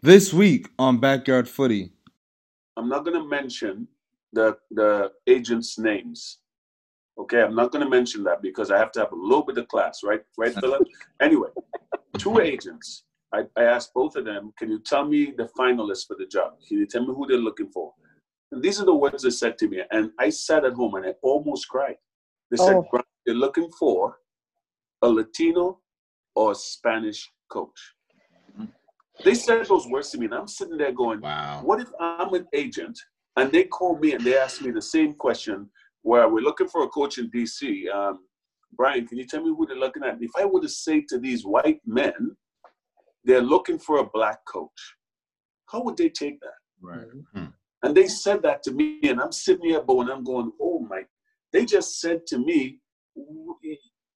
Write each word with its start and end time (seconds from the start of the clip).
This 0.00 0.32
week 0.32 0.68
on 0.78 0.98
Backyard 0.98 1.48
Footy. 1.48 1.90
I'm 2.76 2.88
not 2.88 3.04
going 3.04 3.20
to 3.20 3.28
mention 3.28 3.88
the 4.32 4.56
the 4.70 5.10
agents' 5.26 5.76
names. 5.76 6.38
Okay, 7.18 7.42
I'm 7.42 7.56
not 7.56 7.72
going 7.72 7.82
to 7.82 7.90
mention 7.90 8.22
that 8.22 8.40
because 8.40 8.70
I 8.70 8.78
have 8.78 8.92
to 8.92 9.00
have 9.00 9.10
a 9.10 9.16
little 9.16 9.42
bit 9.42 9.58
of 9.58 9.66
class, 9.66 10.04
right? 10.04 10.22
Right, 10.36 10.54
Philip? 10.60 10.86
anyway, 11.20 11.48
two 12.16 12.38
agents. 12.38 13.02
I, 13.34 13.42
I 13.56 13.64
asked 13.64 13.92
both 13.92 14.14
of 14.14 14.24
them, 14.24 14.52
can 14.56 14.70
you 14.70 14.78
tell 14.78 15.04
me 15.04 15.34
the 15.36 15.50
finalists 15.58 16.06
for 16.06 16.14
the 16.16 16.26
job? 16.26 16.52
Can 16.68 16.78
you 16.78 16.86
tell 16.86 17.04
me 17.04 17.12
who 17.12 17.26
they're 17.26 17.36
looking 17.36 17.68
for? 17.68 17.92
And 18.52 18.62
these 18.62 18.80
are 18.80 18.86
the 18.86 18.94
words 18.94 19.24
they 19.24 19.30
said 19.30 19.58
to 19.58 19.68
me. 19.68 19.82
And 19.90 20.12
I 20.20 20.30
sat 20.30 20.64
at 20.64 20.74
home 20.74 20.94
and 20.94 21.06
I 21.06 21.14
almost 21.22 21.68
cried. 21.68 21.96
They 22.52 22.56
said, 22.56 22.76
oh. 22.76 22.86
they're 23.26 23.34
looking 23.34 23.68
for 23.76 24.18
a 25.02 25.08
Latino 25.08 25.80
or 26.36 26.52
a 26.52 26.54
Spanish 26.54 27.30
coach. 27.50 27.94
They 29.24 29.34
said 29.34 29.66
those 29.66 29.86
words 29.86 30.10
to 30.10 30.18
me, 30.18 30.26
and 30.26 30.34
I'm 30.34 30.48
sitting 30.48 30.76
there 30.76 30.92
going, 30.92 31.20
Wow. 31.20 31.62
what 31.64 31.80
if 31.80 31.88
I'm 32.00 32.32
an 32.34 32.46
agent 32.52 32.98
and 33.36 33.50
they 33.50 33.64
call 33.64 33.98
me 33.98 34.12
and 34.12 34.24
they 34.24 34.36
ask 34.36 34.62
me 34.62 34.70
the 34.70 34.82
same 34.82 35.14
question 35.14 35.68
where 36.02 36.28
we're 36.28 36.40
looking 36.40 36.68
for 36.68 36.84
a 36.84 36.88
coach 36.88 37.18
in 37.18 37.30
DC? 37.30 37.88
Um, 37.92 38.20
Brian, 38.72 39.06
can 39.06 39.18
you 39.18 39.26
tell 39.26 39.42
me 39.42 39.48
who 39.56 39.66
they're 39.66 39.76
looking 39.76 40.04
at? 40.04 40.18
If 40.20 40.30
I 40.38 40.44
were 40.44 40.60
to 40.60 40.68
say 40.68 41.04
to 41.08 41.18
these 41.18 41.44
white 41.44 41.80
men, 41.86 42.36
they're 43.24 43.42
looking 43.42 43.78
for 43.78 43.98
a 43.98 44.04
black 44.04 44.38
coach, 44.46 44.94
how 45.66 45.82
would 45.82 45.96
they 45.96 46.08
take 46.08 46.38
that? 46.40 46.58
Right. 46.80 47.06
And 47.82 47.96
they 47.96 48.08
said 48.08 48.42
that 48.42 48.62
to 48.64 48.72
me, 48.72 49.00
and 49.04 49.20
I'm 49.20 49.32
sitting 49.32 49.66
here, 49.70 49.82
but 49.82 49.96
when 49.96 50.10
I'm 50.10 50.24
going, 50.24 50.52
oh 50.60 50.80
my, 50.80 51.02
they 51.52 51.64
just 51.64 52.00
said 52.00 52.26
to 52.28 52.38
me, 52.38 52.78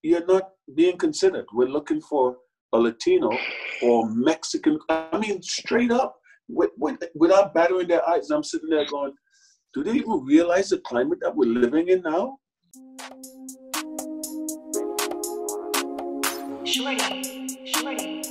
you're 0.02 0.26
not 0.26 0.50
being 0.74 0.98
considered. 0.98 1.46
We're 1.52 1.68
looking 1.68 2.00
for 2.00 2.36
a 2.72 2.78
Latino 2.78 3.30
or 3.82 4.08
Mexican. 4.10 4.78
I 4.88 5.18
mean, 5.18 5.42
straight 5.42 5.90
up, 5.90 6.16
with, 6.48 6.70
with, 6.78 6.98
without 7.14 7.54
battering 7.54 7.88
their 7.88 8.06
eyes. 8.08 8.30
I'm 8.30 8.44
sitting 8.44 8.68
there 8.68 8.86
going, 8.86 9.12
do 9.74 9.82
they 9.82 9.92
even 9.92 10.24
realize 10.24 10.68
the 10.68 10.78
climate 10.78 11.18
that 11.22 11.34
we're 11.34 11.48
living 11.48 11.88
in 11.88 12.02
now? 12.02 12.38
Shorty, 16.64 17.66
shorty. 17.66 18.21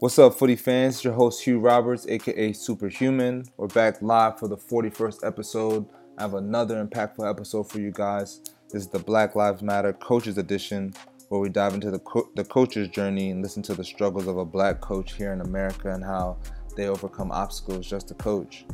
What's 0.00 0.16
up, 0.20 0.34
footy 0.34 0.54
fans? 0.54 0.94
It's 0.94 1.04
your 1.04 1.12
host, 1.12 1.42
Hugh 1.42 1.58
Roberts, 1.58 2.06
aka 2.06 2.52
Superhuman. 2.52 3.44
We're 3.56 3.66
back 3.66 4.00
live 4.00 4.38
for 4.38 4.46
the 4.46 4.56
41st 4.56 5.26
episode. 5.26 5.86
I 6.16 6.22
have 6.22 6.34
another 6.34 6.86
impactful 6.86 7.28
episode 7.28 7.68
for 7.68 7.80
you 7.80 7.90
guys. 7.90 8.40
This 8.70 8.82
is 8.82 8.88
the 8.88 9.00
Black 9.00 9.34
Lives 9.34 9.60
Matter 9.60 9.92
Coaches 9.92 10.38
Edition, 10.38 10.94
where 11.30 11.40
we 11.40 11.48
dive 11.48 11.74
into 11.74 11.90
the, 11.90 11.98
co- 11.98 12.30
the 12.36 12.44
coach's 12.44 12.86
journey 12.86 13.30
and 13.30 13.42
listen 13.42 13.60
to 13.64 13.74
the 13.74 13.82
struggles 13.82 14.28
of 14.28 14.38
a 14.38 14.44
black 14.44 14.80
coach 14.80 15.14
here 15.14 15.32
in 15.32 15.40
America 15.40 15.92
and 15.92 16.04
how 16.04 16.38
they 16.76 16.86
overcome 16.86 17.32
obstacles 17.32 17.84
just 17.84 18.06
to 18.06 18.14
coach. 18.14 18.66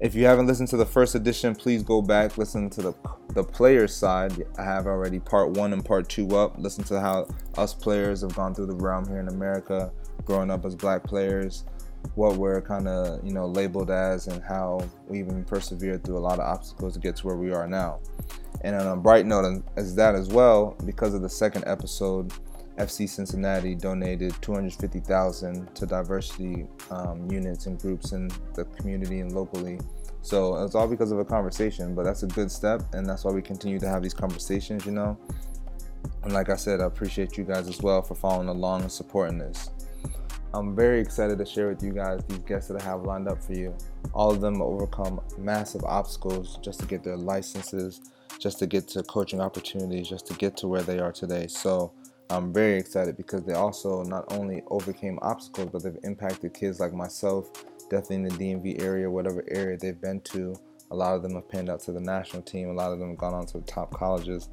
If 0.00 0.16
you 0.16 0.24
haven't 0.24 0.48
listened 0.48 0.70
to 0.70 0.76
the 0.76 0.86
first 0.86 1.14
edition, 1.14 1.54
please 1.54 1.84
go 1.84 2.02
back, 2.02 2.36
listen 2.36 2.68
to 2.70 2.82
the 2.82 2.94
the 3.34 3.44
players 3.44 3.94
side. 3.94 4.44
I 4.58 4.64
have 4.64 4.86
already 4.86 5.20
part 5.20 5.50
one 5.50 5.72
and 5.72 5.84
part 5.84 6.08
two 6.08 6.36
up. 6.36 6.58
Listen 6.58 6.82
to 6.84 7.00
how 7.00 7.28
us 7.56 7.74
players 7.74 8.22
have 8.22 8.34
gone 8.34 8.54
through 8.54 8.66
the 8.66 8.74
realm 8.74 9.06
here 9.06 9.20
in 9.20 9.28
America, 9.28 9.92
growing 10.24 10.50
up 10.50 10.64
as 10.64 10.74
black 10.74 11.04
players, 11.04 11.64
what 12.14 12.36
we're 12.36 12.60
kind 12.60 12.88
of 12.88 13.24
you 13.24 13.32
know 13.32 13.46
labeled 13.46 13.90
as, 13.90 14.26
and 14.26 14.42
how 14.42 14.80
we 15.08 15.18
even 15.18 15.44
persevered 15.44 16.04
through 16.04 16.18
a 16.18 16.20
lot 16.20 16.38
of 16.38 16.46
obstacles 16.46 16.94
to 16.94 17.00
get 17.00 17.16
to 17.16 17.26
where 17.26 17.36
we 17.36 17.52
are 17.52 17.66
now. 17.66 18.00
And 18.62 18.74
on 18.74 18.86
a 18.86 18.96
bright 18.96 19.26
note 19.26 19.62
as 19.76 19.94
that 19.96 20.14
as 20.14 20.28
well, 20.28 20.76
because 20.84 21.14
of 21.14 21.22
the 21.22 21.28
second 21.28 21.64
episode, 21.66 22.32
FC 22.78 23.08
Cincinnati 23.08 23.74
donated 23.74 24.34
250,000 24.40 25.74
to 25.74 25.86
diversity 25.86 26.66
um, 26.90 27.30
units 27.30 27.66
and 27.66 27.78
groups 27.78 28.12
in 28.12 28.30
the 28.54 28.64
community 28.64 29.20
and 29.20 29.32
locally. 29.32 29.80
So 30.22 30.62
it's 30.64 30.74
all 30.74 30.88
because 30.88 31.10
of 31.12 31.18
a 31.18 31.24
conversation, 31.24 31.94
but 31.94 32.04
that's 32.04 32.22
a 32.22 32.26
good 32.26 32.50
step, 32.50 32.82
and 32.92 33.06
that's 33.06 33.24
why 33.24 33.32
we 33.32 33.42
continue 33.42 33.78
to 33.78 33.88
have 33.88 34.02
these 34.02 34.14
conversations, 34.14 34.86
you 34.86 34.92
know. 34.92 35.18
And 36.22 36.32
like 36.32 36.50
I 36.50 36.56
said, 36.56 36.80
I 36.80 36.84
appreciate 36.84 37.36
you 37.36 37.44
guys 37.44 37.68
as 37.68 37.80
well 37.80 38.02
for 38.02 38.14
following 38.14 38.48
along 38.48 38.82
and 38.82 38.92
supporting 38.92 39.38
this. 39.38 39.70
I'm 40.54 40.74
very 40.74 41.00
excited 41.00 41.36
to 41.38 41.44
share 41.44 41.68
with 41.68 41.82
you 41.82 41.92
guys 41.92 42.20
these 42.26 42.38
guests 42.38 42.68
that 42.68 42.80
I 42.80 42.84
have 42.84 43.02
lined 43.02 43.28
up 43.28 43.42
for 43.42 43.52
you. 43.52 43.76
All 44.14 44.30
of 44.30 44.40
them 44.40 44.62
overcome 44.62 45.20
massive 45.36 45.84
obstacles 45.84 46.58
just 46.62 46.80
to 46.80 46.86
get 46.86 47.04
their 47.04 47.18
licenses, 47.18 48.00
just 48.40 48.58
to 48.60 48.66
get 48.66 48.88
to 48.88 49.02
coaching 49.02 49.42
opportunities, 49.42 50.08
just 50.08 50.26
to 50.28 50.34
get 50.34 50.56
to 50.58 50.66
where 50.66 50.82
they 50.82 51.00
are 51.00 51.12
today. 51.12 51.48
So 51.48 51.92
I'm 52.30 52.50
very 52.52 52.78
excited 52.78 53.18
because 53.18 53.42
they 53.42 53.52
also 53.52 54.02
not 54.04 54.32
only 54.32 54.62
overcame 54.68 55.18
obstacles, 55.20 55.68
but 55.70 55.82
they've 55.82 56.02
impacted 56.02 56.54
kids 56.54 56.80
like 56.80 56.94
myself, 56.94 57.50
definitely 57.90 58.16
in 58.16 58.22
the 58.22 58.30
DMV 58.30 58.82
area, 58.82 59.10
whatever 59.10 59.44
area 59.48 59.76
they've 59.76 60.00
been 60.00 60.20
to. 60.22 60.56
A 60.90 60.96
lot 60.96 61.14
of 61.14 61.22
them 61.22 61.34
have 61.34 61.46
panned 61.50 61.68
out 61.68 61.80
to 61.80 61.92
the 61.92 62.00
national 62.00 62.40
team. 62.40 62.70
A 62.70 62.72
lot 62.72 62.90
of 62.90 62.98
them 62.98 63.10
have 63.10 63.18
gone 63.18 63.34
on 63.34 63.44
to 63.46 63.60
top 63.62 63.92
colleges, 63.92 64.48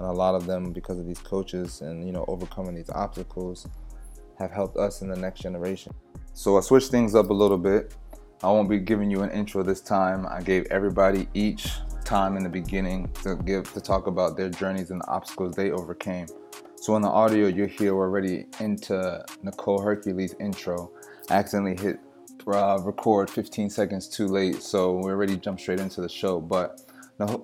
and 0.00 0.08
a 0.08 0.12
lot 0.12 0.34
of 0.34 0.46
them, 0.46 0.72
because 0.72 0.98
of 0.98 1.06
these 1.06 1.20
coaches 1.20 1.82
and 1.82 2.04
you 2.04 2.10
know 2.10 2.24
overcoming 2.26 2.74
these 2.74 2.90
obstacles, 2.90 3.68
have 4.38 4.50
helped 4.50 4.76
us 4.76 5.02
in 5.02 5.08
the 5.08 5.16
next 5.16 5.40
generation. 5.40 5.92
So 6.34 6.56
I 6.58 6.60
switched 6.60 6.90
things 6.90 7.14
up 7.14 7.30
a 7.30 7.32
little 7.32 7.58
bit. 7.58 7.94
I 8.42 8.48
won't 8.48 8.68
be 8.68 8.78
giving 8.78 9.10
you 9.10 9.22
an 9.22 9.30
intro 9.30 9.62
this 9.62 9.80
time. 9.80 10.26
I 10.26 10.42
gave 10.42 10.66
everybody 10.66 11.28
each 11.32 11.70
time 12.04 12.36
in 12.36 12.42
the 12.42 12.48
beginning 12.48 13.10
to 13.22 13.36
give 13.36 13.72
to 13.72 13.80
talk 13.80 14.06
about 14.06 14.36
their 14.36 14.48
journeys 14.48 14.90
and 14.90 15.00
the 15.00 15.08
obstacles 15.08 15.56
they 15.56 15.70
overcame. 15.70 16.26
So 16.76 16.94
in 16.94 17.02
the 17.02 17.08
audio 17.08 17.48
you 17.48 17.64
hear 17.64 17.94
we're 17.96 18.04
already 18.04 18.46
into 18.60 19.24
Nicole 19.42 19.80
Hercules 19.80 20.34
intro. 20.38 20.92
I 21.30 21.34
accidentally 21.34 21.76
hit 21.76 21.98
uh, 22.46 22.78
record 22.84 23.28
15 23.28 23.70
seconds 23.70 24.06
too 24.06 24.28
late, 24.28 24.62
so 24.62 24.98
we 24.98 25.10
already 25.10 25.36
jumped 25.36 25.62
straight 25.62 25.80
into 25.80 26.00
the 26.00 26.08
show. 26.08 26.40
But 26.40 26.80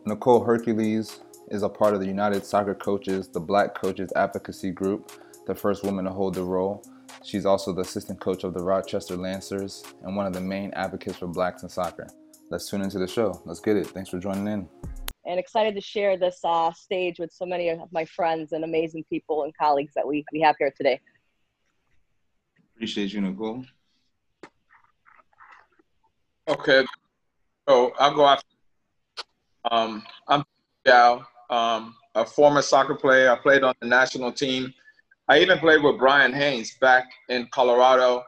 Nicole 0.07 0.45
Hercules 0.45 1.21
is 1.49 1.63
a 1.63 1.69
part 1.69 1.95
of 1.95 2.01
the 2.01 2.07
United 2.07 2.45
Soccer 2.45 2.75
Coaches, 2.75 3.29
the 3.29 3.41
Black 3.41 3.75
Coaches 3.75 4.13
Advocacy 4.15 4.71
Group, 4.71 5.11
the 5.47 5.55
first 5.55 5.85
woman 5.85 6.05
to 6.05 6.11
hold 6.11 6.35
the 6.35 6.43
role. 6.43 6.85
She's 7.25 7.47
also 7.47 7.73
the 7.73 7.83
assistant 7.83 8.21
coach 8.21 8.45
of 8.45 8.55
the 8.55 8.63
Rochester 8.63 9.17
Lancers 9.17 9.83
and 10.03 10.17
one 10.17 10.27
of 10.27 10.33
the 10.33 10.41
main 10.41 10.73
advocates 10.75 11.19
for 11.19 11.27
blacks 11.27 11.63
in 11.63 11.69
soccer. 11.69 12.09
Let's 12.51 12.69
tune 12.69 12.83
into 12.83 12.99
the 12.99 13.09
show. 13.09 13.41
Let's 13.45 13.61
get 13.61 13.77
it. 13.77 13.87
Thanks 13.87 14.11
for 14.11 14.19
joining 14.19 14.47
in. 14.47 14.69
and 15.25 15.39
excited 15.39 15.75
to 15.75 15.81
share 15.81 16.17
this 16.17 16.41
uh, 16.45 16.73
stage 16.73 17.19
with 17.19 17.33
so 17.33 17.47
many 17.47 17.69
of 17.69 17.81
my 17.93 18.05
friends 18.05 18.53
and 18.53 18.65
amazing 18.65 19.05
people 19.09 19.45
and 19.45 19.57
colleagues 19.57 19.95
that 19.95 20.07
we, 20.07 20.25
we 20.33 20.41
have 20.41 20.57
here 20.59 20.73
today. 20.77 21.01
Appreciate 22.75 23.13
you, 23.13 23.21
Nicole. 23.21 23.65
Okay, 26.49 26.85
so 27.69 27.93
I'll 28.01 28.15
go 28.15 28.27
after. 28.27 28.47
Um, 29.71 30.03
I'm 30.27 30.45
Gal, 30.85 31.27
um, 31.51 31.95
a 32.17 32.27
former 32.27 32.63
soccer 32.63 32.97
player. 32.97 33.31
I 33.31 33.37
played 33.37 33.63
on 33.63 33.75
the 33.81 33.87
national 33.87 34.33
team. 34.33 34.75
I 35.33 35.39
even 35.39 35.59
played 35.61 35.83
with 35.83 35.97
Brian 35.97 36.35
Haynes 36.35 36.77
back 36.79 37.11
in 37.31 37.49
Colorado. 37.53 38.23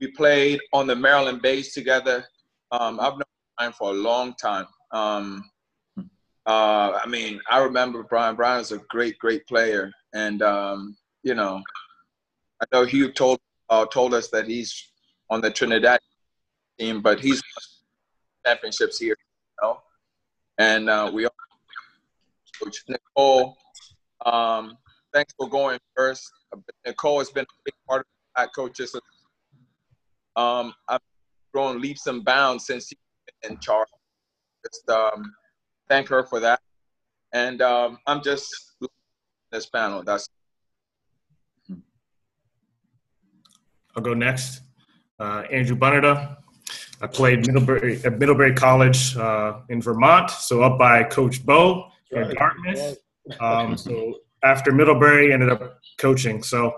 We 0.00 0.10
played 0.12 0.58
on 0.72 0.86
the 0.86 0.96
Maryland 0.96 1.42
Bays 1.42 1.74
together. 1.74 2.24
Um, 2.72 2.98
I've 3.00 3.12
known 3.12 3.24
Brian 3.58 3.72
for 3.74 3.90
a 3.90 3.92
long 3.92 4.32
time. 4.32 4.64
Um, 4.90 5.44
uh, 6.46 7.00
I 7.04 7.06
mean, 7.06 7.38
I 7.50 7.58
remember 7.58 8.02
Brian. 8.02 8.34
Brian 8.34 8.60
was 8.60 8.72
a 8.72 8.78
great, 8.88 9.18
great 9.18 9.46
player, 9.46 9.92
and 10.14 10.40
um, 10.40 10.96
you 11.22 11.34
know, 11.34 11.62
I 12.62 12.64
know 12.72 12.86
Hugh 12.86 13.12
told 13.12 13.40
uh, 13.68 13.84
told 13.84 14.14
us 14.14 14.28
that 14.28 14.46
he's 14.48 14.88
on 15.28 15.42
the 15.42 15.50
Trinidad 15.50 16.00
team, 16.78 17.02
but 17.02 17.20
he's 17.20 17.42
championships 18.46 18.98
here, 18.98 19.16
you 19.18 19.66
know. 19.68 19.80
And 20.56 20.88
uh, 20.88 21.10
we 21.12 21.26
all 21.26 21.34
coach 22.58 22.82
Nicole. 22.88 23.58
Um, 24.24 24.78
thanks 25.12 25.34
for 25.36 25.46
going 25.46 25.78
first. 25.94 26.32
Nicole 26.86 27.18
has 27.18 27.30
been 27.30 27.44
a 27.44 27.62
big 27.64 27.74
part 27.88 28.00
of 28.00 28.06
that 28.36 28.54
coaches. 28.54 28.94
Um, 30.36 30.72
I've 30.88 31.00
grown 31.52 31.80
leaps 31.80 32.06
and 32.06 32.24
bounds 32.24 32.66
since 32.66 32.90
you've 32.90 32.98
been 33.42 33.52
in 33.52 33.58
charge. 33.60 33.88
Just 34.64 34.88
um, 34.90 35.32
thank 35.88 36.08
her 36.08 36.24
for 36.24 36.40
that. 36.40 36.60
And 37.32 37.60
um, 37.62 37.98
I'm 38.06 38.22
just 38.22 38.76
this 39.50 39.66
panel. 39.66 40.02
That's 40.02 40.28
I'll 43.96 44.02
go 44.02 44.14
next. 44.14 44.62
Uh, 45.18 45.42
Andrew 45.50 45.76
Bunnerda. 45.76 46.36
I 47.00 47.06
played 47.06 47.46
Middlebury 47.46 48.00
at 48.04 48.18
Middlebury 48.18 48.54
College 48.54 49.16
uh, 49.16 49.60
in 49.68 49.80
Vermont, 49.80 50.30
so 50.30 50.62
up 50.62 50.78
by 50.78 51.04
Coach 51.04 51.44
Bo 51.44 51.90
in 52.10 52.34
Dartmouth. 52.34 52.98
Um, 53.40 53.76
so 53.76 54.20
after 54.42 54.72
Middlebury, 54.72 55.32
ended 55.32 55.50
up 55.50 55.80
coaching. 55.98 56.42
So 56.42 56.76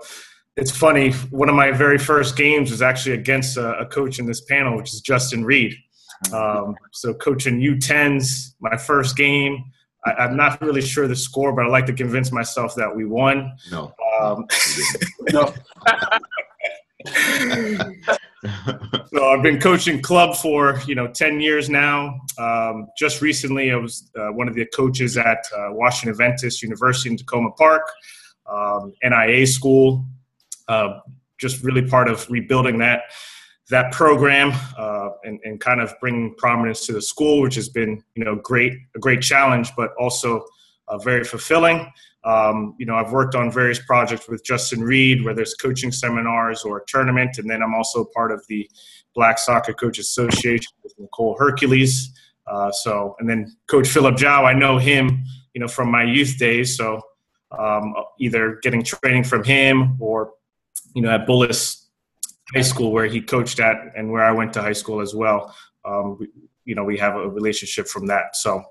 it's 0.57 0.75
funny. 0.75 1.11
One 1.29 1.49
of 1.49 1.55
my 1.55 1.71
very 1.71 1.97
first 1.97 2.35
games 2.35 2.71
was 2.71 2.81
actually 2.81 3.15
against 3.15 3.57
a, 3.57 3.79
a 3.79 3.85
coach 3.85 4.19
in 4.19 4.25
this 4.25 4.41
panel, 4.41 4.77
which 4.77 4.93
is 4.93 5.01
Justin 5.01 5.45
Reed. 5.45 5.73
Um, 6.33 6.75
so 6.91 7.13
coaching 7.13 7.59
U10s, 7.59 8.55
my 8.59 8.77
first 8.77 9.15
game. 9.15 9.63
I, 10.05 10.13
I'm 10.13 10.35
not 10.35 10.61
really 10.61 10.81
sure 10.81 11.07
the 11.07 11.15
score, 11.15 11.53
but 11.53 11.65
I 11.65 11.69
like 11.69 11.85
to 11.87 11.93
convince 11.93 12.31
myself 12.31 12.75
that 12.75 12.95
we 12.95 13.05
won. 13.05 13.55
No. 13.71 13.93
Um, 14.21 14.45
No, 15.31 15.53
so 19.13 19.29
I've 19.29 19.43
been 19.43 19.59
coaching 19.59 20.01
club 20.01 20.35
for 20.35 20.79
you 20.87 20.95
know 20.95 21.07
10 21.07 21.41
years 21.41 21.69
now. 21.69 22.19
Um, 22.37 22.87
just 22.97 23.21
recently, 23.21 23.71
I 23.71 23.75
was 23.75 24.09
uh, 24.17 24.29
one 24.29 24.47
of 24.47 24.55
the 24.55 24.65
coaches 24.65 25.17
at 25.17 25.37
uh, 25.55 25.67
Washington 25.71 26.11
Adventist 26.11 26.63
University 26.63 27.09
in 27.11 27.17
Takoma 27.17 27.55
Park, 27.55 27.83
um, 28.49 28.93
NAIA 29.03 29.47
school. 29.47 30.05
Uh, 30.67 30.99
just 31.39 31.63
really 31.63 31.87
part 31.87 32.07
of 32.07 32.29
rebuilding 32.29 32.77
that 32.79 33.03
that 33.69 33.91
program 33.91 34.51
uh, 34.77 35.09
and, 35.23 35.39
and 35.43 35.59
kind 35.59 35.79
of 35.79 35.93
bringing 35.99 36.35
prominence 36.35 36.85
to 36.85 36.93
the 36.93 37.01
school, 37.01 37.41
which 37.41 37.55
has 37.55 37.69
been 37.69 38.03
you 38.15 38.23
know 38.23 38.35
great 38.35 38.73
a 38.95 38.99
great 38.99 39.21
challenge, 39.21 39.71
but 39.77 39.91
also 39.99 40.45
uh, 40.87 40.97
very 40.97 41.23
fulfilling. 41.23 41.91
Um, 42.23 42.75
you 42.77 42.85
know, 42.85 42.95
I've 42.95 43.11
worked 43.11 43.33
on 43.33 43.51
various 43.51 43.79
projects 43.79 44.29
with 44.29 44.43
Justin 44.43 44.81
Reed, 44.81 45.25
where 45.25 45.33
there's 45.33 45.55
coaching 45.55 45.91
seminars 45.91 46.63
or 46.63 46.77
a 46.77 46.85
tournament, 46.87 47.37
and 47.39 47.49
then 47.49 47.63
I'm 47.63 47.73
also 47.73 48.05
part 48.13 48.31
of 48.31 48.45
the 48.47 48.69
Black 49.15 49.39
Soccer 49.39 49.73
Coach 49.73 49.97
Association 49.97 50.71
with 50.83 50.93
Nicole 50.99 51.35
Hercules. 51.37 52.13
Uh, 52.45 52.71
so, 52.71 53.15
and 53.19 53.29
then 53.29 53.55
Coach 53.67 53.87
Philip 53.87 54.15
Gyau, 54.15 54.45
I 54.45 54.53
know 54.53 54.77
him, 54.77 55.23
you 55.53 55.61
know, 55.61 55.67
from 55.67 55.89
my 55.89 56.03
youth 56.03 56.37
days. 56.37 56.77
So, 56.77 57.01
um, 57.57 57.93
either 58.19 58.59
getting 58.61 58.83
training 58.83 59.23
from 59.23 59.43
him 59.43 59.97
or, 59.99 60.33
you 60.93 61.01
know, 61.01 61.09
at 61.09 61.25
Bullis 61.27 61.85
High 62.53 62.61
School 62.61 62.91
where 62.91 63.07
he 63.07 63.21
coached 63.21 63.59
at, 63.59 63.77
and 63.95 64.11
where 64.11 64.23
I 64.23 64.31
went 64.31 64.53
to 64.53 64.61
high 64.61 64.73
school 64.73 65.01
as 65.01 65.15
well. 65.15 65.55
Um, 65.85 66.17
we, 66.19 66.27
you 66.65 66.75
know, 66.75 66.83
we 66.83 66.97
have 66.99 67.15
a 67.15 67.27
relationship 67.27 67.87
from 67.87 68.05
that. 68.07 68.35
So. 68.35 68.63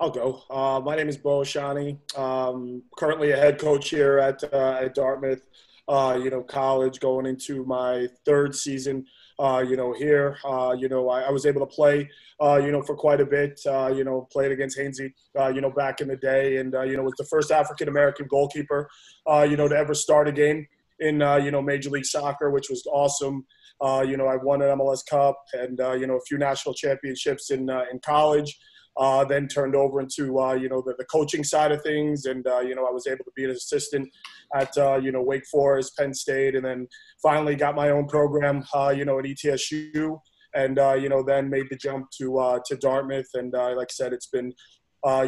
I'll 0.00 0.10
go. 0.10 0.42
Uh, 0.48 0.80
my 0.82 0.96
name 0.96 1.10
is 1.10 1.18
Bo 1.18 1.42
Oshoniyi. 1.42 2.18
Um, 2.18 2.82
currently 2.96 3.32
a 3.32 3.36
head 3.36 3.58
coach 3.58 3.90
here 3.90 4.18
at, 4.18 4.42
uh, 4.50 4.78
at 4.80 4.94
Dartmouth, 4.94 5.46
uh, 5.88 6.18
you 6.22 6.30
know, 6.30 6.42
college, 6.42 7.00
going 7.00 7.26
into 7.26 7.66
my 7.66 8.08
third 8.24 8.54
season, 8.54 9.04
uh, 9.38 9.62
you 9.68 9.76
know, 9.76 9.92
here. 9.92 10.38
Uh, 10.42 10.74
you 10.78 10.88
know, 10.88 11.10
I, 11.10 11.24
I, 11.24 11.30
was 11.30 11.44
able 11.44 11.60
to 11.60 11.66
play, 11.66 12.08
uh, 12.42 12.56
you 12.56 12.72
know, 12.72 12.80
for 12.80 12.96
quite 12.96 13.20
a 13.20 13.26
bit, 13.26 13.60
you 13.66 14.02
know, 14.02 14.26
played 14.32 14.52
against 14.52 14.78
Hainsey, 14.78 15.12
you 15.54 15.60
know, 15.60 15.70
back 15.70 16.00
in 16.00 16.08
the 16.08 16.16
day. 16.16 16.56
And, 16.56 16.72
you 16.72 16.96
know, 16.96 17.02
was 17.02 17.12
the 17.18 17.24
first 17.24 17.50
African-American 17.50 18.26
goalkeeper, 18.30 18.88
you 19.28 19.58
know, 19.58 19.68
to 19.68 19.76
ever 19.76 19.92
start 19.92 20.28
a 20.28 20.32
game 20.32 20.66
in, 21.00 21.20
you 21.20 21.50
know, 21.50 21.60
Major 21.60 21.90
League 21.90 22.06
Soccer, 22.06 22.50
which 22.50 22.70
was 22.70 22.86
awesome. 22.90 23.44
you 24.08 24.16
know, 24.16 24.28
I 24.28 24.36
won 24.36 24.62
an 24.62 24.78
MLS 24.78 25.04
Cup 25.04 25.36
and, 25.52 25.78
you 26.00 26.06
know, 26.06 26.16
a 26.16 26.22
few 26.22 26.38
national 26.38 26.74
championships 26.74 27.50
in, 27.50 27.68
in 27.68 27.98
college 28.02 28.58
uh, 28.96 29.24
then 29.24 29.48
turned 29.48 29.74
over 29.74 30.00
into 30.00 30.38
uh, 30.40 30.54
you 30.54 30.68
know 30.68 30.82
the, 30.84 30.94
the, 30.98 31.04
coaching 31.04 31.44
side 31.44 31.72
of 31.72 31.82
things, 31.82 32.26
and 32.26 32.46
uh, 32.46 32.60
you 32.60 32.74
know 32.74 32.86
I 32.86 32.90
was 32.90 33.06
able 33.06 33.24
to 33.24 33.30
be 33.36 33.44
an 33.44 33.50
assistant 33.50 34.08
at 34.54 34.76
uh, 34.76 34.96
you 34.96 35.12
know 35.12 35.22
Wake 35.22 35.46
Forest, 35.46 35.96
Penn 35.96 36.12
State, 36.12 36.54
and 36.54 36.64
then 36.64 36.86
finally 37.22 37.54
got 37.54 37.74
my 37.74 37.90
own 37.90 38.06
program, 38.06 38.64
uh, 38.74 38.92
you 38.94 39.04
know 39.04 39.18
at 39.18 39.24
ETSU, 39.24 40.18
and 40.54 40.78
uh, 40.78 40.94
you 40.94 41.08
know 41.08 41.22
then 41.22 41.48
made 41.48 41.66
the 41.70 41.76
jump 41.76 42.10
to 42.18 42.60
to 42.66 42.76
Dartmouth, 42.76 43.28
and 43.34 43.52
like 43.52 43.88
I 43.90 43.92
said, 43.92 44.12
it's 44.12 44.26
been 44.26 44.52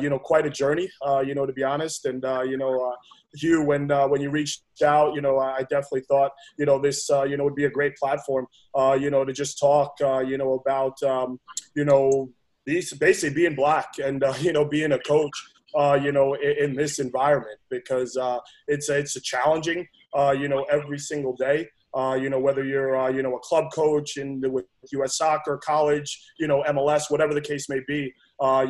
you 0.00 0.10
know 0.10 0.18
quite 0.18 0.46
a 0.46 0.50
journey, 0.50 0.90
you 1.24 1.34
know 1.34 1.46
to 1.46 1.52
be 1.52 1.64
honest, 1.64 2.04
and 2.06 2.22
you 2.48 2.56
know. 2.56 2.94
Hugh, 3.34 3.64
when 3.64 3.90
uh, 3.90 4.06
when 4.08 4.20
you 4.20 4.28
reached 4.28 4.60
out, 4.84 5.14
you 5.14 5.22
know, 5.22 5.38
I 5.38 5.62
definitely 5.62 6.02
thought, 6.02 6.32
you 6.58 6.66
know, 6.66 6.78
this, 6.78 7.08
uh, 7.10 7.22
you 7.22 7.38
know, 7.38 7.44
would 7.44 7.54
be 7.54 7.64
a 7.64 7.70
great 7.70 7.96
platform, 7.96 8.46
uh, 8.74 8.92
you 9.00 9.08
know, 9.08 9.24
to 9.24 9.32
just 9.32 9.58
talk, 9.58 9.94
you 10.00 10.36
know, 10.36 10.52
about, 10.52 11.02
um, 11.02 11.40
you 11.74 11.86
know, 11.86 12.28
basically 12.64 13.34
being 13.34 13.54
black 13.54 13.88
and 14.02 14.22
uh, 14.22 14.34
you 14.40 14.52
know 14.52 14.64
being 14.64 14.92
a 14.92 14.98
coach 15.00 15.32
uh, 15.74 15.98
you 16.00 16.12
know 16.12 16.34
in, 16.34 16.70
in, 16.70 16.74
this 16.74 16.98
environment 16.98 17.58
because 17.70 18.16
uh, 18.16 18.38
it's 18.68 18.88
a, 18.88 18.98
it's 18.98 19.16
a 19.16 19.20
challenging 19.20 19.86
uh, 20.14 20.34
you 20.36 20.48
know 20.48 20.64
every 20.64 20.98
single 20.98 21.34
day 21.34 21.66
uh, 21.94 22.16
you 22.20 22.30
know 22.30 22.38
whether 22.38 22.64
you're 22.64 22.96
uh, 22.96 23.08
you 23.08 23.22
know 23.22 23.34
a 23.36 23.40
club 23.40 23.66
coach 23.72 24.16
in 24.16 24.40
the, 24.40 24.50
with 24.50 24.64
U.S. 24.92 25.18
Soccer, 25.18 25.58
college, 25.58 26.22
you 26.38 26.46
know 26.46 26.62
MLS, 26.68 27.10
whatever 27.10 27.34
the 27.34 27.40
case 27.40 27.68
may 27.68 27.80
be, 27.86 28.12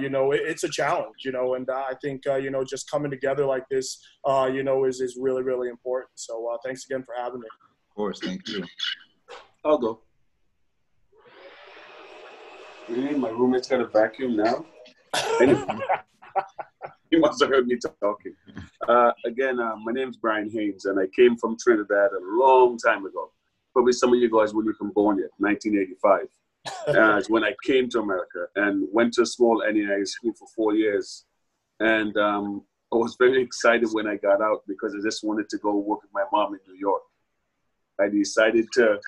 you 0.01 0.09
know 0.09 0.33
it, 0.33 0.41
it's 0.45 0.65
a 0.65 0.69
challenge, 0.69 1.25
you 1.25 1.31
know, 1.31 1.55
and 1.55 1.69
I 1.71 1.95
think 2.03 2.25
you 2.27 2.51
know 2.51 2.65
just 2.65 2.91
coming 2.91 3.13
together 3.13 3.47
like 3.47 3.63
this, 3.71 4.05
you 4.27 4.65
know, 4.65 4.87
is 4.87 5.01
is 5.01 5.17
really 5.21 5.45
really 5.45 5.69
important. 5.69 6.11
So 6.17 6.59
thanks 6.65 6.85
again 6.85 7.05
for 7.05 7.15
having 7.17 7.41
me. 7.41 7.47
Of 7.91 7.95
course, 7.95 8.19
thank 8.19 8.49
you. 8.49 8.65
I'll 9.65 9.79
go. 9.79 10.01
Really? 12.89 13.15
My 13.15 13.31
roommate's 13.31 13.69
got 13.69 13.81
a 13.81 13.87
vacuum 13.87 14.37
now? 14.37 14.67
he 17.11 17.19
must 17.19 17.41
have 17.41 17.51
heard 17.51 17.67
me 17.67 17.79
talking. 18.01 18.35
Uh, 18.89 19.13
again, 19.25 19.61
uh, 19.61 19.77
my 19.77 19.93
name's 19.93 20.17
Brian 20.17 20.51
Haynes, 20.51 20.87
and 20.87 20.99
I 20.99 21.07
came 21.15 21.37
from 21.37 21.57
Trinidad 21.59 22.11
a 22.13 22.21
long 22.23 22.79
time 22.79 23.07
ago. 23.07 23.31
Probably 23.73 23.93
some 23.93 24.13
of 24.13 24.19
you 24.19 24.31
guys 24.31 24.53
wouldn't 24.53 24.75
even 24.77 24.93
born 24.93 25.19
yet, 25.19 25.31
1985. 25.39 26.29
uh, 26.97 27.19
is 27.19 27.31
when 27.31 27.45
I 27.45 27.55
came 27.65 27.89
to 27.91 28.01
America 28.01 28.47
and 28.57 28.87
went 28.93 29.15
to 29.15 29.23
a 29.23 29.27
small 29.27 29.63
NAIA 29.67 30.07
school 30.07 30.33
for 30.39 30.49
four 30.55 30.75
years. 30.75 31.25
And 31.81 32.17
um, 32.17 32.63
I 32.93 32.97
was 32.97 33.17
very 33.19 33.43
excited 33.43 33.89
when 33.93 34.07
I 34.07 34.17
got 34.17 34.43
out 34.43 34.63
because 34.69 34.95
I 34.95 35.03
just 35.03 35.25
wanted 35.25 35.49
to 35.51 35.59
go 35.59 35.77
work 35.77 36.03
with 36.03 36.13
my 36.13 36.25
mom 36.33 36.55
in 36.55 36.61
New 36.67 36.79
York. 36.79 37.03
I 38.01 38.09
decided 38.09 38.67
to 38.75 38.99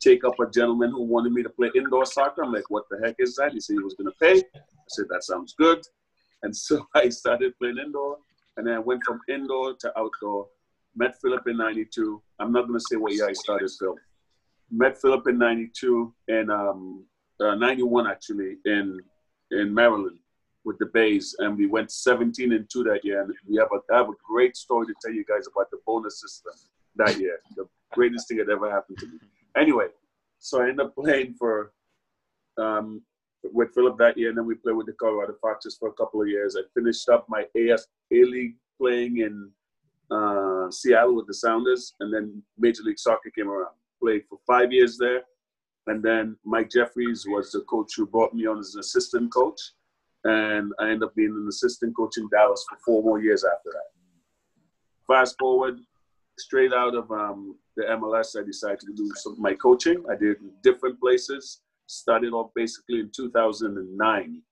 take 0.00 0.24
up 0.24 0.38
a 0.40 0.50
gentleman 0.50 0.90
who 0.90 1.02
wanted 1.02 1.32
me 1.32 1.42
to 1.42 1.50
play 1.50 1.70
indoor 1.74 2.04
soccer. 2.04 2.42
I'm 2.42 2.52
like, 2.52 2.68
what 2.68 2.84
the 2.90 2.98
heck 3.04 3.16
is 3.18 3.34
that? 3.36 3.52
He 3.52 3.60
said 3.60 3.74
he 3.74 3.82
was 3.82 3.94
going 3.94 4.10
to 4.10 4.16
pay. 4.20 4.38
I 4.54 4.60
said, 4.88 5.06
that 5.10 5.24
sounds 5.24 5.54
good. 5.58 5.82
And 6.42 6.54
so 6.54 6.86
I 6.94 7.08
started 7.08 7.56
playing 7.58 7.78
indoor. 7.78 8.18
And 8.56 8.66
then 8.66 8.74
I 8.74 8.78
went 8.78 9.02
from 9.04 9.20
indoor 9.28 9.74
to 9.74 9.98
outdoor. 9.98 10.48
Met 10.94 11.20
Philip 11.20 11.46
in 11.46 11.58
92. 11.58 12.22
I'm 12.38 12.52
not 12.52 12.66
going 12.66 12.78
to 12.78 12.84
say 12.90 12.96
what 12.96 13.12
year 13.12 13.28
I 13.28 13.32
started, 13.34 13.70
Phil. 13.78 13.96
Met 14.70 15.00
Philip 15.00 15.28
in 15.28 15.38
92 15.38 16.14
and 16.28 16.50
um, 16.50 17.04
uh, 17.38 17.54
91 17.54 18.06
actually 18.06 18.56
in 18.64 18.98
in 19.52 19.72
Maryland 19.72 20.18
with 20.64 20.76
the 20.78 20.86
Bays, 20.86 21.36
and 21.38 21.56
we 21.56 21.66
went 21.66 21.92
17 21.92 22.52
and 22.52 22.68
two 22.68 22.82
that 22.84 23.04
year. 23.04 23.22
And 23.22 23.32
we 23.48 23.56
have 23.56 23.68
a 23.72 23.94
I 23.94 23.98
have 23.98 24.08
a 24.08 24.18
great 24.28 24.56
story 24.56 24.86
to 24.86 24.94
tell 25.02 25.12
you 25.12 25.24
guys 25.24 25.46
about 25.46 25.70
the 25.70 25.78
bonus 25.86 26.20
system 26.20 26.52
that 26.96 27.18
year. 27.18 27.38
The 27.54 27.66
greatest 27.92 28.28
thing 28.28 28.38
that 28.38 28.50
ever 28.50 28.70
happened 28.70 28.98
to 28.98 29.06
me. 29.06 29.18
Anyway, 29.56 29.86
so 30.38 30.60
I 30.60 30.68
ended 30.68 30.86
up 30.86 30.94
playing 30.94 31.34
for 31.34 31.72
um, 32.58 33.02
with 33.52 33.74
Philip 33.74 33.96
that 33.98 34.18
year, 34.18 34.28
and 34.28 34.38
then 34.38 34.46
we 34.46 34.54
played 34.54 34.76
with 34.76 34.86
the 34.86 34.92
Colorado 34.92 35.34
Foxes 35.40 35.76
for 35.78 35.88
a 35.88 35.92
couple 35.92 36.20
of 36.20 36.28
years. 36.28 36.56
I 36.56 36.62
finished 36.74 37.08
up 37.08 37.26
my 37.28 37.46
AS 37.56 37.86
A 38.12 38.24
League 38.24 38.56
playing 38.78 39.18
in 39.18 39.50
uh, 40.10 40.70
Seattle 40.70 41.16
with 41.16 41.26
the 41.26 41.34
Sounders, 41.34 41.94
and 42.00 42.12
then 42.12 42.42
Major 42.58 42.82
League 42.82 42.98
Soccer 42.98 43.30
came 43.30 43.48
around. 43.48 43.74
Played 44.02 44.24
for 44.28 44.38
five 44.46 44.72
years 44.72 44.98
there, 44.98 45.22
and 45.86 46.02
then 46.02 46.36
Mike 46.44 46.70
Jeffries 46.70 47.24
was 47.26 47.50
the 47.50 47.60
coach 47.62 47.92
who 47.96 48.06
brought 48.06 48.34
me 48.34 48.46
on 48.46 48.58
as 48.58 48.74
an 48.74 48.80
assistant 48.80 49.32
coach, 49.32 49.60
and 50.24 50.72
I 50.78 50.84
ended 50.84 51.04
up 51.04 51.14
being 51.14 51.30
an 51.30 51.46
assistant 51.48 51.96
coach 51.96 52.18
in 52.18 52.28
Dallas 52.28 52.64
for 52.68 52.76
four 52.84 53.02
more 53.02 53.20
years 53.20 53.42
after 53.44 53.70
that. 53.70 53.90
Fast 55.06 55.36
forward, 55.38 55.78
straight 56.38 56.72
out 56.72 56.94
of 56.94 57.10
um, 57.10 57.56
the 57.76 57.84
MLS, 57.84 58.40
I 58.40 58.44
decided 58.44 58.80
to 58.80 58.92
do 58.94 59.10
some 59.16 59.36
my 59.40 59.54
coaching. 59.54 60.02
I 60.10 60.16
did 60.16 60.36
different 60.62 61.00
places. 61.00 61.60
Started 61.86 62.32
off 62.32 62.50
basically 62.54 63.00
in 63.00 63.10
2009, 63.14 64.42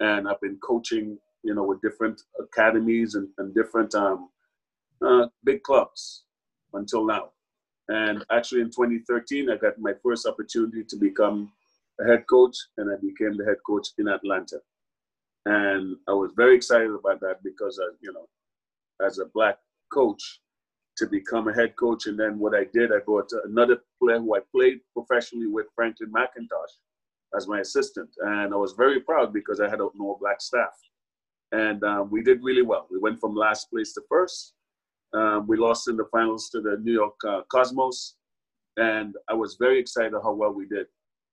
and 0.00 0.28
I've 0.28 0.40
been 0.40 0.58
coaching, 0.62 1.18
you 1.42 1.54
know, 1.54 1.64
with 1.64 1.82
different 1.82 2.22
academies 2.40 3.14
and, 3.14 3.28
and 3.38 3.54
different 3.54 3.94
um, 3.94 4.30
uh, 5.06 5.26
big 5.44 5.62
clubs 5.62 6.24
until 6.72 7.04
now. 7.04 7.30
And 7.88 8.24
actually, 8.30 8.60
in 8.60 8.70
2013, 8.70 9.50
I 9.50 9.56
got 9.56 9.78
my 9.78 9.92
first 10.02 10.26
opportunity 10.26 10.84
to 10.84 10.96
become 10.96 11.52
a 12.00 12.04
head 12.04 12.24
coach, 12.28 12.56
and 12.76 12.90
I 12.90 12.96
became 12.96 13.36
the 13.36 13.44
head 13.44 13.58
coach 13.66 13.88
in 13.98 14.08
Atlanta. 14.08 14.60
And 15.46 15.96
I 16.06 16.12
was 16.12 16.30
very 16.36 16.54
excited 16.54 16.90
about 16.90 17.20
that 17.20 17.42
because, 17.42 17.78
uh, 17.78 17.92
you 18.00 18.12
know, 18.12 18.28
as 19.04 19.18
a 19.18 19.26
black 19.26 19.58
coach, 19.92 20.40
to 20.98 21.06
become 21.06 21.48
a 21.48 21.54
head 21.54 21.76
coach. 21.76 22.06
And 22.06 22.18
then 22.18 22.38
what 22.38 22.54
I 22.54 22.64
did, 22.74 22.92
I 22.92 22.98
brought 22.98 23.30
another 23.44 23.78
player 24.02 24.18
who 24.18 24.36
I 24.36 24.40
played 24.54 24.80
professionally 24.92 25.46
with, 25.46 25.66
Franklin 25.74 26.12
McIntosh, 26.12 26.74
as 27.36 27.46
my 27.46 27.60
assistant. 27.60 28.10
And 28.20 28.52
I 28.52 28.56
was 28.56 28.72
very 28.72 29.00
proud 29.00 29.32
because 29.32 29.60
I 29.60 29.68
had 29.68 29.80
an 29.80 29.90
all 30.00 30.18
black 30.20 30.40
staff. 30.40 30.74
And 31.52 31.82
um, 31.84 32.10
we 32.10 32.22
did 32.22 32.42
really 32.42 32.62
well. 32.62 32.86
We 32.90 32.98
went 32.98 33.20
from 33.20 33.34
last 33.34 33.70
place 33.70 33.94
to 33.94 34.02
first. 34.08 34.54
Um, 35.14 35.46
we 35.46 35.56
lost 35.56 35.88
in 35.88 35.96
the 35.96 36.08
finals 36.12 36.50
to 36.50 36.60
the 36.60 36.78
New 36.82 36.92
York 36.92 37.14
uh, 37.26 37.42
Cosmos. 37.50 38.16
And 38.76 39.14
I 39.28 39.34
was 39.34 39.56
very 39.58 39.78
excited 39.78 40.12
how 40.12 40.32
well 40.32 40.52
we 40.52 40.66
did. 40.66 40.86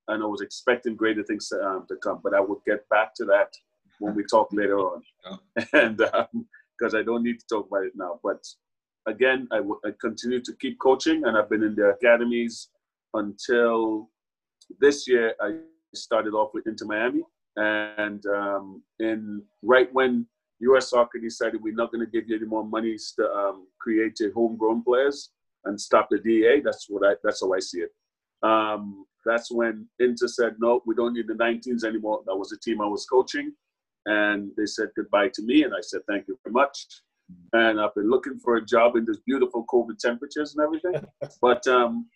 And 0.08 0.22
I 0.22 0.26
was 0.26 0.40
expecting 0.40 0.94
greater 0.94 1.24
things 1.24 1.48
to, 1.48 1.60
um, 1.60 1.86
to 1.88 1.96
come. 1.96 2.20
But 2.22 2.34
I 2.34 2.40
will 2.40 2.62
get 2.66 2.88
back 2.88 3.14
to 3.16 3.24
that 3.26 3.52
when 3.98 4.14
we 4.14 4.24
talk 4.24 4.48
later 4.52 4.78
on. 4.78 5.02
And 5.72 5.96
because 5.96 6.94
um, 6.94 7.00
I 7.00 7.02
don't 7.02 7.24
need 7.24 7.40
to 7.40 7.46
talk 7.50 7.66
about 7.68 7.84
it 7.84 7.92
now. 7.96 8.20
But 8.22 8.46
again, 9.06 9.48
I, 9.52 9.56
w- 9.56 9.80
I 9.84 9.90
continue 10.00 10.40
to 10.40 10.52
keep 10.60 10.78
coaching, 10.78 11.24
and 11.24 11.36
I've 11.36 11.48
been 11.48 11.62
in 11.62 11.74
the 11.74 11.90
academies 11.90 12.68
until 13.14 14.10
this 14.80 15.08
year. 15.08 15.34
I 15.40 15.58
started 15.94 16.34
off 16.34 16.50
with 16.54 16.66
Inter 16.66 16.86
Miami, 16.86 17.22
and 17.56 18.24
um, 18.26 18.82
in 18.98 19.42
right 19.62 19.92
when 19.92 20.26
U.S. 20.60 20.90
Soccer 20.90 21.18
decided 21.18 21.62
we're 21.62 21.74
not 21.74 21.92
going 21.92 22.04
to 22.04 22.10
give 22.10 22.28
you 22.28 22.36
any 22.36 22.46
more 22.46 22.64
money 22.64 22.96
to 23.16 23.30
um, 23.30 23.66
create 23.78 24.18
your 24.20 24.32
homegrown 24.32 24.82
players 24.82 25.30
and 25.64 25.80
stop 25.80 26.08
the 26.10 26.18
DA. 26.18 26.60
That's 26.60 26.86
what 26.88 27.06
I. 27.06 27.14
That's 27.22 27.40
how 27.40 27.52
I 27.52 27.60
see 27.60 27.80
it. 27.80 27.90
Um, 28.42 29.06
that's 29.24 29.50
when 29.50 29.88
Inter 29.98 30.28
said 30.28 30.54
no, 30.58 30.82
we 30.86 30.94
don't 30.94 31.14
need 31.14 31.26
the 31.26 31.34
19s 31.34 31.84
anymore. 31.84 32.22
That 32.26 32.36
was 32.36 32.50
the 32.50 32.58
team 32.58 32.80
I 32.80 32.86
was 32.86 33.06
coaching, 33.06 33.52
and 34.06 34.50
they 34.56 34.66
said 34.66 34.88
goodbye 34.96 35.30
to 35.34 35.42
me, 35.42 35.64
and 35.64 35.74
I 35.74 35.80
said 35.80 36.00
thank 36.08 36.28
you 36.28 36.38
very 36.44 36.52
much. 36.52 36.86
And 37.52 37.80
I've 37.80 37.94
been 37.94 38.10
looking 38.10 38.38
for 38.38 38.56
a 38.56 38.64
job 38.64 38.96
in 38.96 39.04
this 39.04 39.18
beautiful 39.26 39.64
COVID 39.66 39.98
temperatures 39.98 40.54
and 40.54 40.64
everything, 40.64 41.06
but 41.42 41.66
um, 41.66 42.06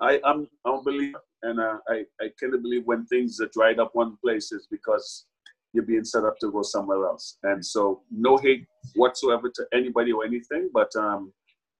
I, 0.00 0.20
I'm 0.24 0.48
I'm 0.64 0.74
a 0.74 0.82
believer, 0.82 1.20
and 1.42 1.60
uh, 1.60 1.78
I 1.88 2.04
I 2.20 2.30
can't 2.38 2.62
believe 2.62 2.84
when 2.84 3.04
things 3.06 3.40
are 3.40 3.50
dried 3.52 3.78
up 3.78 3.90
one 3.94 4.16
place 4.22 4.52
is 4.52 4.66
because 4.70 5.26
you're 5.72 5.84
being 5.84 6.04
set 6.04 6.24
up 6.24 6.38
to 6.38 6.50
go 6.50 6.62
somewhere 6.62 7.04
else. 7.04 7.36
And 7.42 7.64
so, 7.64 8.02
no 8.10 8.36
hate 8.36 8.64
whatsoever 8.94 9.50
to 9.54 9.66
anybody 9.72 10.12
or 10.12 10.24
anything, 10.24 10.70
but 10.72 10.94
um, 10.96 11.32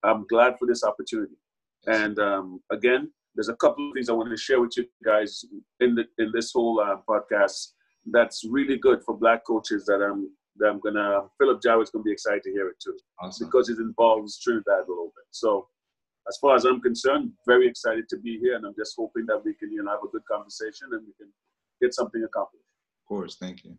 I'm 0.02 0.26
glad 0.26 0.58
for 0.58 0.66
this 0.66 0.82
opportunity. 0.82 1.36
And 1.86 2.18
um, 2.18 2.60
again, 2.70 3.10
there's 3.34 3.48
a 3.48 3.56
couple 3.56 3.88
of 3.88 3.94
things 3.94 4.08
I 4.08 4.12
want 4.12 4.30
to 4.30 4.36
share 4.36 4.60
with 4.60 4.76
you 4.76 4.86
guys 5.04 5.44
in 5.80 5.94
the 5.94 6.04
in 6.18 6.32
this 6.32 6.52
whole 6.52 6.80
uh, 6.80 6.96
podcast 7.08 7.72
that's 8.10 8.44
really 8.44 8.76
good 8.76 9.02
for 9.04 9.16
black 9.16 9.44
coaches 9.46 9.86
that 9.86 10.02
I'm 10.02 10.30
that 10.56 10.68
I'm 10.68 10.80
gonna 10.80 11.22
Philip 11.38 11.60
Jarrett's 11.62 11.90
gonna 11.90 12.02
be 12.04 12.12
excited 12.12 12.42
to 12.44 12.50
hear 12.50 12.68
it 12.68 12.76
too 12.82 12.96
Awesome. 13.20 13.46
because 13.46 13.68
it 13.68 13.78
involves 13.78 14.38
Trinidad 14.38 14.86
a 14.86 14.90
little 14.90 15.12
bit. 15.16 15.24
So 15.30 15.68
as 16.28 16.38
far 16.38 16.56
as 16.56 16.64
I'm 16.64 16.80
concerned, 16.80 17.32
very 17.46 17.68
excited 17.68 18.08
to 18.08 18.18
be 18.18 18.38
here, 18.38 18.56
and 18.56 18.64
I'm 18.64 18.74
just 18.78 18.94
hoping 18.96 19.26
that 19.26 19.44
we 19.44 19.54
can 19.54 19.70
you 19.72 19.82
know 19.82 19.90
have 19.90 20.00
a 20.04 20.08
good 20.08 20.24
conversation 20.30 20.88
and 20.92 21.02
we 21.06 21.12
can 21.18 21.32
get 21.82 21.94
something 21.94 22.22
accomplished. 22.24 22.64
Of 23.04 23.08
course. 23.08 23.36
Thank 23.36 23.64
you. 23.64 23.76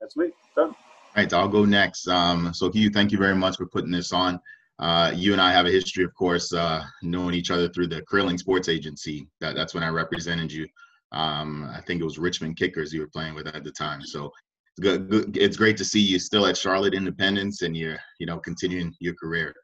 That's 0.00 0.16
me. 0.16 0.30
Done. 0.56 0.68
All 0.70 0.76
right, 1.16 1.32
I'll 1.32 1.48
go 1.48 1.64
next. 1.64 2.08
Um, 2.08 2.52
so 2.52 2.70
Hugh, 2.70 2.90
thank 2.90 3.12
you 3.12 3.18
very 3.18 3.34
much 3.36 3.56
for 3.56 3.66
putting 3.66 3.90
this 3.90 4.12
on. 4.12 4.40
Uh, 4.80 5.12
you 5.14 5.32
and 5.32 5.40
I 5.40 5.52
have 5.52 5.66
a 5.66 5.70
history, 5.70 6.02
of 6.02 6.12
course, 6.14 6.52
uh, 6.52 6.82
knowing 7.02 7.34
each 7.34 7.50
other 7.52 7.68
through 7.68 7.86
the 7.86 8.02
Curling 8.02 8.38
Sports 8.38 8.68
Agency. 8.68 9.28
That, 9.40 9.54
that's 9.54 9.74
when 9.74 9.84
I 9.84 9.88
represented 9.88 10.50
you. 10.52 10.66
Um, 11.12 11.70
I 11.72 11.80
think 11.82 12.00
it 12.00 12.04
was 12.04 12.18
Richmond 12.18 12.56
Kickers 12.56 12.92
you 12.92 13.00
were 13.00 13.08
playing 13.08 13.34
with 13.34 13.46
at 13.46 13.62
the 13.62 13.70
time. 13.70 14.02
So 14.02 14.32
good, 14.80 15.08
good. 15.08 15.36
It's 15.36 15.56
great 15.56 15.76
to 15.78 15.84
see 15.84 16.00
you 16.00 16.18
still 16.18 16.46
at 16.46 16.56
Charlotte 16.56 16.94
Independence 16.94 17.62
and 17.62 17.76
you're, 17.76 17.98
you 18.18 18.26
know, 18.26 18.38
continuing 18.38 18.94
your 19.00 19.14
career. 19.14 19.54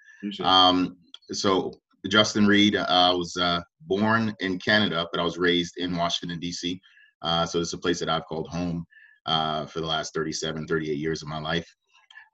Um, 0.43 0.97
so 1.33 1.73
Justin 2.09 2.47
Reed, 2.47 2.77
uh, 2.77 2.87
I 2.89 3.13
was 3.13 3.37
uh, 3.37 3.61
born 3.83 4.35
in 4.41 4.59
Canada, 4.59 5.07
but 5.11 5.21
I 5.21 5.25
was 5.25 5.39
raised 5.39 5.77
in 5.79 5.97
Washington 5.97 6.39
D.C. 6.39 6.81
Uh, 7.23 7.47
so 7.47 7.61
it's 7.61 7.73
a 7.73 7.79
place 7.79 7.99
that 8.01 8.09
I've 8.09 8.27
called 8.27 8.49
home 8.49 8.87
uh, 9.27 9.67
for 9.67 9.81
the 9.81 9.87
last 9.87 10.15
37, 10.15 10.67
38 10.67 10.97
years 10.97 11.23
of 11.23 11.29
my 11.29 11.39
life. 11.39 11.69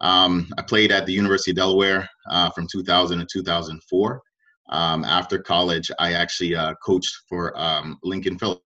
Um, 0.00 0.49
I 0.59 0.62
played 0.62 0.92
at 0.92 1.06
the 1.06 1.12
University 1.12 1.52
of 1.52 1.56
Delaware 1.56 2.09
uh, 2.30 2.50
from 2.50 2.66
2000 2.71 3.18
to 3.18 3.26
2004. 3.33 4.23
Um, 4.68 5.04
after 5.04 5.38
college, 5.38 5.90
I 5.99 6.12
actually 6.12 6.54
uh, 6.54 6.75
coached 6.85 7.14
for 7.28 7.59
um, 7.59 7.99
Lincoln 8.02 8.38
Phillips. 8.38 8.62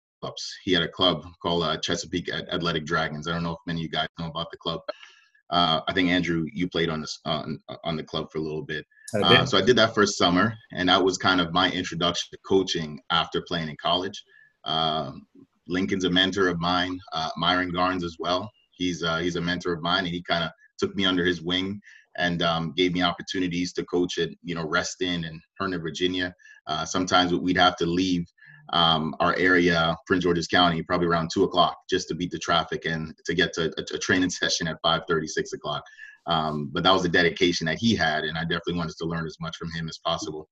He 0.64 0.74
had 0.74 0.84
a 0.84 0.88
club 0.88 1.26
called 1.42 1.64
uh, 1.64 1.78
Chesapeake 1.78 2.30
Athletic 2.32 2.86
Dragons. 2.86 3.28
I 3.28 3.34
don't 3.34 3.44
know 3.44 3.54
if 3.54 3.60
many 3.68 3.82
of 3.82 3.84
you 3.84 3.90
guys 3.90 4.08
know 4.20 4.28
about 4.28 4.52
the 4.52 4.58
club. 4.58 4.82
Uh, 5.52 5.82
I 5.88 5.94
think 5.94 6.10
Andrew, 6.10 6.46
you 6.52 6.68
played 6.68 6.90
on 6.90 7.02
this 7.02 7.20
on, 7.26 7.60
on 7.84 7.96
the 7.96 8.04
club 8.04 8.32
for 8.32 8.40
a 8.40 8.42
little 8.42 8.64
bit. 8.64 8.86
Uh, 9.14 9.46
so 9.46 9.58
I 9.58 9.62
did 9.62 9.76
that 9.76 9.94
first 9.94 10.18
summer, 10.18 10.56
and 10.72 10.90
that 10.90 11.04
was 11.04 11.18
kind 11.18 11.40
of 11.40 11.54
my 11.54 11.72
introduction 11.72 12.30
to 12.32 12.40
coaching 12.48 13.00
after 13.12 13.44
playing 13.48 13.70
in 13.70 13.78
college. 13.80 14.24
Um, 14.64 15.28
Lincoln's 15.68 16.06
a 16.06 16.10
mentor 16.10 16.48
of 16.48 16.60
mine. 16.60 17.00
Uh, 17.14 17.30
Myron 17.38 17.72
Garnes 17.72 18.04
as 18.04 18.18
well. 18.20 18.52
He's 18.72 19.04
uh, 19.04 19.18
he's 19.18 19.36
a 19.36 19.42
mentor 19.42 19.74
of 19.74 19.82
mine, 19.82 20.06
and 20.06 20.14
he 20.14 20.24
kind 20.24 20.44
of 20.44 20.52
took 20.78 20.96
me 20.96 21.06
under 21.06 21.24
his 21.24 21.42
wing 21.42 21.80
and 22.18 22.42
um, 22.42 22.74
gave 22.76 22.94
me 22.94 23.02
opportunities 23.02 23.74
to 23.74 23.86
coach 23.86 24.18
at 24.18 24.30
you 24.44 24.56
know 24.56 24.68
Reston 24.68 25.26
and 25.26 25.40
Herndon, 25.60 25.82
Virginia. 25.82 26.34
Uh, 26.68 26.86
sometimes 26.86 27.34
we'd 27.34 27.58
have 27.58 27.76
to 27.78 27.86
leave 27.86 28.26
um, 28.70 29.16
our 29.20 29.36
area, 29.36 29.96
Prince 30.08 30.24
George's 30.24 30.48
County, 30.48 30.82
probably 30.82 31.08
around 31.08 31.30
two 31.34 31.44
o'clock, 31.44 31.78
just 31.90 32.08
to 32.08 32.16
beat 32.16 32.32
the 32.32 32.40
traffic 32.40 32.86
and 32.86 33.14
to 33.26 33.34
get 33.34 33.54
to 33.54 33.74
a, 33.78 33.96
a 33.96 34.00
training 34.00 34.30
session 34.42 34.68
at 34.68 34.82
5:30, 34.84 35.28
6 35.28 35.54
o'clock. 35.54 35.84
Um, 36.28 36.70
but 36.74 36.84
that 36.84 36.92
was 36.92 37.04
the 37.04 37.10
dedication 37.10 37.66
that 37.68 37.78
he 37.78 37.96
had, 37.96 38.24
and 38.24 38.38
I 38.38 38.42
definitely 38.42 38.76
wanted 38.76 38.96
to 38.98 39.06
learn 39.06 39.28
as 39.28 39.38
much 39.40 39.58
from 39.58 39.72
him 39.72 39.88
as 39.88 40.00
possible. 40.00 40.50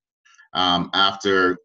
Um, 0.53 0.91
after 0.93 1.57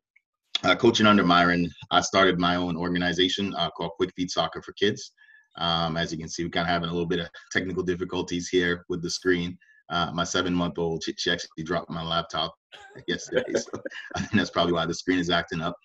uh, 0.65 0.75
coaching 0.75 1.07
under 1.07 1.25
Myron, 1.25 1.71
I 1.91 2.01
started 2.01 2.39
my 2.39 2.57
own 2.57 2.77
organization 2.77 3.55
uh, 3.55 3.71
called 3.71 3.93
Quick 3.97 4.13
Feet 4.17 4.31
Soccer 4.31 4.63
for 4.63 4.73
Kids. 4.73 5.13
Um, 5.59 5.97
as 5.97 6.11
you 6.11 6.19
can 6.19 6.29
see, 6.29 6.45
we're 6.45 6.51
kind 6.51 6.67
of 6.67 6.73
having 6.73 6.89
a 6.89 6.93
little 6.93 7.07
bit 7.07 7.21
of 7.21 7.29
technical 7.53 7.83
difficulties 7.83 8.49
here 8.49 8.85
with 8.89 9.03
the 9.03 9.11
screen. 9.11 9.59
Uh, 9.91 10.11
my 10.13 10.25
seven-month-old, 10.25 11.03
she, 11.03 11.15
she 11.19 11.31
actually 11.31 11.65
dropped 11.65 11.91
my 11.91 12.03
laptop 12.03 12.55
yesterday, 13.09 13.53
so 13.55 13.81
I 14.17 14.21
think 14.21 14.33
that's 14.33 14.51
probably 14.51 14.73
why 14.73 14.87
the 14.87 14.95
screen 14.95 15.19
is 15.19 15.31
acting 15.31 15.61
up. 15.61 15.77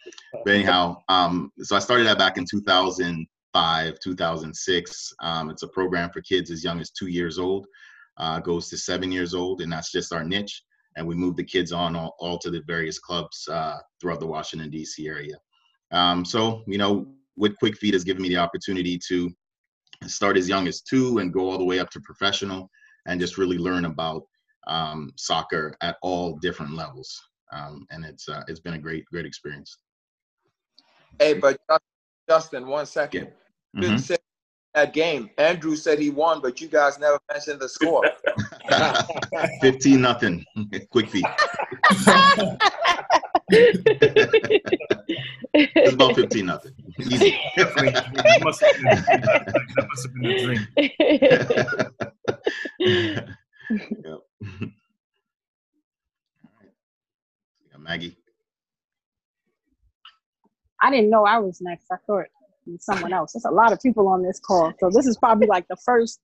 But 0.46 0.54
anyhow, 0.54 0.98
um, 1.10 1.52
so 1.62 1.75
I 1.75 1.80
started 1.80 2.08
that 2.08 2.18
back 2.18 2.38
in 2.38 2.46
2005, 2.50 4.00
2006. 4.00 5.13
Um, 5.22 5.50
it's 5.50 5.63
a 5.63 5.68
program 5.68 6.10
for 6.12 6.22
kids 6.22 6.52
as 6.52 6.63
young 6.63 6.80
as 6.80 6.92
two 6.92 7.08
years 7.08 7.40
old, 7.40 7.66
uh, 8.18 8.40
goes 8.40 8.70
to 8.70 8.78
seven 8.78 9.12
years 9.12 9.34
old, 9.34 9.62
and 9.62 9.72
that's 9.72 9.92
just 9.92 10.13
our 10.13 10.24
niche 10.24 10.63
and 10.96 11.08
we 11.08 11.16
move 11.16 11.36
the 11.36 11.44
kids 11.44 11.72
on 11.72 11.96
all, 11.96 12.16
all 12.20 12.38
to 12.40 12.50
the 12.50 12.62
various 12.68 13.00
clubs 13.00 13.48
uh, 13.50 13.78
throughout 14.00 14.20
the 14.20 14.28
Washington 14.28 14.70
D.C. 14.70 15.08
area. 15.08 15.36
Um, 15.92 16.25
so 16.25 16.63
you 16.68 16.78
know, 16.78 17.08
with 17.36 17.58
Quick 17.58 17.78
Feet 17.78 17.94
has 17.94 18.04
given 18.04 18.22
me 18.22 18.30
the 18.30 18.38
opportunity 18.38 19.00
to 19.08 19.32
start 20.06 20.38
as 20.38 20.50
young 20.50 20.68
as 20.68 20.82
two 20.82 21.20
and 21.20 21.34
go 21.34 21.50
all 21.50 21.58
the 21.58 21.63
way 21.63 21.80
up 21.80 21.90
to 21.92 22.02
professional, 22.02 22.70
and 23.06 23.20
just 23.20 23.38
really 23.38 23.58
learn 23.58 23.86
about 23.86 24.24
um, 24.67 25.12
soccer 25.15 25.75
at 25.82 25.98
all 26.01 26.38
different 26.38 26.74
levels. 26.74 27.22
Um, 27.51 27.86
and 27.91 28.03
it's 28.03 28.27
uh, 28.27 28.43
it's 28.48 28.60
been 28.60 28.74
a 28.74 28.79
great 28.79 29.05
great 29.05 29.25
experience. 29.25 29.77
Hey, 31.20 31.34
but 31.36 31.60
Justin, 31.70 31.88
Justin 32.29 32.67
one 32.67 32.86
second. 32.86 33.27
Didn't 33.79 34.00
say 34.00 34.17
that 34.74 34.93
game. 34.93 35.29
Andrew 35.38 35.75
said 35.75 36.00
he 36.00 36.10
won, 36.10 36.41
but 36.41 36.62
you 36.62 36.67
guys 36.67 37.00
never 37.00 37.20
mentioned 37.32 37.60
the 37.60 37.70
score. 37.70 38.03
Fifteen 39.62 40.01
nothing. 40.01 40.46
Quick 40.91 41.10
Feet. 41.10 41.25
It's 45.53 45.93
about 45.93 46.15
fifteen 46.15 46.48
nothing. 46.48 46.74
Easy. 47.00 47.38
that 47.55 48.41
must 48.43 48.62
have 48.62 48.75
been, 48.75 48.86
that 48.86 49.88
must 49.88 50.03
have 50.03 50.13
been 50.15 50.25
a 50.25 50.43
dream. 50.43 50.67
yep. 54.03 54.20
Yeah, 57.72 57.78
Maggie. 57.80 58.18
I 60.82 60.92
didn't 60.92 61.10
know 61.10 61.26
I 61.26 61.40
was 61.40 61.62
next. 61.62 61.86
I 61.92 61.96
thought 62.06 62.20
it 62.20 62.32
was 62.66 62.84
someone 62.84 63.14
else. 63.14 63.34
There's 63.34 63.46
a 63.46 63.52
lot 63.52 63.72
of 63.72 63.82
people 63.82 64.08
on 64.08 64.22
this 64.22 64.40
call. 64.40 64.74
So 64.80 64.90
this 64.90 65.08
is 65.08 65.18
probably 65.18 65.48
like 65.48 65.68
the 65.70 65.78
first 65.78 66.20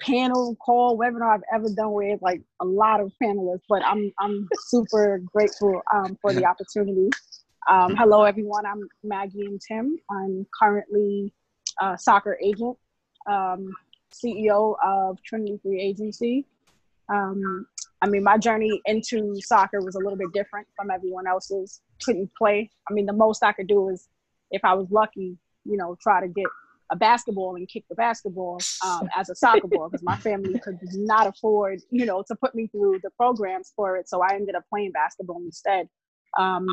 panel 0.00 0.56
call 0.56 0.98
webinar 0.98 1.34
I've 1.34 1.42
ever 1.52 1.68
done 1.74 1.92
with 1.92 2.20
like 2.22 2.42
a 2.60 2.64
lot 2.64 3.00
of 3.00 3.12
panelists, 3.22 3.62
but 3.68 3.82
I'm 3.84 4.12
I'm 4.20 4.48
super 4.66 5.18
grateful 5.32 5.80
um, 5.92 6.16
for 6.20 6.32
the 6.32 6.44
opportunity. 6.44 7.10
Um, 7.68 7.96
hello 7.96 8.22
everyone, 8.22 8.64
I'm 8.66 8.88
Maggie 9.02 9.48
Ntim. 9.48 9.90
I'm 10.10 10.46
currently 10.58 11.32
a 11.80 11.98
soccer 11.98 12.38
agent, 12.42 12.76
um, 13.28 13.72
CEO 14.12 14.76
of 14.84 15.22
Trinity 15.22 15.58
Free 15.62 15.80
Agency. 15.80 16.46
Um, 17.12 17.66
I 18.00 18.08
mean, 18.08 18.22
my 18.22 18.38
journey 18.38 18.80
into 18.86 19.34
soccer 19.40 19.80
was 19.80 19.96
a 19.96 19.98
little 19.98 20.16
bit 20.16 20.32
different 20.32 20.66
from 20.76 20.90
everyone 20.90 21.26
else's. 21.26 21.80
Couldn't 22.04 22.30
play. 22.38 22.70
I 22.88 22.92
mean, 22.92 23.06
the 23.06 23.12
most 23.12 23.42
I 23.42 23.52
could 23.52 23.66
do 23.66 23.88
is, 23.88 24.08
if 24.50 24.64
I 24.64 24.74
was 24.74 24.90
lucky, 24.90 25.36
you 25.64 25.76
know, 25.76 25.96
try 26.00 26.20
to 26.20 26.28
get 26.28 26.46
a 26.90 26.96
basketball 26.96 27.56
and 27.56 27.68
kick 27.68 27.84
the 27.88 27.94
basketball 27.94 28.58
um, 28.86 29.08
as 29.16 29.28
a 29.28 29.34
soccer 29.34 29.66
ball 29.66 29.88
because 29.90 30.02
my 30.02 30.16
family 30.16 30.58
could 30.58 30.78
not 30.94 31.26
afford, 31.26 31.80
you 31.90 32.06
know, 32.06 32.24
to 32.26 32.34
put 32.36 32.54
me 32.54 32.66
through 32.68 33.00
the 33.02 33.10
programs 33.10 33.72
for 33.76 33.96
it. 33.96 34.08
So 34.08 34.22
I 34.22 34.34
ended 34.34 34.54
up 34.54 34.64
playing 34.70 34.92
basketball 34.92 35.40
instead. 35.44 35.88
Um, 36.38 36.66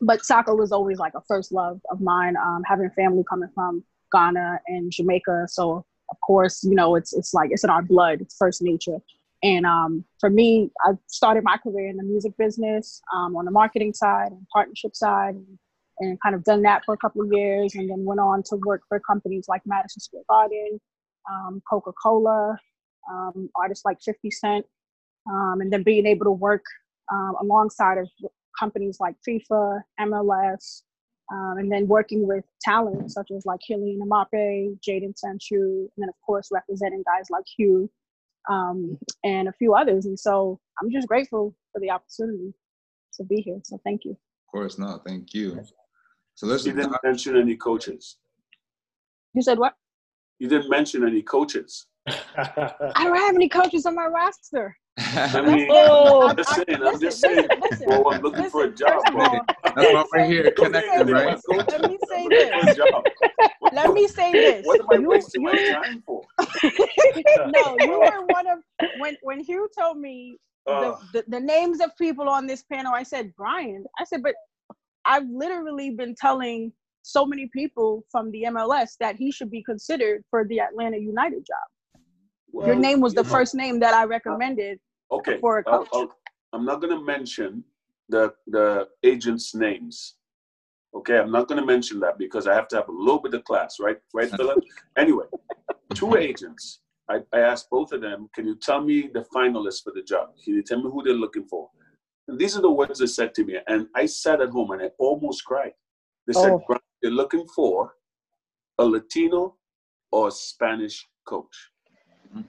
but 0.00 0.24
soccer 0.24 0.54
was 0.54 0.72
always 0.72 0.98
like 0.98 1.12
a 1.14 1.20
first 1.28 1.52
love 1.52 1.80
of 1.90 2.00
mine. 2.00 2.36
Um, 2.36 2.62
having 2.66 2.90
family 2.90 3.24
coming 3.28 3.50
from 3.54 3.84
Ghana 4.12 4.60
and 4.68 4.90
Jamaica, 4.90 5.46
so 5.48 5.84
of 6.10 6.20
course, 6.20 6.62
you 6.62 6.74
know, 6.74 6.94
it's 6.94 7.12
it's 7.12 7.32
like 7.34 7.50
it's 7.52 7.64
in 7.64 7.70
our 7.70 7.82
blood. 7.82 8.20
It's 8.20 8.36
first 8.36 8.62
nature. 8.62 8.98
And 9.42 9.66
um, 9.66 10.04
for 10.20 10.30
me, 10.30 10.70
I 10.84 10.92
started 11.08 11.42
my 11.42 11.56
career 11.56 11.88
in 11.88 11.96
the 11.96 12.04
music 12.04 12.36
business 12.38 13.02
um, 13.12 13.34
on 13.36 13.44
the 13.44 13.50
marketing 13.50 13.92
side 13.92 14.30
and 14.30 14.46
partnership 14.52 14.94
side, 14.94 15.34
and, 15.34 15.58
and 15.98 16.20
kind 16.20 16.34
of 16.34 16.44
done 16.44 16.62
that 16.62 16.82
for 16.84 16.94
a 16.94 16.98
couple 16.98 17.22
of 17.22 17.32
years, 17.32 17.74
and 17.74 17.90
then 17.90 18.04
went 18.04 18.20
on 18.20 18.42
to 18.44 18.56
work 18.64 18.82
for 18.88 19.00
companies 19.00 19.46
like 19.48 19.62
Madison 19.66 20.00
Square 20.00 20.22
Garden, 20.28 20.80
um, 21.30 21.60
Coca 21.68 21.92
Cola, 22.00 22.56
um, 23.10 23.50
artists 23.56 23.84
like 23.84 24.00
50 24.00 24.30
Cent, 24.30 24.66
um, 25.28 25.60
and 25.60 25.72
then 25.72 25.82
being 25.82 26.06
able 26.06 26.24
to 26.26 26.30
work 26.30 26.64
um, 27.12 27.34
alongside 27.40 27.98
of 27.98 28.08
companies 28.58 28.98
like 29.00 29.16
FIFA, 29.28 29.80
MLS, 30.00 30.82
Um, 31.32 31.56
and 31.58 31.72
then 31.72 31.88
working 31.88 32.28
with 32.28 32.44
talent 32.60 33.10
such 33.10 33.30
as 33.34 33.44
like 33.46 33.60
Kylian 33.68 33.98
Mbappe, 33.98 34.78
Jadon 34.86 35.16
Sancho, 35.16 35.56
and 35.56 35.98
then 35.98 36.08
of 36.08 36.14
course 36.24 36.48
representing 36.52 37.02
guys 37.04 37.26
like 37.30 37.44
Hugh 37.56 37.90
um, 38.50 38.98
and 39.24 39.48
a 39.48 39.52
few 39.52 39.74
others. 39.74 40.06
And 40.06 40.18
so 40.18 40.58
I'm 40.80 40.90
just 40.90 41.08
grateful 41.08 41.54
for 41.72 41.80
the 41.80 41.90
opportunity 41.90 42.52
to 43.14 43.24
be 43.24 43.36
here. 43.36 43.60
So 43.64 43.80
thank 43.84 44.04
you. 44.04 44.12
Of 44.12 44.50
course, 44.50 44.78
no, 44.78 45.00
thank 45.06 45.34
you. 45.34 45.62
So 46.34 46.46
let's. 46.46 46.66
You 46.66 46.72
didn't 46.72 46.96
mention 47.04 47.36
any 47.36 47.56
coaches. 47.56 48.16
You 49.34 49.42
said 49.42 49.58
what? 49.58 49.74
You 50.38 50.48
didn't 50.48 50.68
mention 50.70 51.06
any 51.06 51.22
coaches. 51.22 51.86
I 52.08 53.04
don't 53.04 53.16
have 53.16 53.34
any 53.34 53.48
coaches 53.48 53.86
on 53.86 53.94
my 53.94 54.06
roster. 54.06 54.76
I 54.98 55.40
mean, 55.40 55.68
Oh, 55.70 56.28
I'm 56.28 56.36
just 56.36 56.54
saying. 56.54 56.64
I'm 56.68 56.80
listen, 56.82 57.00
just 57.00 57.20
saying. 57.20 57.48
listen, 57.60 57.60
listen, 57.62 57.86
Well, 57.88 58.08
I'm 58.08 58.22
looking 58.22 58.50
for 58.50 58.64
a 58.64 58.70
job, 58.74 58.90
first 58.92 59.06
of 59.08 59.14
bro. 59.14 59.24
all, 59.24 59.40
That's 59.76 59.92
why 59.92 60.04
we're 60.12 60.24
here 60.24 60.42
Let 60.44 60.58
me 60.58 60.64
connecting, 60.66 61.06
right? 61.14 61.38
Let 61.48 61.80
me 61.82 61.98
say 62.02 62.16
I'm 62.16 62.24
looking 62.24 62.48
for 62.50 62.60
a 62.62 62.66
this. 62.66 63.61
Let 63.72 63.92
me 63.92 64.06
say 64.08 64.32
this. 64.46 64.66
What 64.66 64.80
am 64.80 64.86
I 64.90 64.96
You- 65.00 65.08
wasting 65.08 65.42
my 65.42 65.52
time 65.70 66.02
for? 66.06 66.22
no, 67.56 67.78
you 67.78 67.98
were 68.00 68.26
one 68.38 68.46
of 68.46 68.58
when 68.96 69.16
when 69.22 69.40
Hugh 69.40 69.68
told 69.78 69.98
me 69.98 70.38
the, 70.66 70.72
Uh, 70.72 70.98
the 71.12 71.24
the 71.28 71.40
names 71.40 71.80
of 71.80 71.90
people 71.98 72.28
on 72.28 72.46
this 72.46 72.62
panel. 72.72 72.92
I 72.94 73.02
said 73.02 73.32
Brian. 73.36 73.84
I 73.98 74.04
said, 74.04 74.22
but 74.22 74.34
I've 75.04 75.28
literally 75.44 75.90
been 75.90 76.14
telling 76.14 76.72
so 77.02 77.26
many 77.26 77.46
people 77.52 78.04
from 78.12 78.30
the 78.30 78.42
MLS 78.54 78.90
that 79.00 79.16
he 79.16 79.32
should 79.32 79.50
be 79.50 79.62
considered 79.62 80.22
for 80.30 80.40
the 80.46 80.60
Atlanta 80.60 80.98
United 80.98 81.42
job. 81.52 81.66
Your 82.66 82.76
name 82.76 83.00
was 83.00 83.12
the 83.14 83.22
you 83.22 83.28
know, 83.28 83.36
first 83.36 83.54
name 83.54 83.80
that 83.80 83.94
I 83.94 84.04
recommended. 84.04 84.78
Okay. 85.10 85.38
for 85.40 85.58
a 85.58 85.64
coach. 85.64 85.88
I'll- 85.92 86.16
I'm 86.54 86.64
not 86.70 86.80
going 86.82 86.94
to 86.98 87.02
mention 87.16 87.64
the 88.14 88.34
the 88.56 88.88
agents' 89.02 89.54
names. 89.54 89.96
Okay, 90.94 91.18
I'm 91.18 91.30
not 91.30 91.48
going 91.48 91.60
to 91.60 91.66
mention 91.66 92.00
that 92.00 92.18
because 92.18 92.46
I 92.46 92.54
have 92.54 92.68
to 92.68 92.76
have 92.76 92.88
a 92.88 92.92
little 92.92 93.20
bit 93.20 93.34
of 93.34 93.44
class, 93.44 93.78
right? 93.80 93.96
Right, 94.12 94.30
Philip. 94.30 94.62
anyway, 94.96 95.24
two 95.94 96.16
agents. 96.16 96.80
I, 97.08 97.20
I 97.32 97.40
asked 97.40 97.70
both 97.70 97.92
of 97.92 98.00
them, 98.00 98.28
can 98.34 98.46
you 98.46 98.56
tell 98.56 98.82
me 98.82 99.10
the 99.12 99.24
finalists 99.34 99.82
for 99.82 99.92
the 99.94 100.02
job? 100.02 100.30
Can 100.44 100.54
you 100.54 100.62
tell 100.62 100.82
me 100.82 100.90
who 100.90 101.02
they're 101.02 101.14
looking 101.14 101.44
for? 101.44 101.68
And 102.28 102.38
these 102.38 102.56
are 102.56 102.62
the 102.62 102.70
words 102.70 102.98
they 102.98 103.06
said 103.06 103.34
to 103.34 103.44
me, 103.44 103.56
and 103.66 103.88
I 103.94 104.06
sat 104.06 104.40
at 104.40 104.50
home 104.50 104.70
and 104.70 104.82
I 104.82 104.90
almost 104.98 105.44
cried. 105.44 105.72
They 106.26 106.34
said, 106.34 106.52
oh. 106.52 106.76
they're 107.00 107.10
looking 107.10 107.46
for 107.48 107.94
a 108.78 108.84
Latino 108.84 109.56
or 110.12 110.30
Spanish 110.30 111.08
coach. 111.26 111.70
Mm-hmm. 112.28 112.42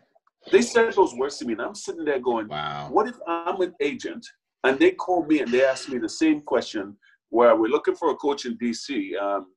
They 0.52 0.62
said 0.62 0.94
those 0.94 1.16
words 1.16 1.38
to 1.38 1.46
me, 1.46 1.54
and 1.54 1.62
I'm 1.62 1.76
sitting 1.76 2.06
there 2.06 2.20
going, 2.20 2.48
Wow. 2.50 2.90
what 2.92 3.08
if 3.08 3.16
I'm 3.28 3.62
an 3.62 3.74
agent 3.82 4.26
and 4.64 4.78
they 4.78 4.92
call 4.92 5.26
me 5.26 5.40
and 5.40 5.52
they 5.52 5.66
ask 5.66 5.90
me 5.90 5.98
the 5.98 6.10
same 6.10 6.42
question 6.42 6.96
where 7.34 7.56
we're 7.56 7.68
looking 7.68 7.96
for 7.96 8.12
a 8.12 8.16
coach 8.16 8.46
in 8.46 8.56
DC? 8.58 9.18
Um, 9.20 9.48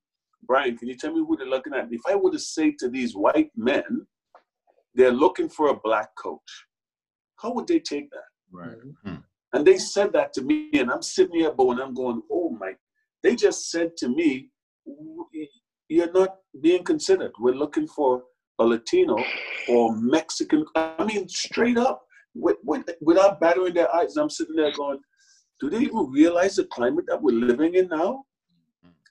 Brian, 0.46 0.78
can 0.78 0.88
you 0.88 0.96
tell 0.96 1.12
me 1.12 1.24
who 1.26 1.36
they're 1.36 1.46
looking 1.46 1.74
at? 1.74 1.92
If 1.92 2.00
I 2.08 2.14
were 2.14 2.30
to 2.30 2.38
say 2.38 2.74
to 2.78 2.88
these 2.88 3.14
white 3.14 3.50
men, 3.54 4.06
they're 4.94 5.12
looking 5.12 5.50
for 5.50 5.68
a 5.68 5.80
black 5.84 6.08
coach, 6.16 6.50
how 7.36 7.52
would 7.52 7.66
they 7.66 7.80
take 7.80 8.08
that? 8.10 8.28
Right. 8.50 8.76
And 9.52 9.66
they 9.66 9.76
said 9.76 10.12
that 10.14 10.32
to 10.34 10.42
me, 10.42 10.70
and 10.72 10.90
I'm 10.90 11.02
sitting 11.02 11.36
here, 11.36 11.52
but 11.52 11.66
when 11.66 11.80
I'm 11.80 11.92
going, 11.92 12.22
oh 12.32 12.50
my, 12.50 12.72
they 13.22 13.36
just 13.36 13.70
said 13.70 13.96
to 13.98 14.08
me, 14.08 14.48
you're 15.88 16.12
not 16.12 16.36
being 16.62 16.82
considered. 16.82 17.32
We're 17.38 17.54
looking 17.54 17.86
for 17.88 18.22
a 18.58 18.64
Latino 18.64 19.18
or 19.68 19.94
Mexican. 19.96 20.64
I 20.74 21.04
mean, 21.04 21.28
straight 21.28 21.76
up, 21.76 22.06
with, 22.34 22.56
with, 22.64 22.84
without 23.00 23.40
battering 23.40 23.74
their 23.74 23.94
eyes. 23.94 24.16
I'm 24.16 24.30
sitting 24.30 24.56
there 24.56 24.72
going, 24.72 25.00
do 25.60 25.70
they 25.70 25.78
even 25.78 26.10
realize 26.10 26.56
the 26.56 26.64
climate 26.66 27.06
that 27.08 27.20
we're 27.20 27.34
living 27.34 27.74
in 27.74 27.88
now? 27.88 28.24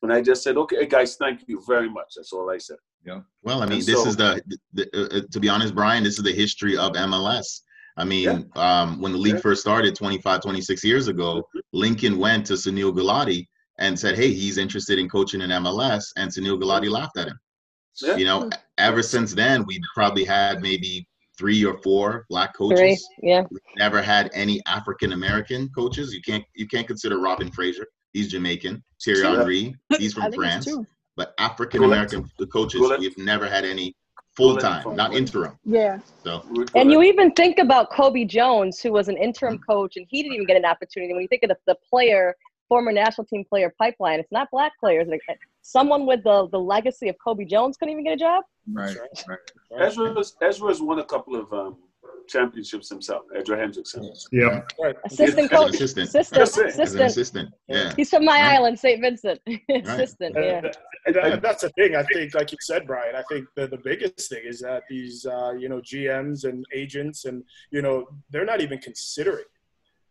And 0.01 0.13
I 0.13 0.21
just 0.21 0.43
said, 0.43 0.57
okay, 0.57 0.85
guys, 0.85 1.15
thank 1.15 1.41
you 1.47 1.63
very 1.67 1.89
much. 1.89 2.13
That's 2.15 2.31
all 2.31 2.51
I 2.51 2.57
said. 2.59 2.77
Yeah. 3.05 3.21
Well, 3.43 3.61
I 3.63 3.65
mean, 3.65 3.79
And 3.79 3.87
this 3.87 4.03
so- 4.03 4.07
is 4.09 4.15
the, 4.17 4.41
the 4.73 4.87
uh, 4.93 5.17
uh, 5.17 5.21
to 5.31 5.39
be 5.39 5.49
honest, 5.49 5.73
Brian, 5.73 6.03
this 6.03 6.17
is 6.17 6.23
the 6.23 6.31
history 6.31 6.77
of 6.77 6.93
MLS. 6.93 7.61
I 7.97 8.03
mean, 8.03 8.49
um, 8.55 8.99
when 9.01 9.13
the 9.13 9.17
league 9.17 9.35
Yeah. 9.35 9.39
first 9.41 9.61
started 9.61 9.95
25, 9.95 10.41
26 10.41 10.83
years 10.83 11.07
ago, 11.07 11.47
Lincoln 11.71 12.17
went 12.17 12.45
to 12.47 12.53
Sunil 12.53 12.93
Gulati 12.93 13.47
and 13.79 13.97
said, 13.97 14.15
hey, 14.15 14.31
he's 14.33 14.57
interested 14.57 14.99
in 14.99 15.07
coaching 15.09 15.41
in 15.41 15.49
MLS. 15.49 16.03
And 16.17 16.29
Sunil 16.29 16.61
Gulati 16.61 16.89
laughed 16.89 17.17
at 17.17 17.27
him. 17.29 17.39
Yeah. 18.01 18.17
You 18.17 18.25
know, 18.25 18.49
ever 18.77 19.01
since 19.01 19.33
then, 19.33 19.65
we've 19.65 19.79
probably 19.95 20.25
had 20.25 20.61
maybe 20.61 21.07
three 21.37 21.63
or 21.65 21.77
four 21.81 22.25
black 22.29 22.55
coaches. 22.55 22.79
three. 22.79 23.29
Yeah. 23.29 23.43
We've 23.49 23.59
never 23.77 24.01
had 24.01 24.29
any 24.33 24.61
African 24.67 25.13
American 25.13 25.69
coaches. 25.69 26.13
You 26.13 26.21
can't 26.21 26.43
you 26.55 26.67
can't 26.67 26.87
consider 26.87 27.19
Robin 27.19 27.51
Fraser. 27.51 27.87
He's 28.13 28.29
Jamaican. 28.29 28.83
Thierry 29.03 29.21
Yeah. 29.21 29.37
Henry. 29.37 29.75
He's 29.97 30.13
from 30.13 30.31
France. 30.31 30.69
But 31.17 31.33
African 31.37 31.83
American 31.83 32.29
coaches, 32.51 32.81
Gullit. 32.81 32.99
we've 32.99 33.17
never 33.17 33.47
had 33.47 33.63
any 33.63 33.95
full 34.35 34.57
time, 34.57 34.95
not 34.95 35.13
interim. 35.13 35.57
Yeah. 35.63 35.99
So 36.23 36.43
And 36.75 36.91
you 36.91 37.01
even 37.03 37.31
think 37.31 37.57
about 37.57 37.89
Cobi 37.89 38.25
Jones, 38.25 38.81
who 38.81 38.91
was 38.91 39.07
an 39.07 39.17
interim 39.17 39.55
mm-hmm. 39.55 39.71
coach, 39.71 39.95
and 39.95 40.05
he 40.09 40.21
didn't 40.21 40.35
even 40.35 40.45
get 40.45 40.57
an 40.57 40.65
opportunity. 40.65 41.13
When 41.13 41.21
you 41.21 41.27
think 41.27 41.43
of 41.43 41.49
the, 41.49 41.57
the 41.67 41.77
player, 41.89 42.35
former 42.67 42.91
national 42.91 43.25
team 43.27 43.45
player 43.47 43.73
pipeline, 43.77 44.19
it's 44.19 44.31
not 44.31 44.49
black 44.51 44.73
players. 44.79 45.07
Like, 45.65 45.71
someone 45.71 46.05
with 46.05 46.23
the, 46.23 46.47
the 46.51 46.59
legacy 46.59 47.09
of 47.09 47.15
Cobi 47.23 47.45
Jones 47.45 47.77
couldn't 47.77 47.91
even 47.93 48.03
get 48.03 48.13
a 48.13 48.17
job. 48.17 48.43
Right. 48.71 48.95
Right. 49.27 49.39
Ezra's, 49.81 50.35
Ezra's 50.41 50.81
won 50.81 50.99
a 50.99 51.03
couple 51.03 51.35
of 51.35 51.51
um, 51.53 51.77
championships 52.27 52.89
himself, 52.89 53.23
Ezra 53.35 53.57
Hendrickson. 53.57 54.09
Yeah. 54.31 54.61
Assistant 55.05 55.29
as 55.29 55.37
an 55.37 55.49
coach. 55.49 55.73
assistant, 55.75 56.09
Assistant. 56.09 56.39
That's 56.39 56.57
it. 56.57 56.65
as 56.67 56.75
an 56.75 56.81
Assistant. 56.81 57.05
assistant, 57.05 57.49
yeah. 57.67 57.93
He's 57.95 58.09
from 58.09 58.25
my 58.25 58.33
Right. 58.41 58.55
island, 58.55 58.79
St. 58.79 59.01
Vincent. 59.01 59.39
Assistant. 59.69 60.35
Yeah. 60.37 60.57
And, 61.07 61.15
and 61.15 61.15
that- 61.15 61.41
that's 61.41 61.61
the 61.63 61.69
thing. 61.69 61.95
I 61.95 62.03
think, 62.03 62.33
like 62.35 62.51
you 62.51 62.57
said, 62.61 62.85
Brian. 62.87 63.15
I 63.15 63.23
think 63.29 63.47
the 63.55 63.67
the 63.67 63.77
biggest 63.77 64.29
thing 64.29 64.41
is 64.45 64.59
that 64.61 64.83
these, 64.89 65.25
uh, 65.25 65.53
you 65.59 65.69
know, 65.69 65.79
GMs 65.81 66.45
and 66.45 66.65
agents, 66.73 67.25
and 67.25 67.43
you 67.71 67.81
know, 67.83 68.07
they're 68.31 68.45
not 68.45 68.61
even 68.61 68.79
considering 68.79 69.45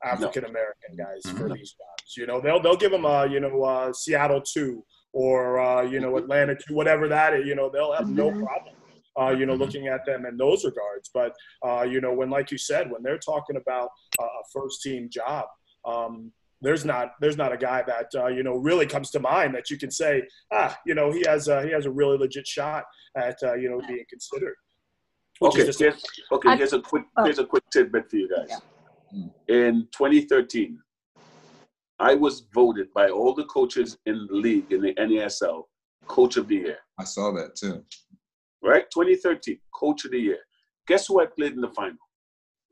African 0.05 0.45
American 0.45 0.97
guys 0.97 1.23
for 1.33 1.49
Mhm. 1.49 1.57
these 1.57 1.73
jobs. 1.73 2.17
You 2.17 2.27
know, 2.27 2.41
they'll 2.41 2.61
they'll 2.63 2.77
give 2.77 2.93
them, 2.93 3.05
a 3.07 3.27
you 3.27 3.41
know, 3.41 3.63
uh, 3.65 3.93
Seattle 3.93 4.41
two 4.41 4.85
or 5.15 5.61
uh, 5.61 5.83
you 5.83 6.01
know 6.01 6.17
Atlanta 6.19 6.55
two, 6.55 6.75
whatever 6.75 7.09
that 7.09 7.33
is. 7.35 7.47
You 7.47 7.55
know, 7.55 7.71
they'll 7.73 7.95
have 7.95 8.11
no 8.11 8.31
Mhm. 8.31 8.45
problem. 8.45 8.75
Uh, 9.17 9.31
you 9.31 9.47
know, 9.47 9.55
looking 9.55 9.87
at 9.87 10.05
them 10.05 10.27
in 10.27 10.37
those 10.37 10.65
regards, 10.65 11.09
but 11.15 11.33
uh, 11.65 11.83
you 11.83 12.01
know, 12.01 12.13
when 12.13 12.29
like 12.31 12.51
you 12.51 12.59
said, 12.59 12.91
when 12.91 13.01
they're 13.05 13.17
talking 13.33 13.57
about 13.57 13.89
uh, 14.21 14.25
a 14.25 14.43
first 14.53 14.83
team 14.83 15.09
job, 15.09 15.47
um, 15.85 16.33
there's 16.61 16.85
not 16.85 17.13
there's 17.21 17.37
not 17.37 17.53
a 17.53 17.57
guy 17.57 17.81
that 17.87 18.09
uh, 18.17 18.27
you 18.27 18.43
know 18.43 18.57
really 18.57 18.87
comes 18.87 19.11
to 19.13 19.21
mind 19.21 19.55
that 19.55 19.71
you 19.71 19.79
can 19.79 19.91
say 19.91 20.23
ah 20.53 20.77
you 20.85 20.95
know 20.95 21.13
he 21.13 21.23
has 21.27 21.47
a, 21.47 21.63
he 21.63 21.71
has 21.71 21.87
a 21.87 21.91
really 21.91 22.19
legit 22.19 22.47
shot 22.47 22.85
at 23.17 23.39
uh, 23.45 23.55
you 23.55 23.71
know 23.71 23.81
being 23.87 24.05
considered. 24.11 24.57
Okay, 25.43 25.65
just 25.67 25.79
here's, 25.79 26.03
okay. 26.33 26.49
I- 26.49 26.57
here's 26.57 26.73
a 26.73 26.81
quick 26.81 27.05
oh. 27.17 27.25
here's 27.25 27.39
a 27.39 27.45
quick 27.47 27.63
tidbit 27.73 28.11
for 28.11 28.17
you 28.17 28.29
guys. 28.29 28.49
Yeah. 28.51 29.27
In 29.47 29.87
2013, 29.97 30.77
I 32.05 32.15
was 32.15 32.41
voted 32.53 32.93
by 32.93 33.09
all 33.09 33.33
the 33.33 33.47
coaches 33.47 33.97
in 34.05 34.27
the 34.27 34.35
league 34.35 34.71
in 34.71 34.83
the 34.83 34.93
NASL 34.97 35.63
Coach 36.07 36.37
of 36.37 36.49
the 36.49 36.57
Year. 36.57 36.79
I 36.99 37.05
saw 37.05 37.33
that 37.33 37.57
too. 37.57 37.83
Right, 38.63 38.85
2013 38.93 39.59
Coach 39.75 40.05
of 40.05 40.11
the 40.11 40.19
Year. 40.19 40.41
Guess 40.87 41.07
who 41.07 41.23
I 41.23 41.25
played 41.25 41.55
in 41.55 41.63
the 41.63 41.71
final? 41.71 41.97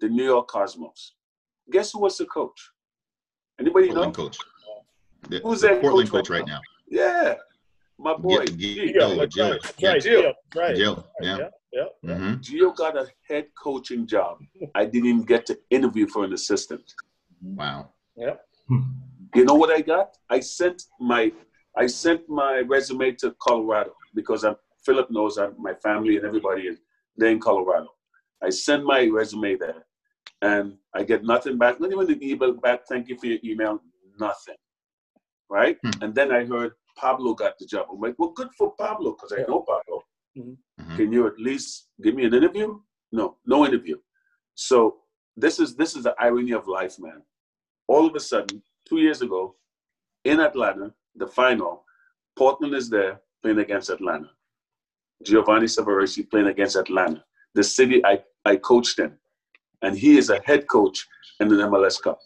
The 0.01 0.11
New 0.11 0.25
York 0.25 0.49
Cosmos. 0.49 1.15
Guess 1.71 1.93
who 1.93 2.01
was 2.01 2.19
the 2.19 2.27
coach? 2.27 2.61
Anybody 3.59 3.89
know? 3.89 3.95
Portland 3.95 4.17
coach. 4.17 4.37
The, 5.31 5.41
Who's 5.43 5.63
the 5.63 5.69
that 5.69 5.81
Portland 5.81 6.11
coach 6.11 6.29
coach 6.29 6.31
right 6.31 6.41
right 6.41 6.49
now. 6.49 6.61
Yeah, 6.87 7.37
my 7.99 8.15
boy. 8.15 8.45
Gil, 8.45 8.57
Gio. 8.57 8.93
Gil, 8.93 9.17
that's 9.17 9.35
Gil, 9.35 9.51
right, 9.51 9.63
that's 9.63 9.81
yeah, 9.81 9.89
right, 9.89 10.03
Jill. 10.03 10.23
yeah, 10.23 10.61
right, 10.61 10.77
Gil, 10.77 11.07
yeah. 11.23 11.39
yeah, 11.39 11.49
yeah, 11.73 11.85
yeah. 12.03 12.15
hmm 12.19 12.35
Gio 12.35 12.77
got 12.77 12.99
a 12.99 13.07
head 13.31 13.47
coaching 13.57 14.07
job. 14.07 14.41
I 14.75 14.85
didn't 14.85 15.09
even 15.09 15.23
get 15.23 15.47
to 15.47 15.59
interview 15.71 16.07
for 16.07 16.25
an 16.25 16.35
assistant. 16.35 16.93
Wow. 17.41 17.93
You 19.35 19.45
know 19.45 19.55
what 19.55 19.71
I 19.71 19.81
got? 19.81 20.17
I 20.29 20.41
sent 20.41 20.85
my 21.01 21.33
I 21.77 21.87
sent 21.87 22.29
my 22.29 22.63
resume 22.67 23.13
to 23.13 23.35
Colorado 23.41 23.95
because 24.15 24.45
I'm 24.45 24.57
Philip 24.85 25.11
knows 25.11 25.39
I'm, 25.39 25.55
my 25.59 25.75
family 25.75 26.17
and 26.17 26.25
everybody 26.27 26.63
is 26.63 26.79
they're 27.17 27.31
in 27.31 27.41
Colorado. 27.41 27.89
I 28.43 28.51
send 28.51 28.85
my 28.85 29.07
resume 29.07 29.57
there, 29.57 29.87
and 30.43 30.77
I 30.95 31.05
get 31.05 31.25
nothing 31.25 31.57
back. 31.57 31.81
Not 31.81 31.93
even 31.93 32.11
an 32.11 32.23
email 32.23 32.53
back. 32.55 32.87
Thank 32.89 33.09
you 33.09 33.17
for 33.17 33.27
your 33.27 33.39
email. 33.45 33.81
Nothing. 34.19 34.57
Right? 35.49 35.79
Hmm. 35.85 36.03
And 36.03 36.15
then 36.15 36.33
I 36.33 36.45
heard 36.45 36.73
Pablo 36.97 37.35
got 37.35 37.59
the 37.59 37.67
job. 37.67 37.87
I'm 37.93 38.01
like, 38.01 38.17
well, 38.19 38.31
good 38.31 38.49
for 38.59 38.75
Pablo 38.75 39.13
because 39.13 39.33
I 39.33 39.41
Yeah. 39.41 39.47
know 39.49 39.61
Pablo. 39.61 40.03
Mhm. 40.37 40.57
Can 40.97 41.13
you 41.13 41.27
at 41.27 41.39
least 41.39 41.89
give 42.03 42.15
me 42.15 42.25
an 42.25 42.35
interview? 42.35 42.81
No, 43.13 43.39
no 43.47 43.65
interview. 43.65 43.99
So 44.55 45.03
this 45.37 45.59
is 45.61 45.77
this 45.77 45.97
is 45.97 46.03
the 46.03 46.15
irony 46.19 46.53
of 46.53 46.67
life, 46.67 46.99
man. 46.99 47.23
All 47.87 48.07
of 48.07 48.15
a 48.17 48.21
sudden, 48.21 48.63
two 48.89 48.99
years 48.99 49.23
ago, 49.23 49.57
in 50.25 50.41
Atlanta, 50.41 50.93
the 51.17 51.27
final, 51.27 51.85
Portland 52.37 52.75
is 52.75 52.89
there 52.89 53.21
playing 53.43 53.59
against 53.59 53.91
Atlanta. 53.91 54.31
Giovanni 55.25 55.67
Savarese 55.67 56.29
playing 56.31 56.49
against 56.49 56.77
Atlanta, 56.77 57.25
the 57.55 57.63
city 57.63 58.05
I, 58.05 58.23
I 58.45 58.57
coached 58.57 58.99
in. 58.99 59.13
And 59.83 59.97
he 59.97 60.19
is 60.19 60.31
a 60.31 60.41
head 60.45 60.67
coach 60.69 61.07
in 61.41 61.49
the 61.49 61.57
MLS 61.57 62.01
Cup. 62.01 62.21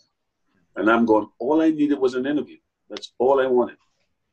And 0.77 0.91
I'm 0.91 1.07
going, 1.07 1.29
all 1.39 1.63
I 1.63 1.71
needed 1.71 1.99
was 1.99 2.15
an 2.15 2.27
interview. 2.27 2.59
That's 2.91 3.13
all 3.19 3.41
I 3.41 3.47
wanted. 3.47 3.77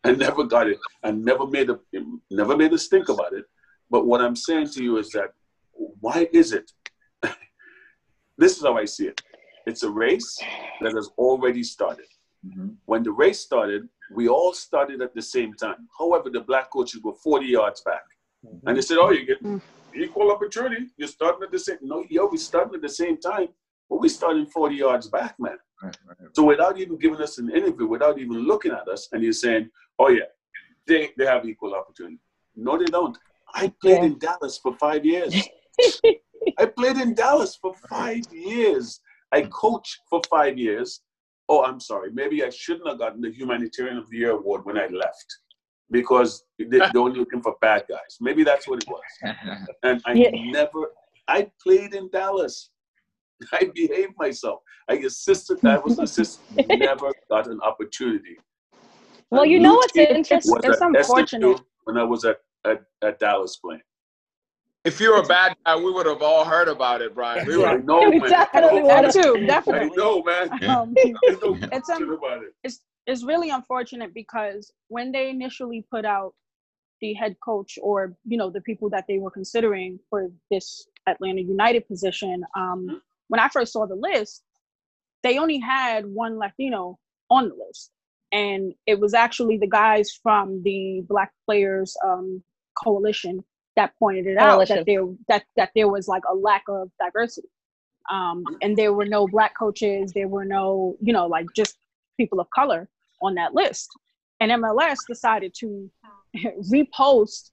I 0.03 0.11
never 0.11 0.43
got 0.43 0.67
it. 0.67 0.77
I 1.03 1.11
never 1.11 1.47
made 1.47 1.69
a 1.69 1.79
never 2.29 2.57
made 2.57 2.73
a 2.73 2.77
stink 2.77 3.07
about 3.07 3.33
it. 3.33 3.45
But 3.89 4.05
what 4.05 4.21
I'm 4.21 4.35
saying 4.35 4.69
to 4.71 4.83
you 4.83 4.97
is 4.97 5.09
that 5.11 5.31
why 5.73 6.27
is 6.33 6.51
it? 6.51 6.71
this 8.37 8.57
is 8.57 8.63
how 8.63 8.77
I 8.77 8.85
see 8.85 9.07
it. 9.07 9.21
It's 9.65 9.83
a 9.83 9.89
race 9.89 10.37
that 10.81 10.93
has 10.93 11.09
already 11.17 11.63
started. 11.63 12.05
Mm-hmm. 12.45 12.69
When 12.85 13.03
the 13.03 13.11
race 13.11 13.39
started, 13.39 13.87
we 14.13 14.27
all 14.27 14.53
started 14.53 15.01
at 15.01 15.15
the 15.15 15.21
same 15.21 15.53
time. 15.53 15.87
However, 15.97 16.29
the 16.29 16.41
black 16.41 16.69
coaches 16.71 17.01
were 17.03 17.13
40 17.13 17.45
yards 17.45 17.81
back. 17.81 18.03
Mm-hmm. 18.45 18.67
And 18.67 18.77
they 18.77 18.81
said, 18.81 18.97
Oh, 18.99 19.11
you 19.11 19.25
get 19.25 19.41
mm. 19.43 19.61
equal 19.95 20.31
opportunity. 20.31 20.87
You're 20.97 21.07
starting 21.07 21.43
at 21.43 21.51
the 21.51 21.59
same 21.59 21.77
no, 21.81 22.03
yo, 22.09 22.25
we 22.25 22.37
starting 22.37 22.75
at 22.75 22.81
the 22.81 22.89
same 22.89 23.17
time, 23.17 23.47
but 23.89 24.01
we 24.01 24.09
starting 24.09 24.45
40 24.47 24.75
yards 24.75 25.07
back, 25.07 25.35
man. 25.39 25.57
So 26.33 26.43
without 26.43 26.79
even 26.79 26.97
giving 26.97 27.21
us 27.21 27.37
an 27.37 27.49
interview, 27.49 27.87
without 27.87 28.17
even 28.19 28.39
looking 28.47 28.71
at 28.71 28.87
us, 28.87 29.09
and 29.11 29.23
you're 29.23 29.33
saying, 29.33 29.69
"Oh 29.99 30.09
yeah, 30.09 30.29
they 30.87 31.11
they 31.17 31.25
have 31.25 31.45
equal 31.45 31.75
opportunity." 31.75 32.19
No, 32.55 32.77
they 32.77 32.85
don't. 32.85 33.17
I 33.53 33.67
played 33.81 33.97
Yeah. 33.97 34.05
in 34.05 34.17
Dallas 34.17 34.57
for 34.57 34.73
five 34.75 35.05
years. 35.05 35.33
I 36.57 36.65
played 36.65 36.97
in 36.97 37.13
Dallas 37.13 37.55
for 37.55 37.73
five 37.89 38.23
years. 38.31 39.01
I 39.33 39.41
coached 39.51 39.99
for 40.09 40.21
five 40.29 40.57
years. 40.57 41.01
Oh, 41.49 41.65
I'm 41.65 41.79
sorry. 41.79 42.11
Maybe 42.13 42.43
I 42.43 42.49
shouldn't 42.49 42.87
have 42.87 42.99
gotten 42.99 43.19
the 43.19 43.31
Humanitarian 43.31 43.97
of 43.97 44.09
the 44.09 44.17
Year 44.17 44.31
award 44.31 44.63
when 44.65 44.77
I 44.77 44.87
left 44.87 45.25
because 45.91 46.43
they, 46.57 46.65
they're 46.77 46.97
only 46.97 47.19
looking 47.19 47.41
for 47.41 47.55
bad 47.59 47.83
guys. 47.89 48.17
Maybe 48.21 48.43
that's 48.43 48.67
what 48.67 48.81
it 48.81 48.87
was. 48.87 49.01
And 49.83 50.01
I 50.05 50.13
Yeah. 50.13 50.29
never. 50.51 50.91
I 51.27 51.49
played 51.61 51.93
in 51.93 52.09
Dallas. 52.09 52.69
I 53.51 53.69
behaved 53.73 54.13
myself. 54.17 54.59
I 54.89 54.93
assisted. 54.95 55.57
I 55.65 55.77
was 55.77 55.97
an 55.97 56.05
assistant. 56.05 56.67
Never 56.69 57.13
got 57.29 57.47
an 57.47 57.59
opportunity. 57.61 58.37
Well, 59.31 59.45
you 59.45 59.59
uh, 59.59 59.63
know 59.63 59.75
what's 59.75 59.95
interesting? 59.95 60.51
was 60.53 60.63
It's 60.63 60.81
unfortunate. 60.81 61.61
When 61.85 61.97
I 61.97 62.03
was 62.03 62.23
at, 62.23 62.37
at, 62.65 62.83
at 63.01 63.19
Dallas 63.19 63.57
playing. 63.57 63.81
If 64.85 64.99
you're 64.99 65.17
a 65.17 65.23
bad 65.23 65.55
guy, 65.65 65.77
we 65.77 65.91
would 65.91 66.05
have 66.05 66.21
all 66.21 66.43
heard 66.43 66.67
about 66.67 67.01
it, 67.01 67.15
Brian. 67.15 67.47
We 67.47 67.57
would. 67.57 67.85
know, 67.85 67.99
We 68.09 68.19
man. 68.19 68.29
definitely 68.29 68.81
I 68.81 69.01
That 69.01 69.05
would've. 69.05 69.13
too, 69.13 69.21
know, 69.21 69.43
I 69.43 69.45
definitely. 69.47 69.97
know, 69.97 70.23
man. 70.23 70.49
Um, 70.69 70.93
There's 70.95 71.41
no 71.41 71.57
It's, 71.71 71.89
um, 71.89 72.09
about 72.09 72.43
it. 72.43 72.53
it's 72.63 72.81
it's 73.07 73.23
really 73.23 73.49
unfortunate 73.49 74.13
because 74.13 74.71
when 74.89 75.11
they 75.11 75.29
initially 75.29 75.85
put 75.89 76.05
out 76.05 76.33
the 77.01 77.13
head 77.13 77.35
coach 77.43 77.77
or 77.81 78.13
you 78.25 78.37
know 78.37 78.49
the 78.49 78.61
people 78.61 78.89
that 78.89 79.05
they 79.07 79.19
were 79.19 79.31
considering 79.31 79.99
for 80.09 80.29
this 80.51 80.87
Atlanta 81.07 81.41
United 81.41 81.87
position, 81.87 82.43
um, 82.55 83.01
when 83.29 83.39
I 83.39 83.47
first 83.49 83.71
saw 83.73 83.85
the 83.85 83.95
list, 83.95 84.43
they 85.23 85.37
only 85.37 85.59
had 85.59 86.05
one 86.05 86.37
Latino 86.37 86.99
on 87.29 87.49
the 87.49 87.55
list, 87.55 87.91
and 88.33 88.73
it 88.85 88.99
was 88.99 89.13
actually 89.13 89.57
the 89.57 89.67
guys 89.67 90.11
from 90.21 90.61
the 90.63 91.03
Black 91.07 91.31
Players 91.45 91.95
um, 92.05 92.43
Coalition 92.83 93.43
that 93.75 93.93
pointed 93.97 94.27
it 94.27 94.37
out 94.37 94.67
that 94.67 94.85
there 94.85 95.05
that 95.27 95.43
that 95.55 95.71
there 95.75 95.87
was 95.87 96.07
like 96.07 96.23
a 96.31 96.35
lack 96.35 96.63
of 96.67 96.89
diversity, 96.99 97.47
um, 98.09 98.43
and 98.61 98.77
there 98.77 98.93
were 98.93 99.05
no 99.05 99.27
black 99.27 99.57
coaches, 99.57 100.11
there 100.13 100.27
were 100.27 100.45
no 100.45 100.95
you 101.01 101.13
know 101.13 101.27
like 101.27 101.47
just 101.55 101.77
people 102.17 102.39
of 102.39 102.47
color 102.51 102.87
on 103.21 103.35
that 103.35 103.53
list. 103.53 103.89
And 104.39 104.51
MLS 104.51 104.99
decided 105.07 105.53
to 105.59 105.89
repost 106.71 107.51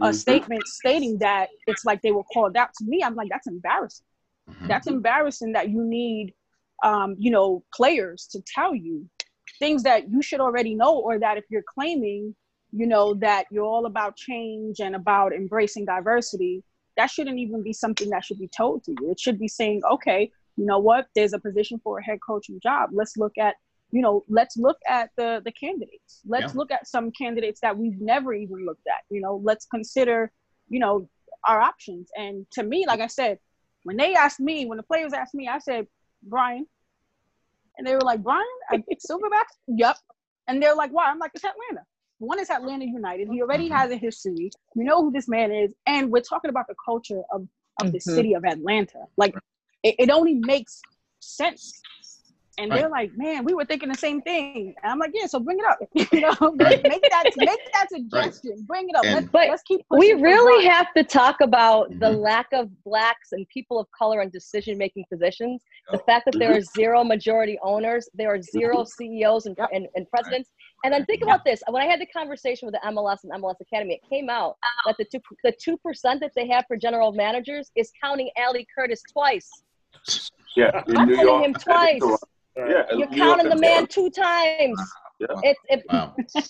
a 0.00 0.06
Mhm. 0.08 0.14
statement 0.14 0.66
stating 0.66 1.18
that 1.18 1.48
it's 1.66 1.84
like 1.84 2.02
they 2.02 2.12
were 2.12 2.24
called 2.24 2.56
out 2.56 2.70
to 2.78 2.84
me. 2.84 3.02
I'm 3.02 3.14
like, 3.14 3.28
that's 3.30 3.46
embarrassing. 3.46 4.04
Mhm. 4.50 4.68
That's 4.68 4.86
embarrassing 4.88 5.52
that 5.52 5.68
you 5.70 5.84
need, 5.84 6.34
um, 6.82 7.14
you 7.18 7.30
know, 7.30 7.62
players 7.72 8.26
to 8.32 8.42
tell 8.42 8.74
you 8.74 9.08
things 9.58 9.82
that 9.84 10.10
you 10.10 10.20
should 10.22 10.40
already 10.40 10.74
know, 10.74 10.98
or 10.98 11.18
that 11.20 11.38
if 11.38 11.44
you're 11.50 11.62
claiming, 11.74 12.34
you 12.72 12.86
know, 12.86 13.14
that 13.14 13.46
you're 13.50 13.64
all 13.64 13.86
about 13.86 14.16
change 14.16 14.80
and 14.80 14.94
about 14.96 15.32
embracing 15.32 15.84
diversity, 15.84 16.62
that 16.96 17.10
shouldn't 17.10 17.38
even 17.38 17.62
be 17.62 17.72
something 17.72 18.08
that 18.10 18.24
should 18.24 18.38
be 18.38 18.48
told 18.48 18.84
to 18.84 18.92
you. 19.00 19.10
It 19.10 19.20
should 19.20 19.38
be 19.38 19.48
saying, 19.48 19.82
okay, 19.90 20.30
you 20.56 20.66
know 20.66 20.78
what, 20.78 21.06
there's 21.14 21.32
a 21.32 21.38
position 21.38 21.80
for 21.82 21.98
a 21.98 22.04
head 22.04 22.18
coaching 22.26 22.60
job. 22.62 22.90
Let's 22.92 23.16
look 23.16 23.36
at, 23.38 23.56
you 23.90 24.02
know, 24.02 24.24
let's 24.28 24.56
look 24.56 24.78
at 24.88 25.10
the 25.16 25.40
the 25.44 25.52
candidates. 25.52 26.20
Let's 26.26 26.52
Yeah. 26.52 26.58
look 26.58 26.70
at 26.70 26.86
some 26.86 27.10
candidates 27.12 27.60
that 27.60 27.76
we've 27.76 28.00
never 28.00 28.34
even 28.34 28.64
looked 28.66 28.86
at. 28.86 29.04
You 29.10 29.20
know, 29.20 29.40
let's 29.42 29.66
consider, 29.66 30.30
you 30.68 30.78
know, 30.78 31.08
our 31.44 31.60
options. 31.60 32.10
And 32.16 32.46
to 32.52 32.62
me, 32.62 32.86
like 32.86 33.00
I 33.00 33.06
said, 33.06 33.38
when 33.84 33.96
they 33.96 34.14
asked 34.14 34.40
me, 34.40 34.66
when 34.66 34.76
the 34.76 34.82
players 34.82 35.12
asked 35.12 35.34
me, 35.34 35.48
I 35.48 35.58
said, 35.58 35.86
Brian. 36.22 36.66
And 37.76 37.86
they 37.86 37.94
were 37.94 38.02
like, 38.02 38.22
Brian, 38.22 38.44
at 38.72 38.80
Silverbacks? 39.10 39.56
Yep. 39.66 39.96
And 40.46 40.62
they're 40.62 40.74
like, 40.74 40.90
why? 40.92 41.06
I'm 41.06 41.18
like, 41.18 41.32
it's 41.34 41.44
Atlanta. 41.44 41.84
One 42.22 42.38
is 42.38 42.50
Atlanta 42.50 42.84
United. 42.84 43.28
He 43.28 43.42
already 43.42 43.68
Mhm. 43.68 43.72
has 43.78 43.90
a 43.90 43.96
history. 43.96 44.50
You 44.76 44.84
know 44.84 45.02
who 45.02 45.10
this 45.10 45.26
man 45.28 45.50
is. 45.50 45.72
And 45.86 46.10
we're 46.10 46.20
talking 46.22 46.50
about 46.50 46.66
the 46.68 46.76
culture 46.84 47.22
of, 47.32 47.48
of 47.82 47.90
the 47.90 47.98
Mhm. 47.98 48.02
city 48.02 48.34
of 48.34 48.44
Atlanta. 48.44 49.06
Like, 49.16 49.34
it, 49.82 49.96
it 49.98 50.10
only 50.10 50.34
makes 50.34 50.80
sense. 51.18 51.80
And 52.58 52.70
they're 52.70 52.90
like, 52.90 53.10
man, 53.16 53.44
we 53.46 53.54
were 53.54 53.64
thinking 53.64 53.88
the 53.88 53.96
same 53.96 54.20
thing. 54.20 54.74
And 54.82 54.92
I'm 54.92 54.98
like, 54.98 55.12
yeah, 55.14 55.24
so 55.26 55.40
bring 55.40 55.58
it 55.58 55.64
up. 55.64 55.78
you 56.12 56.20
know, 56.20 56.52
make, 56.54 56.82
make 56.82 57.02
that 57.10 57.24
make 57.38 57.58
that 57.72 57.88
suggestion. 57.90 58.62
Bring 58.68 58.90
it 58.90 58.94
up. 58.94 59.04
And- 59.04 59.14
Let's, 59.14 59.26
But 59.32 59.48
let's 59.48 59.62
keep 59.62 59.80
we 59.90 60.12
really 60.12 60.62
Brian. 60.66 60.70
have 60.70 60.92
to 60.94 61.02
talk 61.02 61.40
about 61.40 61.88
the 61.98 62.10
Mhm. 62.10 62.20
lack 62.20 62.48
of 62.52 62.68
blacks 62.84 63.32
and 63.32 63.48
people 63.48 63.80
of 63.80 63.90
color 63.90 64.20
in 64.20 64.28
decision 64.28 64.76
making 64.76 65.06
positions. 65.10 65.64
The 65.90 65.98
fact 66.00 66.26
that 66.26 66.38
there 66.38 66.54
are 66.54 66.60
zero 66.60 67.02
majority 67.02 67.58
owners, 67.64 68.06
there 68.14 68.28
are 68.32 68.40
zero 68.42 68.84
CEOs 68.84 69.46
and, 69.46 69.56
Yep. 69.58 69.70
and, 69.72 69.88
and 69.96 70.08
presidents. 70.10 70.50
And 70.84 70.92
then 70.92 71.04
think 71.06 71.22
about 71.22 71.44
this: 71.44 71.62
when 71.68 71.82
I 71.82 71.86
had 71.86 72.00
the 72.00 72.06
conversation 72.06 72.66
with 72.66 72.74
the 72.74 72.88
MLS 72.88 73.24
and 73.24 73.32
MLS 73.32 73.60
Academy, 73.60 73.94
it 73.94 74.08
came 74.08 74.28
out 74.28 74.56
uh-huh. 74.62 74.92
that 74.92 74.96
the 74.98 75.04
two 75.04 75.22
the 75.44 75.52
two 75.52 75.76
percent 75.76 76.20
that 76.20 76.32
they 76.34 76.48
have 76.48 76.64
for 76.66 76.76
general 76.76 77.12
managers 77.12 77.70
is 77.76 77.92
counting 78.02 78.30
Ali 78.36 78.66
Curtis 78.74 79.02
twice. 79.12 79.48
Yeah, 80.56 80.82
in 80.88 80.96
I'm 80.96 81.08
New 81.08 81.16
counting 81.16 81.32
York. 81.32 81.44
him 81.44 81.54
twice. 81.54 82.02
Toronto. 82.56 82.74
Yeah, 82.90 82.96
You're 82.98 83.08
counting 83.08 83.48
the 83.48 83.56
man 83.56 83.86
two 83.86 84.10
times. 84.10 84.80
Yeah. 85.20 85.26
It's 85.42 85.60
it, 85.68 85.82
Wow. 85.90 86.14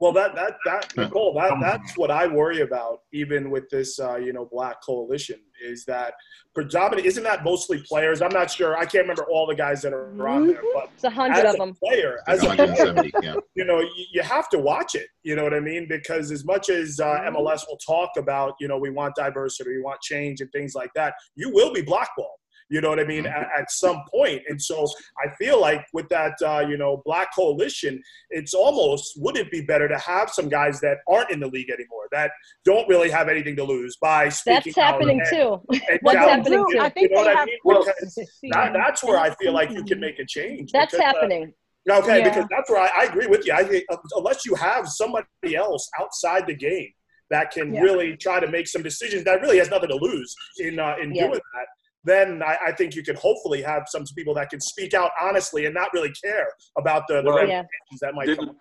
Well, 0.00 0.12
that 0.14 0.34
that 0.34 0.56
that 0.64 0.96
Nicole, 0.96 1.34
that 1.34 1.52
that's 1.60 1.98
what 1.98 2.10
I 2.10 2.26
worry 2.26 2.62
about, 2.62 3.00
even 3.12 3.50
with 3.50 3.68
this, 3.68 4.00
uh, 4.00 4.16
you 4.16 4.32
know, 4.32 4.48
black 4.50 4.76
coalition, 4.82 5.38
is 5.62 5.84
that 5.84 6.14
predominant. 6.54 7.06
Isn't 7.06 7.22
that 7.24 7.44
mostly 7.44 7.82
players? 7.86 8.22
I'm 8.22 8.32
not 8.32 8.50
sure. 8.50 8.78
I 8.78 8.86
can't 8.86 9.02
remember 9.04 9.26
all 9.30 9.46
the 9.46 9.54
guys 9.54 9.82
that 9.82 9.92
are 9.92 10.08
on 10.26 10.46
there, 10.46 10.62
but 10.72 10.88
it's 10.94 11.04
a 11.04 11.10
hundred 11.10 11.44
as 11.44 11.54
of 11.54 11.54
a 11.56 11.58
them. 11.58 11.74
player, 11.84 12.20
as 12.28 12.42
a 12.42 12.46
player, 12.54 12.94
Yeah. 13.22 13.34
you 13.54 13.66
know, 13.66 13.80
you, 13.80 14.04
you 14.14 14.22
have 14.22 14.48
to 14.50 14.58
watch 14.58 14.94
it. 14.94 15.08
You 15.22 15.36
know 15.36 15.44
what 15.44 15.52
I 15.52 15.60
mean? 15.60 15.86
Because 15.86 16.30
as 16.30 16.46
much 16.46 16.70
as 16.70 16.98
uh, 16.98 17.20
MLS 17.26 17.64
will 17.68 17.76
talk 17.86 18.12
about, 18.16 18.54
you 18.58 18.68
know, 18.68 18.78
we 18.78 18.88
want 18.88 19.16
diversity, 19.16 19.68
we 19.76 19.82
want 19.82 20.00
change, 20.00 20.40
and 20.40 20.50
things 20.50 20.74
like 20.74 20.90
that, 20.94 21.12
you 21.36 21.50
will 21.50 21.74
be 21.74 21.82
blackballed. 21.82 22.39
You 22.70 22.80
know 22.80 22.88
what 22.88 23.00
I 23.00 23.04
mean? 23.04 23.26
At, 23.26 23.48
at 23.58 23.70
some 23.70 24.02
point, 24.10 24.42
and 24.48 24.60
so 24.62 24.86
I 25.22 25.28
feel 25.34 25.60
like 25.60 25.84
with 25.92 26.08
that, 26.10 26.34
uh, 26.40 26.60
you 26.68 26.76
know, 26.76 27.02
black 27.04 27.34
coalition, 27.34 28.00
it's 28.30 28.54
almost 28.54 29.14
would 29.16 29.36
it 29.36 29.50
be 29.50 29.60
better 29.60 29.88
to 29.88 29.98
have 29.98 30.30
some 30.30 30.48
guys 30.48 30.80
that 30.80 30.98
aren't 31.08 31.30
in 31.30 31.40
the 31.40 31.48
league 31.48 31.68
anymore, 31.70 32.06
that 32.12 32.30
don't 32.64 32.88
really 32.88 33.10
have 33.10 33.28
anything 33.28 33.56
to 33.56 33.64
lose 33.64 33.96
by 34.00 34.28
speaking 34.28 34.72
That's 34.76 34.78
out 34.78 34.92
happening 34.94 35.20
and- 35.20 35.28
too. 35.30 35.60
and 35.90 35.98
That's 36.04 36.16
happening 36.16 36.64
too. 36.70 36.78
I 36.80 36.88
think 36.90 37.10
you 37.10 37.16
know 37.16 37.24
they 37.24 37.30
what 37.34 37.38
I 37.38 37.44
mean? 37.44 37.58
Well, 37.64 37.84
that, 37.84 38.72
that's 38.72 39.02
where 39.02 39.18
I 39.18 39.30
feel 39.34 39.52
like 39.52 39.70
you 39.70 39.82
can 39.84 39.98
make 39.98 40.18
a 40.20 40.24
change. 40.24 40.70
That's 40.72 40.92
because, 40.92 41.02
uh, 41.12 41.18
happening. 41.18 41.52
Okay, 41.90 42.18
Yeah. 42.18 42.28
because 42.28 42.46
that's 42.50 42.70
where 42.70 42.80
I, 42.82 42.90
I 43.00 43.04
agree 43.06 43.26
with 43.26 43.46
you. 43.46 43.52
I 43.52 43.64
think 43.64 43.84
uh, 43.90 43.96
unless 44.16 44.46
you 44.46 44.54
have 44.54 44.86
somebody 44.88 45.56
else 45.56 45.88
outside 46.00 46.46
the 46.46 46.54
game 46.54 46.90
that 47.30 47.50
can 47.50 47.72
Yeah. 47.74 47.80
really 47.80 48.16
try 48.16 48.38
to 48.38 48.46
make 48.48 48.68
some 48.68 48.82
decisions 48.82 49.24
that 49.24 49.40
really 49.40 49.58
has 49.58 49.70
nothing 49.70 49.88
to 49.88 49.96
lose 49.96 50.34
in 50.58 50.78
uh, 50.78 50.96
in 51.02 51.12
Yeah. 51.14 51.26
doing 51.28 51.40
that, 51.54 51.66
then 52.04 52.42
I, 52.42 52.56
I 52.68 52.72
think 52.72 52.94
you 52.94 53.02
can 53.02 53.16
hopefully 53.16 53.62
have 53.62 53.84
some 53.88 54.04
people 54.16 54.34
that 54.34 54.50
can 54.50 54.60
speak 54.60 54.94
out 54.94 55.10
honestly 55.20 55.66
and 55.66 55.74
not 55.74 55.92
really 55.92 56.12
care 56.24 56.48
about 56.78 57.02
the, 57.08 57.22
the 57.22 57.28
Well, 57.30 57.46
Yeah. 57.46 57.62
that 58.00 58.14
might 58.14 58.26
come. 58.36 58.56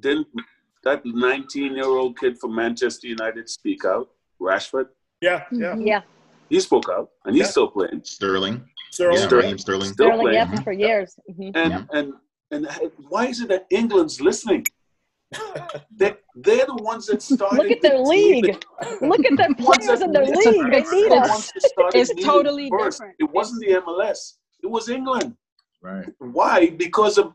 Didn't 0.00 0.26
didn't 0.26 0.26
that 0.84 1.02
19 1.04 1.74
year 1.76 1.84
old 1.84 2.18
kid 2.18 2.38
from 2.40 2.54
Manchester 2.56 3.06
United 3.06 3.48
speak 3.48 3.84
out? 3.84 4.08
Rashford. 4.40 4.86
Yeah, 5.20 5.44
yeah. 5.52 5.76
Yeah, 5.78 6.00
He 6.48 6.58
spoke 6.58 6.88
out, 6.90 7.10
and 7.24 7.36
he's 7.36 7.44
Yeah. 7.46 7.50
still 7.50 7.68
playing. 7.70 8.02
Sterling. 8.04 8.68
Sterling, 8.90 9.16
Yeah, 9.20 9.26
Sterling. 9.26 9.58
Sterling. 9.58 9.92
Still 9.92 10.06
Sterling, 10.08 10.20
playing. 10.22 10.36
yeah, 10.52 10.60
for 10.62 10.72
years. 10.72 11.14
hmm 11.36 11.50
And 11.54 11.86
and 11.92 12.12
and 12.50 12.66
why 13.08 13.26
is 13.26 13.40
it 13.40 13.48
that 13.48 13.66
England's 13.70 14.20
listening? 14.20 14.66
They 15.96 16.14
they're 16.34 16.66
the 16.66 16.74
ones 16.76 17.06
that 17.06 17.22
started. 17.22 17.56
Look 17.56 17.70
at 17.70 17.82
their 17.82 17.98
the 17.98 18.10
team. 18.10 18.42
league. 18.42 18.64
Look 19.00 19.24
at 19.24 19.36
the 19.36 19.54
players 19.58 20.00
that 20.00 20.02
in 20.02 20.12
their 20.12 20.24
league. 20.26 20.72
They 20.72 20.80
need 20.96 21.10
the 21.10 21.16
us. 21.16 21.28
ones 21.30 21.52
that 21.52 21.90
It's 21.94 22.24
totally 22.24 22.68
first. 22.70 22.98
different. 22.98 23.16
It 23.18 23.30
wasn't 23.30 23.60
the 23.60 23.72
MLS. 23.80 24.34
It 24.62 24.70
was 24.70 24.88
England. 24.88 25.36
Right. 25.82 26.06
Why? 26.18 26.70
Because 26.70 27.18
of 27.18 27.34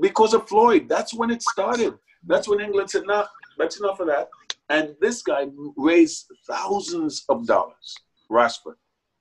because 0.00 0.34
of 0.34 0.48
Floyd. 0.48 0.88
That's 0.88 1.12
when 1.14 1.30
it 1.30 1.42
started. 1.42 1.94
That's 2.26 2.48
when 2.48 2.60
England 2.60 2.90
said, 2.90 3.02
"No, 3.06 3.26
that's 3.58 3.78
enough 3.80 4.00
of 4.00 4.06
that." 4.06 4.28
And 4.70 4.94
this 5.00 5.22
guy 5.22 5.46
raised 5.76 6.26
thousands 6.46 7.24
of 7.28 7.46
dollars, 7.46 7.94
Rashford, 8.30 8.76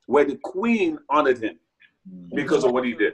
where 0.05 0.23
the 0.23 0.37
Queen 0.37 0.97
honored 1.09 1.43
him 1.43 1.59
because 2.33 2.63
of 2.63 2.71
what 2.71 2.85
he 2.85 2.93
did. 2.93 3.13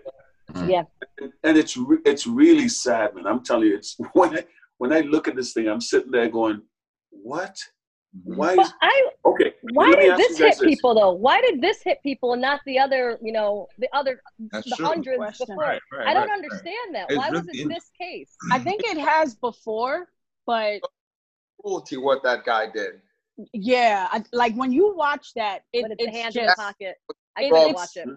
Yeah. 0.67 0.83
And, 1.19 1.31
and 1.43 1.57
it's 1.57 1.75
re- 1.77 2.01
it's 2.05 2.27
really 2.27 2.69
sad, 2.69 3.15
man. 3.15 3.25
I'm 3.25 3.43
telling 3.43 3.67
you, 3.69 3.75
it's 3.77 3.95
when 4.13 4.37
I, 4.37 4.43
when 4.79 4.91
I 4.91 5.01
look 5.01 5.27
at 5.27 5.35
this 5.35 5.53
thing, 5.53 5.67
I'm 5.67 5.81
sitting 5.81 6.11
there 6.11 6.27
going, 6.29 6.61
"What? 7.11 7.55
Why 8.23 8.55
But 8.55 8.65
is 8.65 8.73
I 8.81 9.09
okay?" 9.25 9.53
why 9.61 9.93
did 9.93 10.17
this 10.17 10.39
you 10.39 10.45
guys 10.45 10.59
hit 10.59 10.67
people 10.67 10.95
though? 10.95 11.11
Why 11.11 11.39
did 11.41 11.61
this 11.61 11.83
hit 11.83 11.99
people 12.01 12.33
and 12.33 12.41
not 12.41 12.61
the 12.65 12.79
other, 12.79 13.19
you 13.21 13.31
know, 13.31 13.67
the 13.77 13.87
other 13.93 14.21
That's 14.51 14.67
the 14.69 14.75
true. 14.77 14.85
hundreds 14.87 15.17
Question. 15.17 15.45
before? 15.47 15.63
Right, 15.63 15.81
right, 15.93 16.07
I 16.07 16.13
don't 16.13 16.23
right, 16.23 16.29
right. 16.29 16.43
understand 16.43 16.95
that. 16.95 17.05
It's 17.09 17.17
Why 17.17 17.29
was 17.29 17.45
it 17.47 17.67
this 17.69 17.91
case? 17.99 18.35
I 18.51 18.57
think 18.59 18.81
it 18.83 18.97
has 18.97 19.35
before, 19.35 20.07
but 20.47 20.81
Cruelty, 21.61 21.97
what 21.97 22.23
that 22.23 22.45
guy 22.45 22.67
did. 22.71 23.01
yeah, 23.53 24.07
I, 24.11 24.23
like 24.33 24.55
when 24.55 24.71
you 24.71 24.95
watch 24.95 25.33
that, 25.35 25.63
it, 25.73 25.83
When 25.83 25.91
it's, 25.91 26.03
it's 26.05 26.17
hands 26.17 26.33
just 26.33 26.41
in 26.43 26.47
the 26.47 26.55
pocket. 26.55 26.95
I 27.37 27.43
it- 27.43 27.51
couldn't 27.51 27.73
watch 27.73 27.95
it. 27.95 28.07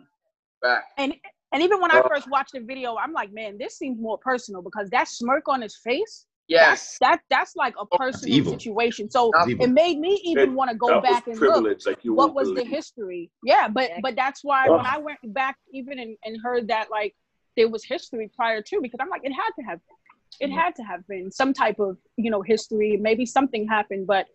Back. 0.62 0.84
and 0.96 1.12
and 1.52 1.60
even 1.62 1.80
when 1.80 1.90
I 1.90 1.98
Uh, 1.98 2.08
first 2.08 2.30
watched 2.30 2.52
the 2.52 2.60
video, 2.60 2.96
I'm 2.96 3.12
like, 3.12 3.32
man, 3.32 3.58
this 3.58 3.76
seems 3.76 4.00
more 4.00 4.16
personal 4.16 4.62
because 4.62 4.88
that 4.90 5.08
smirk 5.08 5.48
on 5.48 5.60
his 5.60 5.76
face, 5.76 6.26
Yes. 6.48 6.98
that 7.00 7.20
that's 7.30 7.56
like 7.56 7.74
a 7.80 7.86
personal 7.86 8.34
evil. 8.34 8.52
situation. 8.52 9.10
So 9.10 9.30
it 9.46 9.70
made 9.70 9.98
me 9.98 10.20
even 10.24 10.54
want 10.54 10.70
to 10.70 10.76
go 10.76 10.88
that 10.88 11.02
back 11.02 11.26
and 11.26 11.38
look 11.40 11.86
like 11.86 12.04
you 12.04 12.12
what 12.14 12.34
won't 12.34 12.34
was 12.34 12.54
the 12.54 12.64
history. 12.64 13.30
Yeah, 13.42 13.68
but 13.68 13.90
but 14.02 14.16
that's 14.16 14.42
why 14.42 14.68
Oh. 14.68 14.76
when 14.76 14.86
I 14.86 14.98
went 14.98 15.18
back 15.32 15.56
even 15.72 15.98
and, 15.98 16.16
and 16.24 16.36
heard 16.42 16.68
that 16.68 16.90
like 16.90 17.14
there 17.56 17.68
was 17.68 17.84
history 17.84 18.30
prior 18.34 18.62
to 18.62 18.80
because 18.80 18.98
I'm 19.00 19.08
like 19.08 19.24
it 19.24 19.32
had 19.32 19.50
to 19.58 19.62
have 19.62 19.78
been. 19.86 19.96
It 20.40 20.50
Yeah. 20.50 20.62
had 20.62 20.74
to 20.76 20.82
have 20.82 21.06
been 21.06 21.30
some 21.30 21.52
type 21.52 21.78
of 21.78 21.96
you 22.16 22.30
know 22.30 22.42
history. 22.42 22.96
Maybe 22.96 23.24
something 23.26 23.66
happened, 23.68 24.06
but 24.06 24.26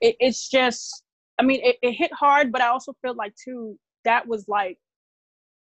it, 0.00 0.16
it's 0.20 0.48
just 0.48 1.02
I 1.38 1.42
mean 1.42 1.60
it, 1.62 1.76
it 1.82 1.92
hit 1.92 2.12
hard, 2.12 2.50
but 2.52 2.60
I 2.62 2.68
also 2.68 2.94
feel 3.02 3.14
like 3.14 3.34
too 3.36 3.78
that 4.04 4.26
was 4.26 4.48
like 4.48 4.78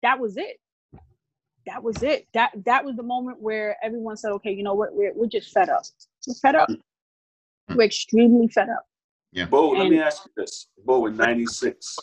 that 0.03 0.21
was 0.21 0.37
it. 0.37 0.59
That 1.69 1.83
was 1.83 2.03
it. 2.03 2.27
That 2.33 2.53
that 2.65 2.85
was 2.85 2.97
the 2.97 3.03
moment 3.03 3.43
where 3.43 3.77
everyone 3.83 4.17
said, 4.17 4.31
okay, 4.33 4.53
you 4.53 4.63
know 4.63 4.75
what, 4.75 4.95
we're 4.95 5.13
we're 5.15 5.27
just 5.27 5.53
fed 5.53 5.69
up. 5.69 5.83
We're 6.27 6.35
fed 6.35 6.55
up. 6.55 6.71
We're 7.75 7.83
extremely 7.83 8.49
fed 8.49 8.71
up. 8.71 8.87
Yeah. 9.33 9.45
Bo, 9.45 9.71
let 9.71 9.91
me 9.91 10.01
ask 10.01 10.25
you 10.25 10.33
this. 10.35 10.69
Bo, 10.87 11.07
in 11.07 11.17
'96, 11.17 11.99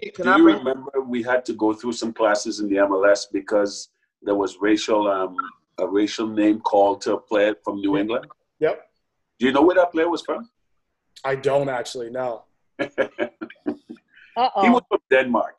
Hey, 0.00 0.12
do 0.14 0.22
I 0.30 0.36
you 0.36 0.44
bring 0.44 0.58
remember 0.58 1.00
we 1.00 1.22
had 1.24 1.44
to 1.46 1.52
go 1.52 1.72
through 1.72 1.94
some 1.94 2.12
classes 2.12 2.60
in 2.60 2.68
the 2.68 2.76
MLS 2.76 3.26
because 3.32 3.88
there 4.22 4.36
was 4.36 4.58
racial 4.60 5.08
um, 5.08 5.36
a 5.78 5.86
racial 5.86 6.28
name 6.28 6.60
called 6.60 7.00
to 7.02 7.14
a 7.14 7.20
player 7.20 7.56
from 7.64 7.80
New 7.80 7.96
England? 7.96 8.26
Yep. 8.60 8.86
Do 9.40 9.46
you 9.46 9.52
know 9.52 9.62
where 9.62 9.76
that 9.76 9.90
player 9.90 10.08
was 10.08 10.22
from? 10.22 10.48
I 11.24 11.34
don't 11.34 11.68
actually 11.68 12.10
know. 12.10 12.44
Uh 12.78 12.86
He 14.62 14.68
was 14.70 14.82
from 14.88 15.00
Denmark. 15.10 15.58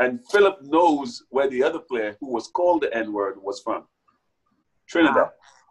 And 0.00 0.18
Philip 0.30 0.62
knows 0.62 1.22
where 1.28 1.48
the 1.48 1.62
other 1.62 1.78
player 1.78 2.16
who 2.20 2.32
was 2.32 2.48
called 2.48 2.82
the 2.82 2.96
N 2.96 3.12
word 3.12 3.34
was 3.40 3.60
from. 3.60 3.84
Trinidad. 4.88 5.28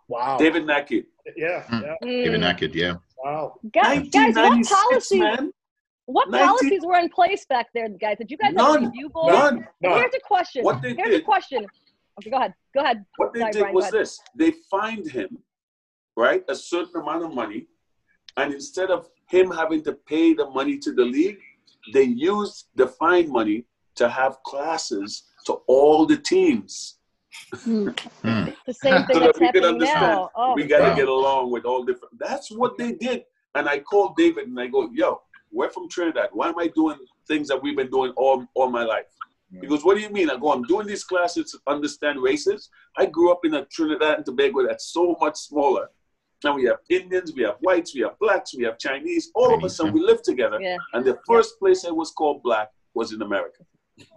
Wow. 0.08 0.38
David 0.38 0.64
Nakhid. 0.66 1.06
Yeah. 1.36 1.64
Hmm. 1.64 1.82
Yeah. 1.82 1.96
David 2.02 2.42
Nakhid, 2.42 2.76
yeah. 2.76 2.96
Wow. 3.18 3.56
Guys, 3.74 4.08
guys, 4.10 4.36
what 4.36 4.52
1996, 4.52 4.70
policies? 4.70 5.20
man. 5.20 5.52
What 6.06 6.30
19 6.30 6.48
policies 6.48 6.82
were 6.86 6.98
in 6.98 7.10
place 7.10 7.46
back 7.46 7.68
there, 7.74 7.90
guys? 7.90 8.18
Did 8.18 8.32
you 8.32 8.38
guys 8.38 8.48
have 8.48 8.56
None. 8.56 8.84
a 8.84 8.88
review 8.88 9.10
board? 9.10 9.34
None. 9.34 9.68
And 9.84 9.94
Here's 9.94 10.14
a 10.16 10.20
question. 10.26 10.64
What 10.64 10.82
they 10.82 10.96
Here's 10.96 11.16
a 11.16 11.22
question. 11.22 11.66
Okay, 12.20 12.30
go 12.30 12.38
ahead. 12.38 12.54
Go 12.74 12.82
ahead. 12.82 13.06
what 13.18 13.34
they 13.34 13.40
Sorry, 13.42 13.52
did 13.52 13.60
Brian, 13.62 13.76
was 13.76 13.90
this. 13.92 14.20
They 14.36 14.54
fined 14.70 15.10
him, 15.10 15.40
right, 16.16 16.44
a 16.50 16.56
certain 16.56 17.02
amount 17.02 17.26
of 17.26 17.34
money. 17.34 17.68
And 18.38 18.54
instead 18.54 18.90
of 18.92 19.10
him 19.28 19.52
having 19.52 19.84
to 19.84 19.94
pay 19.94 20.34
the 20.34 20.50
money 20.50 20.78
to 20.80 20.94
the 20.94 21.04
league, 21.04 21.40
they 21.94 22.04
used 22.04 22.68
the 22.76 22.88
fine 22.88 23.32
money 23.32 23.66
to 24.00 24.10
have 24.10 24.42
classes 24.44 25.24
to 25.46 25.54
all 25.68 26.06
the 26.06 26.18
teams. 26.18 26.98
Hmm. 27.54 27.90
The 28.24 28.74
same 28.74 29.06
thing 29.06 29.16
So 29.16 29.20
that's 29.20 29.40
that 29.40 29.40
we 29.40 29.40
can 29.40 29.46
happening 29.46 29.66
understand. 29.66 30.02
now. 30.02 30.30
Oh, 30.36 30.54
we 30.56 30.64
got 30.66 30.80
to 30.80 30.90
Wow. 30.92 30.96
get 30.96 31.08
along 31.08 31.52
with 31.52 31.66
all 31.66 31.84
different. 31.84 32.18
That's 32.20 32.50
what 32.52 32.78
they 32.78 32.92
did. 32.94 33.24
And 33.56 33.68
I 33.68 33.80
called 33.80 34.16
David 34.16 34.48
and 34.48 34.60
I 34.60 34.68
go, 34.68 34.90
yo, 34.94 35.22
we're 35.52 35.70
from 35.70 35.90
Trinidad. 35.90 36.30
Why 36.34 36.50
am 36.50 36.58
I 36.60 36.68
doing 36.68 36.98
things 37.28 37.48
that 37.50 37.62
we've 37.62 37.76
been 37.76 37.90
doing 37.90 38.12
all, 38.16 38.46
all 38.56 38.70
my 38.70 38.84
life? 38.84 39.06
He 39.62 39.66
goes, 39.66 39.84
what 39.84 39.96
do 39.98 40.02
you 40.02 40.12
mean? 40.12 40.30
I 40.30 40.38
go, 40.38 40.52
I'm 40.54 40.62
doing 40.64 40.86
these 40.86 41.04
classes 41.04 41.52
to 41.52 41.58
understand 41.66 42.22
races. 42.22 42.70
I 42.98 43.08
grew 43.08 43.32
up 43.32 43.42
in 43.44 43.56
a 43.56 43.66
Trinidad 43.66 44.14
and 44.18 44.26
Tobago 44.26 44.60
that's 44.68 44.94
so 44.94 45.18
much 45.20 45.36
smaller. 45.38 45.90
And 46.44 46.56
we 46.56 46.66
have 46.66 46.78
Indians, 46.90 47.34
we 47.36 47.42
have 47.44 47.56
whites, 47.60 47.94
we 47.96 48.02
have 48.02 48.18
blacks, 48.20 48.56
we 48.56 48.64
have 48.64 48.78
Chinese. 48.78 49.32
All 49.34 49.48
of 49.56 49.60
Chinese, 49.62 49.72
us, 49.74 49.80
and 49.80 49.88
yeah. 49.90 49.94
we 49.96 50.02
live 50.02 50.22
together. 50.22 50.58
yeah. 50.62 50.78
And 50.94 51.04
the 51.04 51.18
first 51.28 51.58
place 51.60 51.84
I 51.84 51.92
was 51.92 52.12
called 52.12 52.44
black 52.44 52.70
was 52.94 53.12
in 53.12 53.22
America. 53.24 53.64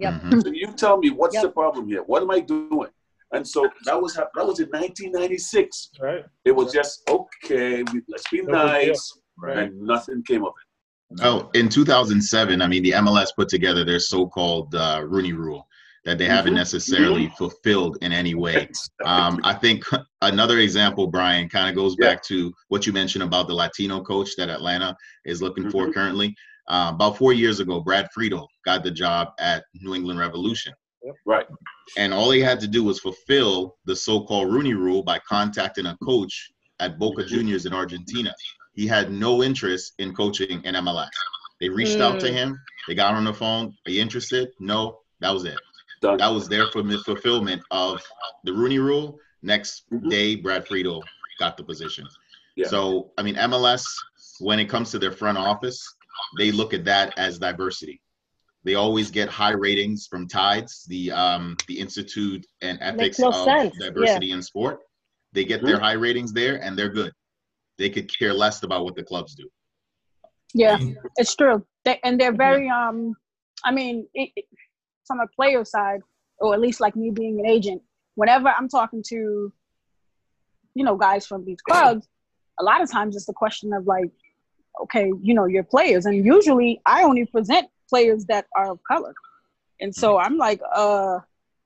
Yep. 0.01 0.13
Mhm. 0.23 0.43
So 0.43 0.49
you 0.53 0.67
tell 0.77 0.99
me 0.99 1.11
what's 1.11 1.35
Yep. 1.35 1.43
the 1.45 1.51
problem 1.51 1.87
here? 1.89 2.03
What 2.03 2.23
am 2.23 2.31
I 2.31 2.41
doing? 2.41 2.89
And 3.33 3.47
so 3.47 3.69
that 3.87 4.01
was 4.01 4.15
that 4.15 4.29
was 4.47 4.61
in 4.61 4.69
1996. 4.71 5.91
Right. 6.01 6.25
It 6.45 6.53
was 6.53 6.73
just 6.73 7.03
okay. 7.09 7.83
We, 7.93 8.03
let's 8.09 8.25
be 8.31 8.43
No 8.43 8.53
nice, 8.53 9.19
Right. 9.39 9.59
and 9.59 9.81
nothing 9.81 10.23
came 10.27 10.45
of 10.45 10.53
it. 10.61 11.21
Oh, 11.23 11.51
in 11.55 11.69
2007, 11.69 12.63
I 12.63 12.67
mean, 12.67 12.83
the 12.83 12.93
MLS 12.95 13.33
put 13.37 13.49
together 13.49 13.85
their 13.85 13.99
so-called 14.01 14.75
uh, 14.75 15.03
Rooney 15.07 15.33
Rule 15.35 15.67
that 16.05 16.19
they 16.19 16.25
haven't 16.27 16.55
Mhm. 16.55 16.57
necessarily 16.57 17.29
fulfilled 17.39 17.97
in 18.01 18.13
any 18.13 18.35
way. 18.35 18.69
Um, 19.05 19.39
I 19.45 19.55
think 19.55 19.85
another 20.23 20.59
example, 20.59 21.07
Brian, 21.07 21.49
kind 21.49 21.69
of 21.69 21.75
goes 21.77 21.95
Yeah. 21.99 22.09
back 22.09 22.23
to 22.25 22.53
what 22.69 22.87
you 22.87 22.93
mentioned 22.93 23.23
about 23.25 23.47
the 23.47 23.55
Latino 23.55 24.01
coach 24.03 24.35
that 24.37 24.49
Atlanta 24.49 24.97
is 25.25 25.41
looking 25.43 25.71
for 25.71 25.87
Mhm. 25.87 25.95
currently. 25.95 26.35
Uh, 26.69 26.93
about 26.95 27.17
four 27.19 27.33
years 27.33 27.61
ago, 27.61 27.81
Brad 27.81 28.09
Friedel 28.15 28.49
got 28.65 28.83
the 28.85 28.91
job 28.91 29.29
at 29.41 29.65
New 29.75 29.95
England 29.95 30.19
Revolution. 30.19 30.73
right. 31.27 31.47
And 31.99 32.15
all 32.15 32.31
he 32.31 32.41
had 32.41 32.61
to 32.61 32.69
do 32.69 32.85
was 32.85 33.01
fulfill 33.01 33.77
the 33.87 33.97
so-called 33.97 34.53
Rooney 34.53 34.75
Rule 34.75 35.03
by 35.03 35.19
contacting 35.29 35.87
a 35.87 35.97
coach 36.05 36.51
at 36.79 36.97
Boca 36.99 37.25
Juniors 37.25 37.67
in 37.67 37.75
Argentina. 37.75 38.33
He 38.75 38.87
had 38.87 39.11
no 39.11 39.43
interest 39.43 39.95
in 39.99 40.15
coaching 40.15 40.63
in 40.63 40.77
MLS. 40.77 41.09
They 41.61 41.69
reached 41.69 41.99
out 41.99 42.21
to 42.21 42.29
Mm. 42.31 42.33
him. 42.35 42.61
They 42.87 42.95
got 42.95 43.15
on 43.15 43.25
the 43.25 43.35
phone. 43.35 43.77
Are 43.87 43.91
you 43.91 44.01
interested? 44.01 44.51
No. 44.61 45.01
That 45.21 45.31
was 45.33 45.45
it. 45.45 45.59
Done. 46.01 46.19
That 46.19 46.29
was 46.33 46.49
their 46.49 46.67
fulfill- 46.71 47.03
fulfillment 47.03 47.63
of 47.73 48.01
the 48.45 48.53
Rooney 48.53 48.79
Rule. 48.79 49.19
Next 49.43 49.83
Mhm. 49.93 50.09
day, 50.09 50.37
Brad 50.37 50.67
Friedel 50.69 51.03
got 51.41 51.57
the 51.57 51.65
position. 51.65 52.07
Yeah. 52.57 52.69
So, 52.69 53.11
I 53.19 53.23
mean, 53.23 53.35
MLS, 53.37 53.85
when 54.39 54.61
it 54.61 54.67
comes 54.67 54.91
to 54.93 54.99
their 55.01 55.13
front 55.13 55.37
office, 55.37 55.85
they 56.39 56.51
look 56.53 56.75
at 56.75 56.85
that 56.85 57.17
as 57.19 57.39
diversity. 57.39 58.01
They 58.65 58.75
always 58.77 59.11
get 59.11 59.29
high 59.29 59.53
ratings 59.53 60.07
from 60.07 60.29
Tides, 60.29 60.85
the 60.89 61.11
um, 61.11 61.57
the 61.67 61.79
Institute 61.79 62.47
and 62.63 62.79
Ethics 62.81 63.19
no 63.19 63.29
of 63.29 63.35
sense, 63.45 63.75
yeah. 63.79 63.87
Diversity 63.89 64.31
in 64.31 64.43
Sport. 64.43 64.81
They 65.33 65.45
get 65.45 65.65
their 65.65 65.81
high 65.81 65.93
ratings 65.95 66.33
there, 66.33 66.63
and 66.63 66.79
they're 66.79 66.91
good. 66.91 67.13
They 67.79 67.91
could 67.91 68.17
care 68.17 68.33
less 68.33 68.63
about 68.63 68.85
what 68.85 68.95
the 68.95 69.03
clubs 69.03 69.35
do. 69.35 69.49
Yeah, 70.55 70.79
it's 71.17 71.35
true. 71.35 71.67
They, 71.85 71.99
and 72.05 72.21
they're 72.21 72.33
very 72.37 72.69
um 72.69 73.15
I 73.65 73.73
mean, 73.73 74.07
it, 74.15 74.31
it- 74.37 74.45
from 75.07 75.19
a 75.21 75.27
player 75.35 75.65
side, 75.65 76.01
or 76.39 76.55
at 76.55 76.61
least 76.61 76.81
like 76.81 76.95
me 76.95 77.11
being 77.11 77.41
an 77.41 77.47
agent, 77.47 77.83
whenever 78.15 78.49
I'm 78.49 78.69
talking 78.69 79.03
to 79.09 79.53
you 80.75 80.85
know 80.85 80.97
guys 80.97 81.27
from 81.27 81.45
these 81.45 81.61
clubs, 81.61 82.07
a 82.61 82.63
lot 82.63 82.81
of 82.83 82.91
times 82.91 83.17
it's 83.17 83.27
the 83.27 83.33
question 83.33 83.73
of 83.73 83.87
like, 83.87 84.11
okay, 84.81 85.13
you 85.21 85.35
know, 85.35 85.47
your 85.47 85.65
players, 85.65 86.07
and 86.07 86.25
usually 86.25 86.81
I 86.87 87.03
only 87.03 87.27
present 87.27 87.69
players 87.89 88.25
that 88.27 88.47
are 88.57 88.71
of 88.73 88.81
color, 88.85 89.15
and 89.81 89.95
so 89.95 90.19
I'm 90.19 90.37
like, 90.39 90.61
uh, 90.75 91.19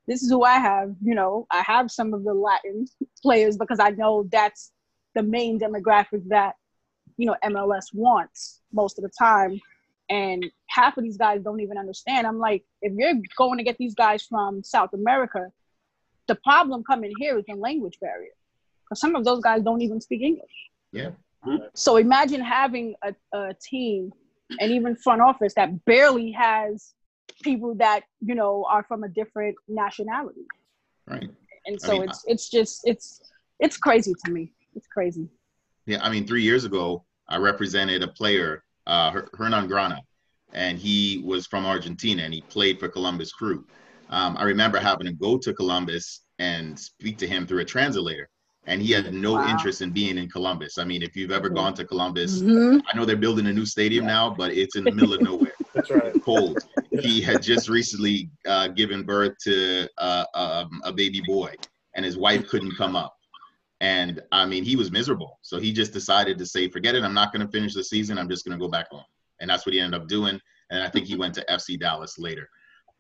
this 0.07 0.23
is 0.23 0.31
who 0.31 0.43
I 0.45 0.59
have. 0.59 0.95
You 1.03 1.15
know, 1.15 1.47
I 1.51 1.63
have 1.63 1.91
some 1.91 2.15
of 2.15 2.25
the 2.25 2.35
Latin 2.35 2.87
players 3.23 3.57
because 3.57 3.81
I 3.81 3.91
know 3.91 4.29
that's 4.31 4.73
the 5.15 5.23
main 5.23 5.59
demographic 5.59 6.29
that 6.29 6.57
you 7.17 7.27
know 7.27 7.37
MLS 7.45 7.95
wants 7.95 8.61
most 8.73 8.99
of 8.99 9.03
the 9.03 9.11
time. 9.19 9.61
And 10.09 10.47
half 10.69 10.97
of 10.97 11.03
these 11.03 11.17
guys 11.17 11.43
don't 11.43 11.61
even 11.61 11.79
understand. 11.79 12.27
I'm 12.29 12.39
like, 12.39 12.65
if 12.81 12.93
you're 12.93 13.15
going 13.37 13.59
to 13.59 13.65
get 13.65 13.77
these 13.77 13.95
guys 13.95 14.23
from 14.23 14.63
South 14.63 14.93
America, 14.93 15.51
the 16.29 16.37
problem 16.37 16.85
coming 16.85 17.13
here 17.19 17.39
is 17.39 17.45
the 17.49 17.55
language 17.55 17.99
barrier. 18.01 18.31
Because 18.85 19.01
some 19.01 19.17
of 19.17 19.25
those 19.25 19.41
guys 19.41 19.63
don't 19.63 19.81
even 19.81 20.01
speak 20.01 20.23
English. 20.23 20.71
Yeah. 20.93 21.11
So 21.75 21.97
imagine 21.97 22.41
having 22.41 22.95
a, 23.03 23.15
a 23.37 23.55
team 23.55 24.13
and 24.61 24.71
even 24.73 24.97
front 24.97 25.21
office 25.21 25.55
that 25.55 25.85
barely 25.85 26.33
has 26.33 26.95
people 27.43 27.75
that, 27.77 28.03
you 28.21 28.35
know, 28.35 28.67
are 28.69 28.85
from 28.85 29.05
a 29.05 29.09
different 29.09 29.57
nationality. 29.69 30.47
Right. 31.07 31.29
And 31.67 31.79
I 31.83 31.87
so 31.87 31.93
mean, 31.93 32.09
it's 32.09 32.25
it's 32.27 32.49
just 32.49 32.81
it's 32.85 33.21
it's 33.61 33.77
crazy 33.77 34.15
to 34.25 34.31
me. 34.31 34.53
It's 34.75 34.87
crazy. 34.87 35.29
Yeah, 35.87 35.99
I 36.03 36.11
mean, 36.11 36.27
three 36.27 36.43
years 36.43 36.65
ago, 36.65 37.05
I 37.29 37.37
represented 37.37 38.03
a 38.03 38.09
player, 38.09 38.65
uh, 38.87 39.21
Hernan 39.37 39.69
Grana, 39.69 40.01
and 40.53 40.79
he 40.79 41.23
was 41.25 41.47
from 41.47 41.67
Argentina 41.67 42.23
and 42.23 42.33
he 42.33 42.43
played 42.43 42.79
for 42.81 42.89
Columbus 42.89 43.33
Crew. 43.33 43.65
Um, 44.11 44.37
I 44.37 44.45
remember 44.45 44.79
having 44.79 45.07
to 45.07 45.13
go 45.13 45.39
to 45.39 45.53
Columbus 45.53 46.23
and 46.39 46.79
speak 46.79 47.19
to 47.19 47.27
him 47.27 47.47
through 47.47 47.61
a 47.61 47.65
translator, 47.65 48.29
and 48.67 48.83
he 48.83 48.91
had 48.93 49.13
no 49.15 49.35
Wow. 49.35 49.45
interest 49.49 49.81
in 49.81 49.91
being 49.93 50.19
in 50.19 50.29
Columbus. 50.29 50.79
I 50.79 50.85
mean, 50.85 51.03
if 51.03 51.17
you've 51.17 51.31
ever 51.31 51.49
gone 51.49 51.75
to 51.75 51.85
Columbus, 51.85 52.43
Mhm. 52.43 52.83
I 52.93 52.97
know 52.97 53.05
they're 53.05 53.17
building 53.17 53.47
a 53.47 53.53
new 53.53 53.67
stadium 53.67 54.07
now, 54.07 54.31
but 54.31 54.53
it's 54.53 54.77
in 54.77 54.85
the 54.85 54.93
middle 54.93 55.13
of 55.15 55.23
nowhere, 55.23 55.55
That's 55.75 55.91
right. 55.91 56.15
cold. 56.21 56.63
He 56.91 57.21
had 57.21 57.43
just 57.43 57.69
recently 57.69 58.31
uh, 58.47 58.69
given 58.69 59.03
birth 59.05 59.37
to 59.45 59.89
uh, 59.99 60.25
um, 60.35 60.81
a 60.85 60.93
baby 60.93 61.21
boy, 61.21 61.53
and 61.95 62.05
his 62.05 62.17
wife 62.17 62.47
couldn't 62.49 62.77
come 62.77 62.97
up. 62.97 63.15
And 63.81 64.23
I 64.33 64.47
mean, 64.47 64.65
he 64.65 64.75
was 64.77 64.91
miserable. 64.91 65.39
So 65.43 65.59
he 65.59 65.73
just 65.73 65.93
decided 65.93 66.39
to 66.39 66.47
say, 66.47 66.69
forget 66.69 66.95
it. 66.95 67.05
I'm 67.05 67.13
not 67.15 67.33
going 67.33 67.45
to 67.47 67.53
finish 67.53 67.75
the 67.75 67.85
season. 67.85 68.19
I'm 68.19 68.29
just 68.29 68.45
going 68.47 68.59
to 68.59 68.63
go 68.63 68.71
back 68.71 68.89
home. 68.91 69.05
And 69.41 69.51
that's 69.51 69.67
what 69.67 69.75
he 69.75 69.81
ended 69.81 70.01
up 70.01 70.09
doing. 70.09 70.41
And 70.71 70.83
I 70.83 70.89
think 70.89 71.07
he 71.07 71.15
went 71.15 71.35
to 71.35 71.45
FC 71.51 71.79
Dallas 71.79 72.19
later. 72.19 72.49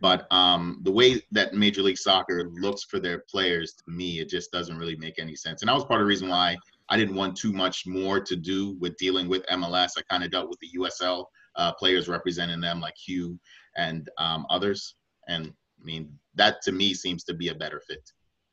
But 0.00 0.26
um, 0.30 0.80
the 0.82 0.92
way 0.92 1.22
that 1.32 1.54
Major 1.54 1.82
League 1.82 1.96
Soccer 1.98 2.50
looks 2.52 2.84
for 2.84 3.00
their 3.00 3.24
players, 3.30 3.74
to 3.74 3.90
me, 3.90 4.20
it 4.20 4.28
just 4.28 4.52
doesn't 4.52 4.76
really 4.76 4.96
make 4.96 5.18
any 5.18 5.34
sense. 5.34 5.62
And 5.62 5.68
that 5.68 5.74
was 5.74 5.84
part 5.86 6.00
of 6.00 6.04
the 6.04 6.08
reason 6.08 6.28
why 6.28 6.56
I 6.90 6.96
didn't 6.98 7.14
want 7.14 7.36
too 7.36 7.52
much 7.52 7.86
more 7.86 8.20
to 8.20 8.36
do 8.36 8.76
with 8.78 8.96
dealing 8.98 9.26
with 9.28 9.46
MLS. 9.46 9.92
I 9.96 10.02
kind 10.10 10.22
of 10.22 10.30
dealt 10.30 10.50
with 10.50 10.58
the 10.60 10.68
USL 10.78 11.24
uh, 11.56 11.72
players 11.72 12.08
representing 12.08 12.60
them, 12.60 12.80
like 12.80 12.94
Hugh 12.96 13.38
and 13.76 14.08
um, 14.18 14.44
others. 14.50 14.96
And 15.28 15.46
I 15.80 15.84
mean, 15.84 16.12
that 16.34 16.60
to 16.64 16.72
me 16.72 16.92
seems 16.92 17.24
to 17.24 17.34
be 17.34 17.48
a 17.48 17.54
better 17.54 17.80
fit. 17.88 18.02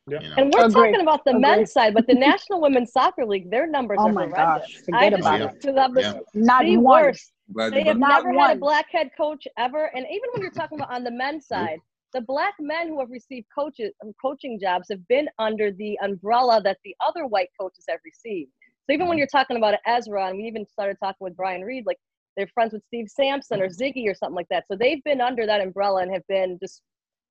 Yeah. 0.07 0.21
You 0.21 0.29
know? 0.29 0.35
And 0.37 0.53
we're 0.53 0.65
Agree. 0.65 0.91
talking 0.91 1.01
about 1.01 1.23
the 1.25 1.31
Agree. 1.31 1.41
men's 1.41 1.71
side, 1.73 1.93
but 1.93 2.07
the 2.07 2.13
National 2.15 2.61
Women's 2.61 2.91
Soccer 2.93 3.25
League, 3.25 3.49
their 3.51 3.67
numbers 3.67 3.97
Oh 4.01 4.07
are 4.07 4.13
my 4.13 4.27
horrendous. 4.27 4.37
gosh, 4.67 4.75
forget 4.85 5.01
I 5.01 5.09
just 5.09 5.21
about 5.21 5.41
it. 5.41 5.61
to 5.61 5.73
have 5.73 5.93
the, 5.93 6.01
Yeah. 6.01 6.13
Not 6.33 6.63
the 6.63 6.77
one. 6.77 7.03
worst. 7.03 7.31
Glad 7.51 7.73
They 7.73 7.83
have 7.83 7.97
Not 7.97 8.23
never 8.23 8.39
had 8.39 8.45
a 8.45 8.53
one. 8.53 8.59
black 8.59 8.85
head 8.91 9.11
coach 9.17 9.47
ever. 9.57 9.85
And 9.95 10.05
even 10.05 10.29
when 10.31 10.41
you're 10.41 10.51
talking 10.51 10.79
about 10.79 10.91
on 10.93 11.03
the 11.03 11.11
men's 11.11 11.47
side, 11.47 11.79
the 12.13 12.21
black 12.21 12.53
men 12.59 12.87
who 12.87 12.99
have 12.99 13.09
received 13.09 13.47
coaches 13.53 13.91
um, 14.03 14.13
coaching 14.21 14.59
jobs 14.59 14.87
have 14.89 15.05
been 15.07 15.27
under 15.39 15.71
the 15.71 15.97
umbrella 16.03 16.61
that 16.63 16.77
the 16.85 16.95
other 17.05 17.25
white 17.25 17.49
coaches 17.59 17.85
have 17.89 17.99
received. 18.05 18.51
So 18.85 18.93
even 18.93 19.07
when 19.07 19.17
you're 19.17 19.27
talking 19.27 19.57
about 19.57 19.75
Ezra, 19.87 20.27
and 20.27 20.37
we 20.37 20.43
even 20.43 20.65
started 20.67 20.97
talking 21.01 21.17
with 21.21 21.35
Brian 21.35 21.61
Reed, 21.61 21.85
like 21.85 21.97
they're 22.37 22.47
friends 22.47 22.73
with 22.73 22.83
Steve 22.85 23.07
Sampson 23.09 23.61
or 23.61 23.67
Sigi 23.67 24.07
or 24.07 24.13
something 24.13 24.35
like 24.35 24.49
that. 24.49 24.65
So 24.69 24.75
they've 24.77 25.03
been 25.03 25.21
under 25.21 25.45
that 25.45 25.61
umbrella 25.61 26.01
and 26.01 26.11
have 26.11 26.25
been 26.27 26.57
just 26.61 26.81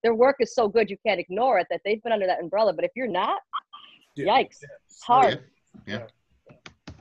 their 0.03 0.15
work 0.15 0.37
is 0.41 0.55
so 0.55 0.69
good 0.69 0.91
you 0.91 0.97
can't 1.07 1.21
ignore 1.21 1.59
it 1.59 1.67
that 1.71 1.81
they've 1.85 2.03
been 2.03 2.13
under 2.13 2.27
that 2.27 2.41
umbrella. 2.41 2.73
But 2.73 2.85
if 2.85 2.91
you're 2.97 3.07
not, 3.07 3.41
Yeah. 4.17 4.27
yikes, 4.27 4.59
it's 4.89 5.03
hard. 5.05 5.49
Yeah. 5.87 6.07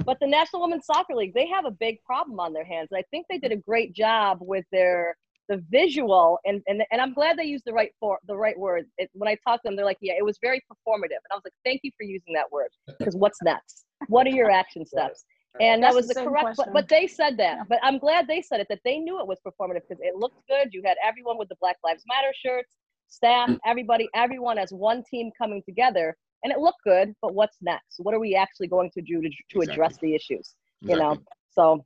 But 0.06 0.20
the 0.20 0.28
National 0.28 0.62
Women's 0.64 0.86
Soccer 0.86 1.16
League, 1.16 1.34
they 1.34 1.48
have 1.48 1.66
a 1.66 1.72
big 1.72 2.02
problem 2.04 2.40
on 2.40 2.54
their 2.54 2.66
hands. 2.66 2.90
And 2.92 2.98
I 2.98 3.04
think 3.12 3.26
they 3.30 3.38
did 3.38 3.52
a 3.52 3.58
great 3.58 3.94
job 3.94 4.40
with 4.42 4.66
their 4.72 5.16
the 5.50 5.62
visual 5.70 6.40
and 6.46 6.62
and, 6.68 6.84
and 6.92 7.02
I'm 7.02 7.14
glad 7.14 7.38
they 7.38 7.44
used 7.44 7.66
the 7.66 7.74
right 7.74 7.92
for 8.00 8.20
the 8.28 8.36
right 8.36 8.58
word. 8.58 8.86
It, 8.98 9.10
when 9.14 9.28
I 9.28 9.36
talked 9.46 9.64
to 9.64 9.70
them, 9.70 9.76
they're 9.76 9.86
like, 9.86 9.98
yeah, 10.02 10.14
it 10.18 10.24
was 10.24 10.38
very 10.42 10.60
performative. 10.72 11.22
And 11.24 11.32
I 11.32 11.36
was 11.36 11.42
like, 11.44 11.54
thank 11.66 11.82
you 11.84 11.92
for 11.98 12.04
using 12.04 12.34
that 12.34 12.50
word. 12.52 12.70
Because 12.98 13.16
what's 13.16 13.42
next? 13.44 13.86
What 14.08 14.28
are 14.28 14.32
your 14.32 14.50
action 14.50 14.86
steps? 14.86 15.26
And 15.60 15.84
that 15.84 15.94
was 15.94 16.08
the 16.08 16.14
the 16.14 16.24
correct 16.24 16.46
but, 16.46 16.56
question. 16.56 16.74
but 16.74 16.88
they 16.88 17.08
said 17.08 17.36
that. 17.38 17.68
But 17.68 17.80
I'm 17.84 17.98
glad 17.98 18.28
they 18.28 18.42
said 18.42 18.62
it 18.62 18.68
that 18.70 18.80
they 18.86 19.00
knew 19.00 19.20
it 19.20 19.28
was 19.28 19.40
performative 19.46 19.82
because 19.88 20.02
it 20.02 20.16
looked 20.16 20.48
good. 20.48 20.70
You 20.72 20.82
had 20.86 20.96
everyone 21.04 21.38
with 21.38 21.50
the 21.50 21.58
Black 21.60 21.76
Lives 21.84 22.04
Matter 22.08 22.34
shirts, 22.34 22.74
staff, 23.10 23.50
mm. 23.50 23.60
everybody, 23.66 24.08
everyone 24.16 24.58
as 24.58 24.72
one 24.72 25.04
team 25.04 25.32
coming 25.38 25.62
together. 25.66 26.16
And 26.44 26.52
it 26.52 26.60
looked 26.60 26.84
good, 26.84 27.14
but 27.22 27.34
what's 27.36 27.58
next? 27.62 27.96
What 28.00 28.14
are 28.16 28.20
we 28.20 28.36
actually 28.36 28.68
going 28.68 28.90
to 28.92 29.02
do 29.02 29.22
to, 29.22 29.30
to 29.52 29.62
address 29.62 29.98
the 30.02 30.16
issues? 30.16 30.56
You 30.82 30.96
know, 30.98 31.18
so 31.52 31.86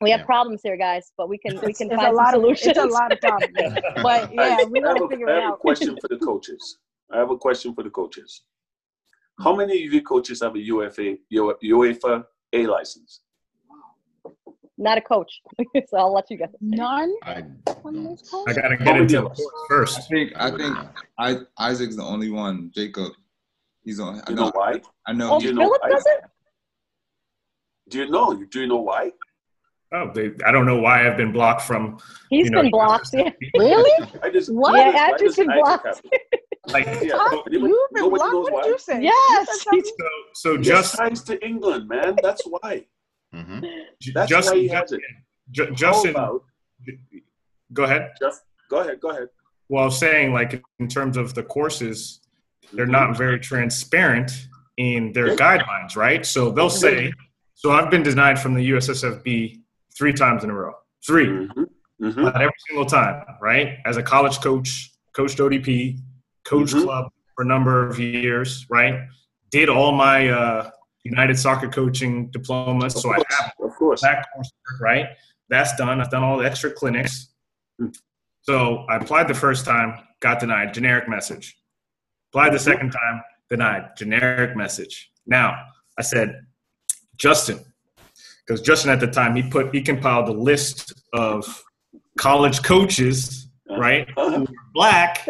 we 0.00 0.10
have 0.10 0.20
Yeah. 0.20 0.26
problems 0.26 0.60
here, 0.64 0.76
guys, 0.76 1.12
but 1.16 1.28
we 1.28 1.38
can 1.38 1.60
we 1.62 1.72
can 1.72 1.90
It's 1.92 2.02
a 2.02 2.10
lot 2.10 2.30
some 2.32 2.40
of 2.40 2.40
solutions. 2.58 2.68
it's 2.70 2.78
a 2.78 2.86
lot 2.86 3.12
of 3.12 3.20
problems. 3.20 3.56
But 4.02 4.34
yeah, 4.34 4.64
we 4.64 4.82
I 4.82 4.88
have, 4.88 4.94
gotta 4.96 5.04
a, 5.04 5.08
figure 5.08 5.30
I 5.30 5.34
have 5.34 5.44
a 5.44 5.46
out. 5.52 5.58
question 5.60 5.96
for 6.00 6.08
the 6.08 6.16
coaches. 6.18 6.78
I 7.12 7.18
have 7.18 7.30
a 7.30 7.36
question 7.36 7.72
for 7.74 7.84
the 7.84 7.90
coaches. 7.90 8.42
How 9.40 9.54
many 9.54 9.84
of 9.86 9.92
you 9.92 10.02
coaches 10.02 10.42
have 10.42 10.54
a 10.56 10.58
UEFA, 10.58 11.18
U- 11.28 11.56
UEFA 11.62 12.24
A 12.52 12.66
license? 12.66 13.20
Not 14.76 14.98
a 14.98 15.00
coach, 15.00 15.40
so 15.88 15.96
I'll 15.96 16.12
let 16.12 16.28
you 16.30 16.36
guys. 16.36 16.48
None 16.60 17.14
I, 17.22 17.44
on 17.84 18.02
no. 18.02 18.10
this 18.10 18.28
call? 18.28 18.44
I 18.48 18.52
gotta 18.54 18.76
get 18.76 18.96
into 18.96 19.26
of 19.26 19.36
the 19.36 19.42
I 19.44 19.66
first. 19.68 20.08
think 20.08 20.32
I 20.36 20.50
think. 20.50 20.76
I 21.18 21.38
Isaac's 21.58 21.94
the 21.94 22.02
only 22.02 22.30
one. 22.30 22.72
Jacob, 22.74 23.12
he's 23.84 24.00
on. 24.00 24.20
I 24.26 24.30
You 24.30 24.36
know 24.36 24.44
know. 24.46 24.52
why? 24.54 24.80
I 25.06 25.12
know. 25.12 25.32
Oh, 25.34 25.40
you 25.40 25.52
know 25.52 25.62
Philip 25.62 25.82
doesn't. 25.90 26.20
Do 27.90 27.98
you 27.98 28.10
know? 28.10 28.34
Do 28.50 28.60
you 28.60 28.66
know 28.66 28.76
why? 28.80 29.12
Oh, 29.92 30.10
they, 30.12 30.32
I 30.44 30.50
don't 30.50 30.66
know 30.66 30.80
why 30.80 31.06
I've 31.08 31.16
been 31.16 31.30
blocked 31.32 31.62
from. 31.62 31.98
He's 32.30 32.46
you 32.46 32.50
know, 32.50 32.62
been 32.62 32.70
blocked. 32.70 33.10
Yeah. 33.12 33.30
Really? 33.56 34.08
I 34.22 34.30
just 34.30 34.52
What? 34.52 34.74
Yeah, 34.76 34.86
does- 34.86 34.94
why 34.94 35.08
Andrew's 35.10 35.36
does 35.36 35.46
been 35.46 35.56
blocked. 35.58 36.02
Like, 36.68 36.86
Yeah, 36.86 37.10
Huh? 37.12 37.42
anybody- 37.46 37.56
You've 37.72 37.90
been 37.92 38.08
blocked? 38.10 38.32
knows 38.32 38.44
What 38.44 38.52
why. 38.54 38.62
did 38.62 38.68
you 38.70 38.78
say? 38.78 39.02
Yes. 39.02 39.66
You 39.70 39.84
said 39.84 39.92
so, 39.98 40.08
so 40.34 40.50
He 40.52 40.56
has 40.58 40.66
just, 40.66 40.96
ties 40.96 41.22
to 41.24 41.44
England, 41.46 41.88
man. 41.88 42.16
That's 42.22 42.42
why. 42.46 42.86
hmm 43.32 43.60
That's 44.14 44.30
Justin, 44.30 44.54
why 44.56 44.60
he 44.62 44.68
has 44.68 44.90
it. 44.92 45.00
Ju- 45.50 45.70
Justin, 45.72 46.10
about 46.12 46.42
go 47.72 47.84
ahead. 47.84 48.12
just 48.18 48.42
go 48.70 48.78
ahead, 48.80 48.98
go 49.00 49.10
ahead. 49.10 49.28
Well, 49.68 49.82
I 49.82 49.86
was 49.86 49.98
saying, 49.98 50.32
like, 50.32 50.62
in 50.78 50.88
terms 50.88 51.16
of 51.18 51.34
the 51.34 51.42
courses, 51.42 52.20
they're 52.72 52.86
not 52.86 53.16
very 53.16 53.38
transparent 53.38 54.30
in 54.76 55.12
their 55.12 55.36
guidelines, 55.36 55.96
right? 55.96 56.24
So 56.26 56.50
they'll 56.50 56.70
say, 56.70 57.12
so 57.54 57.70
I've 57.72 57.90
been 57.90 58.02
denied 58.02 58.38
from 58.38 58.54
the 58.54 58.70
USSFB 58.70 59.60
three 59.96 60.12
times 60.12 60.42
in 60.44 60.50
a 60.50 60.54
row, 60.54 60.72
3 61.06 61.26
Mm-hmm. 61.26 61.62
Mm-hmm. 62.04 62.22
but 62.24 62.34
every 62.36 62.52
single 62.68 62.84
time, 62.86 63.24
right? 63.40 63.78
As 63.86 63.96
a 63.96 64.02
college 64.02 64.40
coach, 64.40 64.90
coached 65.14 65.38
ODP, 65.38 65.98
coached 66.44 66.74
Mhm. 66.74 66.82
club 66.84 67.06
for 67.36 67.42
a 67.44 67.46
number 67.46 67.86
of 67.88 67.98
years, 68.00 68.66
right? 68.68 69.06
Did 69.50 69.68
all 69.68 69.92
my 69.92 70.28
uh, 70.28 70.70
United 71.04 71.38
Soccer 71.38 71.68
coaching 71.68 72.30
diplomas, 72.32 72.96
Of 72.96 73.02
so 73.02 73.12
I 73.12 73.18
have 73.30 73.52
of 73.62 73.70
course. 73.76 74.00
that 74.02 74.26
course, 74.34 74.50
right? 74.80 75.06
That's 75.48 75.74
done. 75.76 76.00
I've 76.00 76.10
done 76.10 76.24
all 76.24 76.36
the 76.38 76.44
extra 76.46 76.70
clinics. 76.70 77.28
Hmm. 77.78 77.88
So 78.42 78.84
I 78.90 78.96
applied 78.96 79.28
the 79.28 79.34
first 79.34 79.64
time, 79.64 79.94
got 80.20 80.40
denied, 80.40 80.74
generic 80.74 81.08
message. 81.08 81.56
Applied 82.34 82.52
the 82.52 82.58
second 82.58 82.90
time, 82.90 83.22
denied, 83.48 83.90
generic 83.96 84.56
message. 84.56 85.12
Now 85.24 85.56
I 85.96 86.02
said, 86.02 86.44
Justin, 87.16 87.64
because 88.44 88.60
Justin 88.60 88.90
at 88.90 88.98
the 88.98 89.06
time 89.06 89.36
he 89.36 89.48
put 89.48 89.72
he 89.72 89.80
compiled 89.80 90.28
a 90.28 90.32
list 90.32 90.94
of 91.12 91.62
college 92.18 92.60
coaches, 92.64 93.46
right, 93.70 94.08
who 94.16 94.20
Uh-huh. 94.20 94.40
were 94.40 94.46
black, 94.72 95.28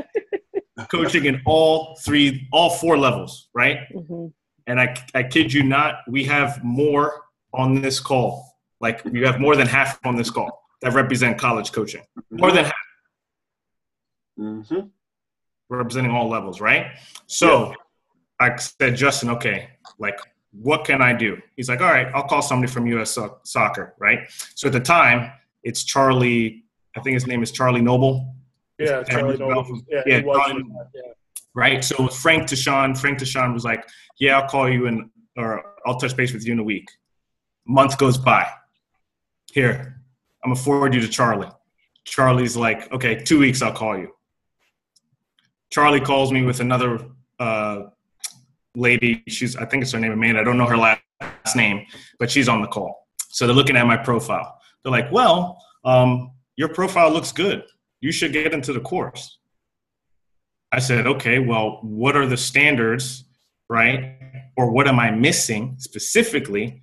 coaching 0.90 1.26
in 1.26 1.42
all 1.44 1.94
three, 2.06 2.48
all 2.52 2.70
four 2.70 2.96
levels, 2.96 3.50
right? 3.54 3.80
Mhm. 3.92 4.32
and 4.66 4.80
I, 4.80 4.96
I 5.14 5.24
kid 5.24 5.52
you 5.52 5.62
not, 5.62 5.96
we 6.08 6.24
have 6.24 6.64
more 6.64 7.20
on 7.52 7.82
this 7.82 8.00
call. 8.00 8.32
Like 8.80 9.04
we 9.04 9.20
have 9.26 9.38
more 9.38 9.56
than 9.56 9.66
half 9.66 10.00
on 10.06 10.16
this 10.16 10.30
call 10.30 10.62
that 10.80 10.94
represent 10.94 11.36
college 11.36 11.70
coaching. 11.70 12.00
More 12.30 12.50
than 12.50 12.64
half 12.64 12.74
Mm-hmm. 14.40 14.80
Representing 15.76 16.10
all 16.12 16.28
levels, 16.28 16.60
right? 16.60 16.86
So 17.26 17.74
I 18.40 18.56
said, 18.56 18.96
Justin, 18.96 19.30
okay, 19.30 19.68
like 19.98 20.18
what 20.52 20.84
can 20.84 21.02
I 21.02 21.12
do? 21.12 21.38
He's 21.56 21.68
like, 21.68 21.80
all 21.80 21.90
right, 21.90 22.06
I'll 22.14 22.28
call 22.28 22.42
somebody 22.42 22.70
from 22.72 22.86
US 22.88 23.10
So- 23.12 23.38
Soccer, 23.44 23.94
right? 23.98 24.20
So 24.54 24.68
at 24.68 24.72
the 24.72 24.80
time, 24.80 25.32
it's 25.64 25.82
Charlie, 25.84 26.64
I 26.96 27.00
think 27.00 27.14
his 27.14 27.26
name 27.26 27.42
is 27.42 27.50
Charlie 27.50 27.80
Noble, 27.80 28.34
Yeah, 28.78 29.02
Charlie 29.04 29.36
Noble. 29.36 29.80
Yeah, 29.88 30.02
yeah, 30.06 30.18
he 30.20 30.24
was. 30.24 30.46
Charlie- 30.46 30.64
Yeah. 30.94 31.00
right? 31.54 31.82
So 31.84 32.08
Frank 32.08 32.44
Deshawn, 32.48 32.96
Frank 32.98 33.18
Deshawn 33.18 33.52
was 33.52 33.64
like, 33.64 33.84
yeah, 34.18 34.38
I'll 34.40 34.48
call 34.48 34.68
you 34.68 34.86
in, 34.86 35.10
or 35.36 35.62
I'll 35.86 35.96
touch 35.98 36.16
base 36.16 36.32
with 36.32 36.46
you 36.46 36.52
in 36.52 36.58
a 36.60 36.64
week. 36.64 36.86
Month 37.66 37.98
goes 37.98 38.18
by. 38.18 38.46
Here, 39.52 40.00
I'm 40.44 40.50
gonna 40.52 40.60
forward 40.62 40.94
you 40.94 41.00
to 41.00 41.08
Charlie. 41.08 41.48
Charlie's 42.04 42.56
like, 42.56 42.92
okay, 42.92 43.14
two 43.16 43.38
weeks, 43.38 43.62
I'll 43.62 43.72
call 43.72 43.96
you. 43.98 44.08
Charlie 45.74 46.00
calls 46.00 46.30
me 46.30 46.44
with 46.44 46.60
another 46.60 47.04
uh, 47.40 47.86
lady. 48.76 49.24
She's, 49.26 49.56
I 49.56 49.64
think 49.64 49.82
it's 49.82 49.90
her 49.90 49.98
name 49.98 50.12
Amanda. 50.12 50.40
I 50.40 50.44
don't 50.44 50.56
know 50.56 50.66
her 50.66 50.76
last 50.76 51.56
name, 51.56 51.84
but 52.20 52.30
she's 52.30 52.48
on 52.48 52.62
the 52.62 52.68
call. 52.68 53.08
So 53.28 53.44
they're 53.44 53.56
looking 53.56 53.76
at 53.76 53.84
my 53.84 53.96
profile. 53.96 54.56
They're 54.84 54.92
like, 54.92 55.10
well, 55.10 55.60
um, 55.84 56.30
your 56.54 56.68
profile 56.68 57.10
looks 57.10 57.32
good. 57.32 57.64
You 58.00 58.12
should 58.12 58.32
get 58.32 58.54
into 58.54 58.72
the 58.72 58.78
course. 58.78 59.40
I 60.70 60.78
said, 60.78 61.08
okay, 61.08 61.40
well, 61.40 61.80
what 61.82 62.14
are 62.14 62.26
the 62.26 62.36
standards, 62.36 63.24
right? 63.68 64.16
Or 64.56 64.70
what 64.70 64.86
am 64.86 65.00
I 65.00 65.10
missing 65.10 65.74
specifically? 65.80 66.82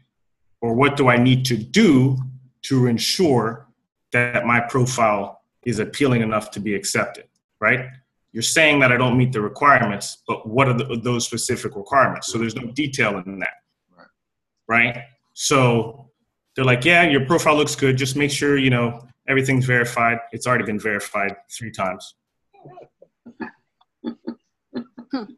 Or 0.60 0.74
what 0.74 0.98
do 0.98 1.08
I 1.08 1.16
need 1.16 1.46
to 1.46 1.56
do 1.56 2.18
to 2.64 2.88
ensure 2.88 3.68
that 4.12 4.46
my 4.46 4.60
profile 4.60 5.44
is 5.66 5.80
appealing 5.80 6.24
enough 6.24 6.52
to 6.52 6.60
be 6.60 6.76
accepted, 6.76 7.30
right? 7.62 7.86
You're 8.34 8.44
saying 8.44 8.80
that 8.80 8.92
I 8.92 8.98
don't 8.98 9.18
meet 9.18 9.34
the 9.34 9.42
requirements, 9.42 10.24
but 10.28 10.48
what 10.48 10.68
are 10.70 10.74
the, 10.74 11.00
those 11.04 11.26
specific 11.26 11.76
requirements? 11.76 12.28
So 12.28 12.38
there's 12.38 12.56
no 12.56 12.72
detail 12.72 13.18
in 13.26 13.40
that, 13.40 13.56
Right. 13.98 14.08
right? 14.68 15.04
So 15.34 16.10
they're 16.56 16.66
like, 16.66 16.86
yeah, 16.86 17.04
your 17.04 17.26
profile 17.26 17.56
looks 17.56 17.76
good. 17.76 17.98
Just 17.98 18.16
make 18.16 18.32
sure, 18.32 18.58
you 18.58 18.70
know, 18.70 19.06
everything's 19.28 19.66
verified. 19.66 20.20
It's 20.32 20.48
already 20.48 20.64
been 20.66 20.80
verified 20.80 21.36
three 21.52 21.72
times. 21.72 22.16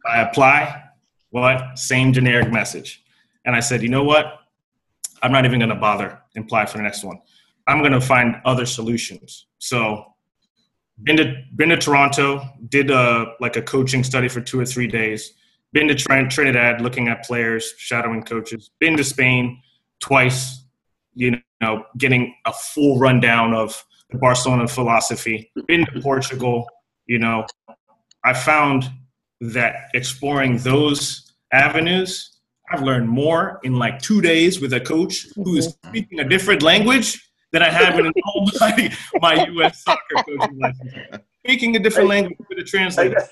I 0.06 0.22
apply, 0.22 0.84
what? 1.32 1.80
Same 1.80 2.14
generic 2.14 2.52
message. 2.52 3.04
And 3.46 3.56
I 3.56 3.60
said, 3.60 3.82
you 3.82 3.90
know 3.90 4.04
what? 4.04 4.40
I'm 5.24 5.32
not 5.32 5.46
even 5.46 5.60
going 5.60 5.70
to 5.70 5.76
bother 5.76 6.20
and 6.36 6.46
apply 6.46 6.66
for 6.68 6.78
the 6.78 6.84
next 6.84 7.04
one. 7.04 7.20
I'm 7.68 7.80
going 7.80 7.94
to 7.94 8.02
find 8.02 8.36
other 8.46 8.66
solutions. 8.66 9.48
So, 9.58 10.13
been 11.02 11.18
to 11.18 11.36
been 11.56 11.70
to 11.70 11.78
Toronto, 11.78 12.48
did 12.70 12.92
a 12.92 13.34
like 13.40 13.56
a 13.56 13.62
coaching 13.62 14.04
study 14.04 14.28
for 14.28 14.42
two 14.42 14.60
or 14.60 14.66
three 14.66 14.88
days, 14.88 15.34
been 15.74 15.88
to 15.88 15.96
Trinidad, 15.96 16.82
looking 16.82 17.08
at 17.08 17.26
players, 17.26 17.74
shadowing 17.78 18.24
coaches. 18.24 18.70
Been 18.80 18.96
to 18.98 19.04
Spain 19.04 19.62
twice. 20.00 20.64
You 21.16 21.38
know, 21.62 21.86
getting 21.98 22.34
a 22.46 22.54
full 22.54 23.00
rundown 23.00 23.54
of 23.54 23.84
the 24.12 24.18
Barcelona 24.18 24.68
philosophy. 24.68 25.52
Been 25.68 25.86
to 25.88 26.02
Portugal. 26.02 26.68
You 27.08 27.20
know, 27.20 27.46
I 28.24 28.34
found 28.34 28.90
that 29.42 29.90
exploring 29.94 30.58
those 30.60 31.34
avenues, 31.52 32.38
I've 32.72 32.82
learned 32.82 33.10
more 33.10 33.60
in 33.64 33.78
like 33.78 34.02
two 34.02 34.22
days 34.22 34.62
with 34.62 34.74
a 34.74 34.80
coach 34.80 35.28
who 35.36 35.56
is 35.58 35.68
mm-hmm. 35.68 35.90
speaking 35.90 36.20
a 36.20 36.24
different 36.24 36.62
language 36.62 37.30
than 37.54 37.62
I 37.62 37.70
have 37.70 37.98
in 38.00 38.12
all 38.26 38.50
my, 38.60 38.94
my 39.22 39.46
U.S. 39.46 39.84
soccer 39.84 40.16
coaching 40.18 40.60
license. 40.60 40.94
Speaking 41.46 41.76
a 41.76 41.80
different 41.80 42.10
language 42.10 42.38
with 42.50 42.58
a 42.58 42.62
I 42.62 42.66
translator. 42.66 43.24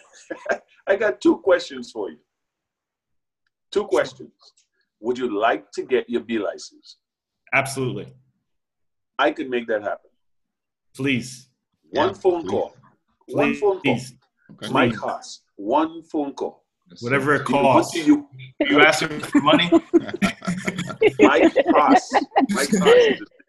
got, 0.50 0.62
I 0.88 0.96
got 0.96 1.20
two 1.20 1.38
questions 1.40 1.92
for 1.92 2.10
you. 2.12 2.18
Two 3.72 3.86
questions. 3.86 4.32
Would 5.02 5.18
you 5.18 5.38
like 5.38 5.72
to 5.72 5.82
get 5.84 6.10
your 6.10 6.22
B 6.22 6.38
license? 6.38 6.98
Absolutely. 7.54 8.14
I 9.18 9.32
could 9.32 9.50
make 9.50 9.68
that 9.68 9.82
happen. 9.82 10.12
Please. 10.96 11.50
One 11.90 12.10
Yeah, 12.10 12.14
phone 12.14 12.42
please. 12.42 12.50
call. 12.50 12.76
One 13.28 13.56
phone 13.56 13.80
call. 13.82 13.96
Please. 13.96 14.14
Okay. 14.52 14.72
Mike 14.72 14.96
Haas. 14.96 15.42
One 15.56 16.04
phone 16.04 16.34
call. 16.34 16.64
Whatever 17.00 17.36
it 17.36 17.46
Do 17.48 17.54
you- 17.56 17.60
costs. 17.62 17.94
do 17.94 18.04
you, 18.04 18.28
You 18.60 18.82
ask 18.82 19.02
him 19.02 19.20
for 19.22 19.42
money? 19.42 19.70
Mike 21.20 21.54
Haas. 21.74 22.12
Mike 22.50 22.70
Haas. 22.70 22.70
is 22.70 22.70
the- 22.70 23.26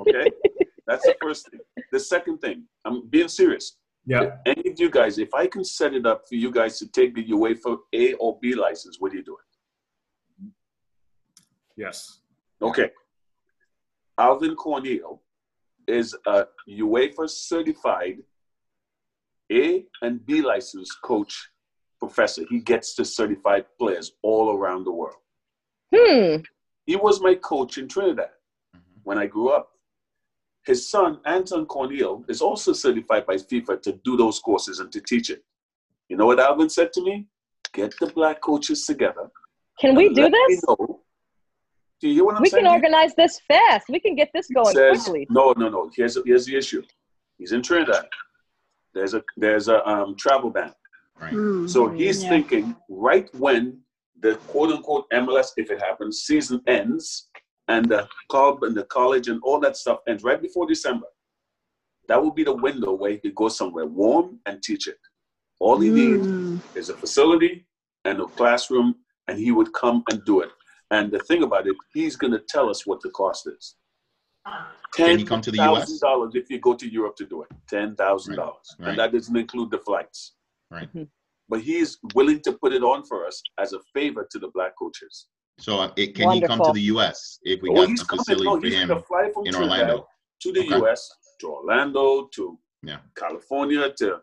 Okay? 0.00 0.30
That's 0.86 1.04
the 1.04 1.16
first 1.20 1.50
thing. 1.50 1.60
The 1.92 2.00
second 2.00 2.38
thing, 2.38 2.64
I'm 2.84 3.08
being 3.08 3.28
serious. 3.28 3.76
Yeah. 4.06 4.36
Any 4.46 4.70
of 4.70 4.78
you 4.78 4.88
guys, 4.88 5.18
if 5.18 5.34
I 5.34 5.46
can 5.46 5.64
set 5.64 5.92
it 5.94 6.06
up 6.06 6.22
for 6.28 6.36
you 6.36 6.50
guys 6.50 6.78
to 6.78 6.86
take 6.86 7.14
the 7.14 7.24
UEFA 7.24 7.76
A 7.92 8.12
or 8.14 8.38
B 8.40 8.54
license, 8.54 8.96
what 9.00 9.10
do 9.10 9.18
you 9.18 9.24
do 9.24 9.36
it? 9.36 10.50
Yes. 11.76 12.20
Okay. 12.62 12.90
Alvin 14.18 14.54
Corneal 14.54 15.20
is 15.88 16.16
a 16.26 16.46
UEFA 16.68 17.28
certified 17.28 18.18
A 19.52 19.84
and 20.02 20.24
B 20.24 20.40
license 20.40 20.92
coach 21.02 21.50
professor. 21.98 22.44
He 22.48 22.60
gets 22.60 22.94
to 22.94 23.04
certified 23.04 23.66
players 23.78 24.12
all 24.22 24.56
around 24.56 24.84
the 24.84 24.92
world. 24.92 25.16
Hmm. 25.94 26.36
He 26.86 26.96
was 26.96 27.20
my 27.20 27.34
coach 27.34 27.78
in 27.78 27.88
Trinidad 27.88 28.30
when 29.06 29.18
I 29.18 29.26
grew 29.26 29.50
up. 29.50 29.68
His 30.66 30.90
son, 30.90 31.20
Anton 31.26 31.64
Corneal, 31.66 32.24
is 32.28 32.40
also 32.42 32.72
certified 32.72 33.24
by 33.24 33.36
FIFA 33.36 33.80
to 33.82 33.92
do 34.04 34.16
those 34.16 34.40
courses 34.40 34.80
and 34.80 34.90
to 34.90 35.00
teach 35.00 35.30
it. 35.30 35.44
You 36.08 36.16
know 36.16 36.26
what 36.26 36.40
Alvin 36.40 36.68
said 36.68 36.92
to 36.94 37.00
me? 37.04 37.26
Get 37.72 37.94
the 38.00 38.08
black 38.08 38.40
coaches 38.42 38.84
together. 38.84 39.30
Can 39.80 39.94
we 39.94 40.08
do 40.12 40.22
let 40.22 40.32
me 40.32 40.38
this? 40.48 40.64
know- 40.66 41.00
Do 42.00 42.08
you 42.08 42.14
hear 42.14 42.24
what 42.24 42.34
I'm 42.36 42.42
We 42.42 42.48
saying? 42.48 42.64
can 42.64 42.72
organize 42.72 43.14
this 43.14 43.40
fast. 43.46 43.84
We 43.88 44.00
can 44.00 44.16
get 44.16 44.30
this 44.34 44.48
going 44.48 44.74
says, 44.74 45.04
quickly. 45.04 45.26
No, 45.30 45.54
no, 45.56 45.68
no. 45.68 45.88
Here's 45.96 46.18
here's 46.26 46.46
the 46.46 46.56
issue. 46.56 46.82
He's 47.38 47.52
in 47.52 47.62
Trinidad. 47.62 48.06
There's 48.92 49.14
a 49.14 49.22
there's 49.36 49.68
a 49.68 49.78
um, 49.88 50.16
travel 50.16 50.50
ban. 50.50 50.72
Right. 51.20 51.32
Mm, 51.32 51.68
So 51.74 51.88
he's 52.00 52.22
yeah. 52.22 52.28
thinking 52.32 52.64
right 52.88 53.28
when 53.44 53.78
the 54.24 54.32
quote 54.50 54.70
unquote 54.74 55.04
MLS, 55.22 55.48
if 55.56 55.70
it 55.70 55.80
happens, 55.88 56.14
season 56.30 56.60
ends 56.66 57.28
and 57.68 57.88
the 57.88 58.08
club 58.28 58.62
and 58.62 58.76
the 58.76 58.84
college 58.84 59.28
and 59.28 59.40
all 59.42 59.60
that 59.60 59.76
stuff 59.76 60.00
ends 60.08 60.22
right 60.24 60.40
before 60.40 60.66
December. 60.66 61.06
That 62.08 62.22
will 62.22 62.32
be 62.32 62.44
the 62.44 62.54
window 62.54 62.92
where 62.94 63.12
he 63.12 63.18
could 63.18 63.34
go 63.34 63.48
somewhere 63.48 63.86
warm 63.86 64.40
and 64.46 64.62
teach 64.62 64.86
it. 64.88 64.98
All 65.60 65.80
he 65.80 65.90
needs 65.90 66.28
Mm, 66.28 66.62
is 66.74 66.88
a 66.90 66.96
facility 66.98 67.66
and 68.04 68.20
a 68.20 68.26
classroom, 68.36 68.96
and 69.28 69.38
he 69.38 69.50
would 69.52 69.72
come 69.72 70.04
and 70.10 70.24
do 70.24 70.40
it. 70.42 70.50
And 70.90 71.10
the 71.10 71.18
thing 71.20 71.42
about 71.42 71.66
it, 71.66 71.76
he's 71.94 72.16
going 72.16 72.32
to 72.32 72.42
tell 72.48 72.68
us 72.70 72.86
what 72.86 73.00
the 73.02 73.10
cost 73.10 73.48
is. 73.48 73.76
Can 74.94 75.18
you 75.18 75.26
come 75.26 75.40
to 75.40 75.50
the 75.50 75.58
US? 75.58 75.98
dollars 75.98 76.32
if 76.34 76.50
you 76.50 76.60
go 76.60 76.74
to 76.74 76.88
Europe 76.90 77.16
to 77.16 77.26
do 77.26 77.42
it. 77.42 77.48
Ten 77.68 77.96
thousand 77.96 78.36
dollars, 78.36 78.76
Right, 78.78 78.84
right. 78.86 78.90
and 78.90 78.98
that 79.00 79.12
doesn't 79.12 79.36
include 79.36 79.70
the 79.70 79.78
flights. 79.78 80.34
Right. 80.70 80.88
But 81.48 81.60
he's 81.60 81.98
willing 82.14 82.40
to 82.42 82.52
put 82.52 82.72
it 82.72 82.82
on 82.82 83.04
for 83.04 83.26
us 83.26 83.42
as 83.58 83.72
a 83.72 83.80
favor 83.94 84.26
to 84.30 84.38
the 84.38 84.48
black 84.48 84.72
coaches. 84.78 85.26
So 85.58 85.78
uh, 85.80 85.90
it, 85.96 86.14
can 86.14 86.30
he 86.32 86.40
come 86.42 86.60
to 86.62 86.72
the 86.72 86.82
U.S. 86.92 87.38
if 87.42 87.62
we 87.62 87.70
Oh, 87.70 87.74
got 87.76 87.88
he's 87.88 88.02
a 88.02 88.04
facility 88.04 88.44
No, 88.44 88.60
for 88.60 88.66
him 88.66 88.88
gonna 88.88 89.00
fly 89.02 89.30
from 89.32 89.46
in 89.46 89.52
Trinidad 89.52 89.80
Orlando? 89.80 90.08
to 90.42 90.52
the 90.52 90.60
Okay. 90.60 90.76
U.S. 90.76 91.10
to 91.40 91.46
Orlando 91.48 92.28
to 92.34 92.58
Yeah. 92.82 92.98
California 93.16 93.92
to 93.98 94.20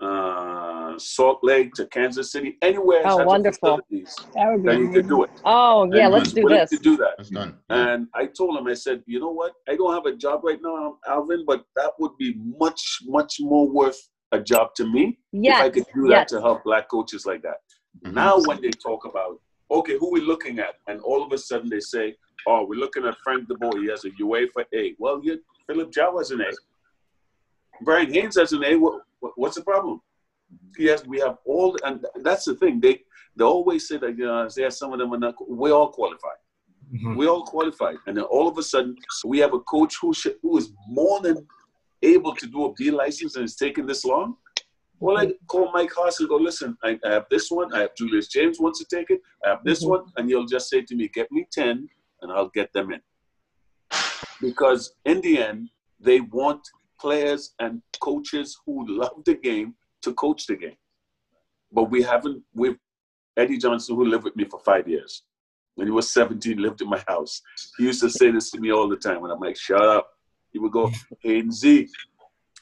uh, 0.00 0.98
Salt 0.98 1.40
Lake 1.42 1.74
to 1.74 1.86
Kansas 1.88 2.32
City, 2.32 2.56
anywhere. 2.62 3.02
Oh, 3.04 3.22
wonderful. 3.24 3.76
facilities, 3.78 4.16
that 4.34 4.50
would 4.50 4.62
be 4.62 4.68
Then 4.70 4.80
you 4.80 4.92
can 4.92 5.08
do 5.08 5.24
it. 5.24 5.30
Oh, 5.44 5.86
yeah, 5.92 6.04
And 6.04 6.14
let's 6.14 6.32
do 6.32 6.48
this. 6.48 6.70
To 6.70 6.78
do 6.78 6.96
that. 6.96 7.14
That's 7.18 7.30
done. 7.30 7.58
And 7.68 8.06
I 8.14 8.26
told 8.26 8.56
him, 8.58 8.66
I 8.66 8.74
said, 8.74 9.02
you 9.06 9.20
know 9.20 9.30
what? 9.30 9.52
I 9.68 9.76
don't 9.76 9.92
have 9.92 10.06
a 10.06 10.16
job 10.16 10.40
right 10.42 10.58
now, 10.62 10.96
Alvin, 11.06 11.44
but 11.46 11.64
that 11.76 11.92
would 11.98 12.16
be 12.18 12.34
much, 12.58 13.00
much 13.04 13.36
more 13.40 13.68
worth 13.68 13.98
a 14.32 14.40
job 14.40 14.70
to 14.76 14.86
me 14.86 15.18
if 15.32 15.54
I 15.54 15.68
could 15.68 15.84
do 15.94 16.02
that 16.08 16.10
yes. 16.20 16.30
to 16.30 16.40
help 16.40 16.64
black 16.64 16.88
coaches 16.88 17.26
like 17.26 17.42
that. 17.42 17.58
Mhm. 18.06 18.14
Now, 18.14 18.38
when 18.46 18.62
they 18.62 18.70
talk 18.70 19.04
about, 19.04 19.38
okay, 19.70 19.96
who 19.98 20.10
we 20.12 20.20
looking 20.20 20.58
at, 20.58 20.74
and 20.88 21.00
all 21.00 21.22
of 21.24 21.32
a 21.32 21.38
sudden 21.38 21.68
they 21.68 21.80
say, 21.80 22.14
oh, 22.46 22.64
we're 22.66 22.78
looking 22.78 23.04
at 23.06 23.16
Frank 23.24 23.48
De 23.48 23.54
Boer. 23.54 23.78
He 23.80 23.88
has 23.88 24.04
a 24.04 24.10
UEFA 24.10 24.64
A. 24.74 24.94
Well, 24.98 25.20
you, 25.22 25.40
Philip 25.66 25.90
Gyau 25.92 26.18
has 26.18 26.30
an 26.30 26.40
A. 26.40 26.50
Brian 27.82 28.12
Haynes 28.12 28.36
has 28.36 28.52
an 28.52 28.64
A. 28.64 28.76
What, 28.76 29.02
what- 29.20 29.32
what's 29.36 29.56
the 29.56 29.62
problem? 29.62 30.00
He 30.76 30.86
has. 30.86 31.06
We 31.06 31.20
have 31.20 31.36
all, 31.44 31.76
and 31.84 32.04
that's 32.22 32.44
the 32.44 32.54
thing. 32.56 32.80
They 32.80 33.02
they 33.36 33.44
always 33.44 33.86
say 33.86 33.96
that 33.98 34.18
you 34.18 34.24
know, 34.26 34.48
there 34.56 34.70
some 34.70 34.92
of 34.92 34.98
them 34.98 35.12
are 35.14 35.18
not. 35.18 35.34
We 35.48 35.70
all 35.70 35.90
qualified. 35.92 36.40
Mhm. 36.92 37.16
We 37.16 37.28
all 37.28 37.44
qualified, 37.44 37.98
and 38.06 38.16
then 38.16 38.24
all 38.24 38.48
of 38.48 38.58
a 38.58 38.62
sudden 38.64 38.96
we 39.24 39.38
have 39.38 39.54
a 39.54 39.60
coach 39.60 39.94
who 40.02 40.12
should, 40.12 40.36
who 40.42 40.58
is 40.58 40.72
more 40.88 41.20
than 41.20 41.46
able 42.02 42.34
to 42.34 42.46
do 42.48 42.64
a 42.64 42.72
B 42.72 42.90
license 42.90 43.36
and 43.36 43.44
it's 43.44 43.54
taking 43.54 43.86
this 43.86 44.04
long. 44.04 44.36
Well, 45.00 45.16
I 45.16 45.32
call 45.46 45.72
Mike 45.72 45.90
Haas 45.96 46.20
and 46.20 46.28
go, 46.28 46.36
listen, 46.36 46.76
I, 46.84 46.98
I 47.04 47.12
have 47.12 47.24
this 47.30 47.50
one. 47.50 47.72
I 47.74 47.80
have 47.80 47.94
Julius 47.96 48.28
James 48.28 48.60
wants 48.60 48.78
to 48.80 48.96
take 48.96 49.08
it. 49.10 49.22
I 49.44 49.48
have 49.48 49.64
this 49.64 49.82
Mhm. 49.82 49.88
one, 49.88 50.04
and 50.16 50.28
he'll 50.28 50.44
just 50.44 50.68
say 50.68 50.82
to 50.82 50.94
me, 50.94 51.08
get 51.08 51.32
me 51.32 51.46
ten, 51.50 51.88
and 52.20 52.30
I'll 52.30 52.50
get 52.50 52.70
them 52.74 52.92
in. 52.92 53.00
Because 54.40 54.92
in 55.06 55.20
the 55.22 55.38
end, 55.42 55.70
they 55.98 56.20
want 56.20 56.68
players 57.00 57.54
and 57.60 57.82
coaches 58.00 58.58
who 58.66 58.86
love 58.86 59.24
the 59.24 59.34
game 59.34 59.74
to 60.02 60.12
coach 60.14 60.46
the 60.46 60.56
game. 60.56 60.76
But 61.72 61.84
we 61.84 62.02
haven't. 62.02 62.42
We've 62.54 62.78
Eddie 63.36 63.58
Johnson, 63.58 63.96
who 63.96 64.04
lived 64.04 64.24
with 64.24 64.36
me 64.36 64.44
for 64.44 64.60
five 64.60 64.86
years. 64.88 65.22
When 65.76 65.86
he 65.86 65.92
was 65.92 66.10
17, 66.10 66.58
lived 66.58 66.82
in 66.82 66.88
my 66.90 67.02
house. 67.08 67.40
He 67.78 67.84
used 67.84 68.00
to 68.02 68.10
say 68.10 68.30
this 68.30 68.50
to 68.50 68.60
me 68.60 68.70
all 68.70 68.88
the 68.88 68.96
time. 68.96 69.22
And 69.24 69.32
I'm 69.32 69.40
like, 69.40 69.56
shut 69.56 69.80
up. 69.80 70.10
He 70.52 70.58
would 70.58 70.72
go, 70.72 70.90
hey, 71.20 71.42
Z, 71.50 71.88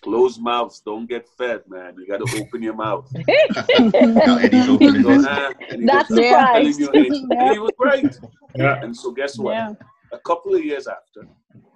close 0.03 0.39
mouths. 0.39 0.81
Don't 0.85 1.09
get 1.09 1.29
fed, 1.37 1.63
man. 1.69 1.95
You 1.99 2.07
got 2.07 2.25
to 2.25 2.41
open 2.41 2.63
your 2.63 2.75
mouth. 2.75 3.11
now 3.15 4.39
Eddie's 4.39 4.69
I 4.69 4.71
opening 4.71 5.03
go, 5.03 5.11
his. 5.11 5.25
"Nah." 5.25 5.53
That's 5.81 6.09
goes, 6.09 6.19
the 6.19 6.31
price. 6.31 6.79
you, 6.79 6.91
Hayes." 6.93 7.23
And 7.31 7.53
he 7.53 7.59
was 7.59 7.73
right. 7.79 8.19
Yeah. 8.55 8.83
And 8.83 8.97
so 8.97 9.11
guess 9.13 9.39
what? 9.39 9.53
Yeah. 9.53 9.75
A 10.13 10.19
couple 10.21 10.55
of 10.55 10.65
years 10.65 10.87
after, 10.87 11.29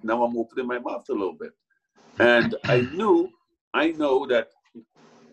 now 0.02 0.22
I'm 0.22 0.36
opening 0.36 0.66
my 0.66 0.78
mouth 0.78 1.06
a 1.10 1.12
little 1.12 1.36
bit. 1.38 1.52
And 2.18 2.54
I 2.64 2.80
knew, 2.92 3.30
I 3.74 3.92
know 3.92 4.26
that 4.26 4.48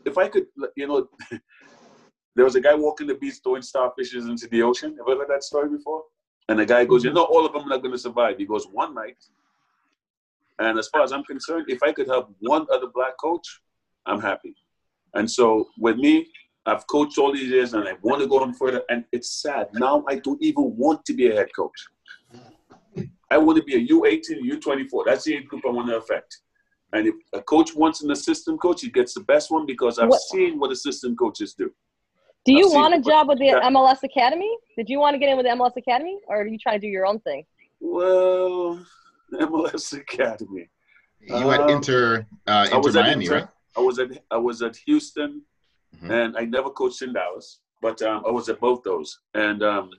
if 0.06 0.18
I 0.18 0.28
could, 0.28 0.48
you 0.76 0.88
know, 0.88 1.08
there 2.36 2.46
was 2.46 2.56
a 2.56 2.62
guy 2.62 2.76
walking 2.76 3.08
the 3.08 3.16
beach 3.16 3.36
throwing 3.44 3.62
starfishes 3.62 4.30
into 4.30 4.48
the 4.48 4.62
ocean. 4.62 4.96
Have 4.98 5.08
you 5.08 5.18
heard 5.18 5.30
that 5.30 5.44
story 5.44 5.70
before? 5.70 6.04
And 6.48 6.60
the 6.60 6.66
guy 6.66 6.86
goes, 6.86 7.04
you 7.04 7.14
know, 7.14 7.24
all 7.26 7.46
of 7.46 7.54
them 7.54 7.64
are 7.64 7.70
not 7.70 7.82
going 7.82 7.92
to 7.92 7.98
survive. 7.98 8.38
He 8.38 8.46
goes, 8.46 8.66
one 8.66 8.96
night. 8.96 9.18
And 10.60 10.78
as 10.78 10.88
far 10.90 11.02
as 11.04 11.12
I'm 11.12 11.24
concerned, 11.24 11.66
if 11.70 11.82
I 11.82 11.92
could 11.92 12.08
help 12.08 12.34
one 12.40 12.68
other 12.72 12.88
black 12.94 13.14
coach, 13.18 13.62
I'm 14.06 14.22
happy. 14.22 14.56
And 15.14 15.30
so 15.30 15.68
with 15.78 15.98
me, 15.98 16.28
I've 16.66 16.86
coached 16.88 17.18
all 17.18 17.32
these 17.34 17.50
years 17.50 17.74
and 17.74 17.88
I 17.88 17.94
want 18.02 18.22
to 18.22 18.28
go 18.28 18.42
on 18.42 18.54
further. 18.54 18.84
And 18.90 19.06
it's 19.12 19.42
sad. 19.42 19.70
Now 19.74 20.04
I 20.08 20.16
don't 20.20 20.42
even 20.42 20.76
want 20.78 21.06
to 21.06 21.14
be 21.14 21.30
a 21.32 21.36
head 21.36 21.48
coach. 21.56 21.80
I 23.32 23.38
want 23.38 23.58
to 23.58 23.64
be 23.64 23.76
a 23.76 23.88
U18, 23.88 24.42
U24. 24.60 25.06
That's 25.06 25.24
the 25.24 25.36
age 25.36 25.48
group 25.48 25.64
I 25.66 25.70
want 25.70 25.88
to 25.90 25.98
affect. 25.98 26.40
And 26.92 27.08
if 27.08 27.16
a 27.34 27.42
coach 27.42 27.76
wants 27.76 28.02
an 28.02 28.12
assistant 28.12 28.60
coach, 28.60 28.82
he 28.82 28.90
gets 28.90 29.14
the 29.14 29.22
best 29.22 29.52
one 29.52 29.66
because 29.66 29.98
I've 30.00 30.10
What- 30.10 30.22
seen 30.22 30.60
what 30.60 30.72
assistant 30.72 31.18
coaches 31.18 31.54
do. 31.54 31.72
Do 32.46 32.54
you 32.54 32.68
I've 32.68 32.74
want 32.74 32.96
a 32.96 33.00
job 33.02 33.28
with 33.28 33.38
the 33.38 33.46
Yeah. 33.46 33.60
MLS 33.70 34.02
Academy? 34.04 34.58
Did 34.76 34.90
you 34.90 35.00
want 35.00 35.14
to 35.14 35.20
get 35.20 35.30
in 35.30 35.38
with 35.38 35.46
the 35.46 35.52
MLS 35.52 35.78
Academy, 35.78 36.18
or 36.28 36.42
are 36.42 36.48
you 36.48 36.58
trying 36.58 36.80
to 36.80 36.88
do 36.88 36.90
your 36.90 37.06
own 37.06 37.20
thing? 37.20 37.46
Well, 37.80 38.84
MLS 39.34 39.94
Academy. 39.94 40.70
You 41.22 41.36
Um, 41.36 41.70
Inter 41.70 42.26
uh, 42.48 42.68
I 42.72 42.78
was 42.78 42.96
Inter 42.96 43.00
at 43.00 43.06
Miami, 43.08 43.26
Inter. 43.26 43.36
right? 43.40 43.48
I 43.78 43.82
was 43.82 44.00
at 44.00 44.10
I 44.32 44.38
was 44.38 44.62
at 44.62 44.76
Houston, 44.88 45.42
Mhm. 45.96 46.10
and 46.12 46.38
I 46.38 46.46
never 46.46 46.70
coached 46.70 47.02
in 47.02 47.14
Dallas, 47.14 47.60
but 47.82 48.02
um, 48.02 48.24
I 48.26 48.32
was 48.32 48.48
at 48.50 48.60
both 48.60 48.84
those. 48.84 49.20
And 49.34 49.64
um, 49.64 49.90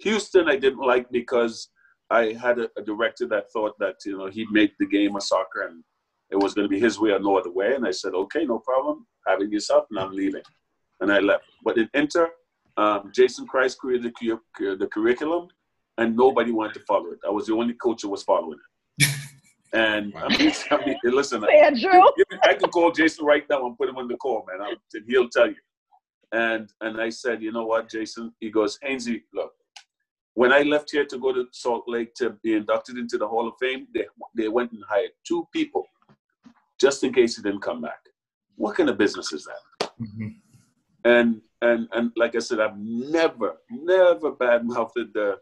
Houston, 0.00 0.48
I 0.48 0.56
didn't 0.56 0.80
like 0.92 1.10
because 1.10 1.68
I 2.10 2.32
had 2.32 2.58
a, 2.58 2.68
a 2.76 2.82
director 2.82 3.26
that 3.28 3.50
thought 3.52 3.78
that 3.78 3.96
you 4.04 4.16
know 4.18 4.26
he'd 4.26 4.50
make 4.50 4.72
the 4.78 4.86
game 4.86 5.16
of 5.16 5.22
soccer 5.22 5.62
and 5.68 5.82
it 6.30 6.36
was 6.36 6.54
going 6.54 6.64
to 6.64 6.68
be 6.76 6.80
his 6.80 6.98
way 6.98 7.10
or 7.10 7.20
no 7.20 7.36
other 7.38 7.50
way. 7.52 7.74
And 7.74 7.86
I 7.86 7.90
said, 7.90 8.14
okay, 8.14 8.44
no 8.44 8.58
problem. 8.58 9.06
Have 9.26 9.40
it 9.42 9.50
yourself, 9.52 9.84
and 9.90 9.98
I'm 10.00 10.12
leaving. 10.12 10.42
And 11.00 11.12
I 11.12 11.18
left. 11.20 11.44
But 11.62 11.78
in 11.78 11.88
Inter, 11.94 12.30
um, 12.76 13.12
Jason 13.14 13.46
Kreis 13.46 13.76
created 13.76 14.12
the, 14.20 14.76
the 14.76 14.86
curriculum, 14.88 15.48
and 15.98 16.16
nobody 16.16 16.50
wanted 16.50 16.74
to 16.74 16.80
follow 16.80 17.10
it. 17.12 17.20
I 17.26 17.30
was 17.30 17.46
the 17.46 17.54
only 17.54 17.74
coach 17.74 18.02
that 18.02 18.08
was 18.08 18.22
following 18.22 18.58
it. 19.00 19.08
And 19.74 20.14
I 20.16 20.28
mean, 20.28 20.52
I 20.70 20.86
mean, 20.86 20.96
listen, 21.02 21.44
Andrew. 21.44 22.00
I 22.44 22.54
can 22.54 22.70
call 22.70 22.92
Jason 22.92 23.26
right 23.26 23.42
now 23.50 23.66
and 23.66 23.76
put 23.76 23.88
him 23.88 23.96
on 23.96 24.06
the 24.06 24.16
call, 24.16 24.46
man. 24.46 24.64
I'm, 24.64 24.76
and 24.94 25.04
he'll 25.08 25.28
tell 25.28 25.48
you. 25.48 25.56
And 26.30 26.72
and 26.80 27.00
I 27.00 27.08
said, 27.08 27.42
you 27.42 27.50
know 27.50 27.66
what, 27.66 27.90
Jason? 27.90 28.32
He 28.38 28.50
goes, 28.50 28.78
Hainsey, 28.84 29.22
look, 29.32 29.52
when 30.34 30.52
I 30.52 30.62
left 30.62 30.92
here 30.92 31.04
to 31.06 31.18
go 31.18 31.32
to 31.32 31.46
Salt 31.50 31.84
Lake 31.88 32.14
to 32.14 32.30
be 32.42 32.54
inducted 32.54 32.98
into 32.98 33.18
the 33.18 33.26
Hall 33.26 33.48
of 33.48 33.54
Fame, 33.60 33.88
they, 33.92 34.06
they 34.36 34.48
went 34.48 34.70
and 34.72 34.82
hired 34.88 35.10
two 35.26 35.48
people 35.52 35.84
just 36.80 37.02
in 37.02 37.12
case 37.12 37.36
he 37.36 37.42
didn't 37.42 37.62
come 37.62 37.80
back. 37.80 38.00
What 38.56 38.76
kind 38.76 38.88
of 38.88 38.98
business 38.98 39.32
is 39.32 39.44
that? 39.44 39.90
Mm-hmm. 40.00 40.28
And 41.04 41.40
and 41.62 41.88
and 41.92 42.12
like 42.16 42.36
I 42.36 42.40
said, 42.40 42.60
I've 42.60 42.78
never, 42.78 43.56
never 43.70 44.32
badmouthed 44.32 45.12
the 45.14 45.38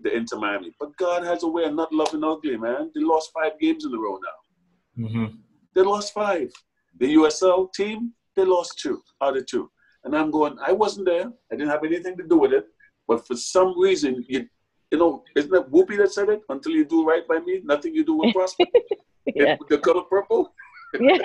the 0.00 0.14
Inter 0.14 0.38
Miami. 0.38 0.74
But 0.78 0.96
God 0.96 1.24
has 1.24 1.42
a 1.42 1.48
way 1.48 1.64
of 1.64 1.74
not 1.74 1.92
loving 1.92 2.24
ugly, 2.24 2.56
man. 2.56 2.90
They 2.94 3.00
lost 3.02 3.30
five 3.32 3.58
games 3.60 3.84
in 3.84 3.94
a 3.94 3.98
row 3.98 4.18
now. 4.18 5.06
Mm-hmm. 5.06 5.36
They 5.74 5.82
lost 5.82 6.12
five. 6.12 6.50
The 6.98 7.14
USL 7.16 7.72
team, 7.72 8.12
they 8.36 8.44
lost 8.44 8.78
two 8.78 9.02
out 9.22 9.36
of 9.36 9.46
two. 9.46 9.70
And 10.04 10.16
I'm 10.16 10.30
going, 10.30 10.56
I 10.64 10.72
wasn't 10.72 11.06
there. 11.06 11.32
I 11.50 11.56
didn't 11.56 11.70
have 11.70 11.84
anything 11.84 12.16
to 12.18 12.24
do 12.24 12.38
with 12.38 12.52
it. 12.52 12.66
But 13.08 13.26
for 13.26 13.36
some 13.36 13.78
reason, 13.78 14.24
you 14.28 14.48
you 14.90 14.98
know, 14.98 15.24
isn't 15.34 15.52
it 15.52 15.70
Whoopi 15.72 15.96
that 15.98 16.12
said 16.12 16.28
it? 16.28 16.42
Until 16.48 16.72
you 16.72 16.84
do 16.84 17.04
right 17.04 17.26
by 17.26 17.40
me, 17.40 17.60
nothing 17.64 17.94
you 17.94 18.04
do 18.04 18.14
will 18.14 18.32
prosper. 18.32 18.64
yeah. 19.34 19.56
The 19.68 19.78
color 19.78 20.02
purple. 20.02 20.52
Yeah. 21.00 21.18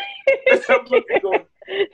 I'm 0.70 0.86
looking 0.86 1.20
going, 1.22 1.46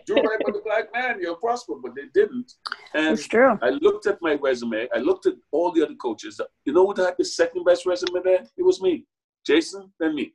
do 0.06 0.16
right 0.16 0.40
by 0.46 0.52
the 0.52 0.62
black 0.64 0.94
man, 0.94 1.18
you'll 1.20 1.36
prosper. 1.36 1.74
But 1.82 1.96
they 1.96 2.08
didn't. 2.14 2.54
And 2.94 3.18
It's 3.18 3.28
true. 3.28 3.58
I 3.62 3.70
looked 3.70 4.08
at 4.08 4.18
my 4.22 4.36
resume. 4.36 4.88
I 4.94 5.00
looked 5.00 5.26
at 5.26 5.34
all 5.52 5.72
the 5.72 5.84
other 5.84 5.96
coaches. 5.96 6.40
You 6.66 6.74
know 6.74 6.84
what 6.84 6.98
had 6.98 7.16
the 7.18 7.26
second 7.26 7.64
best 7.66 7.86
resume 7.86 8.22
there? 8.24 8.46
It 8.58 8.64
was 8.64 8.82
me, 8.82 9.06
Jason, 9.46 9.92
then 10.00 10.16
me. 10.16 10.34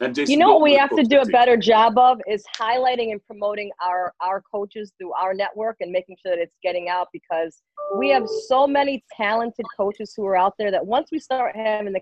And 0.00 0.14
Jason. 0.14 0.32
You 0.32 0.38
know 0.38 0.52
what 0.52 0.62
we 0.62 0.74
have 0.74 0.90
to 0.96 1.02
do 1.02 1.20
a 1.20 1.24
team. 1.24 1.32
better 1.32 1.56
job 1.56 1.98
of 1.98 2.20
is 2.26 2.42
highlighting 2.58 3.12
and 3.12 3.24
promoting 3.26 3.70
our 3.80 4.12
our 4.20 4.42
coaches 4.50 4.92
through 4.98 5.12
our 5.12 5.34
network 5.34 5.76
and 5.80 5.92
making 5.92 6.16
sure 6.24 6.34
that 6.34 6.42
it's 6.42 6.56
getting 6.62 6.88
out 6.88 7.08
because 7.12 7.62
we 7.98 8.08
have 8.08 8.26
so 8.48 8.66
many 8.66 9.04
talented 9.14 9.66
coaches 9.76 10.14
who 10.16 10.24
are 10.26 10.36
out 10.36 10.54
there 10.58 10.70
that 10.70 10.84
once 10.84 11.10
we 11.12 11.18
start 11.18 11.54
having 11.54 11.92
the 11.92 12.00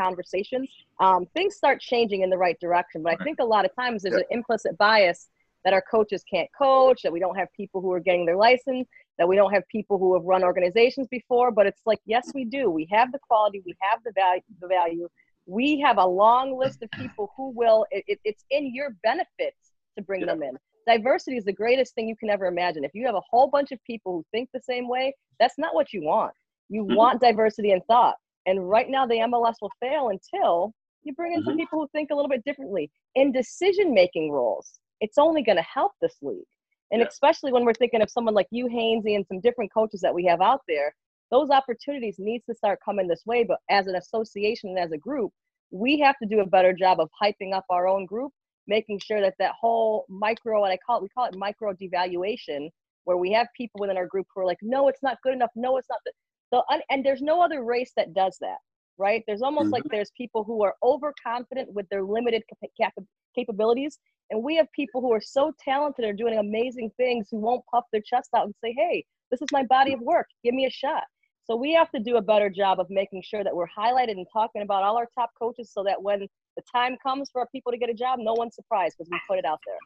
conversations, 0.00 0.68
um, 1.00 1.26
things 1.34 1.56
start 1.56 1.80
changing 1.80 2.22
in 2.22 2.30
the 2.30 2.38
right 2.38 2.58
direction. 2.60 3.02
But 3.02 3.14
I 3.14 3.24
think 3.24 3.38
a 3.40 3.44
lot 3.44 3.64
of 3.64 3.74
times 3.74 4.02
there's 4.02 4.16
an 4.16 4.24
implicit 4.30 4.76
bias 4.78 5.28
that 5.64 5.74
our 5.74 5.82
coaches 5.90 6.24
can't 6.32 6.48
coach, 6.56 7.02
that 7.02 7.12
we 7.12 7.20
don't 7.20 7.36
have 7.36 7.48
people 7.54 7.80
who 7.80 7.92
are 7.92 8.00
getting 8.00 8.24
their 8.24 8.36
license, 8.36 8.88
that 9.18 9.28
we 9.28 9.36
don't 9.36 9.52
have 9.52 9.66
people 9.68 9.98
who 9.98 10.14
have 10.14 10.24
run 10.24 10.42
organizations 10.42 11.06
before. 11.08 11.50
But 11.50 11.66
it's 11.66 11.82
like, 11.84 12.00
yes, 12.06 12.30
we 12.34 12.44
do. 12.44 12.70
We 12.70 12.88
have 12.90 13.12
the 13.12 13.18
quality, 13.18 13.62
we 13.66 13.74
have 13.80 14.00
the 14.04 14.12
value, 14.12 14.42
the 14.60 14.68
value. 14.68 15.08
We 15.46 15.80
have 15.80 15.98
a 15.98 16.06
long 16.06 16.58
list 16.58 16.82
of 16.82 16.90
people 16.96 17.32
who 17.36 17.50
will. 17.50 17.84
It, 17.90 18.04
it, 18.06 18.20
it's 18.24 18.44
in 18.50 18.74
your 18.74 18.96
benefits 19.02 19.72
to 19.96 20.02
bring 20.02 20.24
them 20.24 20.42
in. 20.42 20.56
Diversity 20.86 21.36
is 21.36 21.44
the 21.44 21.52
greatest 21.52 21.94
thing 21.94 22.08
you 22.08 22.16
can 22.16 22.30
ever 22.30 22.46
imagine. 22.46 22.84
If 22.84 22.92
you 22.94 23.04
have 23.06 23.14
a 23.14 23.20
whole 23.28 23.48
bunch 23.48 23.70
of 23.72 23.78
people 23.84 24.12
who 24.12 24.24
think 24.32 24.48
the 24.52 24.62
same 24.62 24.88
way, 24.88 25.14
that's 25.38 25.58
not 25.58 25.74
what 25.74 25.92
you 25.92 26.02
want. 26.02 26.32
You 26.68 26.84
Mhm. 26.84 26.94
want 26.94 27.20
diversity 27.20 27.72
in 27.72 27.80
thought. 27.82 28.16
And 28.46 28.68
right 28.68 28.88
now, 28.88 29.06
the 29.06 29.16
MLS 29.20 29.56
will 29.60 29.72
fail 29.80 30.08
until 30.08 30.72
you 31.02 31.14
bring 31.14 31.32
in 31.32 31.42
some 31.44 31.54
Mhm. 31.54 31.58
people 31.58 31.80
who 31.80 31.88
think 31.88 32.10
a 32.10 32.14
little 32.14 32.28
bit 32.28 32.44
differently 32.44 32.90
in 33.14 33.32
decision 33.32 33.94
making 33.94 34.30
roles. 34.30 34.80
It's 35.00 35.18
only 35.18 35.42
going 35.42 35.56
to 35.56 35.62
help 35.62 35.92
this 36.00 36.16
league. 36.22 36.46
And 36.90 37.00
Yeah. 37.00 37.08
especially 37.08 37.52
when 37.52 37.64
we're 37.64 37.74
thinking 37.74 38.02
of 38.02 38.10
someone 38.10 38.34
like 38.34 38.48
you, 38.50 38.66
Hainsey, 38.66 39.14
and 39.14 39.26
some 39.26 39.40
different 39.40 39.72
coaches 39.72 40.00
that 40.00 40.14
we 40.14 40.24
have 40.26 40.40
out 40.40 40.62
there, 40.66 40.94
those 41.30 41.50
opportunities 41.50 42.18
needs 42.18 42.44
to 42.46 42.54
start 42.54 42.80
coming 42.84 43.06
this 43.06 43.24
way. 43.24 43.44
But 43.44 43.60
as 43.70 43.86
an 43.86 43.94
association 43.96 44.70
and 44.70 44.78
as 44.78 44.92
a 44.92 44.98
group, 44.98 45.32
we 45.70 45.98
have 46.00 46.18
to 46.18 46.26
do 46.26 46.40
a 46.40 46.46
better 46.46 46.72
job 46.72 47.00
of 47.00 47.08
hyping 47.22 47.54
up 47.54 47.64
our 47.70 47.86
own 47.86 48.04
group, 48.06 48.32
making 48.66 48.98
sure 48.98 49.20
that 49.20 49.36
that 49.38 49.52
whole 49.58 50.04
micro, 50.08 50.64
and 50.64 50.72
I 50.72 50.76
call 50.78 50.98
it, 50.98 51.02
we 51.02 51.08
call 51.10 51.26
it 51.26 51.36
micro 51.36 51.72
devaluation, 51.72 52.70
where 53.04 53.16
we 53.16 53.32
have 53.32 53.48
people 53.56 53.80
within 53.80 53.96
our 53.96 54.06
group 54.06 54.26
who 54.34 54.40
are 54.42 54.46
like, 54.46 54.58
no, 54.60 54.88
it's 54.88 55.02
not 55.02 55.22
good 55.22 55.32
enough. 55.32 55.50
No, 55.54 55.76
it's 55.76 55.88
not. 55.88 56.00
The, 56.04 56.12
the, 56.50 56.62
un- 56.70 56.82
and 56.90 57.04
there's 57.04 57.22
no 57.22 57.42
other 57.42 57.62
race 57.62 57.92
that 57.96 58.14
does 58.14 58.36
that, 58.40 58.58
right? 58.98 59.22
There's 59.26 59.42
almost 59.42 59.70
like 59.70 59.82
mm-hmm. 59.84 59.96
there's 59.96 60.10
people 60.16 60.44
who 60.44 60.62
are 60.64 60.74
overconfident 60.82 61.72
with 61.72 61.88
their 61.88 62.02
limited 62.02 62.42
capa- 62.48 62.72
cap- 62.80 63.04
capabilities. 63.34 63.98
And 64.30 64.42
we 64.42 64.56
have 64.56 64.66
people 64.72 65.00
who 65.00 65.12
are 65.12 65.20
so 65.20 65.52
talented 65.62 66.04
and 66.04 66.14
are 66.14 66.16
doing 66.16 66.38
amazing 66.38 66.90
things 66.96 67.28
who 67.30 67.38
won't 67.38 67.64
puff 67.72 67.84
their 67.92 68.02
chest 68.02 68.30
out 68.36 68.44
and 68.44 68.54
say, 68.62 68.74
hey, 68.76 69.04
this 69.30 69.42
is 69.42 69.48
my 69.52 69.64
body 69.64 69.92
of 69.92 70.00
work. 70.00 70.26
Give 70.44 70.54
me 70.54 70.66
a 70.66 70.70
shot. 70.70 71.04
So 71.44 71.56
we 71.56 71.72
have 71.72 71.90
to 71.92 72.00
do 72.00 72.16
a 72.16 72.22
better 72.22 72.48
job 72.48 72.78
of 72.78 72.86
making 72.90 73.22
sure 73.24 73.42
that 73.42 73.54
we're 73.54 73.66
highlighted 73.66 74.12
and 74.12 74.26
talking 74.32 74.62
about 74.62 74.84
all 74.84 74.96
our 74.96 75.08
top 75.18 75.30
coaches 75.36 75.70
so 75.72 75.82
that 75.82 76.00
when 76.00 76.20
the 76.56 76.62
time 76.72 76.96
comes 77.02 77.28
for 77.32 77.40
our 77.40 77.48
people 77.48 77.72
to 77.72 77.78
get 77.78 77.90
a 77.90 77.94
job, 77.94 78.20
no 78.20 78.34
one's 78.34 78.54
surprised 78.54 78.96
because 78.98 79.10
we 79.10 79.18
put 79.28 79.38
it 79.38 79.44
out 79.44 79.58
there. 79.66 79.78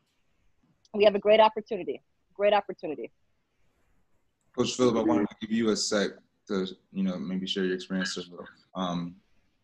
We 0.93 1.05
have 1.05 1.15
a 1.15 1.19
great 1.19 1.41
opportunity. 1.41 2.03
Great 2.35 2.53
opportunity. 2.53 3.11
Coach 4.57 4.75
Philip, 4.77 4.97
I 4.97 5.03
wanted 5.03 5.29
to 5.31 5.37
give 5.41 5.51
you 5.51 5.71
a 5.71 5.77
sec 5.77 6.11
to, 6.49 6.67
you 6.93 7.05
know, 7.05 7.19
maybe 7.19 7.47
share 7.47 7.65
your 7.65 7.75
experiences 7.75 8.29
with 8.29 8.47
um, 8.75 9.17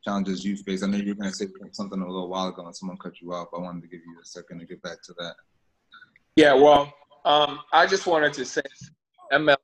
challenges 0.05 0.45
you 0.45 0.57
face. 0.57 0.83
I 0.83 0.87
know 0.87 0.99
you 0.99 1.09
were 1.09 1.15
going 1.15 1.31
to 1.31 1.37
say 1.37 1.47
something 1.73 2.01
a 2.01 2.07
little 2.07 2.29
while 2.29 2.49
ago 2.49 2.65
and 2.65 2.75
someone 2.75 2.99
cut 2.99 3.21
you 3.21 3.33
off. 3.33 3.49
I 3.57 3.61
wanted 3.61 3.83
to 3.83 3.89
give 3.89 4.01
you 4.01 4.17
a 4.21 4.25
second 4.25 4.61
to 4.61 4.67
get 4.67 4.83
back 4.83 5.03
to 5.05 5.15
that. 5.19 5.35
Yeah, 6.37 6.55
well, 6.55 6.93
um, 7.25 7.61
I 7.73 7.87
just 7.87 8.07
wanted 8.07 8.33
to 8.35 8.45
say, 8.45 8.63
ML, 9.33 9.57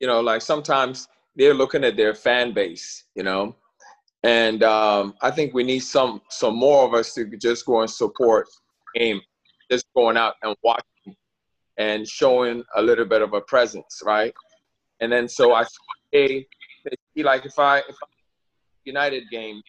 you 0.00 0.06
know, 0.06 0.20
like 0.20 0.42
sometimes 0.42 1.08
they're 1.36 1.54
looking 1.54 1.84
at 1.84 1.96
their 1.96 2.14
fan 2.14 2.52
base, 2.52 3.04
you 3.14 3.22
know, 3.22 3.56
and 4.24 4.62
um, 4.62 5.14
I 5.20 5.30
think 5.30 5.52
we 5.52 5.64
need 5.64 5.80
some 5.80 6.22
some 6.30 6.56
more 6.56 6.86
of 6.86 6.94
us 6.94 7.12
to 7.14 7.26
just 7.36 7.66
go 7.66 7.82
and 7.82 7.90
support 7.90 8.48
game, 8.94 9.20
just 9.70 9.84
going 9.94 10.16
out 10.16 10.34
and 10.42 10.56
watching 10.62 11.14
and 11.76 12.08
showing 12.08 12.64
a 12.76 12.82
little 12.82 13.04
bit 13.04 13.20
of 13.20 13.34
a 13.34 13.42
presence, 13.42 14.02
right? 14.04 14.32
And 15.00 15.12
then 15.12 15.28
so 15.28 15.52
I 15.52 15.64
see, 16.14 16.46
like 17.16 17.44
if 17.44 17.58
I 17.58 17.78
if 17.78 17.96
I 18.02 18.06
United 18.84 19.24
game, 19.30 19.62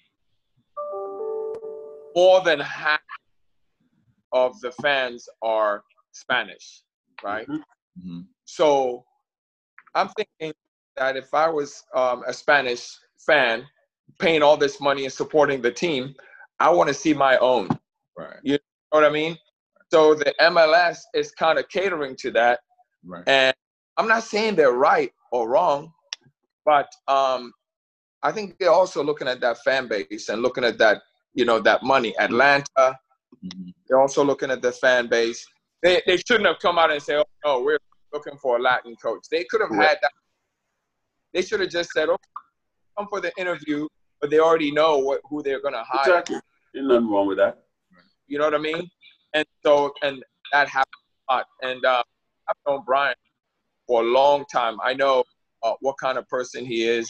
more 2.15 2.41
than 2.41 2.59
half 2.59 2.99
of 4.31 4.59
the 4.61 4.71
fans 4.71 5.27
are 5.41 5.83
Spanish, 6.11 6.83
right? 7.23 7.47
hmm 8.01 8.21
So 8.45 9.05
I'm 9.93 10.09
thinking 10.09 10.53
that 10.97 11.15
if 11.17 11.33
I 11.33 11.49
was 11.49 11.83
um, 11.95 12.23
a 12.27 12.33
Spanish 12.33 12.97
fan 13.25 13.65
paying 14.19 14.43
all 14.43 14.57
this 14.57 14.79
money 14.79 15.05
and 15.05 15.13
supporting 15.13 15.61
the 15.61 15.71
team, 15.71 16.13
I 16.59 16.69
want 16.69 16.87
to 16.89 16.93
see 16.93 17.13
my 17.13 17.37
own. 17.37 17.69
Right, 18.17 18.37
You 18.43 18.53
know 18.53 18.59
what 18.91 19.05
I 19.05 19.09
mean? 19.09 19.37
So 19.91 20.13
the 20.15 20.33
MLS 20.41 20.99
is 21.13 21.31
kind 21.31 21.59
of 21.59 21.67
catering 21.69 22.15
to 22.17 22.31
that. 22.31 22.59
right. 23.05 23.23
And 23.27 23.55
I'm 23.97 24.07
not 24.07 24.23
saying 24.23 24.55
they're 24.55 24.71
right 24.71 25.11
or 25.31 25.49
wrong, 25.49 25.91
but 26.65 26.87
um, 27.07 27.53
I 28.23 28.31
think 28.31 28.57
they're 28.57 28.71
also 28.71 29.03
looking 29.03 29.27
at 29.27 29.39
that 29.41 29.59
fan 29.63 29.87
base 29.87 30.29
and 30.29 30.41
looking 30.41 30.63
at 30.63 30.77
that, 30.79 31.03
you 31.33 31.45
know, 31.45 31.59
that 31.59 31.83
money. 31.83 32.17
Atlanta, 32.19 32.65
hmm 33.41 33.69
they're 33.87 34.01
also 34.01 34.23
looking 34.23 34.49
at 34.49 34.63
the 34.63 34.71
fan 34.71 35.07
base. 35.07 35.45
They, 35.83 36.01
they 36.07 36.17
shouldn't 36.17 36.47
have 36.47 36.57
come 36.59 36.79
out 36.79 36.91
and 36.91 36.99
say, 36.99 37.17
oh, 37.17 37.23
no, 37.45 37.61
we're 37.61 37.77
looking 38.11 38.35
for 38.41 38.57
a 38.57 38.59
Latin 38.59 38.95
coach. 38.95 39.25
They 39.29 39.45
could 39.47 39.61
have 39.61 39.69
had 39.69 39.99
that. 40.01 40.11
They 41.33 41.43
should 41.43 41.59
have 41.59 41.69
just 41.69 41.91
said, 41.91 42.09
okay, 42.09 42.23
come 42.97 43.07
for 43.07 43.21
the 43.21 43.31
interview, 43.37 43.87
but 44.19 44.31
they 44.31 44.39
already 44.39 44.71
know 44.71 44.97
what, 44.97 45.21
who 45.29 45.43
they're 45.43 45.61
going 45.61 45.75
to 45.75 45.83
hire. 45.85 46.09
Exactly. 46.09 46.39
Ain't 46.75 46.87
nothing 46.87 47.11
wrong 47.11 47.27
with 47.27 47.37
that. 47.37 47.65
You 48.27 48.39
know 48.39 48.45
what 48.45 48.55
I 48.55 48.57
mean? 48.57 48.89
And 49.35 49.45
so, 49.63 49.93
and 50.01 50.23
that 50.51 50.67
happens 50.67 51.03
a 51.29 51.33
lot. 51.33 51.45
And 51.61 51.85
uh, 51.85 52.01
I've 52.49 52.55
known 52.67 52.81
Brian 52.87 53.15
for 53.85 54.01
a 54.01 54.05
long 54.05 54.45
time. 54.51 54.77
I 54.83 54.93
know 54.93 55.23
uh, 55.65 55.73
what 55.81 55.97
kind 55.97 56.17
of 56.17 56.27
person 56.29 56.65
he 56.65 56.83
is. 56.83 57.09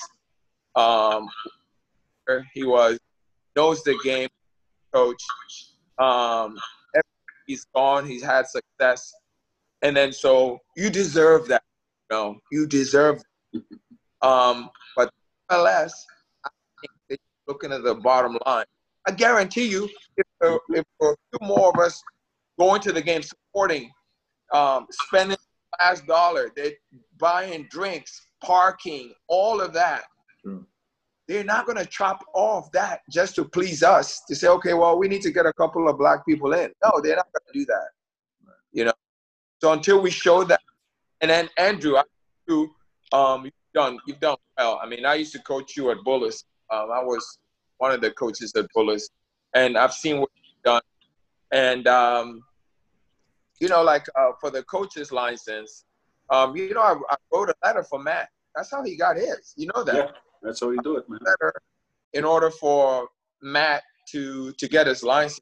Um, 0.75 1.27
he 2.53 2.63
was 2.65 2.97
knows 3.55 3.83
the 3.83 3.97
game, 4.03 4.29
coach. 4.93 5.21
Um, 5.99 6.57
he's 7.47 7.65
gone. 7.75 8.05
He's 8.05 8.23
had 8.23 8.47
success, 8.47 9.13
and 9.81 9.95
then 9.95 10.11
so 10.11 10.59
you 10.75 10.89
deserve 10.89 11.47
that. 11.49 11.63
You 12.09 12.17
know, 12.17 12.39
you 12.51 12.67
deserve. 12.67 13.21
Um, 14.21 14.69
but 14.95 15.09
think 17.09 17.19
looking 17.47 17.71
at 17.71 17.83
the 17.83 17.95
bottom 17.95 18.37
line. 18.45 18.65
I 19.07 19.11
guarantee 19.11 19.67
you, 19.67 19.87
if, 20.17 20.25
there- 20.41 20.59
if 20.69 20.83
there 20.99 21.11
a 21.11 21.15
few 21.39 21.47
more 21.47 21.69
of 21.69 21.79
us 21.79 22.01
going 22.59 22.81
to 22.81 22.91
the 22.91 23.01
game, 23.01 23.21
supporting, 23.21 23.91
um, 24.51 24.87
spending 24.91 25.37
last 25.79 26.07
dollar, 26.07 26.49
they 26.55 26.77
buying 27.19 27.67
drinks, 27.69 28.24
parking, 28.41 29.13
all 29.27 29.61
of 29.61 29.73
that. 29.73 30.03
True. 30.41 30.65
They're 31.27 31.43
not 31.43 31.65
going 31.65 31.77
to 31.77 31.85
chop 31.85 32.23
off 32.35 32.71
that 32.73 33.01
just 33.09 33.35
to 33.35 33.45
please 33.45 33.81
us 33.81 34.21
to 34.27 34.35
say, 34.35 34.47
okay, 34.47 34.73
well, 34.73 34.99
we 34.99 35.07
need 35.07 35.23
to 35.23 35.31
get 35.31 35.47
a 35.47 35.53
couple 35.53 35.89
of 35.89 35.97
black 35.97 36.25
people 36.25 36.53
in. 36.53 36.71
No, 36.83 37.01
they're 37.01 37.15
not 37.15 37.27
going 37.33 37.51
to 37.51 37.59
do 37.59 37.65
that. 37.65 37.87
You 38.71 38.85
know. 38.85 38.93
So 39.61 39.71
until 39.71 40.01
we 40.01 40.11
show 40.11 40.43
that, 40.43 40.59
and 41.21 41.31
then 41.31 41.49
Andrew, 41.57 41.95
I, 41.95 42.03
you 42.47 42.69
um, 43.11 43.45
you've 43.45 43.53
done 43.73 43.97
you've 44.05 44.19
done 44.19 44.37
well. 44.57 44.79
I 44.83 44.87
mean, 44.87 45.05
I 45.05 45.15
used 45.15 45.31
to 45.33 45.39
coach 45.39 45.75
you 45.75 45.89
at 45.91 45.97
Bullis. 46.05 46.43
Um, 46.69 46.91
I 46.91 47.01
was 47.01 47.39
one 47.77 47.91
of 47.91 48.01
the 48.01 48.11
coaches 48.11 48.53
at 48.55 48.65
Bullis, 48.75 49.09
and 49.55 49.77
I've 49.77 49.93
seen 49.93 50.19
what 50.19 50.29
you've 50.35 50.63
done. 50.63 50.81
And 51.51 51.87
um, 51.87 52.43
you 53.59 53.69
know, 53.69 53.81
like 53.81 54.05
uh, 54.15 54.31
for 54.39 54.51
the 54.51 54.63
coach's 54.63 55.11
license, 55.11 55.85
um, 56.29 56.55
you 56.55 56.73
know, 56.73 56.81
I, 56.81 56.95
I 57.09 57.15
wrote 57.33 57.49
a 57.49 57.55
letter 57.63 57.83
for 57.83 57.99
Matt. 58.01 58.29
That's 58.55 58.71
how 58.71 58.83
he 58.83 58.95
got 58.97 59.17
his. 59.17 59.53
You 59.55 59.69
know 59.75 59.83
that. 59.83 59.95
Yeah, 59.95 60.07
that's 60.41 60.61
how 60.61 60.69
you 60.71 60.81
do 60.83 60.97
it, 60.97 61.07
man. 61.09 61.19
letter 61.23 61.53
in 62.13 62.23
order 62.23 62.49
for 62.49 63.07
Matt 63.41 63.83
to 64.11 64.51
to 64.53 64.67
get 64.67 64.87
his 64.87 65.03
license. 65.03 65.41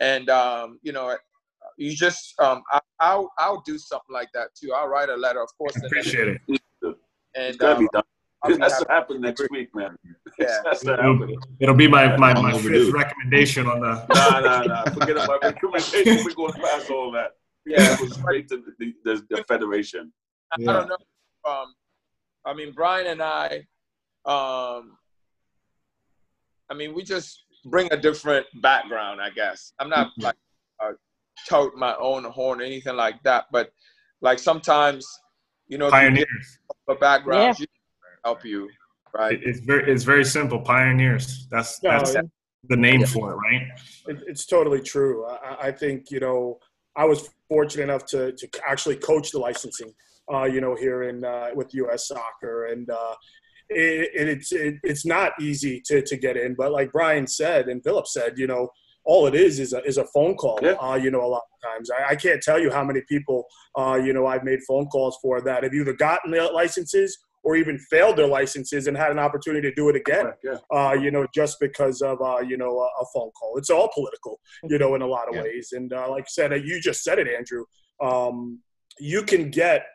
And 0.00 0.28
um, 0.28 0.78
you 0.82 0.92
know, 0.92 1.16
you 1.78 1.94
just 1.94 2.34
um, 2.40 2.62
I, 2.70 2.80
I'll 3.00 3.30
I'll 3.38 3.62
do 3.64 3.78
something 3.78 4.12
like 4.12 4.28
that 4.34 4.48
too. 4.60 4.72
I'll 4.72 4.88
write 4.88 5.08
a 5.08 5.16
letter, 5.16 5.42
of 5.42 5.48
course. 5.56 5.76
and- 5.76 5.84
Appreciate 5.86 6.28
it. 6.28 6.40
And 7.36 7.48
It's 7.48 7.56
gotta 7.56 7.78
be 7.80 7.84
um, 7.86 7.88
done. 7.92 8.02
I'll 8.44 8.58
That's 8.58 8.74
happy. 8.74 8.84
to 8.84 8.90
happen 8.92 9.20
next 9.22 9.48
week, 9.50 9.74
man. 9.74 9.96
Yeah. 10.38 10.60
It'll, 10.82 11.28
it'll 11.60 11.74
be 11.74 11.88
my, 11.88 12.16
my, 12.16 12.34
my 12.34 12.52
overdue. 12.52 12.84
fifth 12.84 12.92
recommendation 12.94 13.66
on 13.66 13.80
the. 13.80 14.06
Nah, 14.14 14.40
nah, 14.40 14.62
nah. 14.64 14.84
Forget 14.90 15.12
about 15.16 15.42
recommendation. 15.42 16.24
We're 16.24 16.34
going 16.34 16.52
past 16.52 16.90
all 16.90 17.10
that. 17.12 17.36
Yeah. 17.66 17.96
Go 17.96 18.06
straight 18.08 18.48
to 18.48 18.62
the, 18.78 18.92
the, 19.04 19.26
the 19.30 19.44
federation. 19.44 20.12
I 20.52 20.62
don't 20.62 20.88
know. 20.88 20.96
Um, 21.50 21.74
I 22.44 22.54
mean, 22.54 22.72
Brian 22.72 23.06
and 23.06 23.22
I, 23.22 23.56
um, 24.26 24.96
I 26.70 26.74
mean, 26.74 26.94
we 26.94 27.02
just 27.02 27.44
bring 27.66 27.88
a 27.92 27.96
different 27.96 28.46
background, 28.62 29.20
I 29.20 29.30
guess. 29.30 29.72
I'm 29.78 29.88
not 29.88 30.10
like 30.18 30.36
uh, 30.82 30.92
tote 31.48 31.74
my 31.74 31.94
own 31.96 32.24
horn 32.24 32.60
or 32.60 32.64
anything 32.64 32.96
like 32.96 33.22
that, 33.24 33.46
but 33.52 33.70
like 34.20 34.38
sometimes, 34.38 35.06
you 35.68 35.78
know, 35.78 35.86
if 35.86 35.92
you 35.92 35.98
Pioneers. 35.98 36.58
a 36.88 36.94
background, 36.94 37.58
you 37.58 37.66
help 38.24 38.44
you, 38.44 38.68
right? 39.14 39.38
It's 39.42 39.60
very 39.60 39.90
it's 39.90 40.04
very 40.04 40.24
simple. 40.24 40.60
Pioneers. 40.60 41.46
That's 41.50 41.82
No, 41.82 41.90
that's 41.90 42.14
it- 42.14 42.30
the 42.70 42.76
name 42.76 43.04
for 43.04 43.32
it, 43.32 43.36
right? 43.36 43.62
It, 44.08 44.22
it's 44.26 44.46
totally 44.46 44.80
true. 44.80 45.26
I, 45.26 45.68
I 45.68 45.72
think 45.72 46.10
you 46.10 46.20
know 46.20 46.58
I 46.96 47.04
was 47.04 47.28
fortunate 47.54 47.84
enough 47.84 48.04
to 48.06 48.32
to 48.32 48.46
actually 48.66 48.96
coach 48.96 49.30
the 49.30 49.38
licensing, 49.38 49.92
uh, 50.32 50.46
you 50.54 50.60
know, 50.60 50.74
here 50.74 51.00
in 51.04 51.24
uh, 51.24 51.48
with 51.54 51.68
U.S. 51.82 52.08
Soccer, 52.08 52.66
and 52.72 52.90
uh, 52.90 53.14
it, 53.68 54.10
it, 54.20 54.28
it's 54.34 54.50
it, 54.52 54.74
it's 54.82 55.06
not 55.06 55.30
easy 55.40 55.80
to 55.86 56.02
to 56.02 56.16
get 56.16 56.36
in. 56.36 56.54
But 56.54 56.72
like 56.72 56.90
Brian 56.92 57.26
said 57.26 57.68
and 57.68 57.82
Philip 57.84 58.06
said, 58.16 58.30
you 58.36 58.48
know, 58.48 58.62
all 59.04 59.26
it 59.26 59.36
is 59.46 59.60
is 59.60 59.72
a 59.72 59.80
is 59.84 59.98
a 59.98 60.06
phone 60.14 60.34
call. 60.34 60.58
Yeah. 60.62 60.72
Uh, 60.72 60.96
you 60.96 61.10
know, 61.12 61.24
a 61.24 61.30
lot 61.36 61.42
of 61.52 61.70
times 61.70 61.90
I, 61.90 62.12
I 62.12 62.16
can't 62.16 62.42
tell 62.42 62.58
you 62.58 62.70
how 62.72 62.84
many 62.84 63.02
people, 63.08 63.46
uh, 63.78 64.00
you 64.04 64.12
know, 64.12 64.26
I've 64.26 64.44
made 64.44 64.60
phone 64.66 64.86
calls 64.86 65.16
for 65.22 65.40
that 65.42 65.62
have 65.62 65.74
either 65.74 65.92
gotten 65.92 66.30
their 66.32 66.50
licenses 66.50 67.18
or 67.44 67.56
even 67.56 67.78
failed 67.78 68.16
their 68.16 68.26
licenses 68.26 68.86
and 68.86 68.96
had 68.96 69.12
an 69.12 69.18
opportunity 69.18 69.68
to 69.68 69.74
do 69.74 69.88
it 69.90 69.96
again 69.96 70.32
Yeah. 70.42 70.56
uh, 70.74 70.92
you 70.94 71.10
know, 71.10 71.26
just 71.34 71.60
because 71.60 72.00
of, 72.02 72.20
uh, 72.22 72.40
you 72.40 72.56
know, 72.56 72.78
a, 72.78 72.86
a 73.02 73.06
phone 73.14 73.30
call. 73.38 73.56
It's 73.58 73.70
all 73.70 73.90
political, 73.94 74.40
you 74.64 74.78
know, 74.78 74.94
in 74.94 75.02
a 75.02 75.06
lot 75.06 75.28
of 75.28 75.34
Yeah. 75.34 75.42
ways. 75.42 75.68
And 75.72 75.92
uh, 75.92 76.10
like 76.10 76.24
I 76.24 76.30
said, 76.30 76.52
uh, 76.52 76.56
you 76.56 76.80
just 76.80 77.04
said 77.04 77.18
it, 77.18 77.28
Andrew. 77.28 77.64
Um, 78.02 78.60
you 78.98 79.22
can 79.22 79.50
get 79.50 79.86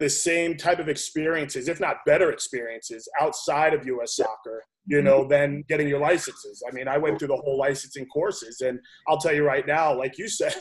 the 0.00 0.08
same 0.10 0.56
type 0.56 0.80
of 0.80 0.88
experiences, 0.88 1.68
if 1.68 1.78
not 1.78 1.98
better 2.04 2.30
experiences, 2.32 3.08
outside 3.20 3.74
of 3.74 3.86
U.S. 3.86 4.16
soccer, 4.16 4.62
you 4.86 5.00
know, 5.02 5.26
than 5.26 5.62
getting 5.68 5.86
your 5.88 6.00
licenses. 6.00 6.62
I 6.68 6.72
mean, 6.74 6.88
I 6.88 6.98
went 6.98 7.18
through 7.18 7.28
the 7.28 7.36
whole 7.36 7.56
licensing 7.58 8.06
courses, 8.06 8.60
and 8.60 8.78
I'll 9.08 9.18
tell 9.18 9.32
you 9.32 9.44
right 9.44 9.66
now, 9.66 9.96
like 9.96 10.18
you 10.18 10.28
said, 10.40 10.54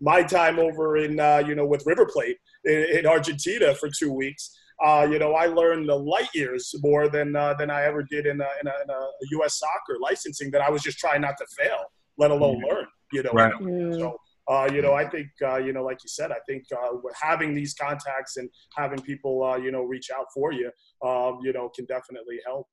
my 0.00 0.22
time 0.22 0.58
over 0.58 0.96
in, 0.96 1.20
uh, 1.20 1.42
you 1.46 1.54
know, 1.54 1.66
with 1.66 1.84
River 1.86 2.06
Plate 2.06 2.36
in, 2.64 2.84
in 2.98 3.06
Argentina 3.06 3.74
for 3.74 3.88
two 3.96 4.12
weeks 4.12 4.56
uh, 4.84 5.06
you 5.10 5.18
know, 5.18 5.34
I 5.34 5.46
learned 5.46 5.88
the 5.88 5.94
light 5.94 6.28
years 6.34 6.74
more 6.82 7.08
than 7.08 7.36
uh, 7.36 7.54
than 7.54 7.70
I 7.70 7.84
ever 7.84 8.02
did 8.02 8.26
in 8.26 8.40
a, 8.40 8.48
in, 8.60 8.66
a, 8.66 8.72
in 8.82 8.90
a 8.90 9.08
U.S. 9.32 9.58
soccer 9.58 9.98
licensing 10.00 10.50
that 10.52 10.62
I 10.62 10.70
was 10.70 10.82
just 10.82 10.98
trying 10.98 11.20
not 11.20 11.36
to 11.38 11.46
fail, 11.58 11.80
let 12.16 12.30
alone 12.30 12.62
learn. 12.68 12.86
You 13.12 13.22
know, 13.24 13.32
Right. 13.32 13.52
so 13.98 14.16
uh, 14.48 14.68
you 14.72 14.82
know, 14.82 14.94
I 14.94 15.06
think 15.08 15.28
uh, 15.42 15.58
you 15.58 15.72
know, 15.72 15.84
like 15.84 15.98
you 16.02 16.08
said, 16.08 16.32
I 16.32 16.38
think 16.48 16.64
uh, 16.72 16.96
having 17.20 17.54
these 17.54 17.74
contacts 17.74 18.36
and 18.36 18.48
having 18.76 19.00
people 19.00 19.44
uh, 19.44 19.56
you 19.56 19.70
know 19.70 19.82
reach 19.82 20.10
out 20.10 20.26
for 20.34 20.52
you, 20.52 20.70
um, 21.06 21.38
you 21.42 21.52
know, 21.52 21.68
can 21.68 21.84
definitely 21.84 22.40
help. 22.44 22.66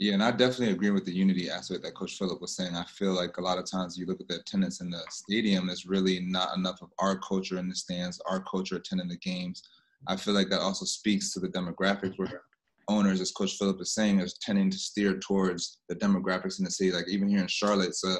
Yeah, 0.00 0.14
and 0.14 0.22
I 0.22 0.30
definitely 0.30 0.72
agree 0.72 0.90
with 0.90 1.04
the 1.04 1.12
unity 1.12 1.50
aspect 1.50 1.82
that 1.82 1.94
Coach 1.94 2.16
Phillip 2.16 2.40
was 2.40 2.56
saying. 2.56 2.74
I 2.74 2.84
feel 2.84 3.12
like 3.12 3.36
a 3.36 3.42
lot 3.42 3.58
of 3.58 3.70
times 3.70 3.98
you 3.98 4.06
look 4.06 4.20
at 4.20 4.28
the 4.28 4.40
attendance 4.40 4.80
in 4.80 4.88
the 4.88 5.02
stadium, 5.10 5.66
there's 5.66 5.84
really 5.84 6.20
not 6.20 6.56
enough 6.56 6.80
of 6.80 6.90
our 6.98 7.18
culture 7.18 7.58
in 7.58 7.68
the 7.68 7.74
stands, 7.74 8.18
our 8.26 8.40
culture 8.40 8.76
attending 8.76 9.08
the 9.08 9.18
games. 9.18 9.62
I 10.06 10.16
feel 10.16 10.34
like 10.34 10.48
that 10.50 10.60
also 10.60 10.84
speaks 10.84 11.32
to 11.32 11.40
the 11.40 11.48
demographics 11.48 12.18
where 12.18 12.42
owners, 12.88 13.20
as 13.20 13.30
Coach 13.30 13.56
Phillip 13.56 13.80
is 13.80 13.94
saying, 13.94 14.20
is 14.20 14.38
tending 14.40 14.70
to 14.70 14.78
steer 14.78 15.18
towards 15.18 15.78
the 15.88 15.94
demographics 15.94 16.58
in 16.58 16.64
the 16.64 16.70
city. 16.70 16.90
Like 16.92 17.08
even 17.08 17.28
here 17.28 17.40
in 17.40 17.46
Charlotte, 17.48 17.88
it's 17.88 18.04
a 18.04 18.16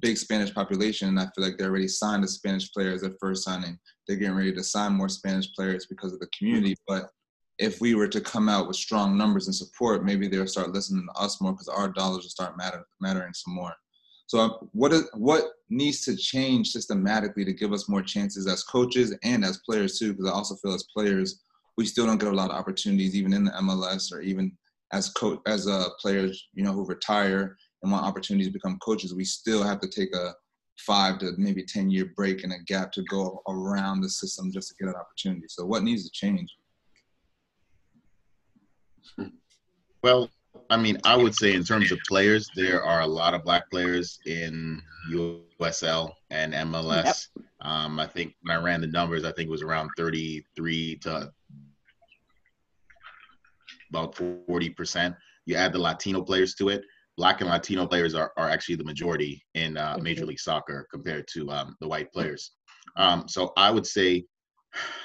big 0.00 0.16
Spanish 0.16 0.52
population, 0.52 1.08
and 1.08 1.20
I 1.20 1.28
feel 1.34 1.44
like 1.44 1.58
they 1.58 1.64
already 1.64 1.88
signed 1.88 2.24
a 2.24 2.28
Spanish 2.28 2.70
player 2.72 2.92
as 2.92 3.02
their 3.02 3.14
first 3.20 3.44
signing. 3.44 3.78
They're 4.06 4.16
getting 4.16 4.36
ready 4.36 4.52
to 4.52 4.64
sign 4.64 4.92
more 4.92 5.08
Spanish 5.08 5.52
players 5.54 5.86
because 5.86 6.12
of 6.12 6.20
the 6.20 6.28
community, 6.36 6.72
mm-hmm. 6.72 6.94
but 6.94 7.10
if 7.58 7.80
we 7.80 7.94
were 7.94 8.08
to 8.08 8.20
come 8.20 8.48
out 8.48 8.66
with 8.66 8.76
strong 8.76 9.16
numbers 9.16 9.46
and 9.46 9.54
support, 9.54 10.04
maybe 10.04 10.26
they'll 10.26 10.46
start 10.46 10.72
listening 10.72 11.06
to 11.06 11.20
us 11.20 11.40
more 11.40 11.52
because 11.52 11.68
our 11.68 11.88
dollars 11.88 12.24
will 12.24 12.30
start 12.30 12.56
matter, 12.56 12.84
mattering 13.00 13.32
some 13.34 13.54
more. 13.54 13.72
So, 14.26 14.38
uh, 14.38 14.48
what 14.72 14.92
is 14.92 15.08
what 15.14 15.44
needs 15.68 16.04
to 16.04 16.16
change 16.16 16.68
systematically 16.68 17.44
to 17.44 17.52
give 17.52 17.72
us 17.72 17.88
more 17.88 18.02
chances 18.02 18.46
as 18.46 18.62
coaches 18.62 19.14
and 19.22 19.44
as 19.44 19.58
players 19.58 19.98
too? 19.98 20.12
Because 20.12 20.30
I 20.30 20.32
also 20.32 20.56
feel 20.56 20.74
as 20.74 20.86
players, 20.94 21.42
we 21.76 21.86
still 21.86 22.06
don't 22.06 22.18
get 22.18 22.32
a 22.32 22.36
lot 22.36 22.50
of 22.50 22.56
opportunities, 22.56 23.14
even 23.14 23.32
in 23.32 23.44
the 23.44 23.50
MLS 23.52 24.12
or 24.12 24.20
even 24.20 24.56
as 24.92 25.10
coach 25.10 25.40
as 25.46 25.66
uh, 25.66 25.88
players, 26.00 26.48
you 26.54 26.62
know, 26.62 26.72
who 26.72 26.86
retire 26.86 27.56
and 27.82 27.90
want 27.90 28.04
opportunities 28.04 28.48
to 28.48 28.52
become 28.52 28.78
coaches. 28.78 29.14
We 29.14 29.24
still 29.24 29.62
have 29.62 29.80
to 29.80 29.88
take 29.88 30.14
a 30.14 30.34
five 30.86 31.18
to 31.18 31.32
maybe 31.36 31.64
ten 31.64 31.90
year 31.90 32.12
break 32.16 32.44
and 32.44 32.52
a 32.52 32.58
gap 32.66 32.92
to 32.92 33.02
go 33.04 33.42
around 33.48 34.00
the 34.00 34.08
system 34.08 34.50
just 34.52 34.68
to 34.68 34.74
get 34.78 34.88
an 34.88 35.00
opportunity. 35.00 35.46
So, 35.48 35.64
what 35.64 35.82
needs 35.82 36.04
to 36.04 36.10
change? 36.10 36.48
Well, 40.02 40.30
I 40.70 40.76
mean, 40.76 40.98
I 41.04 41.16
would 41.16 41.34
say 41.34 41.54
in 41.54 41.64
terms 41.64 41.92
of 41.92 41.98
players, 42.08 42.48
there 42.56 42.82
are 42.82 43.00
a 43.00 43.06
lot 43.06 43.34
of 43.34 43.44
black 43.44 43.70
players 43.70 44.18
in 44.26 44.80
USL 45.10 46.12
and 46.30 46.52
MLS. 46.52 47.28
Um, 47.60 48.00
I 48.00 48.06
think 48.06 48.34
when 48.42 48.56
I 48.56 48.60
ran 48.60 48.80
the 48.80 48.86
numbers, 48.86 49.24
I 49.24 49.32
think 49.32 49.48
it 49.48 49.50
was 49.50 49.62
around 49.62 49.90
33 49.96 50.96
to 50.98 51.32
about 53.90 54.14
40%. 54.14 55.16
You 55.46 55.56
add 55.56 55.72
the 55.72 55.78
Latino 55.78 56.22
players 56.22 56.54
to 56.54 56.70
it. 56.70 56.82
Black 57.18 57.40
and 57.40 57.50
Latino 57.50 57.86
players 57.86 58.14
are, 58.14 58.32
are 58.38 58.48
actually 58.48 58.76
the 58.76 58.84
majority 58.84 59.44
in 59.54 59.76
uh, 59.76 59.98
Major 60.00 60.24
League 60.24 60.40
Soccer 60.40 60.86
compared 60.90 61.26
to 61.34 61.50
um, 61.50 61.76
the 61.80 61.88
white 61.88 62.10
players. 62.12 62.52
Um, 62.96 63.28
so 63.28 63.52
I 63.56 63.70
would 63.70 63.86
say 63.86 64.24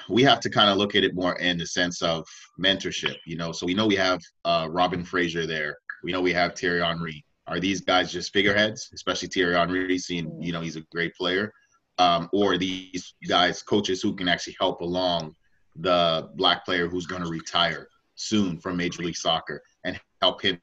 we 0.10 0.24
have 0.24 0.40
to 0.42 0.50
kind 0.50 0.70
of 0.70 0.78
look 0.78 0.96
at 0.96 1.04
it 1.04 1.16
more 1.16 1.36
in 1.40 1.58
the 1.58 1.66
sense 1.66 2.02
of 2.02 2.28
mentorship, 2.60 3.16
you 3.26 3.38
know. 3.38 3.52
So 3.52 3.66
we 3.66 3.74
know 3.74 3.88
we 3.88 3.96
have 3.96 4.20
uh, 4.46 4.68
Robin 4.70 5.04
Fraser 5.04 5.46
there. 5.46 5.78
We 6.04 6.12
know 6.12 6.22
we 6.22 6.34
have 6.34 6.56
Thierry 6.56 6.82
Henry. 6.82 7.24
Are 7.48 7.60
these 7.60 7.82
guys 7.82 8.12
just 8.12 8.34
figureheads, 8.34 8.90
especially 8.94 9.30
Thierry 9.30 9.56
Henry, 9.56 9.98
seeing 9.98 10.32
you 10.42 10.52
know 10.52 10.62
he's 10.62 10.76
a 10.76 10.82
great 10.92 11.16
player, 11.16 11.52
um, 11.98 12.30
or 12.34 12.58
these 12.58 13.16
guys 13.28 13.64
coaches 13.64 14.02
who 14.02 14.16
can 14.16 14.28
actually 14.28 14.56
help 14.60 14.82
along 14.82 15.36
the 15.76 16.30
black 16.36 16.66
player 16.66 16.88
who's 16.88 17.06
going 17.06 17.24
to 17.24 17.30
retire 17.30 17.88
soon 18.16 18.58
from 18.60 18.78
Major 18.78 19.04
League 19.04 19.16
Soccer 19.16 19.62
and 19.84 20.00
help 20.22 20.42
him 20.42 20.60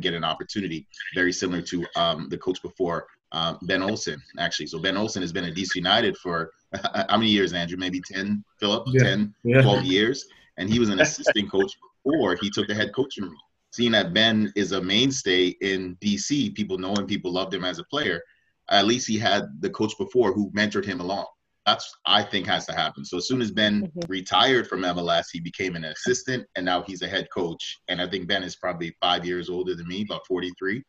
get 0.00 0.14
an 0.14 0.24
opportunity, 0.24 0.86
very 1.14 1.32
similar 1.32 1.62
to 1.62 1.86
um, 1.96 2.28
the 2.28 2.36
coach 2.36 2.60
before 2.62 3.06
um, 3.34 3.58
Ben 3.62 3.82
Olsen, 3.82 4.22
actually. 4.38 4.66
So 4.68 4.78
Ben 4.78 4.96
Olsen 4.96 5.20
has 5.20 5.32
been 5.32 5.44
at 5.44 5.54
DC 5.54 5.74
United 5.74 6.16
for 6.16 6.52
how 7.10 7.16
many 7.18 7.30
years, 7.30 7.52
Andrew? 7.52 7.76
Maybe 7.76 8.00
10, 8.00 8.42
Philip? 8.60 8.84
Yeah. 8.92 9.02
10, 9.02 9.34
Yeah. 9.44 9.62
12 9.62 9.84
years. 9.84 10.24
And 10.56 10.70
he 10.70 10.78
was 10.78 10.88
an 10.88 11.00
assistant 11.06 11.50
coach 11.50 11.72
before 12.04 12.36
he 12.36 12.48
took 12.48 12.68
the 12.68 12.74
head 12.74 12.94
coaching 12.94 13.24
role. 13.24 13.34
Seeing 13.72 13.92
that 13.92 14.14
Ben 14.14 14.52
is 14.54 14.70
a 14.70 14.80
mainstay 14.80 15.48
in 15.60 15.96
DC, 15.96 16.54
people 16.54 16.78
know 16.78 16.94
him, 16.94 17.06
people 17.06 17.32
loved 17.32 17.52
him 17.52 17.64
as 17.64 17.80
a 17.80 17.84
player. 17.84 18.22
At 18.70 18.86
least 18.86 19.08
he 19.08 19.18
had 19.18 19.46
the 19.60 19.70
coach 19.70 19.92
before 19.98 20.32
who 20.32 20.50
mentored 20.52 20.84
him 20.84 21.00
along. 21.00 21.26
That's 21.66 21.92
I 22.06 22.22
think 22.22 22.46
has 22.46 22.66
to 22.66 22.72
happen. 22.72 23.04
So 23.04 23.16
as 23.16 23.26
soon 23.26 23.40
as 23.42 23.50
Ben 23.50 23.82
Mhm. 23.96 24.08
retired 24.08 24.68
from 24.68 24.82
MLS, 24.84 25.24
he 25.32 25.40
became 25.40 25.74
an 25.76 25.84
assistant, 25.86 26.46
and 26.54 26.64
now 26.64 26.82
he's 26.82 27.02
a 27.02 27.08
head 27.08 27.26
coach. 27.34 27.80
And 27.88 28.00
I 28.00 28.06
think 28.08 28.28
Ben 28.28 28.44
is 28.44 28.54
probably 28.56 28.94
five 29.00 29.26
years 29.26 29.48
older 29.50 29.74
than 29.74 29.88
me, 29.88 30.02
about 30.02 30.26
43, 30.28 30.82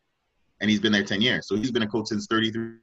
and 0.60 0.70
he's 0.70 0.80
been 0.80 0.92
there 0.92 1.04
10 1.04 1.20
years. 1.20 1.46
So 1.48 1.56
he's 1.56 1.70
been 1.70 1.82
a 1.82 1.88
coach 1.88 2.08
since 2.08 2.26
33. 2.26 2.76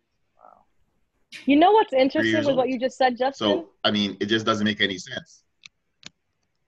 You 1.46 1.56
know 1.56 1.72
what's 1.72 1.94
interesting 1.94 2.46
with 2.46 2.56
what 2.56 2.70
you 2.70 2.80
just 2.80 2.96
said, 2.98 3.18
Justin? 3.18 3.48
So 3.48 3.70
I 3.84 3.90
mean, 3.90 4.16
it 4.20 4.28
just 4.28 4.46
doesn't 4.46 4.66
make 4.66 4.82
any 4.82 5.00
sense. 5.00 5.44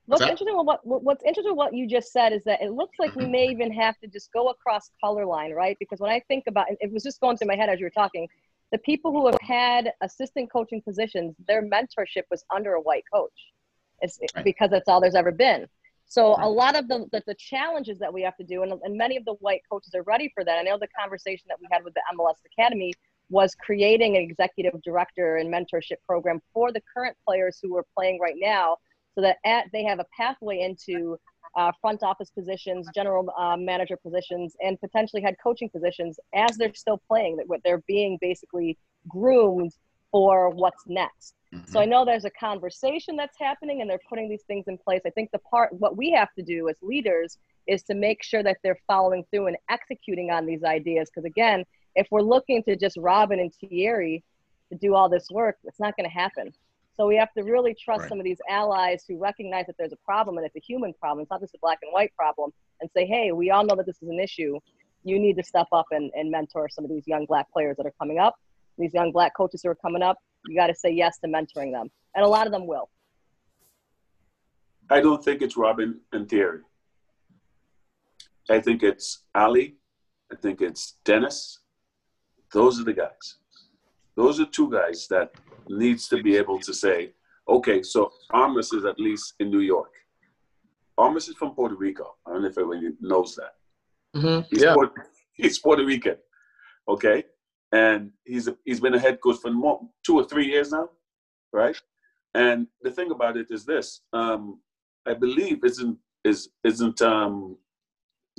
What's 0.08 0.22
that? 0.22 0.32
interesting 0.32 0.58
with 0.58 0.66
what 0.66 0.86
what- 0.86 1.04
what's 1.04 1.24
interesting 1.24 1.56
what 1.56 1.74
you 1.74 1.88
just 1.88 2.12
said 2.12 2.34
is 2.34 2.44
that 2.46 2.62
it 2.62 2.72
looks 2.72 2.98
like 3.00 3.16
we 3.16 3.28
may 3.28 3.48
even 3.52 3.72
have 3.72 3.98
to 4.00 4.08
just 4.08 4.32
go 4.34 4.50
across 4.50 4.90
color 5.04 5.26
line, 5.26 5.52
right? 5.52 5.78
Because 5.80 6.00
when 6.00 6.12
I 6.12 6.20
think 6.28 6.46
about 6.48 6.72
it, 6.72 6.78
it 6.82 6.92
was 6.92 7.04
just 7.04 7.20
going 7.22 7.38
through 7.38 7.48
my 7.48 7.56
head 7.56 7.70
as 7.70 7.80
you 7.80 7.86
were 7.86 7.92
talking. 7.92 8.28
The 8.72 8.80
people 8.80 9.12
who 9.12 9.28
have 9.28 9.38
had 9.42 9.94
assistant 10.02 10.52
coaching 10.52 10.82
positions, 10.82 11.36
their 11.48 11.62
mentorship 11.62 12.24
was 12.32 12.44
under 12.54 12.74
a 12.74 12.82
white 12.82 13.04
coach. 13.14 13.32
It's 14.02 14.20
Right. 14.36 14.44
because 14.44 14.72
that's 14.72 14.90
all 14.90 15.00
there's 15.00 15.16
ever 15.16 15.32
been. 15.32 15.68
So 16.08 16.36
a 16.40 16.48
lot 16.48 16.78
of 16.78 16.88
the, 16.88 17.08
the 17.12 17.24
the 17.26 17.36
challenges 17.36 17.98
that 18.00 18.14
we 18.14 18.22
have 18.22 18.38
to 18.38 18.44
do, 18.44 18.64
and, 18.64 18.74
and 18.84 18.98
many 18.98 19.18
of 19.18 19.26
the 19.26 19.34
white 19.36 19.62
coaches 19.70 19.94
are 19.96 20.04
ready 20.04 20.32
for 20.34 20.44
that. 20.44 20.60
I 20.60 20.62
know 20.62 20.78
the 20.78 20.88
conversation 21.00 21.46
that 21.50 21.58
we 21.60 21.68
had 21.72 21.84
with 21.84 21.94
the 21.94 22.02
MLS 22.16 22.36
Academy 22.46 22.94
was 23.30 23.56
creating 23.56 24.16
an 24.16 24.22
executive 24.22 24.80
director 24.84 25.38
and 25.38 25.52
mentorship 25.52 25.98
program 26.08 26.42
for 26.54 26.72
the 26.72 26.82
current 26.94 27.18
players 27.28 27.60
who 27.62 27.76
are 27.76 27.86
playing 27.98 28.20
right 28.20 28.36
now, 28.38 28.78
so 29.16 29.22
that 29.22 29.38
at, 29.46 29.66
they 29.74 29.84
have 29.84 30.00
a 30.00 30.06
pathway 30.16 30.60
into 30.60 31.18
uh, 31.56 31.72
front 31.82 32.04
office 32.04 32.30
positions, 32.30 32.88
general 32.94 33.32
uh, 33.38 33.58
manager 33.58 33.98
positions, 33.98 34.56
and 34.62 34.80
potentially 34.80 35.22
head 35.22 35.36
coaching 35.42 35.70
positions 35.70 36.20
as 36.36 36.58
they're 36.58 36.74
still 36.76 37.02
playing. 37.08 37.38
That 37.38 37.48
what 37.48 37.62
they're 37.64 37.84
being 37.88 38.18
basically 38.22 38.78
groomed 39.08 39.74
for 40.12 40.50
what's 40.50 40.84
next. 40.88 41.34
So 41.68 41.80
I 41.80 41.84
mm-hmm. 41.84 41.92
know 41.92 42.06
there's 42.06 42.26
a 42.26 42.32
conversation 42.32 43.16
that's 43.16 43.38
happening 43.40 43.82
and 43.82 43.90
they're 43.90 44.00
putting 44.10 44.30
these 44.30 44.44
things 44.44 44.66
in 44.68 44.78
place. 44.78 45.02
I 45.06 45.10
think 45.10 45.32
the 45.32 45.40
part 45.40 45.74
what 45.74 45.98
we 45.98 46.12
have 46.12 46.34
to 46.34 46.44
do 46.44 46.70
as 46.70 46.76
leaders 46.82 47.38
is 47.68 47.84
to 47.84 47.96
make 47.96 48.24
sure 48.24 48.44
that 48.44 48.58
they're 48.64 48.80
following 48.88 49.24
through 49.32 49.48
and 49.48 49.58
executing 49.70 50.32
on 50.32 50.46
these 50.46 50.64
ideas. 50.64 51.10
Because 51.10 51.26
again, 51.26 51.64
if 51.96 52.08
we're 52.12 52.22
looking 52.22 52.64
to 52.64 52.76
just 52.76 52.98
Robin 52.98 53.40
and 53.40 53.54
Thierry 53.54 54.24
to 54.72 54.78
do 54.78 54.96
all 54.96 55.10
this 55.10 55.28
work, 55.32 55.58
it's 55.64 55.80
not 55.80 55.96
going 55.98 56.10
to 56.10 56.14
happen. 56.14 56.54
So 56.98 57.08
we 57.08 57.18
have 57.18 57.34
to 57.34 57.44
really 57.44 57.74
trust 57.74 58.02
Right. 58.02 58.10
some 58.10 58.20
of 58.20 58.24
these 58.24 58.40
allies 58.50 59.04
who 59.08 59.18
recognize 59.18 59.66
that 59.68 59.76
there's 59.78 59.92
a 59.92 59.98
problem 59.98 60.38
and 60.38 60.46
it's 60.46 60.56
a 60.56 60.62
human 60.62 60.94
problem. 60.94 61.24
It's 61.24 61.32
not 61.32 61.42
just 61.42 61.56
a 61.56 61.60
black 61.62 61.80
and 61.82 61.92
white 61.92 62.14
problem. 62.16 62.52
And 62.82 62.90
say, 62.96 63.06
hey, 63.06 63.32
we 63.32 63.52
all 63.52 63.66
know 63.66 63.76
that 63.76 63.86
this 63.86 64.02
is 64.02 64.10
an 64.10 64.20
issue. 64.20 64.60
You 65.04 65.20
need 65.20 65.38
to 65.38 65.44
step 65.44 65.68
up 65.72 65.86
and, 65.92 66.12
and 66.14 66.30
mentor 66.30 66.68
some 66.70 66.84
of 66.84 66.90
these 66.90 67.08
young 67.08 67.26
black 67.26 67.52
players 67.52 67.78
that 67.78 67.86
are 67.86 67.94
coming 68.00 68.20
up. 68.20 68.36
These 68.78 68.94
young 68.94 69.12
black 69.12 69.34
coaches 69.36 69.62
who 69.64 69.70
are 69.70 69.76
coming 69.76 70.02
up, 70.02 70.18
you 70.48 70.56
got 70.56 70.68
to 70.68 70.76
say 70.76 70.92
yes 70.92 71.18
to 71.20 71.28
mentoring 71.28 71.72
them. 71.72 71.90
And 72.16 72.24
a 72.24 72.28
lot 72.28 72.46
of 72.46 72.52
them 72.52 72.68
will. 72.68 72.90
I 74.90 75.02
don't 75.02 75.24
think 75.24 75.42
it's 75.42 75.58
Robin 75.58 76.00
and 76.12 76.30
Thierry. 76.30 76.62
I 78.50 78.60
think 78.60 78.84
it's 78.84 79.24
Ali. 79.34 79.76
I 80.32 80.36
think 80.36 80.62
it's 80.62 80.98
Dennis. 81.04 81.60
Those 82.54 82.80
are 82.80 82.84
the 82.84 82.94
guys. 82.94 83.38
Those 84.16 84.40
are 84.40 84.46
two 84.46 84.72
guys 84.72 85.08
that 85.10 85.32
needs 85.68 86.08
to 86.10 86.22
be 86.22 86.38
able 86.38 86.60
to 86.60 86.74
say, 86.74 87.14
okay, 87.50 87.82
so 87.84 88.12
Armas 88.32 88.72
is 88.72 88.86
at 88.86 89.00
least 89.00 89.34
in 89.40 89.50
New 89.50 89.60
York. 89.60 89.92
Armas 90.98 91.28
is 91.28 91.36
from 91.36 91.52
Puerto 91.52 91.76
Rico. 91.76 92.16
I 92.26 92.32
don't 92.32 92.44
know 92.44 92.48
if 92.48 92.58
everybody 92.58 92.96
knows 93.02 93.36
that. 93.36 93.56
Mhm. 94.16 94.46
He's, 94.50 94.62
Yeah. 94.62 94.74
Puerto, 94.76 94.94
he's 95.34 95.60
Puerto 95.60 95.84
Rican, 95.84 96.18
okay, 96.88 97.26
and 97.76 98.12
he's 98.24 98.48
a, 98.48 98.56
he's 98.64 98.80
been 98.80 98.94
a 98.94 99.00
head 99.00 99.20
coach 99.22 99.38
for 99.42 99.52
more, 99.52 99.82
two 100.06 100.16
or 100.20 100.24
three 100.24 100.48
years 100.54 100.72
now, 100.72 100.88
right? 101.52 101.78
And 102.34 102.68
the 102.82 102.92
thing 102.92 103.12
about 103.12 103.36
it 103.42 103.48
is 103.50 103.66
this: 103.66 104.02
um, 104.14 104.60
I 105.06 105.14
believe 105.14 105.58
isn't 105.72 105.98
is 106.24 106.50
isn't 106.64 107.02
um, 107.02 107.58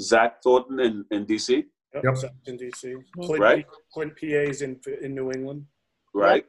Zach 0.00 0.42
Thornton 0.42 0.80
in, 0.80 0.94
in 1.10 1.26
DC, 1.26 1.50
Yep. 1.94 2.04
Yep. 2.04 2.16
Zach's 2.16 2.48
in 2.50 2.56
DC. 2.58 2.82
Clint, 3.24 3.40
Right. 3.48 3.66
Clint 3.92 4.14
Peay's 4.16 4.62
in 4.62 4.80
in 5.02 5.14
New 5.14 5.30
England. 5.36 5.66
right? 6.14 6.46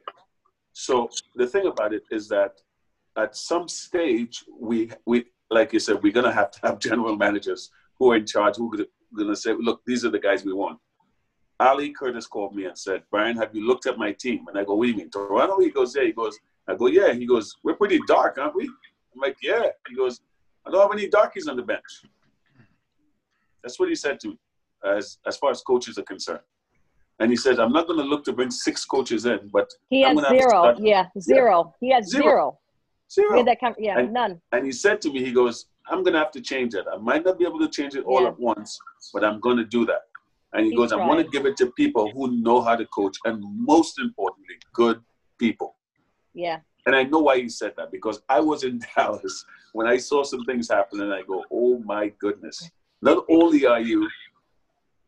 So 0.72 1.08
the 1.34 1.46
thing 1.46 1.66
about 1.66 1.92
it 1.98 2.04
is 2.10 2.28
that 2.28 2.52
at 3.16 3.36
some 3.36 3.66
stage 3.68 4.44
we 4.68 4.90
we 5.10 5.16
like 5.50 5.72
you 5.74 5.80
said 5.80 6.02
we're 6.02 6.18
gonna 6.18 6.38
have 6.40 6.50
to 6.52 6.60
have 6.66 6.78
general 6.88 7.16
managers 7.26 7.70
who 7.96 8.12
are 8.12 8.16
in 8.16 8.26
charge 8.34 8.56
who 8.56 8.66
are 8.74 8.84
gonna 9.18 9.36
say, 9.44 9.52
look, 9.68 9.78
these 9.86 10.04
are 10.06 10.10
the 10.16 10.24
guys 10.28 10.44
we 10.44 10.52
want. 10.64 10.78
Ali 11.60 11.90
Curtis 11.92 12.26
called 12.26 12.54
me 12.54 12.66
and 12.66 12.78
said, 12.78 13.02
Brian, 13.10 13.36
have 13.36 13.54
you 13.54 13.66
looked 13.66 13.86
at 13.86 13.98
my 13.98 14.12
team? 14.12 14.46
And 14.48 14.56
I 14.58 14.64
go, 14.64 14.74
what 14.74 14.84
do 14.84 14.90
you 14.92 14.96
mean, 14.96 15.10
Toronto? 15.10 15.58
He 15.60 15.70
goes, 15.70 15.94
yeah. 15.96 16.04
He 16.04 16.12
goes, 16.12 16.38
I 16.68 16.74
go, 16.76 16.86
yeah. 16.86 17.12
He 17.12 17.26
goes, 17.26 17.56
we're 17.64 17.74
pretty 17.74 18.00
dark, 18.06 18.38
aren't 18.38 18.54
we? 18.54 18.64
I'm 18.64 19.20
like, 19.20 19.36
yeah. 19.42 19.64
He 19.88 19.96
goes, 19.96 20.20
I 20.66 20.70
don't 20.70 20.80
have 20.82 20.92
any 20.96 21.08
darkies 21.08 21.48
on 21.48 21.56
the 21.56 21.62
bench. 21.62 21.82
That's 23.62 23.78
what 23.80 23.88
he 23.88 23.94
said 23.94 24.20
to 24.20 24.28
me, 24.28 24.38
as 24.84 25.18
as 25.26 25.36
far 25.36 25.50
as 25.50 25.60
coaches 25.62 25.98
are 25.98 26.02
concerned. 26.04 26.40
And 27.18 27.30
he 27.30 27.36
said, 27.36 27.58
I'm 27.58 27.72
not 27.72 27.88
going 27.88 27.98
to 27.98 28.04
look 28.04 28.24
to 28.26 28.32
bring 28.32 28.50
six 28.50 28.84
coaches 28.84 29.26
in, 29.26 29.50
but 29.52 29.68
He 29.90 30.04
I'm 30.04 30.16
had 30.16 30.22
gonna 30.22 30.28
have 30.28 30.36
to 30.36 30.50
zero. 30.50 30.76
Yeah, 30.78 31.06
zero. 31.20 31.74
He 31.80 31.90
had 31.90 32.06
Zero. 32.08 32.22
zero. 32.22 32.58
zero. 33.10 33.32
We 33.32 33.38
had 33.38 33.46
that. 33.48 33.58
Com- 33.60 33.74
yeah, 33.78 33.98
And- 33.98 34.12
none. 34.12 34.40
And 34.52 34.64
he 34.64 34.70
said 34.70 35.00
to 35.02 35.12
me, 35.12 35.24
he 35.24 35.32
goes, 35.32 35.66
I'm 35.90 36.04
going 36.04 36.12
to 36.12 36.20
have 36.20 36.30
to 36.32 36.40
change 36.40 36.74
it. 36.74 36.84
I 36.92 36.96
might 36.98 37.24
not 37.24 37.38
be 37.38 37.44
able 37.44 37.58
to 37.60 37.68
change 37.68 37.96
it 37.96 38.04
all 38.04 38.22
Yeah. 38.22 38.28
at 38.28 38.38
once, 38.38 38.78
but 39.12 39.24
I'm 39.24 39.40
going 39.40 39.56
to 39.56 39.64
do 39.64 39.84
that. 39.86 40.02
And 40.52 40.64
he 40.64 40.70
He's 40.70 40.78
goes, 40.78 40.92
I 40.92 40.96
want 40.96 41.20
to 41.20 41.30
give 41.30 41.46
it 41.46 41.56
to 41.58 41.70
people 41.72 42.10
who 42.12 42.40
know 42.40 42.62
how 42.62 42.74
to 42.76 42.86
coach 42.86 43.16
and 43.24 43.42
most 43.42 43.98
importantly, 43.98 44.56
good 44.72 45.00
people. 45.38 45.74
Yeah. 46.34 46.60
And 46.86 46.96
I 46.96 47.02
know 47.02 47.18
why 47.18 47.38
he 47.38 47.48
said 47.48 47.74
that 47.76 47.92
because 47.92 48.22
I 48.28 48.40
was 48.40 48.64
in 48.64 48.80
Dallas 48.96 49.44
when 49.72 49.86
I 49.86 49.98
saw 49.98 50.22
some 50.22 50.44
things 50.44 50.70
happen 50.70 51.02
and 51.02 51.12
I 51.12 51.22
go, 51.22 51.44
oh 51.52 51.78
my 51.80 52.08
goodness. 52.18 52.70
Not 53.02 53.24
only 53.28 53.66
are 53.66 53.80
you 53.80 54.08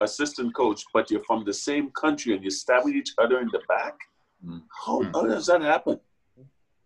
assistant 0.01 0.55
coach, 0.55 0.84
but 0.93 1.11
you're 1.11 1.24
from 1.24 1.45
the 1.45 1.55
same 1.55 1.91
country 1.91 2.34
and 2.34 2.43
you're 2.43 2.51
stabbing 2.51 2.95
each 2.95 3.12
other 3.18 3.41
in 3.41 3.49
the 3.53 3.61
back. 3.68 3.99
Mm. 4.47 4.62
How, 4.84 5.03
how 5.14 5.26
does 5.26 5.47
that 5.47 5.62
happen? 5.62 5.99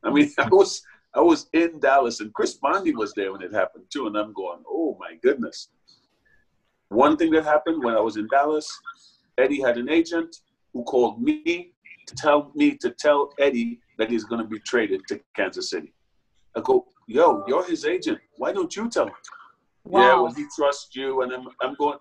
I 0.03 0.11
mean, 0.11 0.31
I 0.39 0.49
was 0.49 0.83
I 1.15 1.21
was 1.21 1.49
in 1.53 1.79
Dallas 1.79 2.21
and 2.21 2.35
Chris 2.35 2.55
Bondi 2.55 2.93
was 2.93 3.13
there 3.15 3.33
when 3.33 3.43
it 3.43 3.53
happened 3.53 3.85
too, 3.89 4.07
and 4.09 4.17
I'm 4.17 4.33
going, 4.33 4.63
oh 4.69 4.97
my 4.99 5.15
goodness. 5.23 5.69
One 6.89 7.17
thing 7.17 7.31
that 7.33 7.45
happened 7.45 7.83
when 7.83 7.95
I 7.95 8.01
was 8.01 8.17
in 8.17 8.29
Dallas, 8.29 8.67
Eddie 9.39 9.61
had 9.61 9.79
an 9.79 9.89
agent 9.89 10.35
who 10.73 10.85
called 10.85 11.21
me 11.23 11.73
to 12.07 12.15
tell 12.15 12.53
me 12.55 12.77
to 12.79 12.91
tell 12.91 13.33
Eddie 13.39 13.81
that 13.99 14.11
he's 14.11 14.25
going 14.25 14.43
to 14.43 14.47
be 14.49 14.59
traded 14.61 15.07
to 15.09 15.21
Kansas 15.35 15.71
City. 15.71 15.93
I 16.57 16.61
go, 16.61 16.87
yo, 17.07 17.45
you're 17.49 17.65
his 17.65 17.85
agent. 17.85 18.19
Why 18.37 18.53
don't 18.53 18.75
you 18.77 18.89
tell 18.89 19.07
him? 19.07 19.13
Yeah, 19.91 20.15
well, 20.15 20.33
he 20.33 20.47
trusts 20.57 20.95
you, 20.97 21.23
and 21.23 21.33
I'm 21.33 21.49
I'm 21.61 21.75
going, 21.75 21.99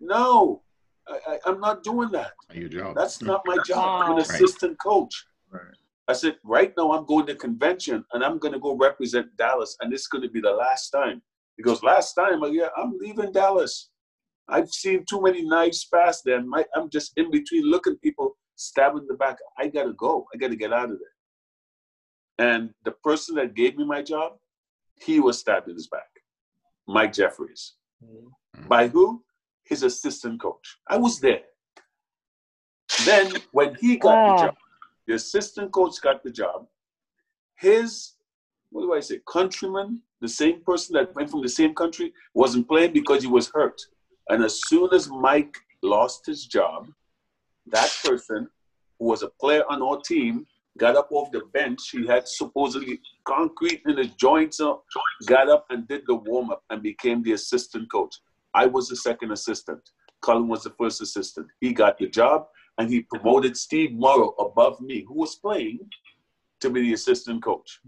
no, 0.00 0.62
I, 1.08 1.18
I, 1.26 1.38
I'm 1.46 1.60
not 1.60 1.82
doing 1.82 2.10
that. 2.12 2.32
Your 2.52 2.68
job. 2.68 2.96
That's 2.96 3.22
not 3.22 3.42
my 3.46 3.56
job. 3.58 4.02
I'm 4.02 4.10
an 4.10 4.16
Wow. 4.16 4.22
assistant 4.22 4.78
coach. 4.78 5.26
Right. 5.50 5.62
I 6.08 6.12
said, 6.14 6.36
right 6.44 6.72
now 6.76 6.92
I'm 6.92 7.06
going 7.06 7.26
to 7.26 7.34
convention 7.34 8.04
and 8.12 8.24
I'm 8.24 8.38
going 8.38 8.52
to 8.52 8.58
go 8.60 8.76
represent 8.76 9.34
Dallas, 9.36 9.76
and 9.80 9.92
this 9.92 10.02
is 10.02 10.06
going 10.08 10.22
to 10.22 10.30
be 10.30 10.40
the 10.40 10.50
last 10.52 10.90
time. 10.90 11.22
He 11.56 11.62
goes, 11.62 11.82
last 11.82 12.14
time? 12.14 12.42
I 12.42 12.48
yeah, 12.48 12.68
I'm 12.76 12.98
leaving 12.98 13.32
Dallas. 13.32 13.90
I've 14.52 14.70
seen 14.70 15.04
too 15.08 15.20
many 15.22 15.42
knives 15.42 15.84
pass 15.92 16.20
there. 16.22 16.36
and 16.36 16.48
my, 16.48 16.64
I'm 16.76 16.90
just 16.90 17.12
in 17.16 17.30
between 17.30 17.64
looking 17.70 17.96
people 17.96 18.36
stabbing 18.56 19.06
the 19.08 19.14
back. 19.14 19.36
I 19.58 19.68
got 19.68 19.84
to 19.84 19.94
go. 19.94 20.26
I 20.32 20.36
got 20.36 20.50
to 20.50 20.56
get 20.56 20.72
out 20.72 20.90
of 20.90 20.98
there. 21.02 22.46
And 22.50 22.70
the 22.84 22.92
person 23.08 23.34
that 23.36 23.54
gave 23.54 23.76
me 23.78 23.84
my 23.84 24.02
job, 24.02 24.32
he 25.00 25.20
was 25.20 25.38
stabbed 25.40 25.68
in 25.68 25.74
his 25.74 25.88
back. 25.88 26.08
Mike 26.86 27.12
Jeffries. 27.12 27.74
Mm-hmm. 28.04 28.68
By 28.68 28.88
who? 28.88 29.22
His 29.64 29.82
assistant 29.84 30.40
coach. 30.40 30.76
I 30.88 30.98
was 30.98 31.18
there. 31.20 31.42
Then 33.06 33.32
when 33.52 33.74
he 33.76 33.96
got 33.96 34.14
Wow. 34.16 34.36
the 34.36 34.42
job, 34.46 34.56
the 35.06 35.14
assistant 35.14 35.72
coach 35.72 36.00
got 36.02 36.22
the 36.22 36.30
job. 36.30 36.66
His, 37.56 38.14
what 38.70 38.82
do 38.82 38.92
I 38.92 39.00
say, 39.00 39.20
countryman, 39.26 40.00
the 40.20 40.28
same 40.28 40.60
person 40.62 40.94
that 40.94 41.14
went 41.14 41.30
from 41.30 41.42
the 41.42 41.48
same 41.48 41.74
country, 41.74 42.12
wasn't 42.34 42.68
playing 42.68 42.92
because 42.92 43.22
he 43.22 43.28
was 43.28 43.50
hurt. 43.54 43.80
And 44.28 44.44
as 44.44 44.60
soon 44.66 44.88
as 44.92 45.08
Mike 45.08 45.56
lost 45.82 46.26
his 46.26 46.46
job, 46.46 46.88
that 47.66 47.94
person 48.04 48.48
who 48.98 49.06
was 49.06 49.22
a 49.22 49.28
player 49.40 49.64
on 49.68 49.82
our 49.82 50.00
team 50.00 50.46
got 50.78 50.96
up 50.96 51.08
off 51.10 51.30
the 51.32 51.42
bench. 51.52 51.90
He 51.90 52.06
had 52.06 52.26
supposedly 52.26 53.00
concrete 53.24 53.82
in 53.86 53.98
his 53.98 54.10
joints, 54.14 54.60
uh, 54.60 54.74
got 55.26 55.48
up 55.48 55.66
and 55.70 55.86
did 55.86 56.02
the 56.06 56.14
warm 56.14 56.50
up 56.50 56.62
and 56.70 56.82
became 56.82 57.22
the 57.22 57.32
assistant 57.32 57.90
coach. 57.90 58.14
I 58.54 58.66
was 58.66 58.88
the 58.88 58.96
second 58.96 59.32
assistant. 59.32 59.80
Colin 60.22 60.48
was 60.48 60.62
the 60.62 60.74
first 60.78 61.00
assistant. 61.00 61.48
He 61.60 61.72
got 61.72 61.98
the 61.98 62.08
job 62.08 62.46
and 62.78 62.88
he 62.88 63.02
promoted 63.02 63.56
Steve 63.56 63.92
Morrow 63.92 64.30
above 64.38 64.80
me, 64.80 65.04
who 65.06 65.14
was 65.14 65.36
playing, 65.36 65.80
to 66.60 66.70
be 66.70 66.80
the 66.82 66.92
assistant 66.94 67.42
coach. 67.42 67.80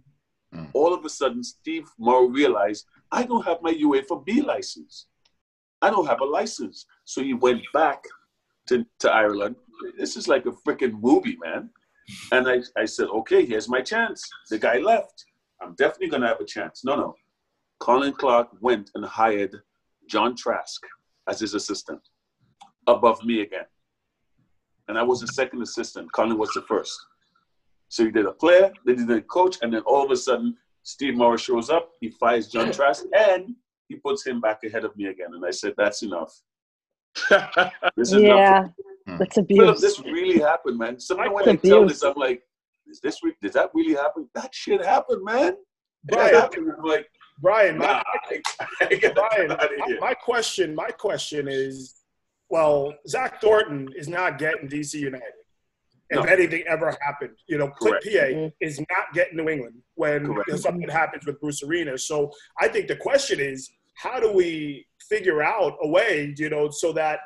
Mm. 0.54 0.70
All 0.74 0.92
of 0.92 1.04
a 1.04 1.08
sudden, 1.08 1.42
Steve 1.42 1.88
Morrow 1.98 2.26
realized 2.26 2.86
I 3.10 3.22
don't 3.22 3.44
have 3.44 3.62
my 3.62 3.72
UEFA 3.72 4.24
B 4.24 4.42
license. 4.42 5.06
I 5.84 5.90
don't 5.90 6.06
have 6.06 6.22
a 6.22 6.24
license. 6.24 6.86
So 7.04 7.22
he 7.22 7.34
went 7.34 7.60
back 7.74 8.02
to, 8.68 8.86
to 9.00 9.12
Ireland. 9.12 9.56
This 9.98 10.16
is 10.16 10.26
like 10.28 10.46
a 10.46 10.52
freaking 10.66 10.98
movie, 10.98 11.36
man. 11.44 11.68
And 12.32 12.48
I, 12.48 12.62
I 12.82 12.86
said, 12.86 13.08
okay, 13.08 13.44
here's 13.44 13.68
my 13.68 13.82
chance. 13.82 14.22
The 14.48 14.58
guy 14.58 14.78
left. 14.78 15.26
I'm 15.60 15.74
definitely 15.74 16.08
going 16.08 16.22
to 16.22 16.28
have 16.28 16.40
a 16.40 16.46
chance. 16.46 16.84
No, 16.84 16.96
no. 16.96 17.14
Colin 17.80 18.14
Clarke 18.14 18.48
went 18.62 18.90
and 18.94 19.04
hired 19.04 19.54
John 20.08 20.34
Trask 20.34 20.80
as 21.28 21.40
his 21.40 21.52
assistant 21.52 22.00
above 22.86 23.22
me 23.22 23.42
again. 23.42 23.66
And 24.88 24.96
I 24.98 25.02
was 25.02 25.20
the 25.20 25.26
second 25.28 25.60
assistant. 25.60 26.10
Colin 26.12 26.38
was 26.38 26.50
the 26.54 26.62
first. 26.62 26.98
So 27.88 28.06
he 28.06 28.10
did 28.10 28.24
a 28.24 28.32
player, 28.32 28.72
then 28.86 28.98
he 28.98 29.04
did 29.04 29.18
a 29.18 29.22
coach, 29.22 29.58
and 29.60 29.72
then 29.72 29.82
all 29.82 30.02
of 30.04 30.10
a 30.10 30.16
sudden, 30.16 30.56
Steve 30.82 31.14
Morris 31.14 31.42
shows 31.42 31.68
up. 31.68 31.90
He 32.00 32.08
fires 32.08 32.48
John 32.48 32.72
Trask, 32.72 33.04
and 33.14 33.54
he 33.94 34.00
puts 34.00 34.26
him 34.26 34.40
back 34.40 34.64
ahead 34.64 34.84
of 34.84 34.96
me 34.96 35.06
again. 35.06 35.28
And 35.34 35.44
I 35.44 35.50
said, 35.50 35.74
that's 35.76 36.02
enough. 36.02 36.32
This 37.96 38.12
is. 38.12 38.22
Yeah. 38.22 38.68
Hmm. 39.06 39.18
That's 39.18 39.34
Philip, 39.36 39.50
abuse. 39.50 39.80
this 39.80 40.00
really 40.00 40.40
happened, 40.40 40.78
man. 40.78 40.98
Sometimes 40.98 41.32
when 41.32 41.44
That's 41.44 41.64
I 41.64 41.68
tell 41.68 41.86
this, 41.86 42.02
I'm 42.02 42.14
like, 42.16 42.42
is 42.88 43.00
this 43.00 43.22
re- 43.22 43.36
did 43.42 43.52
that 43.52 43.70
really 43.74 43.94
happen? 43.94 44.28
That 44.34 44.54
shit 44.54 44.84
happened, 44.84 45.22
man. 45.24 45.56
Brian, 46.06 46.34
I'm 46.34 46.84
like, 46.84 47.06
Brian, 47.40 47.78
my, 47.78 47.86
I, 47.86 48.40
I 48.82 49.12
Brian, 49.14 49.50
out 49.52 49.70
my 50.00 50.14
question, 50.14 50.74
my 50.74 50.88
question 50.88 51.48
is, 51.48 51.94
well, 52.50 52.94
Zach 53.08 53.40
Thornton 53.40 53.88
is 53.96 54.08
not 54.08 54.38
getting 54.38 54.68
DC 54.68 54.94
United. 54.94 55.22
If 56.10 56.16
No. 56.24 56.30
anything 56.30 56.62
ever 56.66 56.94
happened, 57.00 57.36
you 57.46 57.56
know, 57.58 57.68
Clint 57.68 58.02
Correct. 58.02 58.06
Peay 58.06 58.34
Mhm. 58.34 58.52
is 58.60 58.78
not 58.80 59.12
getting 59.14 59.36
New 59.38 59.48
England 59.48 59.76
when 59.94 60.26
Correct. 60.26 60.58
something 60.60 60.88
happens 60.88 61.24
with 61.26 61.40
Bruce 61.40 61.62
Arena. 61.62 61.96
So 61.96 62.30
I 62.60 62.68
think 62.68 62.88
the 62.88 62.96
question 62.96 63.40
is, 63.40 63.70
how 63.94 64.20
do 64.20 64.32
we 64.32 64.86
figure 65.08 65.42
out 65.42 65.76
a 65.82 65.88
way, 65.88 66.34
you 66.36 66.50
know, 66.50 66.70
so 66.70 66.92
that 66.92 67.20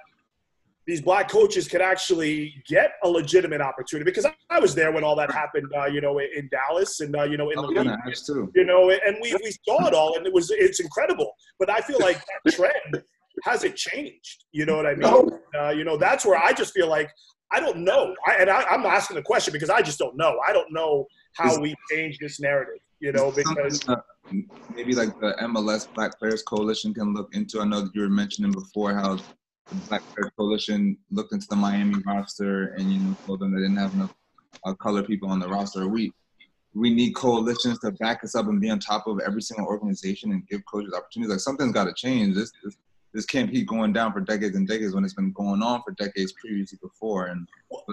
these 0.87 1.03
black 1.03 1.29
coaches 1.29 1.69
can 1.69 1.83
actually 1.83 2.55
get 2.67 2.93
a 3.05 3.09
legitimate 3.09 3.61
opportunity? 3.61 4.11
Because 4.11 4.27
I, 4.27 4.35
I 4.51 4.59
was 4.59 4.75
there 4.75 4.93
when 4.93 5.05
all 5.05 5.17
that 5.17 5.31
happened, 5.31 5.71
uh, 5.77 5.87
you 5.87 6.01
know, 6.01 6.19
in 6.19 6.49
Dallas 6.51 7.01
and 7.01 7.15
uh, 7.17 7.25
you 7.25 7.37
know 7.37 7.51
in 7.51 7.59
I 7.59 7.63
the 7.63 7.69
was 7.69 7.87
league 8.07 8.15
too. 8.27 8.53
you 8.55 8.65
know, 8.65 8.91
and 8.91 9.17
we, 9.21 9.35
we 9.43 9.53
saw 9.67 9.87
it 9.87 9.95
all, 9.95 10.17
and 10.17 10.27
it 10.27 10.33
was 10.33 10.51
it's 10.51 10.81
incredible. 10.81 11.33
But 11.59 11.71
I 11.71 11.81
feel 11.81 11.99
like 12.01 12.21
that 12.45 12.53
trend 12.55 13.03
hasn't 13.45 13.77
changed. 13.77 14.45
You 14.53 14.67
know 14.67 14.77
what 14.77 14.87
I 14.87 14.95
mean? 14.95 15.31
Uh, 15.59 15.71
you 15.71 15.85
know, 15.85 15.97
that's 15.97 16.25
where 16.25 16.39
I 16.39 16.53
just 16.53 16.73
feel 16.73 16.89
like 16.89 17.11
I 17.51 17.61
don't 17.61 17.79
know, 17.79 18.15
I, 18.27 18.35
and 18.35 18.51
I, 18.51 18.63
I'm 18.65 18.85
asking 18.85 19.17
the 19.17 19.23
question 19.23 19.53
because 19.53 19.71
I 19.71 19.81
just 19.81 19.99
don't 19.99 20.17
know. 20.17 20.39
I 20.47 20.53
don't 20.53 20.71
know 20.73 21.07
how 21.37 21.59
we 21.59 21.75
change 21.91 22.19
this 22.19 22.41
narrative. 22.41 22.81
You 23.01 23.13
know, 23.13 23.31
because 23.31 23.85
maybe 24.75 24.95
like 24.95 25.19
the 25.21 25.37
MLS 25.43 25.93
Black 25.95 26.19
Players 26.19 26.43
Coalition 26.43 26.93
can 26.93 27.15
look 27.15 27.35
into. 27.35 27.61
I 27.61 27.65
know 27.65 27.83
that 27.83 27.95
you 27.95 28.03
were 28.03 28.09
mentioning 28.09 28.53
before 28.53 28.93
how 28.95 29.17
the 29.17 29.75
Black 29.89 30.03
Players 30.15 30.33
Coalition 30.37 30.97
looked 31.11 31.33
into 31.33 31.47
the 31.49 31.57
Miami 31.57 32.03
roster 32.07 32.75
and 32.75 32.93
you 32.93 33.01
know 33.01 33.17
told 33.27 33.41
them 33.41 33.53
they 33.55 33.61
didn't 33.61 33.77
have 33.77 33.95
enough 33.95 34.15
uh, 34.65 34.75
color 34.75 35.03
people 35.03 35.29
on 35.31 35.39
the 35.39 35.49
roster. 35.49 35.87
We 35.89 36.13
we 36.75 36.93
need 36.93 37.15
coalitions 37.15 37.79
to 37.81 37.93
back 37.93 38.25
us 38.25 38.35
up 38.35 38.47
and 38.47 38.61
be 38.61 38.71
on 38.71 38.79
top 38.79 39.07
of 39.07 39.21
every 39.21 39.43
single 39.43 39.67
organization 39.67 40.33
and 40.33 40.47
give 40.49 40.65
coaches 40.67 40.93
opportunities. 40.95 41.31
Like 41.31 41.41
something's 41.41 41.73
got 41.73 41.85
to 41.85 41.95
change. 41.95 42.35
This, 42.35 42.53
this 42.65 42.77
this 43.15 43.25
can't 43.25 43.51
keep 43.51 43.67
going 43.67 43.93
down 43.93 44.13
for 44.13 44.21
decades 44.21 44.55
and 44.55 44.69
decades 44.69 44.95
when 44.95 45.05
it's 45.05 45.15
been 45.15 45.33
going 45.33 45.63
on 45.63 45.83
for 45.83 45.93
decades 45.93 46.33
previously 46.41 46.79
before. 46.83 47.27
And, 47.27 47.49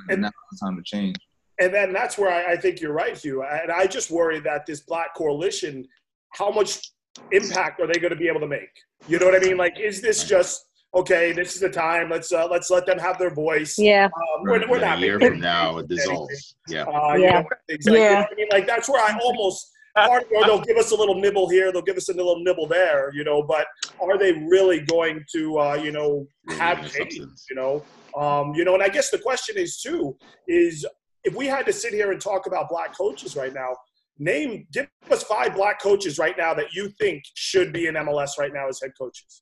And- 0.09 0.23
now's 0.23 0.31
the 0.51 0.57
time 0.57 0.75
to 0.75 0.83
change. 0.83 1.15
And 1.59 1.73
then 1.73 1.93
that's 1.93 2.17
where 2.17 2.31
I, 2.31 2.53
I 2.53 2.57
think 2.57 2.81
you're 2.81 2.93
right, 2.93 3.17
Hugh. 3.17 3.43
And 3.43 3.71
I 3.71 3.87
just 3.87 4.11
worry 4.11 4.39
that 4.41 4.65
this 4.65 4.81
black 4.81 5.15
coalition, 5.15 5.87
how 6.33 6.51
much 6.51 6.91
impact 7.31 7.79
are 7.81 7.87
they 7.87 7.99
going 7.99 8.11
to 8.11 8.17
be 8.17 8.27
able 8.27 8.41
to 8.41 8.47
make? 8.47 8.69
You 9.07 9.19
know 9.19 9.25
what 9.25 9.35
I 9.35 9.39
mean? 9.39 9.57
Like, 9.57 9.79
is 9.79 10.01
this 10.01 10.23
just 10.23 10.65
okay? 10.93 11.31
This 11.31 11.55
is 11.55 11.61
the 11.61 11.69
time. 11.69 12.09
Let's 12.09 12.31
uh, 12.31 12.47
let's 12.47 12.69
let 12.69 12.85
them 12.85 12.99
have 12.99 13.17
their 13.17 13.33
voice. 13.33 13.77
Yeah. 13.77 14.05
Um, 14.05 14.43
we're, 14.43 14.69
we're 14.69 14.79
not 14.79 14.97
a 14.97 15.01
year 15.01 15.19
from 15.19 15.39
now, 15.39 15.77
it 15.77 15.87
dissolves. 15.87 16.55
Yeah. 16.67 16.83
Uh, 16.83 17.15
you 17.15 17.23
Yeah. 17.23 17.41
know, 17.41 17.47
things 17.69 17.85
like, 17.85 17.95
you 17.95 17.99
know 17.99 18.15
I 18.15 18.35
mean? 18.35 18.47
Like 18.51 18.67
that's 18.67 18.89
where 18.89 19.03
I 19.03 19.17
almost 19.23 19.71
part 19.95 20.23
or 20.35 20.43
they'll 20.43 20.61
give 20.61 20.77
us 20.77 20.91
a 20.91 20.95
little 20.95 21.15
nibble 21.15 21.49
here, 21.49 21.71
they'll 21.71 21.81
give 21.81 21.97
us 21.97 22.09
a 22.09 22.13
little 22.13 22.43
nibble 22.43 22.67
there, 22.67 23.11
you 23.13 23.23
know. 23.23 23.43
But 23.43 23.67
are 24.01 24.17
they 24.17 24.33
really 24.33 24.81
going 24.81 25.23
to, 25.33 25.57
uh, 25.57 25.73
you 25.75 25.91
know, 25.91 26.27
have 26.59 26.79
have 26.79 26.91
change? 26.91 27.19
You 27.49 27.55
know, 27.55 27.85
um, 28.17 28.53
you 28.55 28.65
know. 28.65 28.73
And 28.73 28.83
I 28.83 28.89
guess 28.89 29.09
the 29.09 29.19
question 29.19 29.57
is 29.57 29.81
too 29.81 30.17
is 30.47 30.85
if 31.25 31.35
we 31.35 31.47
had 31.47 31.65
to 31.65 31.73
sit 31.73 31.91
here 31.93 32.11
and 32.11 32.21
talk 32.21 32.45
about 32.45 32.69
black 32.69 32.95
coaches 32.97 33.35
right 33.35 33.53
now, 33.53 33.75
name 34.17 34.65
give 34.71 34.87
us 35.11 35.23
five 35.23 35.55
black 35.55 35.81
coaches 35.81 36.17
right 36.17 36.37
now 36.37 36.53
that 36.53 36.73
you 36.73 36.89
think 36.99 37.23
should 37.33 37.73
be 37.73 37.87
in 37.87 37.95
MLS 37.95 38.37
right 38.39 38.53
now 38.53 38.67
as 38.69 38.79
head 38.81 38.91
coaches. 38.97 39.41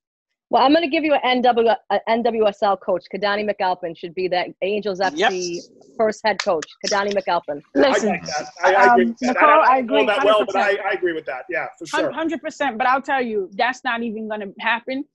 Well, 0.49 0.63
I'm 0.63 0.71
going 0.71 0.83
to 0.83 0.89
give 0.89 1.03
you 1.03 1.15
an 1.15 1.41
NW, 1.41 1.75
a 1.89 1.99
NWSL 2.07 2.79
coach. 2.79 3.03
Keidane 3.13 3.49
McAlpine 3.49 3.97
should 3.97 4.13
be 4.13 4.27
that 4.27 4.49
Angels 4.61 4.99
FC 4.99 5.57
first 5.97 6.21
head 6.23 6.37
coach. 6.43 6.65
Keidane 6.85 7.11
McAlpine. 7.11 7.59
Listen, 7.73 8.09
like 8.09 8.23
that. 8.23 8.49
I, 8.63 8.73
I 8.75 8.93
agree 8.93 9.05
Um, 9.05 9.09
with 9.09 9.19
that. 9.19 9.27
Nicole, 9.33 9.49
I, 9.49 9.53
I 9.53 9.77
agree 9.79 10.05
that 10.05 10.23
well, 10.23 10.45
but 10.45 10.55
I, 10.55 10.75
I 10.75 10.91
agree 10.91 11.13
with 11.13 11.25
that. 11.25 11.45
Yeah, 11.49 11.65
for 11.79 11.87
sure. 11.87 12.11
hundred 12.11 12.39
percent. 12.41 12.77
But 12.77 12.85
I'll 12.85 13.01
tell 13.01 13.21
you, 13.21 13.49
that's 13.53 13.83
not 13.83 14.03
even 14.03 14.27
going 14.27 14.41
to 14.41 14.53
happen. 14.59 15.05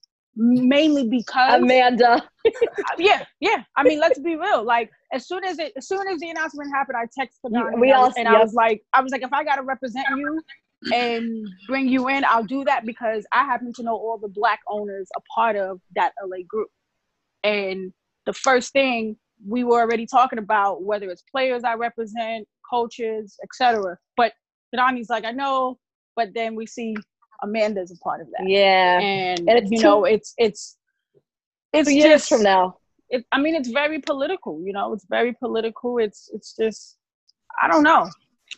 Mainly 0.40 1.08
because 1.08 1.60
Amanda. 1.60 2.22
yeah, 2.98 3.24
yeah. 3.40 3.64
I 3.76 3.82
mean, 3.82 3.98
let's 3.98 4.20
be 4.20 4.36
real. 4.36 4.62
Like 4.62 4.88
as 5.12 5.26
soon 5.26 5.44
as 5.44 5.58
it, 5.58 5.72
as 5.76 5.88
soon 5.88 6.06
as 6.06 6.20
the 6.20 6.30
announcement 6.30 6.70
happened, 6.72 6.96
I 6.96 7.06
texted 7.06 7.50
Keidane 7.50 7.80
we 7.80 7.88
and, 7.88 7.92
I 7.92 7.98
all- 7.98 8.06
was, 8.06 8.14
and 8.16 8.28
I 8.28 8.40
was 8.40 8.54
like, 8.54 8.82
I 8.94 9.00
was 9.02 9.10
like, 9.10 9.22
if 9.22 9.32
I 9.32 9.42
got 9.42 9.56
to 9.56 9.62
represent 9.62 10.06
you 10.16 10.40
and 10.94 11.44
bring 11.66 11.88
you 11.88 12.08
in, 12.08 12.24
I'll 12.24 12.44
do 12.44 12.64
that 12.64 12.86
because 12.86 13.26
I 13.32 13.44
happen 13.44 13.72
to 13.74 13.82
know 13.82 13.96
all 13.96 14.16
the 14.16 14.28
black 14.28 14.60
owners 14.68 15.08
a 15.16 15.20
part 15.34 15.56
of 15.56 15.80
that 15.96 16.12
LA 16.24 16.38
group. 16.48 16.68
And 17.42 17.92
the 18.24 18.32
first 18.32 18.72
thing 18.72 19.16
we 19.44 19.64
were 19.64 19.80
already 19.80 20.06
talking 20.06 20.38
about, 20.38 20.84
whether 20.84 21.10
it's 21.10 21.24
players 21.32 21.64
I 21.64 21.74
represent, 21.74 22.46
coaches, 22.70 23.36
etc. 23.42 23.98
But 24.16 24.34
Keidane's 24.72 25.10
like, 25.10 25.24
I 25.24 25.32
know, 25.32 25.78
but 26.14 26.28
then 26.32 26.54
we 26.54 26.66
see 26.66 26.94
Amanda's 27.42 27.90
a 27.90 27.96
part 27.98 28.20
of 28.20 28.28
that 28.32 28.48
Yeah. 28.48 28.98
and, 29.00 29.48
And 29.48 29.58
it's 29.58 29.70
you 29.70 29.80
know 29.80 30.04
it's 30.04 30.34
it's 30.38 30.76
it's 31.72 31.90
years 31.90 32.04
just 32.04 32.28
from 32.30 32.42
now. 32.42 32.76
it, 33.10 33.24
i 33.32 33.38
mean 33.40 33.54
it's 33.54 33.68
very 33.68 33.98
political 34.00 34.60
you 34.66 34.72
know 34.72 34.92
it's 34.94 35.06
very 35.18 35.32
political 35.34 35.98
it's 35.98 36.30
it's 36.34 36.54
just 36.56 36.96
i 37.62 37.68
don't 37.68 37.82
know 37.82 38.08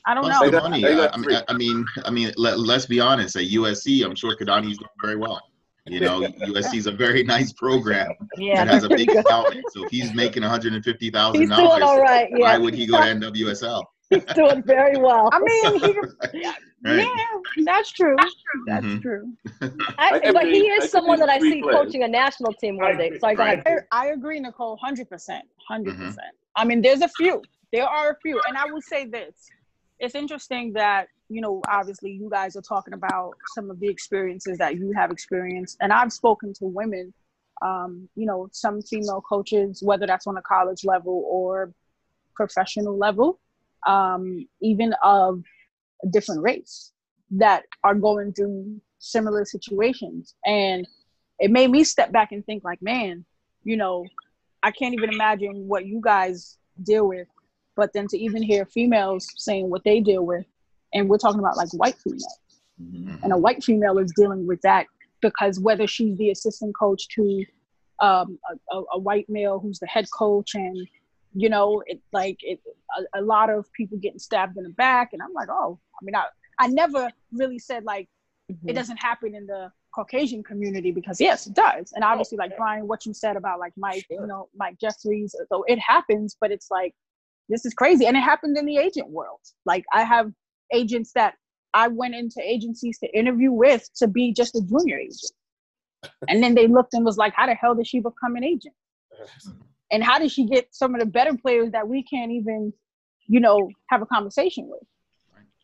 i 0.06 0.14
don't 0.14 0.24
Plus 0.24 0.40
know 0.40 0.46
the 0.46 0.52
got- 0.52 0.70
money. 0.70 0.84
I, 0.86 1.42
I 1.48 1.54
mean, 1.62 1.84
I 2.04 2.10
mean, 2.10 2.32
let, 2.36 2.58
let's 2.60 2.86
be 2.86 3.00
honest. 3.00 3.34
At 3.36 3.46
USC, 3.58 4.04
I'm 4.04 4.14
sure 4.14 4.36
Keidane's 4.36 4.78
doing 4.78 4.88
very 5.02 5.16
well. 5.16 5.40
You 5.86 5.98
know, 6.00 6.20
USC 6.54 6.76
is 6.76 6.86
a 6.86 6.92
very 6.92 7.22
nice 7.24 7.52
program 7.52 8.10
yeah 8.38 8.64
that 8.64 8.72
has 8.74 8.84
a 8.84 8.88
big 8.88 9.08
good. 9.14 9.16
endowment. 9.16 9.64
So 9.72 9.84
if 9.84 9.90
he's 9.90 10.14
making 10.14 10.42
150 10.42 11.10
thousand 11.10 11.40
He's 11.40 11.50
doing 11.50 11.60
all 11.66 11.78
dollars, 11.80 12.02
right. 12.02 12.28
why 12.30 12.56
would 12.56 12.74
he 12.74 12.86
go 12.86 12.98
to 12.98 13.08
NWSL? 13.18 13.82
He's 14.10 14.24
doing 14.34 14.62
very 14.64 14.96
well. 14.96 15.28
i 15.32 15.38
mean 15.38 15.78
he, 15.80 15.94
Right. 16.82 17.06
yeah 17.06 17.64
that's 17.64 17.90
true 17.92 18.16
that's 18.66 18.86
Mhm. 18.86 19.02
true 19.02 19.32
I, 19.98 20.14
I 20.14 20.18
can 20.20 20.32
but 20.34 20.44
he 20.44 20.60
name- 20.62 20.72
I 20.80 20.84
is 20.84 20.90
someone 20.90 21.18
that 21.20 21.28
I 21.28 21.38
see 21.38 21.60
players. 21.62 21.76
coaching 21.76 22.02
a 22.04 22.08
national 22.08 22.54
team 22.54 22.76
one 22.78 22.96
day. 22.96 23.06
agree. 23.08 23.18
Sorry, 23.20 23.36
go 23.36 23.42
Right. 23.44 23.58
ahead. 23.66 23.84
I, 23.92 24.04
I 24.04 24.12
agree 24.12 24.40
nicole 24.40 24.78
100% 24.82 25.40
100% 25.70 26.16
i 26.56 26.64
mean 26.64 26.80
there's 26.80 27.02
a 27.02 27.08
few 27.08 27.42
there 27.72 27.84
are 27.86 28.10
a 28.12 28.16
few 28.22 28.40
and 28.48 28.56
i 28.56 28.64
will 28.70 28.80
say 28.80 29.04
this 29.06 29.34
it's 29.98 30.14
interesting 30.14 30.72
that 30.72 31.08
you 31.28 31.40
know 31.42 31.60
obviously 31.68 32.10
you 32.10 32.28
guys 32.30 32.56
are 32.56 32.62
talking 32.62 32.94
about 32.94 33.34
some 33.54 33.70
of 33.70 33.78
the 33.78 33.88
experiences 33.88 34.56
that 34.58 34.76
you 34.76 34.92
have 34.96 35.10
experienced 35.10 35.76
and 35.82 35.92
i've 35.92 36.12
spoken 36.12 36.52
to 36.54 36.64
women 36.64 37.12
um, 37.62 38.08
you 38.16 38.24
know 38.26 38.48
some 38.52 38.80
female 38.80 39.20
coaches 39.32 39.82
whether 39.82 40.06
that's 40.06 40.26
on 40.26 40.36
a 40.38 40.42
college 40.42 40.82
level 40.84 41.16
or 41.28 41.72
professional 42.34 42.96
level 42.96 43.38
um, 43.86 44.46
even 44.60 44.94
of 45.02 45.42
a 46.04 46.08
different 46.08 46.42
race 46.42 46.92
that 47.30 47.64
are 47.84 47.94
going 47.94 48.32
through 48.32 48.80
similar 48.98 49.44
situations 49.44 50.34
and 50.44 50.86
it 51.38 51.50
made 51.50 51.70
me 51.70 51.84
step 51.84 52.12
back 52.12 52.32
and 52.32 52.44
think 52.44 52.62
like 52.64 52.80
man 52.82 53.24
you 53.64 53.76
know 53.76 54.04
i 54.62 54.70
can't 54.70 54.92
even 54.92 55.10
imagine 55.10 55.66
what 55.66 55.86
you 55.86 56.00
guys 56.02 56.58
deal 56.82 57.08
with 57.08 57.26
but 57.76 57.90
then 57.94 58.06
to 58.06 58.18
even 58.18 58.42
hear 58.42 58.66
females 58.66 59.26
saying 59.36 59.70
what 59.70 59.82
they 59.84 60.00
deal 60.00 60.26
with 60.26 60.44
and 60.92 61.08
we're 61.08 61.16
talking 61.16 61.38
about 61.38 61.56
like 61.56 61.68
white 61.74 61.96
females 62.04 62.38
Mhm. 62.82 63.22
and 63.22 63.32
a 63.32 63.36
white 63.36 63.62
female 63.62 63.98
is 63.98 64.12
dealing 64.16 64.46
with 64.46 64.60
that 64.62 64.86
because 65.20 65.60
whether 65.60 65.86
she's 65.86 66.16
the 66.16 66.30
assistant 66.30 66.74
coach 66.78 67.08
to 67.08 67.44
um, 68.00 68.38
a, 68.50 68.76
a, 68.76 68.82
a 68.94 68.98
white 68.98 69.28
male 69.28 69.58
who's 69.58 69.78
the 69.78 69.86
head 69.86 70.06
coach 70.10 70.54
and 70.54 70.76
you 71.34 71.48
know 71.48 71.82
it 71.86 72.00
like 72.12 72.38
it 72.40 72.60
a, 72.98 73.20
a 73.20 73.22
lot 73.22 73.50
of 73.50 73.72
people 73.72 73.98
getting 73.98 74.18
stabbed 74.18 74.56
in 74.56 74.64
the 74.64 74.70
back 74.70 75.10
and 75.12 75.22
i'm 75.22 75.32
like 75.32 75.48
oh 75.50 75.78
i 76.00 76.04
mean 76.04 76.16
i, 76.16 76.24
I 76.58 76.66
never 76.68 77.10
really 77.32 77.58
said 77.58 77.84
like 77.84 78.08
it 78.48 78.54
mm-hmm. 78.54 78.74
doesn't 78.74 78.96
happen 78.96 79.34
in 79.34 79.46
the 79.46 79.70
caucasian 79.94 80.42
community 80.42 80.92
because 80.92 81.20
yes 81.20 81.46
it 81.46 81.54
does. 81.54 81.92
And 81.94 82.04
obviously 82.04 82.38
like 82.38 82.56
brian 82.56 82.86
what 82.86 83.04
you 83.06 83.12
said 83.12 83.36
about 83.36 83.58
like 83.58 83.72
mike 83.76 84.06
you 84.08 84.26
know 84.26 84.48
mike 84.56 84.76
jeffries 84.80 85.34
so 85.50 85.64
it 85.66 85.78
happens 85.78 86.36
but 86.40 86.52
it's 86.52 86.70
like 86.70 86.94
this 87.48 87.66
is 87.66 87.74
crazy. 87.74 88.06
And 88.06 88.16
it 88.16 88.20
happened 88.20 88.56
in 88.56 88.64
the 88.64 88.78
agent 88.78 89.10
world. 89.10 89.40
Like 89.66 89.84
i 89.92 90.04
have 90.04 90.30
agents 90.72 91.12
that 91.14 91.34
I 91.74 91.88
went 91.88 92.14
into 92.14 92.40
agencies 92.42 92.98
to 92.98 93.18
interview 93.18 93.52
with 93.52 93.88
to 93.96 94.08
be 94.08 94.32
just 94.32 94.54
a 94.56 94.62
junior 94.62 94.98
agent. 94.98 95.32
And 96.28 96.42
then 96.42 96.54
they 96.54 96.66
looked 96.66 96.94
and 96.94 97.04
was 97.04 97.16
like, 97.16 97.34
how 97.34 97.46
the 97.46 97.54
hell 97.54 97.74
did 97.74 97.86
she 97.86 98.00
become 98.00 98.36
an 98.36 98.44
agent? 98.44 98.74
And 99.90 100.02
how 100.04 100.18
did 100.18 100.30
she 100.30 100.46
get 100.46 100.74
some 100.74 100.94
of 100.94 101.00
the 101.00 101.06
better 101.06 101.36
players 101.36 101.72
that 101.72 101.88
we 101.88 102.02
can't 102.02 102.30
even, 102.30 102.72
you 103.26 103.40
know, 103.40 103.68
have 103.88 104.02
a 104.02 104.06
conversation 104.06 104.68
with? 104.68 104.82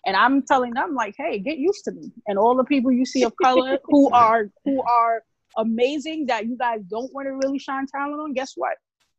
And 0.05 0.17
I'm 0.17 0.43
telling 0.43 0.73
them 0.73 0.95
like, 0.95 1.15
hey, 1.19 1.39
get 1.41 1.59
used 1.59 1.85
to 1.85 1.93
me. 1.93 2.13
And 2.27 2.39
all 2.39 2.57
the 2.57 2.65
people 2.65 2.93
you 2.93 3.05
see 3.05 3.25
of 3.25 3.35
color 3.43 3.79
who 3.85 4.11
are 4.11 4.49
who 4.65 4.83
are 4.83 5.23
amazing 5.57 6.27
that 6.27 6.47
you 6.47 6.57
guys 6.57 6.81
don't 6.89 7.13
want 7.13 7.27
to 7.27 7.33
really 7.33 7.59
shine 7.59 7.87
talent 7.87 8.21
on, 8.21 8.33
guess 8.33 8.53
what? 8.55 8.77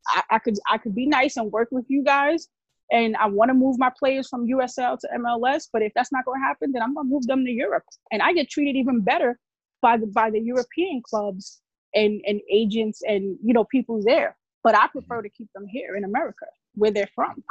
I, 0.08 0.24
I 0.32 0.40
could 0.40 0.58
I 0.70 0.78
could 0.78 0.96
be 0.96 1.06
nice 1.06 1.36
and 1.36 1.52
work 1.52 1.70
with 1.72 1.86
you 1.90 2.04
guys 2.04 2.48
and 2.92 3.16
I 3.18 3.28
want 3.28 3.50
to 3.50 3.54
move 3.54 3.78
my 3.78 3.92
players 3.98 4.28
from 4.28 4.48
USL 4.48 4.98
to 5.00 5.08
MLS. 5.20 5.68
But 5.72 5.82
if 5.82 5.92
that's 5.96 6.12
not 6.12 6.26
going 6.26 6.40
to 6.40 6.46
happen, 6.46 6.72
then 6.72 6.82
I'm 6.82 6.94
going 6.94 7.08
to 7.08 7.14
move 7.14 7.28
them 7.28 7.46
to 7.46 7.52
Europe, 7.52 7.84
and 8.12 8.22
I 8.22 8.34
get 8.34 8.50
treated 8.50 8.78
even 8.78 9.02
better 9.02 9.40
by 9.82 9.98
the 9.98 10.08
by 10.08 10.30
the 10.30 10.40
European 10.40 11.02
clubs 11.04 11.62
and 11.94 12.22
and 12.26 12.42
agents 12.52 13.02
and 13.08 13.38
you 13.44 13.54
know 13.54 13.66
people 13.66 14.02
there. 14.04 14.36
But 14.68 14.76
I 14.76 14.88
prefer 14.88 15.20
mm-hmm. 15.20 15.24
to 15.24 15.30
keep 15.30 15.54
them 15.54 15.66
here 15.66 15.96
in 15.96 16.04
America, 16.04 16.46
where 16.76 16.92
they're 16.92 17.10
from, 17.16 17.42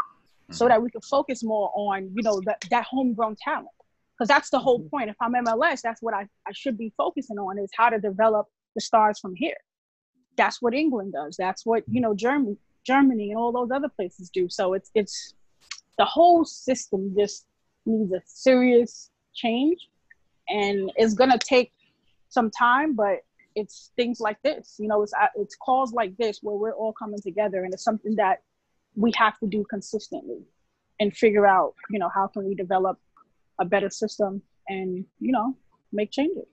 so 0.50 0.66
mm-hmm. 0.66 0.68
that 0.68 0.82
we 0.82 0.90
can 0.90 1.00
focus 1.00 1.42
more 1.42 1.72
on 1.74 2.10
you 2.14 2.22
know 2.22 2.42
that 2.44 2.62
that 2.68 2.84
homegrown 2.84 3.36
talent. 3.42 3.70
because 4.12 4.28
that's 4.28 4.50
the 4.50 4.58
whole 4.58 4.80
mm-hmm. 4.80 4.88
point. 4.90 5.08
If 5.08 5.16
I'm 5.22 5.32
MLS, 5.32 5.80
that's 5.80 6.02
what 6.02 6.12
I, 6.12 6.28
I 6.46 6.52
should 6.52 6.76
be 6.76 6.92
focusing 6.94 7.38
on 7.38 7.58
is 7.58 7.70
how 7.74 7.88
to 7.88 7.98
develop 7.98 8.48
the 8.74 8.82
stars 8.82 9.18
from 9.18 9.34
here. 9.34 9.56
That's 10.36 10.60
what 10.60 10.74
England 10.74 11.14
does. 11.14 11.36
That's 11.38 11.64
what 11.64 11.84
you 11.90 12.02
know 12.02 12.12
Germany, 12.14 12.58
Germany, 12.84 13.30
and 13.30 13.38
all 13.38 13.50
those 13.50 13.70
other 13.70 13.88
places 13.88 14.28
do. 14.28 14.50
So 14.50 14.74
it's 14.74 14.90
it's 14.94 15.32
the 15.96 16.04
whole 16.04 16.44
system 16.44 17.14
just 17.18 17.46
needs 17.86 18.12
a 18.12 18.20
serious 18.26 19.10
change, 19.34 19.88
and 20.50 20.92
it's 20.96 21.14
gonna 21.14 21.38
take 21.38 21.72
some 22.28 22.50
time, 22.50 22.94
but 22.94 23.20
it's 23.56 23.90
things 23.96 24.20
like 24.20 24.40
this. 24.42 24.76
You 24.78 24.86
know, 24.86 25.02
it's 25.02 25.12
uh, 25.20 25.26
it's 25.34 25.56
calls 25.56 25.92
like 25.92 26.16
this 26.16 26.38
where 26.42 26.56
we're 26.56 26.74
all 26.74 26.92
coming 26.92 27.20
together, 27.20 27.64
and 27.64 27.74
it's 27.74 27.82
something 27.82 28.14
that 28.16 28.42
we 28.94 29.12
have 29.16 29.38
to 29.40 29.46
do 29.46 29.64
consistently 29.68 30.42
and 31.00 31.14
figure 31.14 31.46
out, 31.46 31.74
you 31.90 31.98
know, 31.98 32.08
how 32.14 32.26
can 32.28 32.46
we 32.46 32.54
develop 32.54 32.98
a 33.58 33.64
better 33.64 33.90
system 33.90 34.42
and 34.68 35.04
you 35.18 35.32
know 35.32 35.56
make 35.92 36.10
changes. 36.10 36.44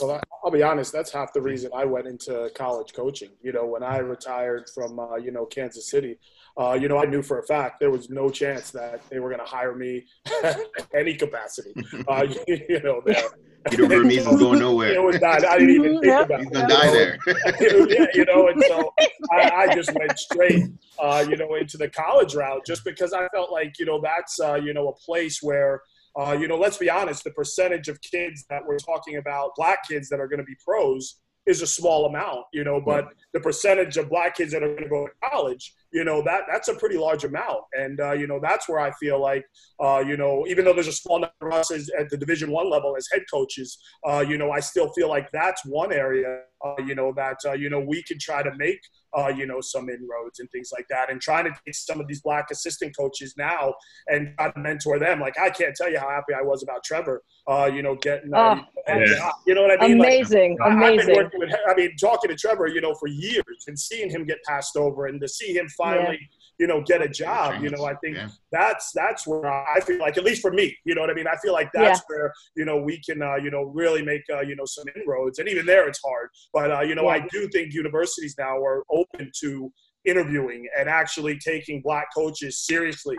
Well, 0.00 0.20
I'll 0.42 0.50
be 0.50 0.62
honest. 0.62 0.92
That's 0.92 1.12
half 1.12 1.32
the 1.32 1.42
reason 1.42 1.70
I 1.74 1.84
went 1.84 2.06
into 2.06 2.50
college 2.54 2.92
coaching. 2.92 3.30
You 3.42 3.52
know, 3.52 3.66
when 3.66 3.82
I 3.82 3.98
retired 3.98 4.68
from 4.74 4.98
uh, 4.98 5.16
you 5.16 5.30
know 5.30 5.44
Kansas 5.46 5.90
City, 5.90 6.18
uh, 6.56 6.76
you 6.80 6.88
know 6.88 6.98
I 6.98 7.04
knew 7.04 7.22
for 7.22 7.38
a 7.38 7.46
fact 7.46 7.78
there 7.78 7.90
was 7.90 8.10
no 8.10 8.30
chance 8.30 8.70
that 8.70 9.08
they 9.10 9.20
were 9.20 9.28
going 9.28 9.44
to 9.44 9.46
hire 9.46 9.74
me 9.74 10.04
any 10.94 11.14
capacity. 11.14 11.74
Uh, 12.08 12.26
you 12.48 12.80
know, 12.82 13.02
there. 13.04 13.22
Peter 13.70 13.86
Vermes 13.86 14.26
is 14.26 14.38
going 14.38 14.58
nowhere. 14.58 14.92
It 14.94 15.02
was 15.02 15.20
not, 15.20 15.44
I 15.46 15.58
didn't 15.58 15.74
even 15.74 15.92
think 15.94 16.04
Yep. 16.06 16.26
about 16.26 16.40
He's 16.40 16.48
it. 16.48 16.52
gonna 16.52 16.68
die 16.68 16.90
there. 16.90 17.18
yeah, 17.88 18.06
you 18.14 18.24
know, 18.24 18.48
and 18.48 18.62
so 18.64 18.92
I, 19.32 19.50
I 19.68 19.74
just 19.74 19.92
went 19.94 20.18
straight, 20.18 20.64
uh, 20.98 21.24
you 21.28 21.36
know, 21.36 21.54
into 21.54 21.76
the 21.76 21.88
college 21.88 22.34
route 22.34 22.62
just 22.66 22.84
because 22.84 23.12
I 23.12 23.28
felt 23.28 23.50
like, 23.52 23.78
you 23.78 23.86
know, 23.86 24.00
that's, 24.02 24.40
uh, 24.40 24.54
you 24.54 24.74
know, 24.74 24.88
a 24.88 24.94
place 24.94 25.38
where, 25.42 25.82
uh, 26.18 26.36
you 26.38 26.48
know, 26.48 26.56
let's 26.58 26.76
be 26.78 26.90
honest, 26.90 27.24
the 27.24 27.30
percentage 27.30 27.88
of 27.88 28.00
kids 28.02 28.44
that 28.50 28.62
we're 28.66 28.78
talking 28.78 29.16
about, 29.16 29.50
black 29.56 29.86
kids 29.88 30.08
that 30.10 30.20
are 30.20 30.28
going 30.28 30.40
to 30.40 30.44
be 30.44 30.56
pros, 30.66 31.16
is 31.46 31.62
a 31.62 31.66
small 31.66 32.06
amount, 32.06 32.40
you 32.52 32.62
know, 32.64 32.80
but 32.80 33.08
the 33.32 33.40
percentage 33.40 33.96
of 33.96 34.08
black 34.08 34.36
kids 34.36 34.52
that 34.52 34.62
are 34.62 34.68
going 34.68 34.82
to 34.84 34.88
go 34.88 35.06
to 35.06 35.28
college, 35.30 35.74
you 35.92 36.04
know, 36.04 36.22
that 36.22 36.42
that's 36.50 36.68
a 36.68 36.74
pretty 36.74 36.96
large 36.96 37.24
amount, 37.24 37.60
and 37.78 38.00
uh, 38.00 38.12
you 38.12 38.26
know, 38.26 38.40
that's 38.40 38.68
where 38.68 38.80
I 38.80 38.90
feel 38.92 39.20
like, 39.20 39.44
uh, 39.80 40.02
you 40.06 40.16
know, 40.16 40.44
even 40.48 40.64
though 40.64 40.72
there's 40.72 40.88
a 40.88 40.92
small 40.92 41.18
number 41.20 41.48
of 41.48 41.52
us 41.52 41.70
as, 41.70 41.90
at 41.98 42.08
the 42.10 42.16
Division 42.16 42.50
One 42.50 42.70
level 42.70 42.96
as 42.96 43.06
head 43.12 43.22
coaches, 43.32 43.78
uh, 44.08 44.24
you 44.26 44.38
know, 44.38 44.50
I 44.50 44.60
still 44.60 44.88
feel 44.94 45.08
like 45.08 45.30
that's 45.32 45.64
one 45.66 45.92
area, 45.92 46.40
uh, 46.64 46.74
you 46.86 46.94
know, 46.94 47.12
that 47.16 47.36
uh, 47.44 47.52
you 47.52 47.68
know 47.70 47.80
we 47.80 48.02
can 48.04 48.18
try 48.18 48.42
to 48.42 48.54
make, 48.56 48.80
uh, 49.18 49.28
you 49.28 49.46
know, 49.46 49.60
some 49.60 49.88
inroads 49.88 50.40
and 50.40 50.50
things 50.50 50.70
like 50.72 50.86
that, 50.88 51.10
and 51.10 51.20
trying 51.20 51.44
to 51.44 51.50
take 51.64 51.74
some 51.74 52.00
of 52.00 52.06
these 52.08 52.22
black 52.22 52.46
assistant 52.50 52.96
coaches 52.96 53.34
now 53.36 53.74
and 54.08 54.34
try 54.38 54.50
to 54.50 54.58
mentor 54.58 54.98
them. 54.98 55.20
Like 55.20 55.38
I 55.38 55.50
can't 55.50 55.74
tell 55.76 55.90
you 55.90 55.98
how 55.98 56.08
happy 56.08 56.32
I 56.34 56.42
was 56.42 56.62
about 56.62 56.82
Trevor, 56.84 57.22
uh, 57.48 57.70
you 57.72 57.82
know, 57.82 57.96
getting, 57.96 58.32
uh, 58.34 58.56
Oh, 58.88 58.92
uh, 58.94 59.30
you 59.46 59.54
know 59.54 59.62
what 59.62 59.72
I 59.82 59.86
mean? 59.88 59.98
Like, 59.98 60.08
amazing, 60.08 60.56
I- 60.62 60.68
I've 60.68 60.78
been 60.78 60.82
amazing. 60.94 61.14
working 61.16 61.40
with, 61.40 61.50
I 61.68 61.74
mean, 61.74 61.96
talking 62.00 62.30
to 62.30 62.36
Trevor, 62.36 62.66
you 62.68 62.80
know, 62.80 62.94
for 62.94 63.08
years 63.08 63.64
and 63.66 63.78
seeing 63.78 64.10
him 64.10 64.24
get 64.24 64.38
passed 64.46 64.76
over 64.76 65.06
and 65.06 65.20
to 65.20 65.28
see 65.28 65.52
him 65.54 65.68
finally, 65.84 66.20
you 66.58 66.66
know, 66.66 66.80
get 66.82 67.02
a 67.02 67.08
job, 67.08 67.62
you 67.62 67.70
know, 67.70 67.84
I 67.84 67.94
think 68.02 68.16
Yeah. 68.16 68.28
that's 68.50 68.92
that's 68.92 69.26
where 69.26 69.46
I 69.76 69.80
feel 69.80 69.98
like, 69.98 70.16
at 70.18 70.24
least 70.24 70.42
for 70.42 70.52
me, 70.52 70.66
you 70.84 70.94
know 70.94 71.00
what 71.00 71.10
I 71.10 71.14
mean. 71.14 71.26
I 71.26 71.36
feel 71.42 71.52
like 71.52 71.70
that's 71.72 72.00
where 72.08 72.32
you 72.56 72.64
know 72.64 72.76
we 72.88 73.00
can, 73.06 73.22
uh, 73.22 73.36
you 73.36 73.50
know, 73.50 73.62
really 73.62 74.02
make 74.02 74.22
uh, 74.32 74.40
you 74.40 74.54
know 74.56 74.64
some 74.66 74.84
inroads, 74.94 75.38
and 75.38 75.48
even 75.48 75.66
there 75.66 75.88
it's 75.88 76.00
hard. 76.04 76.28
But 76.52 76.70
uh, 76.70 76.80
you 76.82 76.94
know, 76.94 77.08
I 77.08 77.20
do 77.32 77.48
think 77.48 77.72
universities 77.74 78.34
now 78.38 78.56
are 78.58 78.84
open 78.90 79.30
to 79.42 79.72
interviewing 80.04 80.68
and 80.78 80.88
actually 80.88 81.38
taking 81.38 81.80
black 81.80 82.06
coaches 82.14 82.58
seriously. 82.58 83.16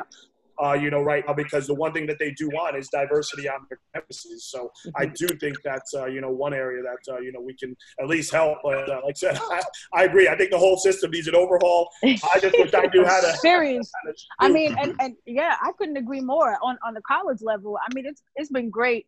Uh, 0.62 0.74
you 0.74 0.89
know, 0.91 1.01
right 1.01 1.24
now 1.28 1.34
because 1.34 1.66
the 1.66 1.74
one 1.74 1.91
thing 1.93 2.06
that 2.06 2.20
they 2.20 2.32
do 2.32 2.47
want 2.49 2.76
is 2.76 2.88
diversity 2.89 3.49
on 3.49 3.66
their 3.70 3.80
campuses. 3.95 4.41
So 4.41 4.72
I 4.95 5.08
do 5.08 5.28
think 5.28 5.58
that's 5.64 5.93
uh, 5.93 6.06
you 6.06 6.22
know 6.22 6.30
one 6.30 6.54
area 6.54 6.84
that 6.84 7.14
uh, 7.14 7.20
you 7.20 7.32
know 7.32 7.41
we 7.41 7.56
can 7.56 7.76
at 7.99 8.08
least 8.08 8.32
help. 8.32 8.60
But 8.64 8.89
uh, 8.89 9.01
like 9.04 9.16
I 9.16 9.34
said, 9.34 9.39
I, 9.51 9.62
I 9.93 10.04
agree. 10.04 10.28
I 10.28 10.38
think 10.38 10.51
the 10.51 10.58
whole 10.58 10.78
system 10.78 11.12
needs 11.12 11.28
an 11.28 11.36
overhaul. 11.36 11.89
I 12.04 12.39
just 12.39 12.56
wish 12.58 12.74
I 12.74 12.86
knew 12.93 13.06
how 13.06 13.20
to. 13.22 13.36
Serious. 13.38 13.91
I 14.39 14.49
mean, 14.49 14.76
and, 14.80 14.95
and 14.99 15.16
yeah, 15.26 15.56
I 15.62 15.72
couldn't 15.78 15.97
agree 15.97 16.22
more 16.22 16.58
on, 16.62 16.78
on 16.86 16.93
the 16.93 17.01
college 17.01 17.41
level. 17.41 17.78
I 17.78 17.93
mean, 17.93 18.06
it's 18.06 18.22
it's 18.36 18.51
been 18.51 18.70
great. 18.70 19.08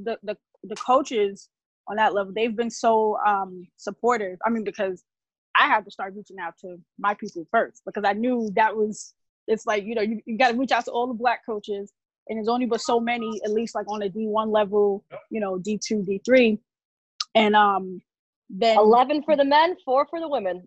The 0.00 0.18
the 0.22 0.36
the 0.64 0.76
coaches 0.76 1.48
on 1.88 1.96
that 1.96 2.14
level, 2.14 2.32
they've 2.34 2.54
been 2.54 2.70
so 2.70 3.16
um 3.24 3.66
supportive. 3.76 4.38
I 4.44 4.50
mean, 4.50 4.64
because 4.64 5.04
I 5.56 5.66
had 5.66 5.84
to 5.84 5.90
start 5.90 6.14
reaching 6.16 6.38
out 6.38 6.54
to 6.62 6.78
my 6.98 7.14
people 7.14 7.46
first 7.50 7.82
because 7.84 8.04
I 8.04 8.12
knew 8.12 8.50
that 8.54 8.76
was 8.76 9.14
it's 9.50 9.66
like, 9.66 9.84
you 9.84 9.94
know, 9.94 10.02
you, 10.02 10.20
you 10.26 10.38
gotta 10.38 10.56
reach 10.56 10.70
out 10.70 10.84
to 10.86 10.90
all 10.90 11.06
the 11.06 11.14
black 11.14 11.44
coaches 11.44 11.92
and 12.28 12.36
there's 12.36 12.48
only 12.48 12.66
but 12.66 12.80
so 12.80 13.00
many, 13.00 13.40
at 13.44 13.50
least 13.50 13.74
like 13.74 13.86
on 13.88 14.02
a 14.02 14.08
D 14.08 14.26
one 14.26 14.50
level, 14.50 15.04
you 15.30 15.40
know, 15.40 15.58
D 15.58 15.78
two, 15.84 16.02
D 16.04 16.20
three. 16.24 16.58
And 17.34 17.54
um 17.56 18.00
then 18.48 18.78
Eleven 18.78 19.22
for 19.22 19.36
the 19.36 19.44
men, 19.44 19.76
four 19.84 20.06
for 20.08 20.20
the 20.20 20.28
women. 20.28 20.66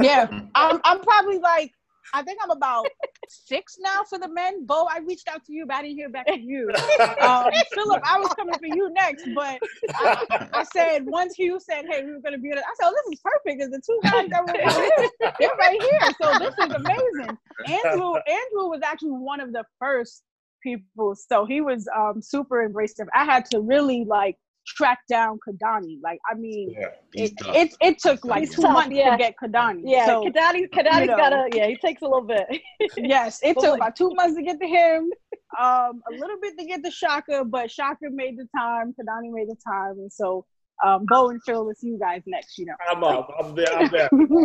yeah, 0.00 0.26
I'm 0.54 0.80
I'm 0.84 1.00
probably 1.00 1.38
like 1.38 1.72
I 2.14 2.22
think 2.22 2.38
I'm 2.42 2.50
about 2.50 2.86
six 3.28 3.76
now 3.80 4.02
for 4.08 4.18
the 4.18 4.28
men. 4.28 4.66
Bo, 4.66 4.86
I 4.90 4.98
reached 5.00 5.28
out 5.28 5.44
to 5.46 5.52
you, 5.52 5.66
but 5.66 5.76
I 5.76 5.82
didn't 5.82 5.96
hear 5.96 6.08
back 6.08 6.28
from 6.28 6.40
you. 6.40 6.70
Um, 7.20 7.50
Philip, 7.74 8.02
I 8.04 8.18
was 8.18 8.32
coming 8.34 8.54
for 8.54 8.66
you 8.66 8.90
next, 8.92 9.26
but 9.34 9.58
I, 9.94 10.48
I 10.52 10.64
said 10.64 11.04
once 11.06 11.34
Hugh 11.34 11.58
said, 11.60 11.84
"Hey, 11.88 12.04
we 12.04 12.12
were 12.12 12.20
going 12.20 12.32
to 12.32 12.38
be," 12.38 12.50
in 12.50 12.58
it," 12.58 12.64
I 12.64 12.74
said, 12.80 12.88
oh, 12.88 12.94
"This 12.94 13.14
is 13.14 13.20
perfect." 13.20 13.58
Because 13.58 13.70
the 13.70 13.80
two 13.84 14.00
guys 14.02 14.28
that 14.30 14.46
were 14.46 14.52
right 14.52 14.72
here, 14.72 15.32
they're 15.38 15.56
right 15.58 15.82
here, 15.82 16.00
so 16.20 16.38
this 16.38 16.54
is 16.58 16.74
amazing. 16.74 17.38
Andrew, 17.66 18.14
Andrew 18.14 18.68
was 18.68 18.80
actually 18.84 19.10
one 19.10 19.40
of 19.40 19.52
the 19.52 19.64
first 19.78 20.22
people, 20.62 21.14
so 21.14 21.44
he 21.44 21.60
was 21.60 21.88
um, 21.96 22.20
super 22.22 22.68
embracive. 22.68 23.08
I 23.14 23.24
had 23.24 23.44
to 23.46 23.60
really 23.60 24.04
like 24.04 24.36
track 24.76 25.00
down 25.08 25.38
Keidane. 25.46 25.98
Like, 26.02 26.18
I 26.30 26.34
mean, 26.34 26.74
He's 27.14 27.30
it, 27.30 27.36
it 27.46 27.76
it 27.80 27.98
took 27.98 28.24
like 28.24 28.40
He's 28.40 28.54
two 28.54 28.62
tough, 28.62 28.72
months 28.72 28.94
yeah. 28.94 29.10
to 29.12 29.16
get 29.16 29.34
Keidane. 29.42 29.82
Yeah, 29.84 30.06
so, 30.06 30.22
Keidane, 30.24 30.68
Keidane's 30.70 31.06
know. 31.08 31.16
gotta. 31.16 31.48
Yeah, 31.52 31.66
he 31.66 31.76
takes 31.76 32.02
a 32.02 32.04
little 32.04 32.22
bit. 32.22 32.46
yes, 32.96 33.40
it 33.42 33.54
But 33.54 33.60
took 33.62 33.70
like- 33.72 33.80
about 33.80 33.96
two 33.96 34.10
months 34.14 34.36
to 34.36 34.42
get 34.42 34.60
to 34.60 34.66
him, 34.66 35.10
um, 35.58 36.02
a 36.08 36.12
little 36.12 36.36
bit 36.40 36.58
to 36.58 36.64
get 36.64 36.84
to 36.84 36.90
Shaka, 36.90 37.44
but 37.44 37.70
Shaka 37.70 38.08
made 38.10 38.38
the 38.38 38.48
time, 38.56 38.94
Keidane 38.98 39.32
made 39.32 39.48
the 39.48 39.56
time, 39.66 39.98
and 39.98 40.12
so 40.12 40.44
um, 40.84 41.06
Bo 41.08 41.30
and 41.30 41.40
Phil, 41.44 41.68
it's 41.70 41.82
you 41.82 41.98
guys 41.98 42.22
next. 42.26 42.58
You 42.58 42.66
know, 42.66 42.74
I'm 42.88 43.02
up. 43.02 43.34
I'm 43.38 43.54
there. 43.54 43.72
I'm 43.76 43.88
there. 43.90 44.08
I'm 44.12 44.44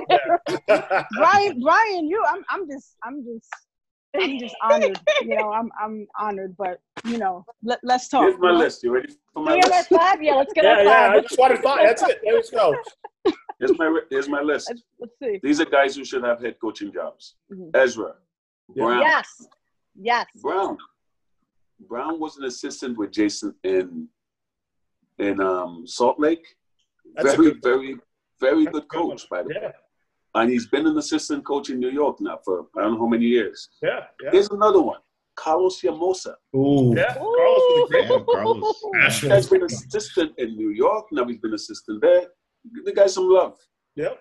there. 0.67 1.07
Brian, 1.17 1.59
Brian, 1.61 2.07
you, 2.07 2.23
I'm, 2.27 2.43
I'm 2.49 2.67
just, 2.67 2.95
I'm 3.03 3.23
just, 3.23 3.49
I'm 4.19 4.39
just 4.39 4.55
honored. 4.61 4.99
You 5.21 5.35
know, 5.37 5.51
I'm, 5.51 5.71
I'm 5.79 6.07
honored, 6.19 6.55
but 6.57 6.79
you 7.05 7.17
know, 7.17 7.45
let, 7.63 7.79
let's 7.83 8.07
talk. 8.07 8.23
Here's 8.23 8.39
my 8.39 8.49
you 8.49 8.53
know? 8.53 8.59
list. 8.59 8.83
You 8.83 8.93
ready 8.93 9.13
for 9.33 9.43
my 9.43 9.51
Do 9.51 9.55
we 9.55 9.61
have 9.61 9.71
our 9.71 9.77
list? 9.79 9.89
five? 9.89 10.23
Yeah, 10.23 10.33
let's 10.35 10.53
get 10.53 10.63
yeah, 10.63 10.71
our 10.71 10.83
yeah. 10.83 11.11
I 11.15 11.21
just 11.21 11.37
wanted 11.39 11.59
five. 11.59 11.79
That's 11.87 12.03
it. 12.03 12.19
Let's 12.25 12.49
go. 12.49 12.75
Here's 13.59 13.77
my 13.77 13.99
here's 14.09 14.29
my 14.29 14.41
list. 14.41 14.69
Let's, 14.69 14.83
let's 14.99 15.13
see. 15.21 15.39
These 15.41 15.61
are 15.61 15.65
guys 15.65 15.95
who 15.95 16.03
should 16.03 16.23
have 16.23 16.41
head 16.41 16.55
coaching 16.59 16.91
jobs. 16.91 17.35
Mhm. 17.51 17.69
Ezra, 17.75 18.15
Yeah. 18.75 18.83
Brown, 18.85 19.01
Yes, 19.01 19.47
yes. 19.95 20.25
Brown. 20.41 20.77
Brown 21.87 22.19
was 22.19 22.37
an 22.37 22.45
assistant 22.45 22.97
with 22.97 23.11
Jason 23.11 23.55
in 23.63 24.07
in 25.19 25.39
um, 25.39 25.85
Salt 25.87 26.19
Lake. 26.19 26.45
That's 27.15 27.33
a 27.33 27.37
very, 27.37 27.51
good- 27.51 27.63
very, 27.63 27.95
very 28.39 28.63
good 28.65 28.73
good 28.73 28.87
coach, 28.89 29.29
by 29.29 29.43
the 29.43 29.49
way. 29.49 29.71
Yeah, 30.35 30.41
And 30.41 30.51
he's 30.51 30.67
been 30.67 30.87
an 30.87 30.97
assistant 30.97 31.45
coach 31.45 31.69
in 31.69 31.79
New 31.79 31.89
York 31.91 32.17
now 32.19 32.39
for 32.43 32.65
I 32.77 32.81
don't 32.83 32.93
know 32.93 32.99
how 32.99 33.07
many 33.07 33.25
years. 33.25 33.69
yeah, 33.81 34.05
yeah. 34.23 34.31
Here's 34.31 34.49
another 34.49 34.81
one, 34.81 34.99
Carlos 35.35 35.81
Llamosa. 35.81 36.35
Ooh. 36.55 36.93
Yeah, 36.95 37.13
Carlos 37.13 37.29
was 37.37 37.89
great 37.91 38.09
Yeah. 38.09 38.19
Carlos. 38.33 38.81
He 38.93 38.99
National. 38.99 39.31
has 39.35 39.49
been 39.49 39.63
assistant 39.63 40.31
in 40.37 40.55
New 40.55 40.69
York. 40.69 41.05
Now 41.11 41.25
he's 41.25 41.37
been 41.39 41.53
assistant 41.53 42.01
there. 42.01 42.27
Give 42.75 42.85
the 42.85 42.93
guy 42.93 43.07
some 43.07 43.29
love. 43.29 43.57
Yep. 43.95 44.19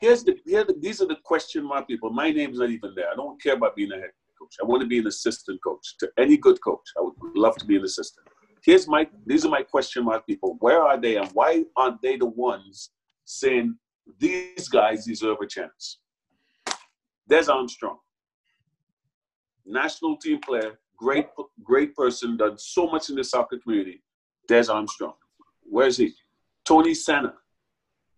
Here's 0.00 0.24
the, 0.24 0.36
here 0.44 0.62
the 0.64 0.74
these 0.74 1.00
are 1.00 1.06
the 1.06 1.16
question 1.24 1.64
mark 1.64 1.86
people. 1.88 2.10
My 2.10 2.30
name's 2.30 2.58
not 2.58 2.70
even 2.70 2.94
there. 2.94 3.08
I 3.10 3.14
don't 3.16 3.40
care 3.42 3.54
about 3.54 3.74
being 3.76 3.92
a 3.92 3.96
head 3.96 4.10
coach. 4.38 4.54
I 4.62 4.66
want 4.66 4.82
to 4.82 4.86
be 4.86 4.98
an 4.98 5.06
assistant 5.06 5.58
coach 5.64 5.96
to 6.00 6.10
any 6.18 6.36
good 6.36 6.60
coach. 6.62 6.86
I 6.98 7.00
would 7.00 7.14
love 7.34 7.56
to 7.56 7.64
be 7.66 7.76
an 7.76 7.84
assistant. 7.84 8.26
Here's 8.62 8.86
my 8.88 9.08
these 9.26 9.44
are 9.46 9.48
my 9.48 9.62
question 9.62 10.04
mark 10.04 10.26
people. 10.26 10.56
Where 10.60 10.82
are 10.82 11.00
they 11.00 11.16
and 11.16 11.28
why 11.32 11.64
aren't 11.76 12.02
they 12.02 12.16
the 12.16 12.26
ones 12.26 12.90
saying 13.24 13.76
these 14.18 14.68
guys 14.68 15.04
deserve 15.04 15.38
a 15.42 15.46
chance? 15.46 15.98
Des 17.28 17.50
Armstrong, 17.50 17.98
national 19.64 20.16
team 20.18 20.38
player, 20.40 20.78
great 20.96 21.26
great 21.62 21.94
person, 21.94 22.36
done 22.36 22.56
so 22.58 22.86
much 22.86 23.10
in 23.10 23.16
the 23.16 23.24
soccer 23.24 23.58
community. 23.58 24.02
Des 24.48 24.70
Armstrong. 24.70 25.14
Where's 25.62 25.96
he? 25.96 26.14
Tony 26.64 26.92
Sanneh. 26.92 27.34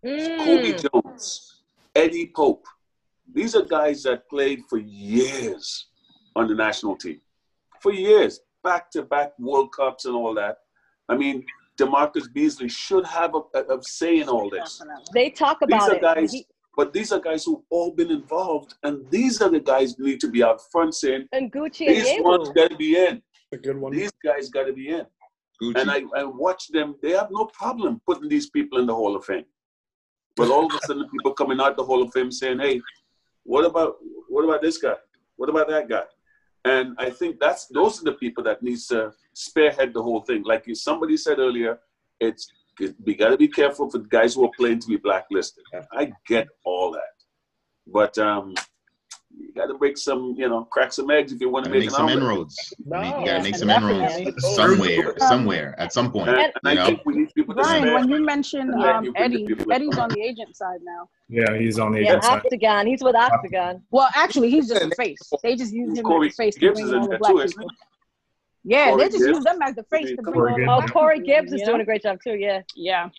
Cobi 0.03 0.73
Mm. 0.73 0.89
Jones, 1.03 1.61
Eddie 1.95 2.31
Pope. 2.33 2.65
These 3.33 3.55
are 3.55 3.63
guys 3.63 4.03
that 4.03 4.29
played 4.29 4.61
for 4.69 4.77
years 4.77 5.87
on 6.35 6.47
the 6.47 6.55
national 6.55 6.95
team. 6.95 7.19
For 7.81 7.91
years, 7.91 8.39
back 8.63 8.89
to 8.91 9.03
back 9.03 9.37
World 9.39 9.73
Cups 9.73 10.05
and 10.05 10.15
all 10.15 10.33
that. 10.35 10.57
I 11.09 11.15
mean, 11.17 11.43
DaMarcus 11.79 12.31
Beasley 12.33 12.69
should 12.69 13.05
have 13.05 13.33
a, 13.35 13.41
a, 13.57 13.77
a 13.77 13.83
say 13.83 14.19
in 14.19 14.29
all 14.29 14.49
this. 14.49 14.81
They 15.13 15.29
talk 15.29 15.59
These 15.61 15.75
about 15.75 15.91
are 15.91 15.95
it. 15.95 16.01
guys, 16.01 16.31
He- 16.33 16.45
but 16.75 16.93
these 16.93 17.11
are 17.11 17.19
guys 17.19 17.43
who've 17.45 17.63
all 17.69 17.91
been 17.91 18.11
involved, 18.11 18.75
and 18.83 19.09
these 19.09 19.41
are 19.41 19.49
the 19.49 19.59
guys 19.59 19.95
who 19.97 20.05
need 20.05 20.19
to 20.21 20.29
be 20.29 20.43
out 20.43 20.61
front 20.71 20.93
saying, 20.95 21.27
and 21.31 21.51
Gucci 21.51 21.87
and 21.87 21.95
these 21.95 22.21
ones 22.23 22.49
got 22.49 22.69
to 22.71 22.77
be 22.77 22.95
in. 22.97 23.21
A 23.51 23.57
good 23.57 23.77
one. 23.77 23.91
These 23.91 24.11
guys 24.23 24.49
got 24.49 24.65
to 24.65 24.73
be 24.73 24.89
in. 24.89 25.05
Gucci. 25.61 25.75
And 25.81 25.91
I, 25.91 26.03
I 26.15 26.23
watch 26.23 26.67
them. 26.69 26.95
They 27.01 27.11
have 27.11 27.29
no 27.31 27.45
problem 27.45 28.01
putting 28.05 28.29
these 28.29 28.49
people 28.49 28.79
in 28.79 28.85
the 28.85 28.95
Hall 28.95 29.15
of 29.15 29.25
Fame. 29.25 29.45
But 30.37 30.49
all 30.49 30.65
of 30.65 30.73
a 30.73 30.79
sudden, 30.85 31.09
people 31.11 31.33
coming 31.33 31.59
out 31.59 31.75
the 31.75 31.83
Hall 31.83 32.01
of 32.01 32.13
Fame 32.13 32.31
saying, 32.31 32.59
"Hey, 32.59 32.81
what 33.43 33.65
about 33.65 33.95
what 34.29 34.43
about 34.45 34.61
this 34.61 34.77
guy? 34.77 34.95
What 35.35 35.49
about 35.49 35.67
that 35.69 35.89
guy?" 35.89 36.03
And 36.65 36.95
I 36.97 37.09
think 37.09 37.39
that's 37.39 37.67
those 37.67 38.01
are 38.01 38.05
the 38.05 38.13
people 38.13 38.43
that 38.45 38.61
needs 38.63 38.87
to 38.87 39.11
spearhead 39.49 39.93
the 39.93 40.03
whole 40.03 40.21
thing. 40.21 40.43
Like 40.43 40.65
somebody 40.73 41.15
said 41.17 41.39
earlier, 41.39 41.79
it's 42.19 42.47
it, 42.79 42.95
we 43.05 43.15
got 43.15 43.29
to 43.29 43.37
be 43.37 43.47
careful 43.47 43.89
for 43.89 43.97
the 43.99 44.07
guys 44.07 44.35
who 44.35 44.45
are 44.45 44.51
playing 44.57 44.79
to 44.79 44.87
be 44.87 44.97
blacklisted. 44.97 45.63
I 45.91 46.11
get 46.27 46.47
all 46.65 46.91
that, 46.91 47.15
but 47.87 48.17
um, 48.17 48.53
you 49.37 49.53
got 49.53 49.67
to 49.67 49.73
break 49.75 49.97
some, 49.97 50.33
you 50.37 50.47
know, 50.49 50.63
crack 50.65 50.91
some 50.93 51.09
eggs 51.11 51.31
if 51.33 51.39
you 51.41 51.49
want 51.49 51.65
to 51.65 51.71
make, 51.71 51.81
make 51.81 51.91
some 51.91 52.03
omelet. 52.07 52.17
inroads. 52.23 52.73
No. 52.85 53.01
you 53.01 53.25
gotta 53.25 53.43
make 53.43 53.55
some 53.55 53.69
inroads 53.69 54.45
somewhere, 54.55 55.13
somewhere, 55.19 55.75
at 55.77 55.91
some 55.93 56.11
point. 56.11 56.29
And, 56.29 56.37
And- 56.39 56.53
and 56.53 56.53
you 56.63 56.69
I 56.69 56.73
know? 56.75 56.85
think 56.85 57.01
we 57.05 57.13
need 57.15 57.29
people 57.35 57.53
to 57.55 57.61
Brian, 57.61 57.93
when 57.93 58.09
you 58.09 58.25
mentioned 58.25 58.73
um, 58.75 59.03
you 59.05 59.13
Eddie. 59.15 59.47
Eddie's 59.71 59.97
on 59.97 60.09
the 60.09 60.21
agent 60.21 60.55
side 60.55 60.79
now. 60.83 61.09
Yeah, 61.29 61.57
he's 61.57 61.77
on 61.79 61.91
the 61.91 62.01
Yeah, 62.01 62.07
agent 62.09 62.23
side. 62.23 62.41
Octagon. 62.45 62.87
He's 62.87 63.03
with 63.03 63.15
Octagon. 63.15 63.83
Well, 63.91 64.09
actually, 64.15 64.49
he's 64.49 64.67
just 64.69 64.81
a 64.83 64.89
face. 64.95 65.19
They 65.43 65.55
just 65.55 65.73
use 65.73 65.97
him 65.97 66.05
Corey 66.05 66.27
as 66.29 66.33
a 66.33 66.37
face 66.37 66.53
to 66.55 66.59
Gibbs 66.61 66.79
bring 66.81 66.85
is 66.87 66.91
in 66.93 66.97
in 66.97 67.01
the 67.03 67.17
there 67.21 67.31
too, 67.31 67.39
isn't 67.39 67.57
people. 67.59 67.75
Yeah, 68.63 68.89
Corey 68.89 69.03
they 69.03 69.09
just 69.09 69.23
Gibbs? 69.25 69.35
use 69.37 69.43
them 69.45 69.59
as 69.61 69.75
the 69.75 69.83
face 69.83 70.09
to 70.09 70.15
bring 70.21 70.33
Corey 70.33 70.65
all 70.65 70.81
the 70.81 70.87
Gibbs. 70.87 70.91
Oh, 70.95 70.99
Corey 70.99 71.19
Gibbs 71.19 71.53
is 71.53 71.59
you 71.61 71.65
doing 71.65 71.81
a 71.81 71.85
great 71.85 72.03
job 72.03 72.19
too. 72.23 72.35
Yeah. 72.35 72.61
Yeah. 72.75 73.09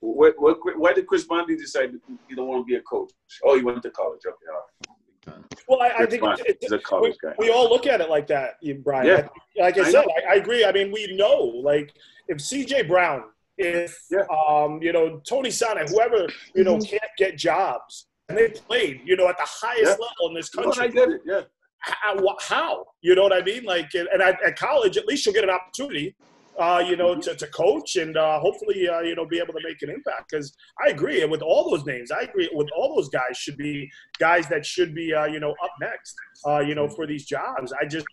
What, 0.00 0.34
what, 0.38 0.58
why 0.76 0.92
did 0.92 1.06
Chris 1.06 1.24
Bondi 1.24 1.56
decide 1.56 1.92
he 2.28 2.34
don't 2.34 2.48
want 2.48 2.62
to 2.62 2.64
be 2.66 2.74
a 2.74 2.80
coach? 2.82 3.12
Oh, 3.44 3.56
he 3.56 3.62
went 3.62 3.82
to 3.82 3.90
college. 3.90 4.20
Okay, 4.26 4.36
all 4.52 5.34
right. 5.36 5.44
Well, 5.68 5.80
I, 5.80 6.02
I 6.02 6.06
think 6.06 6.22
Bondi, 6.22 6.42
it, 6.46 6.58
a 6.70 6.74
it, 6.74 6.82
college 6.82 7.16
we, 7.22 7.28
guy. 7.28 7.34
we 7.38 7.50
all 7.50 7.68
look 7.70 7.86
at 7.86 8.00
it 8.00 8.10
like 8.10 8.26
that, 8.26 8.54
Brian. 8.82 9.06
Yeah. 9.06 9.28
I- 9.60 9.62
like 9.64 9.78
I, 9.78 9.82
I 9.82 9.84
said, 9.84 9.92
know. 10.04 10.12
I, 10.28 10.32
I 10.32 10.34
agree. 10.36 10.64
I 10.64 10.72
mean, 10.72 10.90
we 10.90 11.14
know, 11.14 11.36
like, 11.62 11.94
if 12.28 12.38
CJ 12.38 12.88
Brown, 12.88 13.24
if 13.58 13.96
Yeah. 14.10 14.22
um, 14.48 14.82
you 14.82 14.92
know 14.92 15.20
Tony 15.28 15.50
Sanneh, 15.50 15.88
whoever 15.88 16.26
you 16.54 16.64
know 16.64 16.76
Mhm. 16.78 16.88
can't 16.88 17.12
get 17.18 17.36
jobs, 17.36 18.06
and 18.28 18.36
they 18.38 18.48
played, 18.48 19.02
you 19.04 19.14
know, 19.16 19.28
at 19.28 19.36
the 19.36 19.44
highest 19.46 19.82
Yeah. 19.84 20.06
level 20.06 20.28
in 20.30 20.34
this 20.34 20.50
No, 20.56 20.62
I 20.62 20.64
country. 20.64 20.88
get 20.88 21.08
it. 21.10 21.20
Yeah. 21.26 21.40
How, 21.82 22.36
how? 22.40 22.86
You 23.00 23.14
know 23.14 23.22
what 23.22 23.32
I 23.32 23.42
mean? 23.42 23.64
Like, 23.64 23.94
and 23.94 24.08
at, 24.08 24.42
at 24.44 24.56
college, 24.58 24.96
at 24.96 25.06
least 25.06 25.26
you'll 25.26 25.34
get 25.34 25.44
an 25.44 25.50
opportunity, 25.50 26.14
uh, 26.58 26.82
you 26.86 26.96
know, 26.96 27.18
to, 27.20 27.34
to 27.34 27.46
coach 27.48 27.96
and 27.96 28.16
uh, 28.16 28.38
hopefully, 28.38 28.88
uh, 28.88 29.00
you 29.00 29.14
know, 29.14 29.26
be 29.26 29.38
able 29.38 29.54
to 29.54 29.60
make 29.64 29.82
an 29.82 29.90
impact. 29.90 30.30
Because 30.30 30.54
I 30.84 30.90
agree 30.90 31.24
with 31.24 31.42
all 31.42 31.70
those 31.70 31.84
names. 31.84 32.10
I 32.10 32.20
agree 32.20 32.48
with 32.52 32.68
all 32.76 32.96
those 32.96 33.08
guys 33.08 33.36
should 33.36 33.56
be 33.56 33.90
guys 34.18 34.48
that 34.48 34.64
should 34.64 34.94
be, 34.94 35.12
uh, 35.12 35.26
you 35.26 35.40
know, 35.40 35.54
up 35.62 35.72
next, 35.80 36.14
uh, 36.46 36.60
you 36.60 36.74
know, 36.74 36.88
for 36.88 37.06
these 37.06 37.24
jobs. 37.24 37.72
I 37.80 37.84
just 37.86 38.06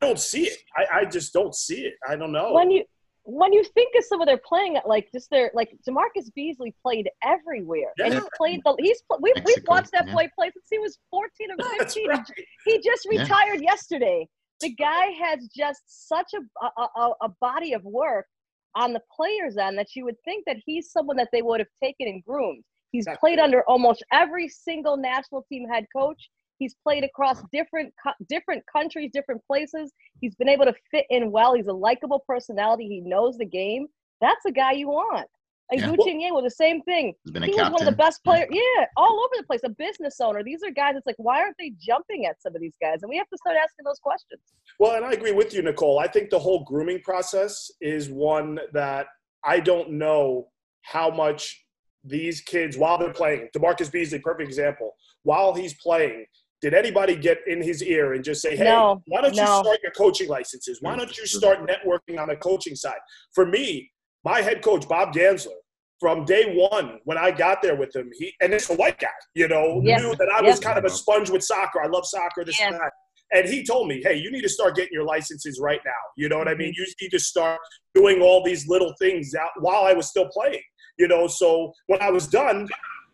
don't 0.00 0.18
see 0.18 0.44
it. 0.48 0.58
I, 0.76 1.00
I 1.00 1.04
just 1.04 1.32
don't 1.32 1.54
see 1.54 1.82
it. 1.82 1.94
I 2.08 2.16
don't 2.16 2.32
know. 2.32 2.52
When 2.52 2.70
you 2.70 2.84
when 3.24 3.52
you 3.52 3.62
think 3.74 3.94
of 3.96 4.04
some 4.04 4.20
of 4.20 4.26
their 4.26 4.38
playing, 4.38 4.76
like 4.86 5.08
just 5.14 5.30
their 5.30 5.50
like 5.54 5.70
DaMarcus 5.88 6.32
Beasley 6.34 6.74
played 6.82 7.08
everywhere, 7.22 7.92
and 7.98 8.14
he 8.14 8.20
played 8.36 8.60
the 8.64 8.74
he's 8.80 9.00
pl- 9.02 9.18
we 9.22 9.32
we've 9.44 9.64
watched 9.68 9.92
that 9.92 10.06
yeah. 10.08 10.12
play 10.12 10.28
play 10.36 10.50
since 10.52 10.66
he 10.70 10.78
was 10.78 10.98
fourteen 11.10 11.48
or 11.52 11.64
fifteen. 11.78 12.08
right. 12.08 12.24
He 12.64 12.80
just 12.80 13.06
Yeah. 13.10 13.22
retired 13.22 13.60
yesterday. 13.62 14.26
The 14.60 14.74
guy 14.74 15.06
has 15.22 15.48
just 15.56 15.82
such 16.08 16.30
a, 16.34 16.66
a 16.80 16.88
a 16.96 17.12
a 17.22 17.28
body 17.40 17.72
of 17.74 17.84
work 17.84 18.26
on 18.74 18.92
the 18.92 19.00
players 19.14 19.56
end 19.56 19.78
that 19.78 19.94
you 19.94 20.04
would 20.04 20.16
think 20.24 20.44
that 20.46 20.56
he's 20.64 20.90
someone 20.90 21.16
that 21.18 21.28
they 21.32 21.42
would 21.42 21.60
have 21.60 21.68
taken 21.82 22.08
and 22.08 22.24
groomed. 22.24 22.64
He's 22.90 23.04
Exactly. 23.06 23.30
played 23.30 23.38
under 23.38 23.62
almost 23.68 24.02
every 24.12 24.48
single 24.48 24.96
national 24.96 25.44
team 25.48 25.68
head 25.68 25.86
coach. 25.94 26.28
He's 26.62 26.76
played 26.84 27.02
across 27.02 27.42
different 27.52 27.92
co- 28.00 28.12
different 28.28 28.62
countries, 28.72 29.10
different 29.12 29.40
places. 29.48 29.92
He's 30.20 30.36
been 30.36 30.48
able 30.48 30.64
to 30.66 30.74
fit 30.92 31.06
in 31.10 31.32
well. 31.32 31.54
He's 31.54 31.66
a 31.66 31.72
likable 31.72 32.22
personality. 32.28 32.86
He 32.86 33.00
knows 33.00 33.36
the 33.36 33.44
game. 33.44 33.88
That's 34.20 34.40
the 34.44 34.52
guy 34.52 34.72
you 34.72 34.86
want. 34.86 35.26
And 35.72 35.80
Yeah. 35.80 35.88
Gucci 35.88 36.14
Nye 36.16 36.30
was 36.30 36.44
the 36.44 36.50
same 36.50 36.80
thing. 36.82 37.14
He's 37.24 37.32
been 37.32 37.42
a 37.42 37.46
He 37.46 37.52
was 37.52 37.56
captain. 37.62 37.72
one 37.72 37.82
of 37.82 37.86
the 37.86 37.96
best 37.96 38.20
Yeah. 38.24 38.30
players. 38.32 38.48
Yeah, 38.52 38.86
all 38.96 39.18
over 39.24 39.34
the 39.38 39.42
place. 39.44 39.62
A 39.64 39.70
business 39.70 40.20
owner. 40.20 40.44
These 40.44 40.62
are 40.62 40.70
guys. 40.70 40.94
It's 40.96 41.04
like, 41.06 41.16
why 41.18 41.40
aren't 41.40 41.56
they 41.58 41.70
jumping 41.80 42.26
at 42.26 42.40
some 42.40 42.54
of 42.54 42.60
these 42.60 42.76
guys? 42.80 43.02
And 43.02 43.10
we 43.10 43.16
have 43.16 43.28
to 43.30 43.36
start 43.38 43.56
asking 43.56 43.84
those 43.84 43.98
questions. 43.98 44.40
Well, 44.78 44.94
and 44.94 45.04
I 45.04 45.10
agree 45.14 45.32
with 45.32 45.52
you, 45.52 45.62
Nicole. 45.62 45.98
I 45.98 46.06
think 46.06 46.30
the 46.30 46.38
whole 46.38 46.62
grooming 46.62 47.00
process 47.02 47.72
is 47.80 48.08
one 48.08 48.60
that 48.72 49.08
I 49.44 49.58
don't 49.58 49.90
know 49.94 50.46
how 50.82 51.10
much 51.10 51.66
these 52.04 52.40
kids, 52.40 52.76
while 52.78 52.98
they're 52.98 53.12
playing, 53.12 53.48
DaMarcus 53.56 53.90
Beasley, 53.90 54.20
perfect 54.20 54.46
example, 54.48 54.94
while 55.24 55.54
he's 55.54 55.74
playing, 55.74 56.26
did 56.62 56.74
anybody 56.74 57.16
get 57.16 57.38
in 57.48 57.60
his 57.60 57.82
ear 57.82 58.12
and 58.14 58.22
just 58.24 58.40
say, 58.40 58.56
hey, 58.56 58.64
No, 58.64 59.02
why 59.06 59.20
don't 59.20 59.36
you 59.36 59.46
start 59.46 59.78
your 59.82 59.92
coaching 59.92 60.28
licenses? 60.28 60.78
Why 60.80 60.96
don't 60.96 61.14
you 61.18 61.26
start 61.26 61.58
networking 61.68 62.18
on 62.20 62.28
the 62.28 62.36
coaching 62.36 62.76
side? 62.76 63.00
For 63.34 63.44
me, 63.44 63.90
my 64.24 64.40
head 64.40 64.62
coach, 64.62 64.88
Bob 64.88 65.12
Gansler, 65.12 65.56
from 65.98 66.24
day 66.24 66.54
one 66.56 67.00
when 67.04 67.18
I 67.18 67.32
got 67.32 67.62
there 67.62 67.74
with 67.76 67.94
him, 67.94 68.10
he 68.16 68.32
and 68.40 68.52
it's 68.54 68.70
a 68.70 68.74
white 68.76 68.98
guy, 69.00 69.08
you 69.34 69.48
know, 69.48 69.82
Yeah. 69.84 69.98
knew 69.98 70.14
that 70.16 70.28
I 70.28 70.40
was 70.40 70.60
Yeah. 70.60 70.68
kind 70.68 70.78
of 70.78 70.84
a 70.84 70.90
sponge 70.90 71.30
with 71.30 71.42
soccer. 71.42 71.82
I 71.82 71.88
love 71.88 72.06
soccer, 72.06 72.44
this 72.44 72.60
and 72.60 72.74
that. 72.74 72.92
And 73.34 73.48
he 73.48 73.64
told 73.64 73.88
me, 73.88 74.00
hey, 74.02 74.14
you 74.14 74.30
need 74.30 74.42
to 74.42 74.48
start 74.48 74.76
getting 74.76 74.92
your 74.92 75.04
licenses 75.04 75.58
right 75.60 75.80
now. 75.84 76.02
You 76.16 76.28
know 76.28 76.38
what 76.38 76.46
I 76.48 76.52
Mm-hmm. 76.52 76.58
mean? 76.60 76.74
You 76.76 76.86
need 77.00 77.10
to 77.10 77.18
start 77.18 77.60
doing 77.94 78.20
all 78.22 78.44
these 78.44 78.68
little 78.68 78.94
things 79.00 79.34
out 79.34 79.50
while 79.60 79.84
I 79.84 79.94
was 79.94 80.08
still 80.08 80.28
playing. 80.32 80.62
You 80.98 81.08
know, 81.08 81.26
so 81.26 81.72
when 81.86 82.00
I 82.02 82.10
was 82.10 82.26
done, 82.28 82.68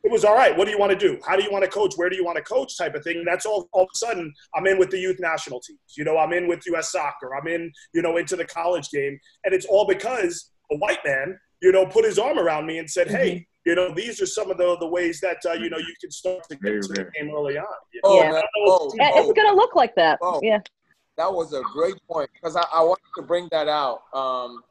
it 0.08 0.12
was 0.12 0.24
all 0.24 0.34
right. 0.34 0.56
What 0.56 0.64
do 0.64 0.70
you 0.70 0.78
want 0.78 0.90
to 0.90 0.96
do? 0.98 1.20
How 1.26 1.36
do 1.36 1.42
you 1.42 1.52
want 1.52 1.64
to 1.64 1.70
coach? 1.70 1.92
Where 1.96 2.08
do 2.08 2.16
you 2.16 2.24
want 2.24 2.36
to 2.38 2.42
coach? 2.42 2.78
Type 2.78 2.94
of 2.94 3.04
thing. 3.04 3.18
And 3.18 3.26
that's 3.26 3.44
all. 3.44 3.68
All 3.72 3.82
of 3.82 3.90
a 3.94 3.98
sudden, 3.98 4.32
I'm 4.56 4.66
in 4.66 4.78
with 4.78 4.88
the 4.90 4.98
youth 4.98 5.18
national 5.20 5.60
teams. 5.60 5.78
You 5.98 6.04
know, 6.04 6.16
I'm 6.16 6.32
in 6.32 6.48
with 6.48 6.64
U.S. 6.68 6.90
Soccer. 6.92 7.36
I'm 7.36 7.46
in, 7.46 7.70
you 7.92 8.00
know, 8.00 8.16
into 8.16 8.34
the 8.34 8.46
college 8.46 8.88
game, 8.88 9.18
and 9.44 9.52
it's 9.52 9.66
all 9.66 9.86
because 9.86 10.50
a 10.72 10.76
white 10.76 11.00
man, 11.04 11.38
you 11.60 11.72
know, 11.72 11.84
put 11.84 12.06
his 12.06 12.18
arm 12.18 12.38
around 12.38 12.64
me 12.64 12.78
and 12.78 12.90
said, 12.90 13.08
"Hey, 13.10 13.46
you 13.66 13.74
know, 13.74 13.92
these 13.92 14.22
are 14.22 14.26
some 14.26 14.50
of 14.50 14.56
the 14.56 14.78
the 14.80 14.86
ways 14.88 15.20
that 15.20 15.36
uh, 15.46 15.52
you 15.52 15.68
know 15.68 15.76
you 15.78 15.94
can 16.00 16.10
start 16.10 16.42
to 16.48 16.54
get 16.54 16.62
Very 16.62 16.76
into 16.76 16.88
the 16.88 17.10
game 17.14 17.30
early 17.34 17.58
on." 17.58 17.66
Oh, 18.02 18.16
Yeah. 18.16 18.30
man. 18.30 18.36
I 18.36 18.40
don't 18.40 18.66
know 18.66 18.72
Oh, 18.78 18.92
Yeah, 18.96 19.10
oh, 19.12 19.28
it's 19.30 19.38
gonna 19.38 19.54
look 19.56 19.76
like 19.76 19.94
that. 19.96 20.18
Oh. 20.22 20.40
Yeah. 20.42 20.60
that 21.18 21.30
was 21.30 21.52
a 21.52 21.60
great 21.74 21.96
point 22.10 22.30
because 22.32 22.56
I, 22.56 22.64
I 22.72 22.80
wanted 22.80 23.02
to 23.16 23.22
bring 23.22 23.48
that 23.50 23.68
out. 23.68 24.04
Um, 24.14 24.62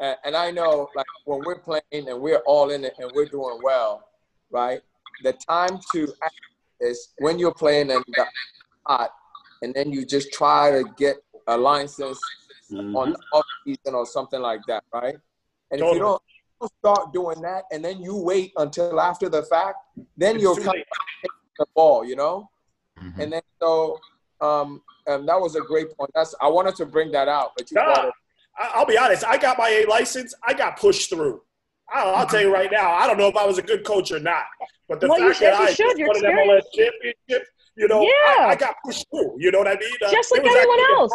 and, 0.00 0.16
and 0.24 0.36
I 0.36 0.50
know, 0.50 0.88
like, 0.96 1.04
when 1.26 1.40
we're 1.44 1.58
playing 1.58 1.82
and 1.92 2.20
we're 2.20 2.38
all 2.46 2.70
in 2.70 2.84
it 2.84 2.94
and 2.98 3.10
we're 3.14 3.26
doing 3.26 3.58
well, 3.62 4.09
right? 4.50 4.80
The 5.22 5.32
time 5.32 5.78
to 5.92 6.08
act 6.22 6.34
is 6.80 7.12
when 7.18 7.38
you're 7.38 7.54
playing 7.54 7.90
and 7.90 8.04
the 8.16 8.26
hot, 8.86 9.10
and 9.62 9.74
then 9.74 9.92
you 9.92 10.04
just 10.04 10.32
try 10.32 10.70
to 10.70 10.84
get 10.96 11.16
a 11.46 11.56
license 11.56 12.20
Mhm. 12.70 12.96
on 12.96 13.12
the 13.12 13.20
off 13.32 13.46
season 13.64 13.94
or 13.94 14.06
something 14.06 14.40
like 14.40 14.64
that, 14.66 14.84
right? 14.92 15.16
And 15.70 15.80
if 15.80 15.92
you 15.94 15.98
don't 16.00 16.22
don't 16.60 16.72
start 16.78 17.12
doing 17.12 17.40
that, 17.40 17.64
and 17.72 17.82
then 17.82 18.02
you 18.02 18.14
wait 18.14 18.52
until 18.58 19.00
after 19.00 19.30
the 19.30 19.42
fact, 19.44 19.78
then 20.16 20.34
It's 20.36 20.42
you'll 20.42 20.56
too 20.56 20.64
come 20.64 20.74
late. 20.74 20.86
the 21.58 21.66
ball, 21.74 22.04
you 22.04 22.16
know. 22.16 22.50
Mhm. 22.98 23.18
And 23.18 23.32
then 23.32 23.42
so 23.60 23.98
um, 24.42 24.82
um, 25.06 25.26
that 25.26 25.38
was 25.40 25.54
a 25.56 25.60
great 25.60 25.94
point. 25.96 26.10
That's 26.14 26.34
I 26.40 26.48
wanted 26.48 26.74
to 26.76 26.86
bring 26.86 27.10
that 27.12 27.28
out, 27.28 27.52
but 27.56 27.70
you 27.70 27.74
Nah, 27.76 28.08
it. 28.08 28.14
I'll 28.58 28.86
be 28.86 28.96
honest. 28.98 29.24
I 29.24 29.36
got 29.38 29.56
my 29.58 29.68
A 29.70 29.86
license. 29.86 30.34
I 30.42 30.52
got 30.54 30.78
pushed 30.78 31.08
through. 31.10 31.42
I'll, 31.92 32.14
I'll 32.16 32.26
tell 32.26 32.40
you 32.40 32.52
right 32.52 32.70
now. 32.70 32.90
I 32.92 33.06
don't 33.06 33.18
know 33.18 33.28
if 33.28 33.36
I 33.36 33.44
was 33.46 33.58
a 33.58 33.62
good 33.62 33.84
coach 33.84 34.10
or 34.12 34.20
not, 34.20 34.44
but 34.88 35.00
the 35.00 35.08
Well, 35.08 35.18
you 35.20 35.34
fact 35.34 35.40
that 35.40 35.74
should- 35.76 35.98
you 35.98 36.06
I 36.06 36.08
should. 36.08 36.16
just 36.16 36.22
won 36.22 36.30
an 36.32 36.38
MLS 36.38 36.62
championship, 36.74 37.48
you 37.76 37.88
know, 37.88 38.02
Yeah. 38.02 38.44
I, 38.44 38.46
I 38.50 38.54
got 38.56 38.74
pushed 38.84 39.06
through. 39.10 39.34
You 39.38 39.50
know 39.50 39.58
what 39.58 39.68
I 39.68 39.74
mean? 39.76 39.90
Uh, 40.04 40.10
Just 40.10 40.30
like 40.32 40.44
everyone 40.44 40.80
else. 40.96 41.12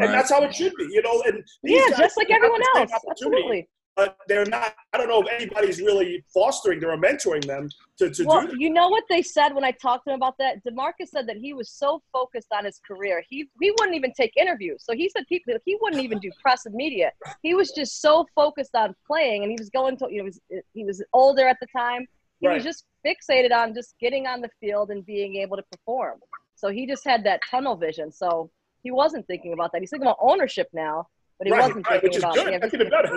and 0.00 0.08
Right. 0.08 0.14
that's 0.16 0.30
how 0.30 0.42
it 0.42 0.54
should 0.54 0.72
be. 0.76 0.84
You 0.90 1.02
know, 1.02 1.22
and 1.26 1.42
these 1.62 1.80
Yeah, 1.80 1.90
guys 1.90 1.98
just 1.98 2.16
like 2.16 2.30
everyone 2.30 2.60
else. 2.76 2.90
Absolutely. 3.10 3.68
But 3.96 4.18
they're 4.28 4.44
not. 4.44 4.74
I 4.92 4.98
don't 4.98 5.08
know 5.08 5.22
if 5.22 5.28
anybody's 5.32 5.80
really 5.80 6.22
fostering 6.32 6.80
them 6.80 6.90
or 6.90 6.98
mentoring 6.98 7.44
them 7.46 7.70
to, 7.98 8.10
to 8.10 8.24
Well, 8.24 8.42
do 8.42 8.48
that. 8.48 8.60
you 8.60 8.68
know 8.70 8.88
what 8.88 9.04
they 9.08 9.22
said 9.22 9.54
when 9.54 9.64
I 9.64 9.70
talked 9.70 10.04
to 10.04 10.10
him 10.12 10.16
about 10.16 10.36
that? 10.38 10.62
DaMarcus 10.64 11.08
said 11.08 11.26
that 11.28 11.38
he 11.38 11.54
was 11.54 11.70
so 11.70 12.02
focused 12.12 12.48
on 12.52 12.66
his 12.66 12.78
career, 12.86 13.24
he 13.28 13.48
he 13.60 13.70
wouldn't 13.78 13.96
even 13.96 14.12
take 14.12 14.36
interviews. 14.36 14.84
So 14.84 14.94
he 14.94 15.08
said 15.08 15.24
people 15.28 15.54
he 15.64 15.78
wouldn't 15.80 16.02
even 16.02 16.18
do 16.18 16.30
press 16.42 16.66
and 16.66 16.74
media. 16.74 17.10
He 17.42 17.54
was 17.54 17.72
just 17.72 18.02
so 18.02 18.26
focused 18.34 18.74
on 18.74 18.94
playing, 19.06 19.42
and 19.42 19.50
he 19.50 19.56
was 19.58 19.70
going 19.70 19.96
to 19.98 20.08
you 20.10 20.22
know 20.22 20.24
he 20.24 20.54
was, 20.54 20.64
he 20.74 20.84
was 20.84 21.02
older 21.12 21.48
at 21.48 21.56
the 21.60 21.66
time. 21.74 22.06
He 22.40 22.48
was 22.48 22.62
just 22.62 22.84
fixated 23.04 23.50
on 23.50 23.74
just 23.74 23.94
getting 23.98 24.26
on 24.26 24.42
the 24.42 24.50
field 24.60 24.90
and 24.90 25.04
being 25.06 25.36
able 25.36 25.56
to 25.56 25.62
perform. 25.72 26.20
So 26.54 26.70
he 26.70 26.86
just 26.86 27.04
had 27.04 27.24
that 27.24 27.40
tunnel 27.50 27.76
vision. 27.76 28.12
So 28.12 28.50
he 28.82 28.90
wasn't 28.90 29.26
thinking 29.26 29.52
about 29.54 29.72
that. 29.72 29.80
He's 29.80 29.90
thinking 29.90 30.06
about 30.06 30.18
ownership 30.20 30.68
now, 30.72 31.08
but 31.38 31.46
he 31.46 31.52
Right, 31.52 31.62
wasn't 31.62 31.88
right, 31.88 32.02
which 32.02 32.16
is 32.16 32.24
good. 32.24 32.50
yeah, 32.50 32.58
That's 32.58 32.74
even 32.74 32.90
better. 32.90 33.16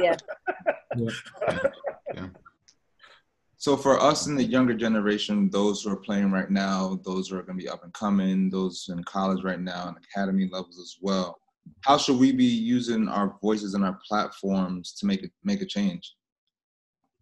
yeah. 2.14 2.28
So 3.58 3.76
for 3.76 4.00
us 4.00 4.28
in 4.28 4.36
the 4.36 4.44
younger 4.44 4.74
generation, 4.74 5.50
those 5.50 5.84
who 5.84 5.91
are 5.91 5.98
playing 5.98 6.32
right 6.32 6.50
now, 6.50 7.00
those 7.04 7.28
who 7.28 7.38
are 7.38 7.44
going 7.44 7.58
to 7.58 7.64
be 7.64 7.70
up 7.70 7.84
and 7.84 7.91
coming, 7.94 8.50
those 8.50 8.88
in 8.90 9.04
college 9.04 9.44
right 9.44 9.60
now, 9.60 9.90
and 9.90 9.98
academy 9.98 10.50
levels 10.50 10.80
as 10.80 10.96
well, 11.02 11.38
how 11.82 11.98
should 11.98 12.18
we 12.18 12.32
be 12.32 12.46
using 12.46 13.10
our 13.10 13.38
voices 13.41 13.74
and 13.74 13.84
our 13.84 14.00
platforms 14.08 14.94
to 14.94 15.06
make 15.06 15.24
it 15.24 15.32
make 15.44 15.62
a 15.62 15.66
change? 15.66 16.16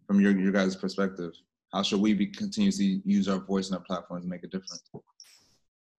From 0.06 0.20
your 0.20 0.30
your 0.38 0.52
guys' 0.52 0.76
perspective, 0.76 1.32
how 1.72 1.82
should 1.82 2.00
we 2.00 2.14
be 2.14 2.26
continuously 2.28 3.02
use 3.04 3.28
our 3.28 3.40
voice 3.40 3.68
and 3.68 3.76
our 3.76 3.84
platforms 3.84 4.24
to 4.24 4.30
make 4.30 4.44
a 4.44 4.48
difference? 4.48 4.82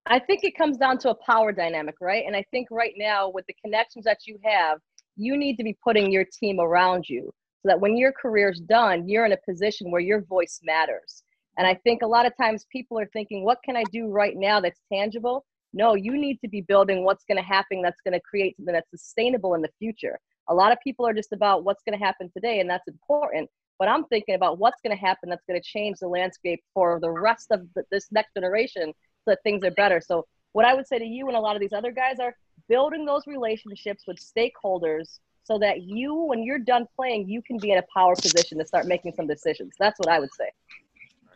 I 0.05 0.19
think 0.19 0.43
it 0.43 0.57
comes 0.57 0.77
down 0.77 0.97
to 0.99 1.11
a 1.11 1.15
power 1.15 1.51
dynamic, 1.51 1.95
right? 2.01 2.23
And 2.25 2.35
I 2.35 2.43
think 2.49 2.69
right 2.71 2.93
now, 2.97 3.29
with 3.29 3.45
the 3.45 3.55
connections 3.63 4.05
that 4.05 4.25
you 4.25 4.39
have, 4.43 4.79
you 5.19 5.37
need 5.37 5.57
to 5.57 5.63
be 5.63 5.77
putting 5.83 6.11
your 6.11 6.25
team 6.25 6.59
around 6.59 7.07
you 7.07 7.31
so 7.61 7.67
that 7.67 7.79
when 7.79 7.97
your 7.97 8.13
career's 8.13 8.61
done, 8.61 9.07
you're 9.07 9.25
in 9.25 9.33
a 9.33 9.37
position 9.47 9.91
where 9.91 10.01
your 10.01 10.21
voice 10.21 10.61
matters. 10.63 11.23
And 11.57 11.67
I 11.67 11.75
think 11.75 12.01
a 12.01 12.07
lot 12.07 12.25
of 12.25 12.35
times 12.37 12.65
people 12.71 12.97
are 12.97 13.09
thinking, 13.11 13.43
what 13.43 13.59
can 13.65 13.75
I 13.75 13.83
do 13.91 14.07
right 14.07 14.35
now 14.37 14.61
that's 14.61 14.79
tangible? 14.91 15.45
No, 15.73 15.93
you 15.93 16.17
need 16.17 16.39
to 16.39 16.47
be 16.47 16.61
building 16.61 17.03
what's 17.03 17.25
going 17.25 17.37
to 17.37 17.43
happen 17.43 17.81
that's 17.81 17.99
going 18.01 18.13
to 18.13 18.21
create 18.21 18.55
something 18.55 18.73
that's 18.73 18.89
sustainable 18.89 19.55
in 19.55 19.61
the 19.61 19.69
future. 19.77 20.17
A 20.47 20.53
lot 20.53 20.71
of 20.71 20.77
people 20.81 21.05
are 21.05 21.13
just 21.13 21.33
about 21.33 21.65
what's 21.65 21.83
going 21.83 21.99
to 21.99 22.03
happen 22.03 22.31
today, 22.33 22.61
and 22.61 22.69
that's 22.69 22.87
important. 22.87 23.49
But 23.77 23.89
I'm 23.89 24.05
thinking 24.05 24.35
about 24.35 24.57
what's 24.57 24.81
going 24.81 24.95
to 24.95 25.01
happen 25.01 25.29
that's 25.29 25.45
going 25.45 25.61
to 25.61 25.67
change 25.67 25.99
the 25.99 26.07
landscape 26.07 26.61
for 26.73 26.99
the 27.01 27.11
rest 27.11 27.47
of 27.51 27.61
the, 27.75 27.83
this 27.91 28.07
next 28.11 28.33
generation 28.33 28.93
so 29.25 29.31
that 29.31 29.39
things 29.43 29.63
are 29.65 29.71
better. 29.71 30.01
So, 30.01 30.25
what 30.53 30.65
I 30.65 30.73
would 30.73 30.87
say 30.87 30.97
to 30.97 31.05
you 31.05 31.27
and 31.27 31.37
a 31.37 31.39
lot 31.39 31.55
of 31.55 31.59
these 31.59 31.73
other 31.73 31.91
guys 31.91 32.19
are 32.19 32.35
building 32.69 33.05
those 33.05 33.27
relationships 33.27 34.05
with 34.07 34.17
stakeholders 34.17 35.19
so 35.43 35.57
that 35.57 35.81
you, 35.81 36.13
when 36.13 36.43
you're 36.43 36.59
done 36.59 36.85
playing, 36.95 37.27
you 37.27 37.41
can 37.41 37.57
be 37.57 37.71
in 37.71 37.79
a 37.79 37.83
power 37.93 38.15
position 38.15 38.59
to 38.59 38.65
start 38.65 38.85
making 38.85 39.13
some 39.13 39.27
decisions. 39.27 39.73
That's 39.79 39.99
what 39.99 40.07
I 40.07 40.19
would 40.19 40.33
say. 40.33 40.49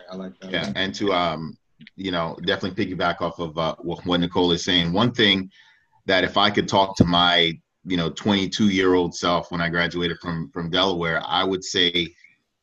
I 0.10 0.16
like 0.16 0.40
that. 0.40 0.52
Yeah, 0.52 0.72
and 0.76 0.94
to 0.96 1.12
um, 1.12 1.58
you 1.96 2.12
know, 2.12 2.38
definitely 2.46 2.86
piggyback 2.86 3.22
off 3.22 3.40
of 3.40 3.58
uh, 3.58 3.76
what 3.82 4.20
Nicole 4.20 4.52
is 4.52 4.64
saying. 4.64 4.94
One 4.94 5.12
thing 5.12 5.50
that 6.06 6.24
if 6.24 6.38
I 6.38 6.50
could 6.50 6.68
talk 6.68 6.96
to 6.98 7.06
my 7.06 7.58
you 7.86 7.98
know 7.98 8.10
22 8.12 8.70
year 8.70 8.94
old 8.94 9.16
self 9.16 9.52
when 9.52 9.62
I 9.62 9.70
graduated 9.70 10.18
from 10.20 10.50
from 10.52 10.70
Delaware, 10.70 11.22
I 11.26 11.44
would 11.44 11.64
say 11.64 12.14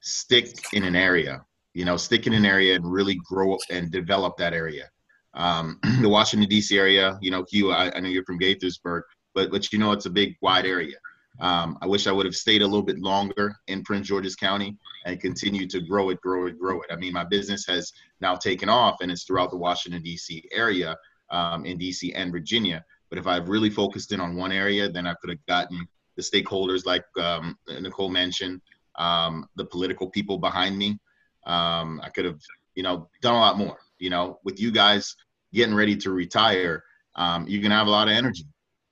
stick 0.00 0.54
in 0.72 0.84
an 0.84 0.96
area. 0.96 1.44
You 1.74 1.84
know, 1.84 1.96
stick 1.96 2.26
in 2.26 2.32
an 2.32 2.44
area 2.44 2.74
and 2.74 2.90
really 2.90 3.18
grow 3.28 3.56
and 3.70 3.90
develop 3.90 4.36
that 4.38 4.54
area. 4.54 4.88
Um, 5.34 5.78
the 6.00 6.08
Washington 6.08 6.48
D.C. 6.48 6.76
area, 6.78 7.18
you 7.20 7.30
know, 7.30 7.44
Hugh, 7.50 7.72
I, 7.72 7.94
I 7.94 8.00
know 8.00 8.08
you're 8.08 8.24
from 8.24 8.38
Gaithersburg, 8.38 9.02
but 9.34 9.50
but 9.50 9.72
you 9.72 9.78
know 9.78 9.92
it's 9.92 10.06
a 10.06 10.10
big 10.10 10.36
wide 10.40 10.66
area. 10.66 10.96
Um, 11.40 11.78
I 11.80 11.86
wish 11.86 12.06
I 12.06 12.12
would 12.12 12.26
have 12.26 12.36
stayed 12.36 12.62
a 12.62 12.66
little 12.66 12.82
bit 12.82 12.98
longer 12.98 13.54
in 13.68 13.82
Prince 13.82 14.08
George's 14.08 14.36
County 14.36 14.76
and 15.06 15.18
continued 15.20 15.70
to 15.70 15.80
grow 15.80 16.10
it, 16.10 16.20
grow 16.20 16.46
it, 16.46 16.58
grow 16.58 16.82
it. 16.82 16.92
I 16.92 16.96
mean, 16.96 17.14
my 17.14 17.24
business 17.24 17.64
has 17.66 17.92
now 18.20 18.36
taken 18.36 18.68
off 18.68 18.98
and 19.00 19.10
it's 19.10 19.24
throughout 19.24 19.50
the 19.50 19.56
Washington, 19.56 20.02
D.C. 20.02 20.44
area, 20.52 20.96
um, 21.30 21.64
in 21.64 21.78
D.C. 21.78 22.12
and 22.12 22.30
Virginia. 22.30 22.84
But 23.08 23.18
if 23.18 23.26
I've 23.26 23.48
really 23.48 23.70
focused 23.70 24.12
in 24.12 24.20
on 24.20 24.36
one 24.36 24.52
area, 24.52 24.88
then 24.88 25.06
I 25.06 25.14
could 25.14 25.30
have 25.30 25.46
gotten 25.46 25.88
the 26.16 26.22
stakeholders, 26.22 26.84
like 26.84 27.04
um, 27.18 27.56
Nicole 27.80 28.10
mentioned, 28.10 28.60
um, 28.96 29.48
the 29.56 29.64
political 29.64 30.10
people 30.10 30.38
behind 30.38 30.76
me. 30.76 30.98
Um, 31.46 32.00
I 32.04 32.10
could 32.10 32.26
have, 32.26 32.40
you 32.74 32.82
know, 32.82 33.08
done 33.22 33.34
a 33.34 33.38
lot 33.38 33.56
more. 33.56 33.78
You 34.00 34.10
know, 34.10 34.40
with 34.44 34.60
you 34.60 34.72
guys 34.72 35.14
getting 35.52 35.74
ready 35.74 35.96
to 35.98 36.10
retire, 36.10 36.82
um, 37.14 37.46
you're 37.46 37.62
gonna 37.62 37.76
have 37.76 37.86
a 37.86 37.90
lot 37.90 38.08
of 38.08 38.14
energy 38.14 38.44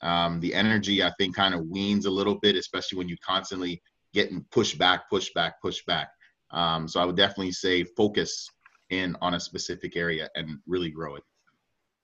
um, 0.02 0.40
the 0.40 0.54
energy 0.54 1.02
I 1.02 1.12
think 1.18 1.34
kind 1.34 1.54
of 1.54 1.66
weans 1.66 2.06
a 2.06 2.10
little 2.10 2.36
bit, 2.36 2.56
especially 2.56 2.98
when 2.98 3.08
you 3.08 3.16
constantly 3.24 3.82
getting 4.14 4.44
pushed 4.50 4.78
back, 4.78 5.08
push 5.10 5.30
back, 5.34 5.60
push 5.60 5.84
back. 5.86 6.08
Um, 6.50 6.88
so 6.88 7.00
I 7.00 7.04
would 7.04 7.16
definitely 7.16 7.52
say 7.52 7.84
focus 7.84 8.48
in 8.90 9.16
on 9.20 9.34
a 9.34 9.40
specific 9.40 9.96
area 9.96 10.28
and 10.34 10.58
really 10.66 10.90
grow 10.90 11.16
it. 11.16 11.22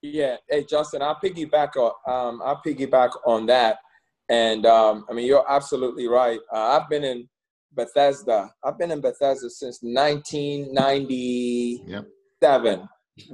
Yeah, 0.02 0.36
hey 0.50 0.66
Justin, 0.68 1.00
I'll 1.00 1.18
piggyback 1.22 1.76
on 1.76 1.92
um, 2.06 2.42
I'll 2.44 2.60
piggyback 2.64 3.10
on 3.26 3.46
that, 3.46 3.78
and 4.28 4.66
um, 4.66 5.06
I 5.08 5.14
mean 5.14 5.26
you're 5.26 5.50
absolutely 5.50 6.08
right. 6.08 6.40
Uh, 6.52 6.78
I've 6.78 6.90
been 6.90 7.04
in 7.04 7.26
Bethesda. 7.72 8.52
I've 8.62 8.76
been 8.76 8.90
in 8.90 9.00
Bethesda 9.00 9.48
since 9.48 9.78
1990. 9.80 11.84
Yep. 11.86 12.06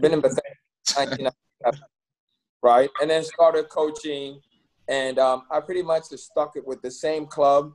Been 0.01 0.13
in 0.13 0.21
Bethesda 0.21 0.43
1997, 0.95 1.81
right? 2.63 2.91
And 3.01 3.11
then 3.11 3.25
started 3.25 3.69
coaching 3.69 4.41
and 4.91 5.21
um, 5.21 5.45
I 5.51 5.61
pretty 5.61 5.83
much 5.83 6.11
just 6.11 6.27
stuck 6.27 6.57
it 6.57 6.67
with 6.67 6.83
the 6.83 6.91
same 6.91 7.27
club. 7.27 7.73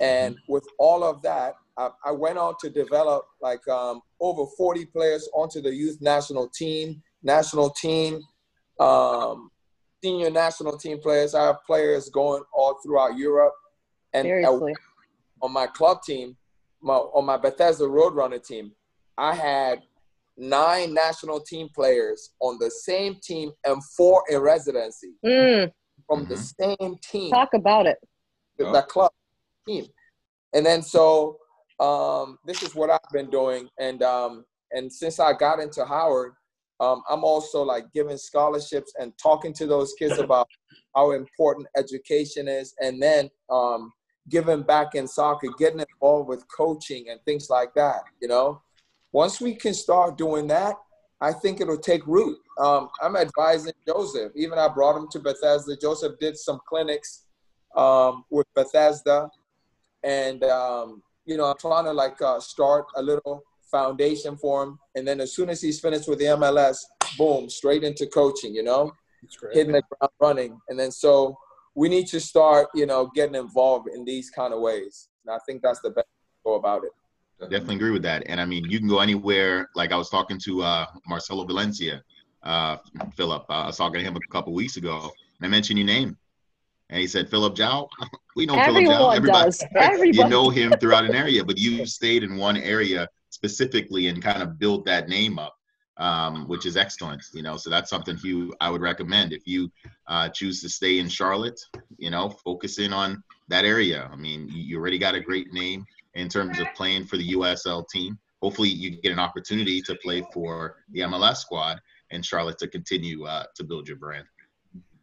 And 0.00 0.36
with 0.48 0.66
all 0.78 1.02
of 1.02 1.22
that, 1.22 1.54
I, 1.78 1.88
I 2.04 2.12
went 2.12 2.36
on 2.38 2.54
to 2.60 2.68
develop 2.68 3.24
like 3.40 3.66
um, 3.68 4.02
over 4.20 4.44
40 4.56 4.84
players 4.86 5.28
onto 5.34 5.62
the 5.62 5.74
youth 5.74 5.98
national 6.02 6.48
team, 6.50 7.02
national 7.22 7.70
team, 7.70 8.20
um, 8.78 9.50
senior 10.04 10.30
national 10.30 10.76
team 10.76 11.00
players. 11.00 11.34
I 11.34 11.46
have 11.46 11.64
players 11.66 12.10
going 12.10 12.42
all 12.52 12.78
throughout 12.84 13.16
Europe. 13.16 13.54
And 14.12 14.26
on 15.40 15.52
my 15.52 15.66
club 15.66 16.02
team, 16.02 16.36
my, 16.82 16.94
on 16.94 17.24
my 17.24 17.38
Bethesda 17.38 17.84
Roadrunner 17.84 18.46
team, 18.46 18.72
I 19.16 19.34
had 19.34 19.82
nine 20.38 20.94
national 20.94 21.40
team 21.40 21.68
players 21.74 22.30
on 22.40 22.56
the 22.60 22.70
same 22.70 23.16
team 23.22 23.50
and 23.64 23.82
four 23.96 24.22
in 24.30 24.38
residency. 24.38 25.14
Mm 25.24 25.72
from 26.08 26.24
mm-hmm. 26.24 26.30
the 26.30 26.36
same 26.36 26.96
team. 27.02 27.30
Talk 27.30 27.50
about 27.54 27.86
it. 27.86 27.98
The, 28.56 28.66
oh. 28.66 28.72
the 28.72 28.82
club 28.82 29.12
team. 29.66 29.86
And 30.54 30.64
then 30.64 30.82
so 30.82 31.38
um, 31.78 32.38
this 32.44 32.62
is 32.62 32.74
what 32.74 32.90
I've 32.90 33.12
been 33.12 33.30
doing. 33.30 33.68
And 33.78 34.02
um, 34.02 34.44
and 34.72 34.92
since 34.92 35.20
I 35.20 35.32
got 35.32 35.60
into 35.60 35.84
Howard, 35.84 36.32
um, 36.80 37.02
I'm 37.08 37.24
also 37.24 37.62
like 37.62 37.92
giving 37.92 38.16
scholarships 38.16 38.92
and 38.98 39.12
talking 39.22 39.52
to 39.54 39.66
those 39.66 39.94
kids 39.98 40.18
about 40.18 40.48
how 40.94 41.12
important 41.12 41.68
education 41.76 42.48
is, 42.48 42.74
and 42.80 43.00
then 43.00 43.30
um, 43.50 43.92
giving 44.28 44.62
back 44.62 44.94
in 44.94 45.06
soccer, 45.06 45.48
getting 45.58 45.80
involved 45.80 46.28
with 46.28 46.44
coaching 46.54 47.06
and 47.10 47.20
things 47.24 47.48
like 47.50 47.74
that. 47.74 48.00
You 48.20 48.28
know, 48.28 48.62
once 49.12 49.40
we 49.40 49.54
can 49.54 49.74
start 49.74 50.18
doing 50.18 50.46
that, 50.48 50.76
I 51.20 51.32
think 51.32 51.60
it'll 51.60 51.78
take 51.78 52.06
root. 52.06 52.38
Um, 52.58 52.88
I'm 53.02 53.16
advising 53.16 53.72
Joseph. 53.86 54.32
Even 54.36 54.58
I 54.58 54.68
brought 54.68 54.96
him 54.96 55.08
to 55.12 55.18
Bethesda. 55.18 55.76
Joseph 55.76 56.18
did 56.20 56.36
some 56.36 56.60
clinics 56.68 57.24
um, 57.76 58.24
with 58.30 58.46
Bethesda, 58.54 59.28
and 60.04 60.44
um, 60.44 61.02
you 61.24 61.36
know, 61.36 61.46
I'm 61.46 61.58
trying 61.58 61.84
to 61.84 61.92
like 61.92 62.20
uh, 62.22 62.40
start 62.40 62.86
a 62.96 63.02
little 63.02 63.42
foundation 63.70 64.36
for 64.36 64.62
him. 64.62 64.78
And 64.94 65.06
then 65.06 65.20
as 65.20 65.34
soon 65.34 65.50
as 65.50 65.60
he's 65.60 65.80
finished 65.80 66.08
with 66.08 66.18
the 66.18 66.26
MLS, 66.26 66.78
boom, 67.16 67.50
straight 67.50 67.84
into 67.84 68.06
coaching. 68.06 68.54
You 68.54 68.62
know, 68.62 68.92
hitting 69.52 69.72
the 69.72 69.82
ground 69.82 70.12
running. 70.20 70.60
And 70.68 70.78
then 70.78 70.90
so 70.90 71.36
we 71.74 71.88
need 71.88 72.06
to 72.08 72.20
start, 72.20 72.68
you 72.74 72.86
know, 72.86 73.10
getting 73.14 73.34
involved 73.34 73.88
in 73.94 74.04
these 74.04 74.30
kind 74.30 74.52
of 74.52 74.60
ways. 74.60 75.08
And 75.24 75.34
I 75.34 75.38
think 75.46 75.62
that's 75.62 75.80
the 75.80 75.90
best 75.90 76.06
way 76.06 76.26
to 76.26 76.44
go 76.44 76.54
about 76.54 76.84
it. 76.84 76.92
Definitely 77.40 77.76
agree 77.76 77.90
with 77.92 78.02
that. 78.02 78.24
And 78.26 78.40
I 78.40 78.44
mean, 78.44 78.64
you 78.68 78.78
can 78.78 78.88
go 78.88 78.98
anywhere. 78.98 79.68
Like 79.76 79.92
I 79.92 79.96
was 79.96 80.10
talking 80.10 80.38
to 80.40 80.62
uh, 80.62 80.86
Marcelo 81.06 81.44
Valencia, 81.44 82.02
uh, 82.42 82.78
Philip. 83.16 83.44
Uh, 83.48 83.52
I 83.52 83.66
was 83.66 83.76
talking 83.76 84.00
to 84.00 84.04
him 84.04 84.16
a 84.16 84.32
couple 84.32 84.52
weeks 84.52 84.76
ago, 84.76 85.10
and 85.38 85.46
I 85.46 85.48
mentioned 85.48 85.78
your 85.78 85.86
name. 85.86 86.16
And 86.90 87.00
he 87.00 87.06
said, 87.06 87.28
Philip 87.28 87.54
Gyau. 87.54 87.88
We 88.36 88.46
know 88.46 88.54
Everyone 88.54 88.84
Philip 88.84 89.00
Gyau. 89.00 89.16
Everybody, 89.16 89.44
does. 89.44 89.64
Everybody. 89.74 90.10
You 90.18 90.28
know 90.28 90.48
him 90.48 90.72
throughout 90.80 91.04
an 91.04 91.14
area, 91.14 91.44
but 91.44 91.58
you 91.58 91.84
stayed 91.86 92.22
in 92.22 92.36
one 92.36 92.56
area 92.56 93.08
specifically 93.30 94.06
and 94.06 94.22
kind 94.22 94.42
of 94.42 94.60
build 94.60 94.84
that 94.86 95.08
name 95.08 95.40
up, 95.40 95.56
um, 95.96 96.46
which 96.46 96.64
is 96.64 96.76
excellent. 96.76 97.22
You 97.34 97.42
know, 97.42 97.56
so 97.56 97.68
that's 97.68 97.90
something 97.90 98.16
you 98.22 98.54
I 98.60 98.70
would 98.70 98.80
recommend 98.80 99.32
if 99.32 99.44
you 99.44 99.72
uh, 100.06 100.28
choose 100.28 100.62
to 100.62 100.68
stay 100.68 101.00
in 101.00 101.08
Charlotte. 101.08 101.60
You 101.96 102.10
know, 102.10 102.30
focus 102.30 102.78
in 102.78 102.92
on 102.92 103.24
that 103.48 103.64
area. 103.64 104.08
I 104.12 104.14
mean, 104.14 104.48
you 104.48 104.78
already 104.78 104.98
got 104.98 105.16
a 105.16 105.20
great 105.20 105.52
name 105.52 105.84
in 106.14 106.28
terms 106.28 106.58
of 106.58 106.66
playing 106.74 107.06
for 107.06 107.16
the 107.16 107.32
USL 107.32 107.86
team. 107.88 108.18
Hopefully, 108.42 108.68
you 108.68 108.90
get 108.90 109.12
an 109.12 109.18
opportunity 109.18 109.80
to 109.82 109.94
play 109.96 110.22
for 110.32 110.76
the 110.92 111.00
MLS 111.00 111.36
squad 111.36 111.80
in 112.10 112.22
Charlotte 112.22 112.58
to 112.58 112.68
continue 112.68 113.24
uh, 113.24 113.44
to 113.56 113.64
build 113.64 113.88
your 113.88 113.96
brand. 113.96 114.24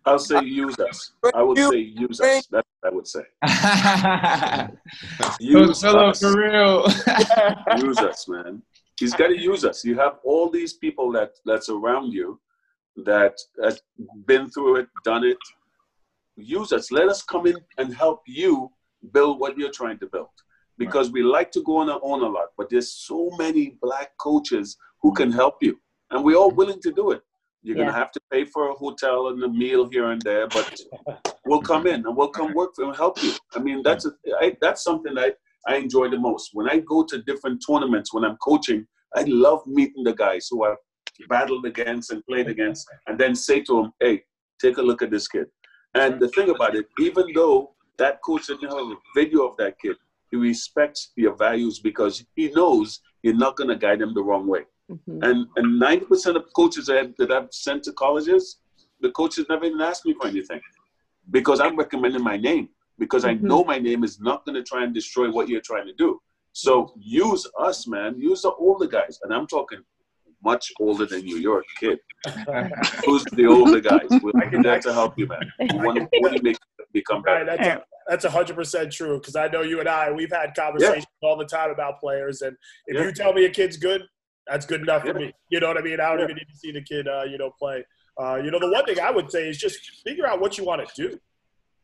I'll 0.06 0.20
say 0.20 0.44
use 0.44 0.78
us. 0.80 1.14
I 1.34 1.42
would 1.42 1.58
say 1.58 1.78
use 1.78 2.22
us. 2.22 2.48
That's 2.52 2.68
what 2.80 2.92
I 2.92 2.96
would 2.96 3.08
say. 3.08 3.24
use 5.40 5.84
us. 5.84 6.20
for 6.20 6.38
real. 6.38 6.86
use 7.78 7.98
us, 7.98 8.28
man. 8.28 8.62
He's 9.00 9.14
got 9.14 9.28
to 9.28 9.38
use 9.38 9.66
us. 9.66 9.84
You 9.84 9.98
have 9.98 10.20
all 10.24 10.50
these 10.50 10.74
people 10.74 11.12
that 11.14 11.32
that's 11.46 11.70
around 11.70 12.12
you 12.14 12.40
that 12.98 13.36
has 13.64 13.82
been 14.26 14.50
through 14.52 14.78
it, 14.78 14.88
done 15.04 15.24
it. 15.24 15.38
Use 16.38 16.72
us. 16.72 16.92
Let 16.92 17.10
us 17.10 17.24
come 17.24 17.48
in 17.48 17.58
and 17.78 17.94
help 17.94 18.22
you 18.28 18.72
build 19.12 19.40
what 19.40 19.58
you're 19.58 19.72
trying 19.72 19.98
to 20.00 20.08
build 20.08 20.30
because 20.78 21.12
we 21.12 21.24
like 21.24 21.52
to 21.52 21.64
go 21.64 21.78
on 21.78 21.90
our 21.90 22.00
own 22.04 22.22
a 22.22 22.28
lot, 22.28 22.50
but 22.58 22.70
there's 22.70 22.92
so 22.92 23.30
many 23.38 23.78
black 23.82 24.12
coaches 24.20 24.78
who 25.02 25.14
can 25.14 25.32
mm. 25.32 25.36
help 25.36 25.58
you, 25.62 25.80
and 26.12 26.24
we're 26.24 26.38
all 26.38 26.52
mm. 26.52 26.56
willing 26.56 26.82
to 26.82 26.92
do 26.92 27.12
it. 27.12 27.22
You're 27.64 27.78
yeah. 27.78 27.86
gonna 27.86 27.98
have 27.98 28.12
to 28.12 28.20
pay 28.32 28.46
for 28.46 28.70
a 28.70 28.74
hotel 28.74 29.30
and 29.30 29.42
a 29.44 29.50
meal 29.50 29.90
here 29.90 30.12
and 30.12 30.22
there, 30.22 30.48
but 30.48 30.80
we'll 31.46 31.62
come 31.62 31.88
in 31.88 32.06
and 32.06 32.16
we'll 32.16 32.30
come 32.30 32.54
work 32.54 32.76
for 32.76 32.86
and 32.86 32.96
help 32.96 33.22
you. 33.24 33.34
I 33.56 33.60
mean, 33.60 33.82
that's 33.84 34.06
a, 34.06 34.12
I, 34.40 34.56
that's 34.62 34.84
something 34.84 35.16
that 35.16 35.38
I 35.68 35.78
enjoy 35.78 36.10
the 36.10 36.20
most. 36.20 36.52
When 36.54 36.70
I 36.70 36.80
go 36.80 37.04
to 37.06 37.24
different 37.24 37.64
tournaments, 37.68 38.14
when 38.14 38.24
I'm 38.24 38.38
coaching, 38.38 38.86
I 39.16 39.24
love 39.24 39.66
meeting 39.66 40.04
the 40.04 40.14
guys 40.14 40.48
who 40.50 40.64
I've 40.64 40.78
battled 41.28 41.66
against 41.66 42.12
and 42.12 42.24
played 42.26 42.48
against, 42.50 42.88
and 43.08 43.18
then 43.18 43.36
say 43.36 43.62
to 43.62 43.82
them, 43.82 43.94
"Hey, 44.00 44.24
take 44.62 44.78
a 44.78 44.82
look 44.82 45.02
at 45.02 45.10
this 45.10 45.28
kid." 45.28 45.48
And 45.96 46.16
mm-hmm. 46.16 46.24
the 46.24 46.30
thing 46.30 46.50
about 46.50 46.76
it, 46.76 46.86
even 47.00 47.26
though 47.34 47.74
that 47.98 48.22
coach 48.22 48.48
didn't 48.48 48.70
have 48.70 48.74
a 48.78 48.96
video 49.16 49.48
of 49.48 49.58
that 49.58 49.80
kid, 49.80 49.96
he 50.36 50.42
respects 50.50 51.12
your 51.16 51.36
values 51.36 51.80
because 51.80 52.26
he 52.36 52.50
knows 52.52 53.00
you're 53.24 53.36
not 53.46 53.56
going 53.56 53.70
to 53.70 53.76
guide 53.76 54.02
him 54.02 54.14
the 54.14 54.24
wrong 54.24 54.46
way. 54.48 54.64
Mhm. 54.92 55.20
And 55.28 55.48
and 55.58 55.80
ninety 55.80 56.06
percent 56.06 56.38
of 56.38 56.44
coaches 56.60 56.86
that, 56.88 57.16
that 57.18 57.32
I've 57.32 57.52
sent 57.52 57.84
to 57.84 57.94
colleges, 57.94 58.60
the 59.02 59.12
coaches 59.12 59.46
never 59.50 59.66
even 59.66 59.82
asked 59.82 60.06
me 60.06 60.14
for 60.14 60.28
anything 60.28 60.62
because 61.32 61.60
I'm 61.60 61.76
recommending 61.84 62.24
my 62.24 62.38
name 62.38 62.70
because 63.04 63.24
I 63.26 63.34
Mhm. 63.36 63.42
know 63.50 63.64
my 63.64 63.80
name 63.80 64.04
is 64.04 64.20
not 64.20 64.46
going 64.46 64.56
to 64.56 64.64
try 64.72 64.84
and 64.86 64.94
destroy 64.94 65.28
what 65.32 65.50
you're 65.50 65.68
trying 65.72 65.88
to 65.88 65.94
do. 66.06 66.10
So 66.52 66.94
use 67.26 67.44
us, 67.68 67.88
man. 67.88 68.12
Use 68.32 68.42
the 68.44 68.54
older 68.66 68.88
guys, 68.98 69.20
and 69.24 69.34
I'm 69.36 69.48
talking 69.48 69.82
much 70.44 70.72
older 70.80 71.06
than 71.12 71.22
you. 71.30 71.36
You're 71.38 71.62
a 71.68 71.70
kid. 71.82 72.00
Who's 73.06 73.26
the 73.40 73.48
older 73.48 73.82
guys? 73.92 74.10
We'll 74.22 74.34
be 74.52 74.58
there 74.68 74.80
to 74.88 74.94
help 74.94 75.14
you, 75.20 75.28
man. 75.28 75.46
We 75.60 75.78
want 75.86 75.98
to 76.00 76.04
want 76.22 76.34
to 76.38 76.42
make 76.50 76.60
become 76.96 77.22
Right, 77.22 77.46
better. 77.46 77.58
that's 77.58 77.86
that's 78.08 78.26
hundred 78.34 78.56
percent 78.56 78.92
true. 78.92 79.20
Because 79.20 79.36
I 79.36 79.48
know 79.48 79.62
you 79.62 79.80
and 79.80 79.90
I, 79.90 80.12
we've 80.12 80.32
had 80.32 80.56
conversations 80.56 81.06
all 81.22 81.38
the 81.38 81.46
time 81.46 81.70
about 81.70 82.00
players, 82.00 82.42
and 82.42 82.56
if 82.88 82.96
Yeah. 82.96 83.04
you 83.04 83.12
tell 83.12 83.34
me 83.34 83.46
a 83.46 83.50
kid's 83.50 83.78
good, 83.78 84.02
that's 84.48 84.66
good 84.66 84.82
enough 84.82 85.04
for 85.04 85.14
me. 85.14 85.32
You 85.50 85.60
know 85.60 85.68
what 85.68 85.78
I 85.78 85.82
mean? 85.82 86.00
I 86.00 86.10
don't 86.10 86.20
Yeah. 86.20 86.26
even 86.26 86.36
need 86.38 86.48
to 86.52 86.58
see 86.58 86.72
the 86.72 86.82
kid, 86.82 87.08
uh, 87.08 87.24
you 87.24 87.38
know, 87.38 87.52
play. 87.60 87.86
Uh, 88.20 88.36
you 88.44 88.50
know, 88.50 88.60
the 88.60 88.72
one 88.72 88.86
thing 88.86 89.00
I 89.00 89.12
would 89.12 89.30
say 89.30 89.50
is 89.50 89.58
just 89.58 89.78
figure 90.04 90.26
out 90.26 90.40
what 90.40 90.58
you 90.58 90.64
want 90.64 90.88
to 90.88 91.02
do. 91.10 91.20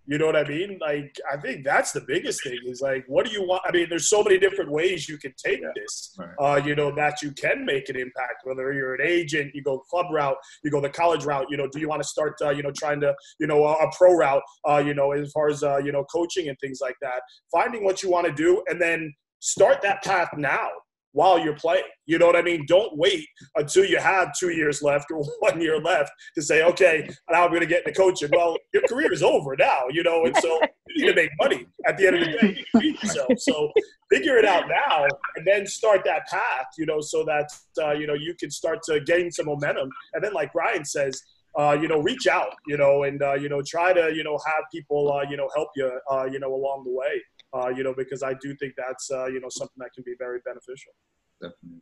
You 0.07 0.17
know 0.17 0.25
what 0.25 0.35
I 0.35 0.43
mean? 0.43 0.79
Like, 0.81 1.15
I 1.31 1.37
think 1.37 1.63
that's 1.63 1.91
the 1.91 2.01
biggest 2.01 2.43
thing 2.43 2.57
is 2.65 2.81
like, 2.81 3.05
what 3.07 3.25
do 3.25 3.31
you 3.31 3.43
want? 3.43 3.61
I 3.65 3.71
mean, 3.71 3.87
there's 3.89 4.09
so 4.09 4.23
many 4.23 4.39
different 4.39 4.71
ways 4.71 5.07
you 5.07 5.17
can 5.17 5.33
take 5.43 5.61
this, 5.75 6.15
Right. 6.17 6.29
uh, 6.39 6.61
you 6.65 6.75
know, 6.75 6.93
that 6.95 7.21
you 7.21 7.31
can 7.31 7.65
make 7.65 7.87
an 7.87 7.95
impact. 7.95 8.41
Whether 8.43 8.73
you're 8.73 8.95
an 8.95 9.01
agent, 9.07 9.53
you 9.53 9.61
go 9.61 9.79
club 9.79 10.07
route, 10.11 10.37
you 10.63 10.71
go 10.71 10.81
the 10.81 10.89
college 10.89 11.23
route, 11.23 11.45
you 11.49 11.57
know, 11.57 11.67
do 11.67 11.79
you 11.79 11.87
want 11.87 12.01
to 12.01 12.07
start, 12.07 12.33
uh, 12.41 12.49
you 12.49 12.63
know, 12.63 12.71
trying 12.71 12.99
to, 13.01 13.15
you 13.39 13.47
know, 13.47 13.63
a, 13.63 13.73
a 13.73 13.91
pro 13.95 14.13
route, 14.13 14.43
uh, 14.67 14.81
you 14.83 14.93
know, 14.93 15.11
as 15.11 15.31
far 15.31 15.49
as, 15.49 15.63
uh, 15.63 15.77
you 15.77 15.91
know, 15.91 16.03
coaching 16.05 16.49
and 16.49 16.57
things 16.59 16.79
like 16.81 16.95
that. 17.01 17.21
Finding 17.51 17.83
what 17.83 18.01
you 18.01 18.09
want 18.09 18.25
to 18.25 18.33
do 18.33 18.63
and 18.67 18.81
then 18.81 19.13
start 19.39 19.81
that 19.83 20.03
path 20.03 20.29
now 20.35 20.69
while 21.13 21.39
you're 21.39 21.55
playing. 21.55 21.83
You 22.05 22.17
know 22.17 22.25
what 22.25 22.35
I 22.35 22.41
mean? 22.41 22.65
Don't 22.67 22.97
wait 22.97 23.27
until 23.55 23.85
you 23.85 23.97
have 23.97 24.33
two 24.37 24.49
years 24.49 24.81
left 24.81 25.11
or 25.11 25.23
one 25.39 25.61
year 25.61 25.79
left 25.79 26.11
to 26.35 26.41
say, 26.41 26.63
okay, 26.63 27.09
now 27.29 27.43
I'm 27.43 27.49
going 27.49 27.61
to 27.61 27.67
get 27.67 27.85
into 27.85 27.97
coaching. 27.97 28.29
Well, 28.33 28.57
your 28.73 28.83
career 28.83 29.11
is 29.11 29.23
over 29.23 29.55
now, 29.57 29.83
you 29.89 30.03
know, 30.03 30.25
and 30.25 30.35
so 30.37 30.59
you 30.89 31.05
need 31.05 31.11
to 31.11 31.15
make 31.15 31.31
money 31.39 31.65
at 31.85 31.97
the 31.97 32.07
end 32.07 32.15
of 32.17 32.25
the 32.25 32.31
day. 32.31 32.37
You 32.41 32.53
need 32.53 32.65
to 32.73 32.79
feed 32.79 33.03
yourself. 33.03 33.33
So 33.37 33.71
figure 34.11 34.37
it 34.37 34.45
out 34.45 34.65
now 34.67 35.05
and 35.35 35.47
then 35.47 35.65
start 35.65 36.01
that 36.05 36.27
path, 36.27 36.67
you 36.77 36.85
know, 36.85 37.01
so 37.01 37.23
that, 37.25 37.49
uh, 37.81 37.91
you 37.91 38.07
know, 38.07 38.13
you 38.13 38.35
can 38.39 38.51
start 38.51 38.79
to 38.83 38.99
gain 39.01 39.31
some 39.31 39.45
momentum. 39.45 39.89
And 40.13 40.23
then, 40.23 40.33
like 40.33 40.51
Brian 40.53 40.83
says, 40.83 41.21
uh, 41.57 41.77
you 41.79 41.87
know, 41.87 41.99
reach 42.01 42.27
out, 42.27 42.53
you 42.67 42.77
know, 42.77 43.03
and, 43.03 43.21
uh, 43.21 43.33
you 43.33 43.49
know, 43.49 43.61
try 43.61 43.91
to, 43.93 44.13
you 44.13 44.23
know, 44.23 44.39
have 44.45 44.63
people, 44.73 45.11
uh, 45.11 45.29
you 45.29 45.35
know, 45.35 45.49
help 45.55 45.69
you, 45.75 45.91
uh, 46.09 46.25
you 46.25 46.39
know, 46.39 46.53
along 46.53 46.83
the 46.85 46.91
way, 46.91 47.21
uh, 47.53 47.69
you 47.69 47.83
know, 47.83 47.93
because 47.93 48.23
I 48.23 48.33
do 48.41 48.55
think 48.55 48.73
that's, 48.77 49.11
uh, 49.11 49.27
you 49.27 49.39
know, 49.39 49.49
something 49.49 49.77
that 49.77 49.91
can 49.93 50.03
be 50.05 50.15
very 50.17 50.39
beneficial. 50.45 50.93
Definitely. 51.41 51.81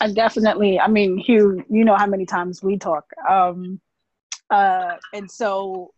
I 0.00 0.12
definitely. 0.12 0.78
I 0.78 0.88
mean, 0.88 1.18
Hugh, 1.18 1.64
you 1.68 1.84
know 1.84 1.96
how 1.96 2.06
many 2.06 2.26
times 2.26 2.62
we 2.62 2.76
talk. 2.76 3.04
Um, 3.28 3.80
uh, 4.50 4.96
and 5.14 5.30
so, 5.30 5.92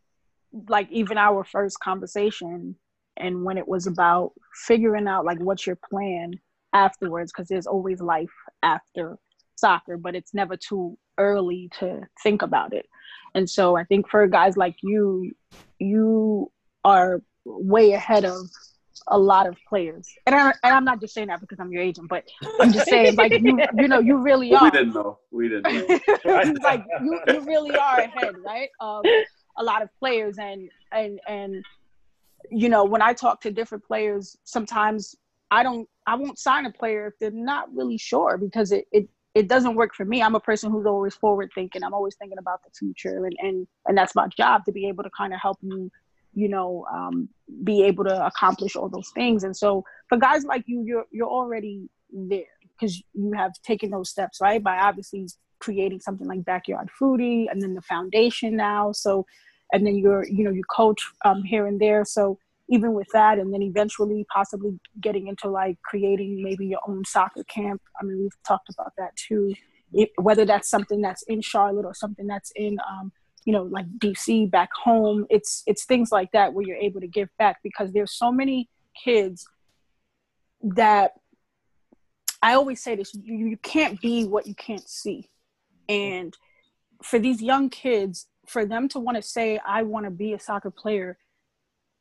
like, 0.69 0.91
even 0.91 1.19
our 1.19 1.45
first 1.45 1.81
conversation, 1.81 2.77
and 3.17 3.45
when 3.45 3.59
it 3.59 3.67
was 3.67 3.87
about 3.87 4.33
figuring 4.67 5.07
out 5.07 5.25
like 5.25 5.39
what's 5.41 5.67
your 5.67 5.79
plan 5.89 6.33
afterwards, 6.73 7.33
because 7.33 7.49
there's 7.49 7.67
always 7.67 8.01
life 8.01 8.33
after 8.63 9.17
soccer, 9.57 9.97
but 9.97 10.15
it's 10.15 10.35
never 10.35 10.57
too 10.57 10.97
early 11.19 11.71
to 11.79 12.01
think 12.23 12.43
about 12.43 12.73
it. 12.73 12.87
And 13.35 13.49
so, 13.51 13.77
I 13.77 13.85
think 13.85 14.09
for 14.09 14.27
guys 14.29 14.57
like 14.57 14.77
you, 14.83 15.33
you 15.79 16.51
are 16.85 17.21
way 17.45 17.93
ahead 17.93 18.25
of 18.25 18.49
a 19.09 19.19
lot 19.19 19.47
of 19.47 19.57
players. 19.69 20.09
And, 20.27 20.35
I, 20.35 20.51
and 20.63 20.75
I'm 20.75 20.85
not 20.85 21.01
just 21.01 21.15
saying 21.15 21.29
that 21.29 21.41
because 21.41 21.59
I'm 21.61 21.73
your 21.73 21.83
agent, 21.83 22.09
but 22.09 22.25
I'm 22.61 22.73
just 22.73 22.89
saying, 22.89 23.17
like 23.17 23.33
you, 23.33 23.59
you 23.77 23.89
know, 23.89 24.01
you 24.01 24.19
really 24.19 24.55
are. 24.55 24.65
We 24.65 24.71
didn't 24.71 24.95
know. 24.95 25.19
We 25.31 25.49
didn't 25.49 25.89
know. 25.89 26.01
Like 26.63 26.85
you, 27.03 27.21
you 27.29 27.41
really 27.45 27.77
are 27.77 28.01
ahead, 28.01 28.37
right? 28.45 28.69
Of 28.81 29.05
a 29.59 29.63
lot 29.63 29.83
of 29.83 29.89
players, 29.99 30.39
and 30.39 30.71
and 30.93 31.21
and 31.29 31.65
you 32.51 32.69
know, 32.69 32.85
when 32.85 33.03
I 33.03 33.13
talk 33.13 33.41
to 33.43 33.51
different 33.51 33.85
players, 33.85 34.37
sometimes 34.45 35.15
I 35.51 35.63
don't, 35.63 35.89
I 36.07 36.15
won't 36.17 36.39
sign 36.39 36.67
a 36.67 36.73
player 36.73 37.07
if 37.07 37.15
they're 37.19 37.31
not 37.31 37.75
really 37.75 37.99
sure 37.99 38.39
because 38.39 38.73
it 38.73 38.87
it 38.93 39.09
it 39.35 39.49
doesn't 39.49 39.75
work 39.75 39.95
for 39.95 40.05
me. 40.05 40.23
I'm 40.23 40.37
a 40.37 40.41
person 40.41 40.71
who's 40.71 40.87
always 40.87 41.15
forward 41.15 41.51
thinking. 41.55 41.83
I'm 41.83 41.95
always 41.95 42.15
thinking 42.17 42.39
about 42.39 42.63
the 42.65 42.71
future, 42.71 43.25
and 43.25 43.37
and 43.41 43.67
and 43.87 43.99
that's 43.99 44.15
my 44.15 44.29
job 44.29 44.65
to 44.65 44.73
be 44.73 44.89
able 44.89 45.05
to 45.05 45.11
kind 45.11 45.35
of 45.35 45.41
help 45.41 45.59
you 45.61 45.91
you 46.35 46.49
know 46.49 46.87
um, 46.93 47.29
be 47.63 47.83
able 47.85 48.05
to 48.05 48.27
accomplish 48.27 48.77
all 48.77 48.89
those 48.89 49.11
things. 49.15 49.45
And 49.45 49.57
so 49.57 49.85
for 50.09 50.19
guys 50.19 50.45
like 50.45 50.65
you 50.67 50.83
you're 50.85 51.07
you're 51.13 51.29
already 51.29 51.89
there 52.13 52.45
because 52.79 53.03
you 53.13 53.33
have 53.33 53.53
taken 53.63 53.91
those 53.91 54.11
steps 54.11 54.39
right? 54.41 54.63
By 54.63 54.79
obviously 54.79 55.27
creating 55.61 56.01
something 56.01 56.27
like 56.27 56.45
backyard 56.45 56.89
foodie 57.01 57.47
and 57.51 57.63
then 57.63 57.75
the 57.75 57.83
foundation 57.83 58.57
now. 58.57 58.93
So 58.93 59.25
and 59.73 59.87
then 59.87 59.97
you're 59.97 60.27
you 60.27 60.45
know 60.45 60.51
you 60.51 60.63
coach 60.65 61.03
um, 61.25 61.43
here 61.43 61.67
and 61.67 61.81
there. 61.81 62.05
So 62.05 62.39
even 62.71 62.95
with 62.95 63.09
that 63.13 63.39
and 63.39 63.53
then 63.53 63.63
eventually 63.63 64.25
possibly 64.33 64.79
getting 65.01 65.29
into 65.29 65.49
like 65.49 65.77
creating 65.83 66.43
maybe 66.43 66.67
your 66.67 66.81
own 66.89 67.05
soccer 67.05 67.45
camp. 67.45 67.81
I 68.01 68.05
mean 68.05 68.19
we've 68.21 68.43
talked 68.47 68.69
about 68.71 68.93
that 68.99 69.15
too. 69.17 69.55
It, 69.93 70.11
whether 70.21 70.45
that's 70.45 70.69
something 70.69 71.01
that's 71.01 71.23
in 71.25 71.41
charlotte 71.41 71.85
or 71.85 71.95
something 71.95 72.27
that's 72.27 72.51
in 72.57 72.79
um, 72.91 73.13
you 73.45 73.53
know 73.53 73.65
like 73.65 73.87
dc 73.99 74.51
back 74.51 74.71
home 74.73 75.27
it's 75.31 75.63
it's 75.67 75.85
things 75.85 76.11
like 76.11 76.31
that 76.33 76.53
where 76.53 76.67
you're 76.67 76.77
able 76.77 77.01
to 77.01 77.07
give 77.07 77.29
back 77.39 77.59
because 77.63 77.93
there's 77.93 78.13
so 78.13 78.33
many 78.33 78.69
kids 79.03 79.47
that 80.63 81.13
i 82.43 82.55
always 82.55 82.83
say 82.83 82.97
this 82.97 83.15
you, 83.15 83.49
you 83.49 83.57
can't 83.59 84.01
be 84.01 84.25
what 84.25 84.47
you 84.47 84.55
can't 84.55 84.89
see. 84.89 85.29
And 85.87 86.35
for 87.03 87.19
these 87.19 87.43
young 87.43 87.69
kids 87.69 88.27
for 88.47 88.65
them 88.65 88.89
to 88.89 88.99
want 88.99 89.17
to 89.17 89.23
say 89.23 89.61
i 89.67 89.83
want 89.83 90.05
to 90.05 90.11
be 90.11 90.33
a 90.33 90.41
soccer 90.41 90.71
player 90.71 91.19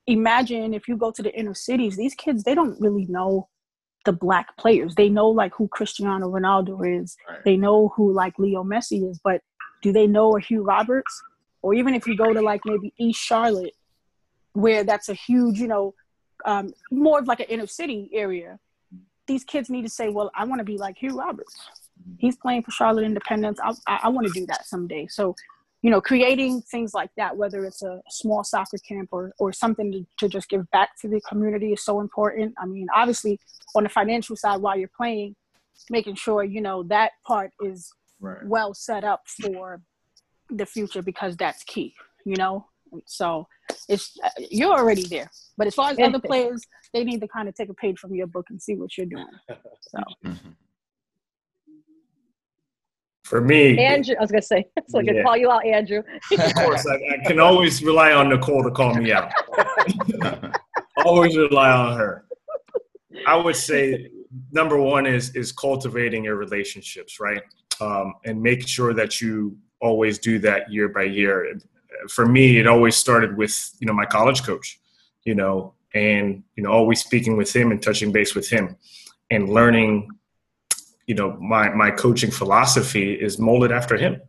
imagine 0.07 0.73
if 0.73 0.87
you 0.87 0.95
go 0.95 1.11
to 1.11 1.21
the 1.21 1.37
inner 1.37 1.53
cities 1.53 1.97
these 1.97 2.15
kids 2.15 2.43
they 2.43 2.55
don't 2.55 2.79
really 2.79 3.05
know 3.07 3.49
the 4.05 4.11
black 4.11 4.57
players. 4.57 4.95
They 4.95 5.09
know 5.09 5.29
like 5.29 5.53
who 5.55 5.67
cristiano 5.67 6.29
ronaldo 6.29 7.01
is. 7.01 7.15
Right. 7.29 7.39
they 7.45 7.57
know 7.57 7.93
who 7.95 8.11
like 8.13 8.37
leo 8.37 8.63
messi 8.63 9.09
is 9.09 9.19
but 9.23 9.41
do 9.81 9.91
they 9.91 10.07
know 10.07 10.37
a 10.37 10.41
hugh 10.41 10.63
roberts 10.63 11.21
or 11.63 11.73
even 11.73 11.95
if 11.95 12.05
you 12.05 12.15
go 12.15 12.31
to 12.33 12.41
like 12.41 12.61
maybe 12.65 12.93
east 12.99 13.19
charlotte 13.19 13.73
where 14.53 14.83
that's 14.83 15.09
a 15.09 15.13
huge 15.15 15.57
you 15.59 15.67
know 15.67 15.95
um, 16.45 16.73
more 16.91 17.19
of 17.19 17.27
like 17.27 17.39
an 17.39 17.47
inner 17.49 17.65
city 17.65 18.09
area 18.13 18.59
these 19.25 19.43
kids 19.43 19.69
need 19.69 19.81
to 19.81 19.89
say 19.89 20.09
well 20.09 20.29
i 20.35 20.43
want 20.45 20.59
to 20.59 20.65
be 20.65 20.77
like 20.77 20.97
hugh 20.97 21.17
roberts. 21.17 21.55
He's 22.17 22.35
playing 22.35 22.63
for 22.63 22.71
charlotte 22.71 23.05
independence. 23.05 23.59
I, 23.63 23.71
I, 23.87 23.99
I 24.03 24.09
want 24.09 24.27
to 24.27 24.33
do 24.33 24.45
that 24.47 24.65
someday. 24.65 25.07
So 25.07 25.35
you 25.81 25.89
know 25.91 26.01
creating 26.01 26.61
things 26.61 26.93
like 26.93 27.11
that 27.17 27.37
whether 27.37 27.65
it's 27.65 27.81
a 27.83 28.01
small 28.09 28.43
soccer 28.43 28.77
camp 28.87 29.09
or, 29.11 29.31
or 29.39 29.53
something 29.53 29.91
to, 29.91 30.05
to 30.19 30.27
just 30.27 30.49
give 30.49 30.69
back 30.71 30.89
to 31.01 31.07
the 31.07 31.21
community 31.21 31.71
is 31.71 31.85
so 31.85 32.01
important. 32.01 32.55
I 32.57 32.65
mean 32.65 32.87
obviously 32.93 33.39
on 33.75 33.83
the 33.83 33.89
financial 33.89 34.35
side 34.35 34.59
while 34.61 34.77
you're 34.77 34.97
playing 34.97 35.35
making 35.89 36.15
sure 36.15 36.43
you 36.43 36.61
know 36.61 36.83
that 36.83 37.11
part 37.25 37.51
is 37.61 37.91
Right. 38.19 38.45
well 38.45 38.73
set 38.73 39.03
up 39.03 39.21
for 39.41 39.81
the 40.57 40.65
future 40.65 41.01
because 41.01 41.35
that's 41.37 41.63
key 41.63 41.93
you 42.25 42.35
know 42.35 42.65
so 43.05 43.47
it's 43.89 44.15
uh, 44.23 44.29
you're 44.51 44.71
already 44.71 45.03
there 45.07 45.29
but 45.57 45.67
as 45.67 45.73
far 45.73 45.89
as 45.89 45.97
other 45.99 46.19
players 46.19 46.61
they 46.93 47.03
need 47.03 47.19
to 47.19 47.27
kind 47.27 47.49
of 47.49 47.55
take 47.55 47.69
a 47.69 47.73
page 47.73 47.97
from 47.97 48.13
your 48.13 48.27
book 48.27 48.45
and 48.49 48.61
see 48.61 48.75
what 48.75 48.97
you're 48.97 49.07
doing 49.07 49.25
so. 49.81 49.99
For 53.23 53.39
me, 53.39 53.79
Andrew, 53.79 54.15
I 54.17 54.21
was 54.21 54.31
gonna 54.31 54.41
say, 54.41 54.65
so 54.89 54.99
I 54.99 55.03
can 55.05 55.15
Yeah. 55.15 55.23
call 55.23 55.37
you 55.37 55.49
out, 55.49 55.65
Andrew. 55.65 56.03
of 56.37 56.53
course, 56.55 56.85
I, 56.85 56.95
I 56.95 57.17
can 57.25 57.39
always 57.39 57.81
rely 57.81 58.11
on 58.11 58.29
Nicole 58.29 58.63
to 58.63 58.71
call 58.71 58.93
me 58.93 59.11
out. 59.13 59.31
always 60.97 61.35
rely 61.37 61.71
on 61.71 61.97
her. 61.97 62.25
I 63.25 63.35
would 63.37 63.55
say 63.55 64.09
number 64.51 64.77
one 64.77 65.05
is 65.05 65.35
is 65.35 65.51
cultivating 65.51 66.25
your 66.25 66.35
relationships, 66.35 67.19
right? 67.19 67.41
Um, 67.79 68.13
and 68.25 68.41
make 68.41 68.67
sure 68.67 68.93
that 68.93 69.21
you 69.21 69.57
always 69.83 70.17
do 70.17 70.39
that 70.39 70.71
year 70.71 70.87
by 70.87 71.03
year. 71.03 71.59
For 72.07 72.25
me, 72.25 72.57
it 72.57 72.67
always 72.67 72.95
started 72.95 73.37
with 73.37 73.53
you 73.79 73.85
know 73.85 73.93
my 73.93 74.05
college 74.05 74.43
coach, 74.43 74.79
you 75.25 75.35
know, 75.35 75.73
and 75.93 76.43
you 76.55 76.63
know 76.63 76.71
always 76.71 77.01
speaking 77.01 77.37
with 77.37 77.53
him 77.55 77.71
and 77.71 77.81
touching 77.81 78.11
base 78.11 78.33
with 78.33 78.49
him, 78.49 78.75
and 79.29 79.49
learning. 79.49 80.09
You 81.05 81.15
know, 81.15 81.37
my 81.39 81.69
my 81.69 81.91
coaching 81.91 82.31
philosophy 82.31 83.13
is 83.13 83.37
molded 83.37 83.71
after 83.71 83.97
him, 83.97 84.21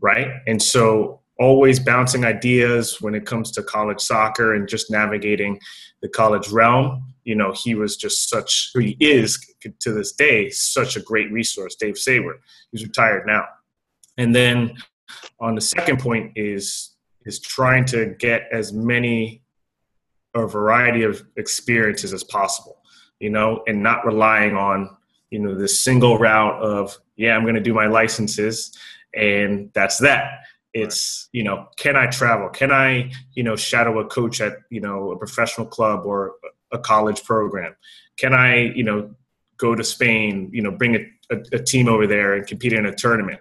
right? 0.00 0.28
And 0.46 0.60
so 0.60 1.20
always 1.38 1.78
bouncing 1.80 2.24
ideas 2.24 3.00
when 3.00 3.14
it 3.14 3.26
comes 3.26 3.50
to 3.50 3.62
college 3.62 4.00
soccer 4.00 4.54
and 4.54 4.68
just 4.68 4.90
navigating 4.90 5.58
the 6.00 6.08
college 6.08 6.48
realm. 6.48 7.12
You 7.24 7.34
know, 7.34 7.52
he 7.52 7.74
was 7.74 7.96
just 7.96 8.30
such 8.30 8.70
he 8.74 8.96
is 9.00 9.38
to 9.80 9.92
this 9.92 10.12
day, 10.12 10.50
such 10.50 10.96
a 10.96 11.00
great 11.00 11.30
resource. 11.32 11.74
Dave 11.74 11.98
Saber. 11.98 12.40
he's 12.70 12.84
retired 12.84 13.26
now. 13.26 13.44
And 14.16 14.34
then 14.34 14.76
on 15.40 15.54
the 15.54 15.60
second 15.60 16.00
point 16.00 16.32
is 16.36 16.90
is 17.24 17.40
trying 17.40 17.84
to 17.86 18.14
get 18.18 18.48
as 18.52 18.72
many 18.72 19.42
a 20.34 20.46
variety 20.46 21.04
of 21.04 21.24
experiences 21.36 22.12
as 22.12 22.24
possible, 22.24 22.78
you 23.20 23.30
know, 23.30 23.62
and 23.66 23.82
not 23.82 24.04
relying 24.04 24.56
on 24.56 24.90
you 25.30 25.38
know 25.38 25.54
this 25.54 25.80
single 25.80 26.18
route 26.18 26.60
of 26.62 26.96
yeah, 27.16 27.36
I'm 27.36 27.42
going 27.42 27.54
to 27.54 27.60
do 27.60 27.74
my 27.74 27.86
licenses, 27.86 28.76
and 29.14 29.70
that's 29.74 29.98
that. 29.98 30.40
It's 30.72 31.28
you 31.32 31.44
know, 31.44 31.68
can 31.76 31.96
I 31.96 32.06
travel? 32.06 32.48
Can 32.48 32.72
I 32.72 33.10
you 33.34 33.42
know 33.42 33.56
shadow 33.56 33.98
a 34.00 34.06
coach 34.06 34.40
at 34.40 34.54
you 34.70 34.80
know 34.80 35.12
a 35.12 35.18
professional 35.18 35.66
club 35.66 36.04
or 36.04 36.34
a 36.72 36.78
college 36.78 37.24
program? 37.24 37.74
Can 38.16 38.34
I 38.34 38.72
you 38.74 38.84
know 38.84 39.14
go 39.58 39.74
to 39.74 39.84
Spain? 39.84 40.50
You 40.52 40.62
know, 40.62 40.70
bring 40.70 40.96
a, 40.96 41.00
a, 41.30 41.38
a 41.52 41.62
team 41.62 41.88
over 41.88 42.06
there 42.06 42.34
and 42.34 42.46
compete 42.46 42.72
in 42.72 42.86
a 42.86 42.94
tournament, 42.94 43.40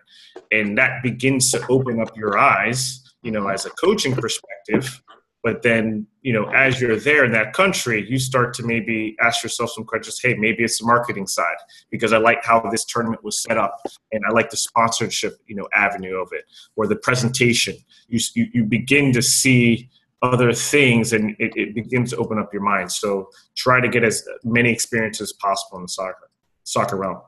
and 0.51 0.77
that 0.77 1.03
begins 1.03 1.51
to 1.51 1.65
open 1.67 2.01
up 2.01 2.15
your 2.17 2.37
eyes. 2.37 3.01
You 3.21 3.31
know, 3.31 3.47
as 3.47 3.65
a 3.65 3.69
coaching 3.69 4.13
perspective, 4.13 5.01
but 5.43 5.61
then 5.61 6.07
you 6.21 6.33
know 6.33 6.45
as 6.51 6.81
you're 6.81 6.95
there 6.95 7.25
in 7.25 7.31
that 7.31 7.53
country 7.53 8.03
you 8.09 8.17
start 8.17 8.53
to 8.55 8.63
maybe 8.63 9.15
ask 9.21 9.43
yourself 9.43 9.69
some 9.71 9.83
questions 9.83 10.19
hey 10.23 10.33
maybe 10.33 10.63
it's 10.63 10.79
the 10.79 10.85
marketing 10.85 11.27
side 11.27 11.57
because 11.91 12.13
i 12.13 12.17
like 12.17 12.43
how 12.43 12.59
this 12.71 12.85
tournament 12.85 13.23
was 13.23 13.43
set 13.43 13.57
up 13.57 13.79
and 14.11 14.23
i 14.27 14.31
like 14.31 14.49
the 14.49 14.57
sponsorship 14.57 15.37
you 15.45 15.55
know 15.55 15.67
avenue 15.75 16.19
of 16.19 16.29
it 16.31 16.45
or 16.75 16.87
the 16.87 16.95
presentation 16.95 17.75
you 18.07 18.19
you, 18.33 18.47
you 18.53 18.63
begin 18.63 19.11
to 19.13 19.21
see 19.21 19.89
other 20.23 20.53
things 20.53 21.13
and 21.13 21.35
it, 21.37 21.51
it 21.55 21.75
begins 21.75 22.11
to 22.11 22.17
open 22.17 22.39
up 22.39 22.51
your 22.53 22.61
mind 22.61 22.91
so 22.91 23.27
try 23.55 23.79
to 23.79 23.89
get 23.89 24.03
as 24.03 24.25
many 24.43 24.71
experiences 24.71 25.33
possible 25.33 25.77
in 25.77 25.83
the 25.83 25.89
soccer 25.89 26.29
soccer 26.63 26.97
realm 26.97 27.21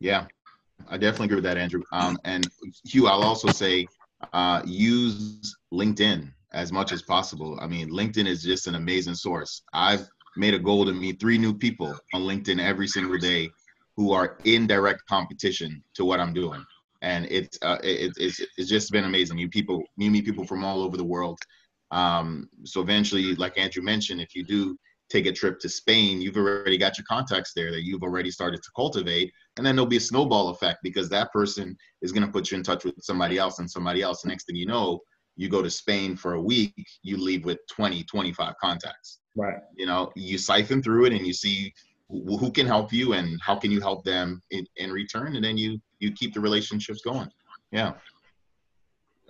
Yeah, 0.00 0.26
I 0.88 0.96
definitely 0.98 1.26
agree 1.26 1.36
with 1.36 1.44
that, 1.44 1.56
Andrew. 1.56 1.82
Um, 1.92 2.18
and 2.24 2.48
Hugh, 2.84 3.06
I'll 3.06 3.22
also 3.22 3.48
say 3.48 3.86
uh, 4.32 4.62
use 4.64 5.56
LinkedIn 5.72 6.32
as 6.52 6.72
much 6.72 6.92
as 6.92 7.02
possible. 7.02 7.58
I 7.60 7.66
mean, 7.66 7.90
LinkedIn 7.90 8.26
is 8.26 8.42
just 8.42 8.66
an 8.66 8.74
amazing 8.74 9.14
source. 9.14 9.62
I've 9.72 10.08
made 10.36 10.54
a 10.54 10.58
goal 10.58 10.84
to 10.86 10.92
meet 10.92 11.20
three 11.20 11.38
new 11.38 11.54
people 11.54 11.96
on 12.14 12.22
LinkedIn 12.22 12.60
every 12.60 12.88
single 12.88 13.18
day 13.18 13.50
who 13.96 14.12
are 14.12 14.38
in 14.44 14.66
direct 14.66 15.06
competition 15.06 15.82
to 15.94 16.04
what 16.04 16.20
I'm 16.20 16.32
doing. 16.32 16.64
And 17.02 17.26
it's 17.30 17.58
uh, 17.62 17.78
it, 17.82 18.12
it's 18.16 18.40
it's 18.56 18.68
just 18.68 18.92
been 18.92 19.04
amazing. 19.04 19.38
You 19.38 19.48
people, 19.48 19.82
you 19.96 20.10
meet 20.10 20.24
people 20.24 20.46
from 20.46 20.64
all 20.64 20.82
over 20.82 20.96
the 20.96 21.04
world. 21.04 21.38
Um, 21.92 22.48
so 22.64 22.80
eventually, 22.80 23.34
like 23.36 23.58
Andrew 23.58 23.82
mentioned, 23.82 24.20
if 24.20 24.34
you 24.34 24.42
do 24.42 24.76
take 25.10 25.26
a 25.26 25.32
trip 25.32 25.60
to 25.60 25.68
Spain, 25.68 26.22
you've 26.22 26.36
already 26.36 26.78
got 26.78 26.96
your 26.96 27.04
contacts 27.06 27.52
there 27.54 27.70
that 27.70 27.84
you've 27.84 28.02
already 28.02 28.30
started 28.30 28.62
to 28.62 28.70
cultivate. 28.74 29.30
And 29.56 29.66
then 29.66 29.76
there'll 29.76 29.86
be 29.86 29.98
a 29.98 30.00
snowball 30.00 30.48
effect 30.48 30.78
because 30.82 31.08
that 31.10 31.30
person 31.32 31.76
is 32.00 32.12
going 32.12 32.26
to 32.26 32.32
put 32.32 32.50
you 32.50 32.56
in 32.56 32.64
touch 32.64 32.84
with 32.84 32.94
somebody 33.00 33.38
else 33.38 33.58
and 33.58 33.70
somebody 33.70 34.00
else. 34.00 34.24
Next 34.24 34.46
thing 34.46 34.56
you 34.56 34.66
know, 34.66 35.00
you 35.36 35.48
go 35.48 35.62
to 35.62 35.70
Spain 35.70 36.16
for 36.16 36.34
a 36.34 36.40
week, 36.40 36.74
you 37.02 37.18
leave 37.18 37.44
with 37.44 37.58
20, 37.70 38.02
25 38.04 38.54
contacts. 38.58 39.20
right 39.36 39.60
You 39.76 39.86
know, 39.86 40.10
you 40.16 40.38
siphon 40.38 40.82
through 40.82 41.06
it 41.06 41.12
and 41.12 41.26
you 41.26 41.34
see 41.34 41.72
who, 42.08 42.38
who 42.38 42.50
can 42.50 42.66
help 42.66 42.92
you 42.92 43.12
and 43.12 43.38
how 43.42 43.56
can 43.56 43.70
you 43.70 43.80
help 43.80 44.04
them 44.04 44.42
in, 44.50 44.66
in 44.76 44.90
return. 44.90 45.36
And 45.36 45.44
then 45.44 45.58
you, 45.58 45.78
you 45.98 46.12
keep 46.12 46.32
the 46.32 46.40
relationships 46.40 47.02
going. 47.02 47.28
Yeah. 47.70 47.92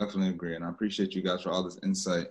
Definitely 0.05 0.31
agree, 0.31 0.57
and 0.57 0.65
I 0.65 0.69
appreciate 0.69 1.15
you 1.15 1.23
guys 1.23 1.43
for 1.43 1.51
all 1.51 1.63
this 1.63 1.79
insight, 1.85 2.27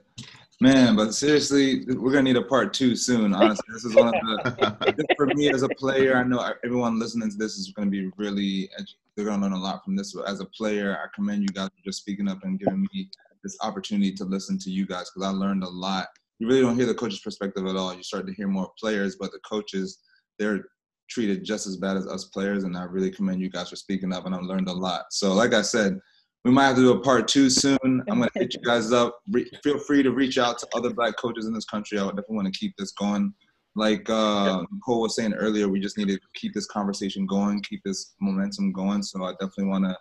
man. 0.60 0.94
But 0.94 1.14
seriously, 1.14 1.86
we're 1.88 2.12
gonna 2.12 2.24
need 2.24 2.36
a 2.36 2.42
part 2.42 2.74
two 2.74 2.98
soon. 2.98 3.34
Honestly, 3.34 3.64
this 3.72 3.86
is 3.86 3.96
one 3.96 4.08
of 4.08 4.14
the 4.14 5.06
for 5.16 5.28
me 5.28 5.50
as 5.50 5.64
a 5.64 5.70
player. 5.70 6.18
I 6.18 6.24
know 6.24 6.46
everyone 6.66 7.00
listening 7.00 7.32
to 7.32 7.38
this 7.38 7.56
is 7.56 7.72
gonna 7.72 7.90
be 7.90 8.12
really. 8.18 8.70
They're 9.16 9.24
gonna 9.24 9.42
learn 9.42 9.54
a 9.54 9.58
lot 9.58 9.86
from 9.86 9.96
this. 9.96 10.12
But 10.12 10.28
as 10.28 10.42
a 10.42 10.46
player, 10.48 10.98
I 11.02 11.08
commend 11.16 11.44
you 11.44 11.48
guys 11.48 11.70
for 11.70 11.86
just 11.86 12.00
speaking 12.00 12.28
up 12.28 12.44
and 12.44 12.60
giving 12.60 12.82
me 12.94 13.10
this 13.42 13.58
opportunity 13.62 14.12
to 14.16 14.26
listen 14.26 14.60
to 14.60 14.70
you 14.70 14.86
guys 14.86 15.10
because 15.10 15.26
I 15.26 15.32
learned 15.32 15.64
a 15.64 15.70
lot. 15.70 16.08
You 16.40 16.48
really 16.48 16.62
don't 16.62 16.76
hear 16.76 16.88
the 16.88 16.94
coach's 16.94 17.22
perspective 17.22 17.66
at 17.68 17.78
all. 17.78 17.94
You 17.94 18.04
start 18.04 18.28
to 18.28 18.34
hear 18.34 18.50
more 18.50 18.70
players, 18.78 19.16
but 19.16 19.32
the 19.32 19.40
coaches, 19.50 20.00
they're 20.38 20.66
treated 21.10 21.46
just 21.46 21.68
as 21.68 21.78
bad 21.78 21.96
as 21.96 22.06
us 22.06 22.26
players. 22.26 22.66
And 22.66 22.76
I 22.76 22.84
really 22.84 23.12
commend 23.12 23.40
you 23.40 23.50
guys 23.50 23.70
for 23.70 23.78
speaking 23.78 24.12
up, 24.12 24.26
and 24.26 24.36
I've 24.36 24.42
learned 24.42 24.68
a 24.68 24.74
lot. 24.74 25.06
So, 25.12 25.32
like 25.32 25.54
I 25.54 25.62
said, 25.62 26.02
we 26.44 26.52
might 26.52 26.66
have 26.66 26.76
to 26.76 26.82
do 26.82 26.92
a 26.92 27.00
part 27.00 27.28
two 27.28 27.50
soon. 27.50 27.78
I'm 27.84 28.04
gonna 28.06 28.30
hit 28.34 28.54
you 28.54 28.62
guys 28.62 28.92
up. 28.92 29.20
Re- 29.30 29.50
feel 29.64 29.78
free 29.78 30.02
to 30.04 30.12
reach 30.12 30.38
out 30.38 30.58
to 30.60 30.68
other 30.74 30.92
black 30.92 31.16
coaches 31.18 31.46
in 31.46 31.54
this 31.54 31.66
country. 31.66 32.00
I 32.00 32.04
would 32.04 32.16
definitely 32.16 32.38
want 32.38 32.54
to 32.54 32.60
keep 32.60 32.74
this 32.78 32.92
going. 32.92 33.34
Like 33.76 34.10
uh, 34.10 34.64
Nicole 34.72 35.02
was 35.02 35.16
saying 35.16 35.34
earlier, 35.34 35.70
we 35.70 35.80
just 35.80 35.98
need 35.98 36.10
to 36.10 36.20
keep 36.34 36.54
this 36.54 36.66
conversation 36.66 37.26
going, 37.26 37.62
keep 37.62 37.82
this 37.86 38.16
momentum 38.20 38.74
going. 38.74 39.02
So 39.02 39.24
I 39.24 39.32
definitely 39.34 39.66
want 39.66 39.86
to 39.86 39.96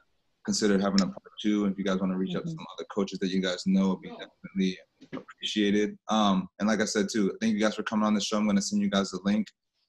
consider 0.45 0.79
having 0.79 1.03
a 1.03 1.07
part 1.07 1.23
two. 1.41 1.67
If 1.67 1.79
you 1.79 1.85
guys 1.85 2.01
want 2.01 2.11
to 2.13 2.19
reach 2.19 2.35
out 2.35 2.45
to 2.45 2.51
some 2.51 2.67
other 2.77 2.87
coaches 2.93 3.19
that 3.21 3.29
you 3.29 3.41
guys 3.41 3.63
know, 3.67 3.93
it'd 3.93 4.01
be 4.01 4.09
definitely 4.09 4.79
appreciated. 5.13 5.97
Um, 6.09 6.49
and 6.59 6.69
like 6.69 6.81
I 6.81 6.85
said 6.85 7.07
too, 7.13 7.37
thank 7.41 7.55
you 7.55 7.61
guys 7.61 7.75
for 7.77 7.83
coming 7.83 8.07
on 8.07 8.15
the 8.15 8.21
show. 8.21 8.39
I'm 8.39 8.47
gonna 8.47 8.63
send 8.63 8.83
you 8.83 8.91
guys 8.91 9.11
the 9.11 9.21
link 9.25 9.47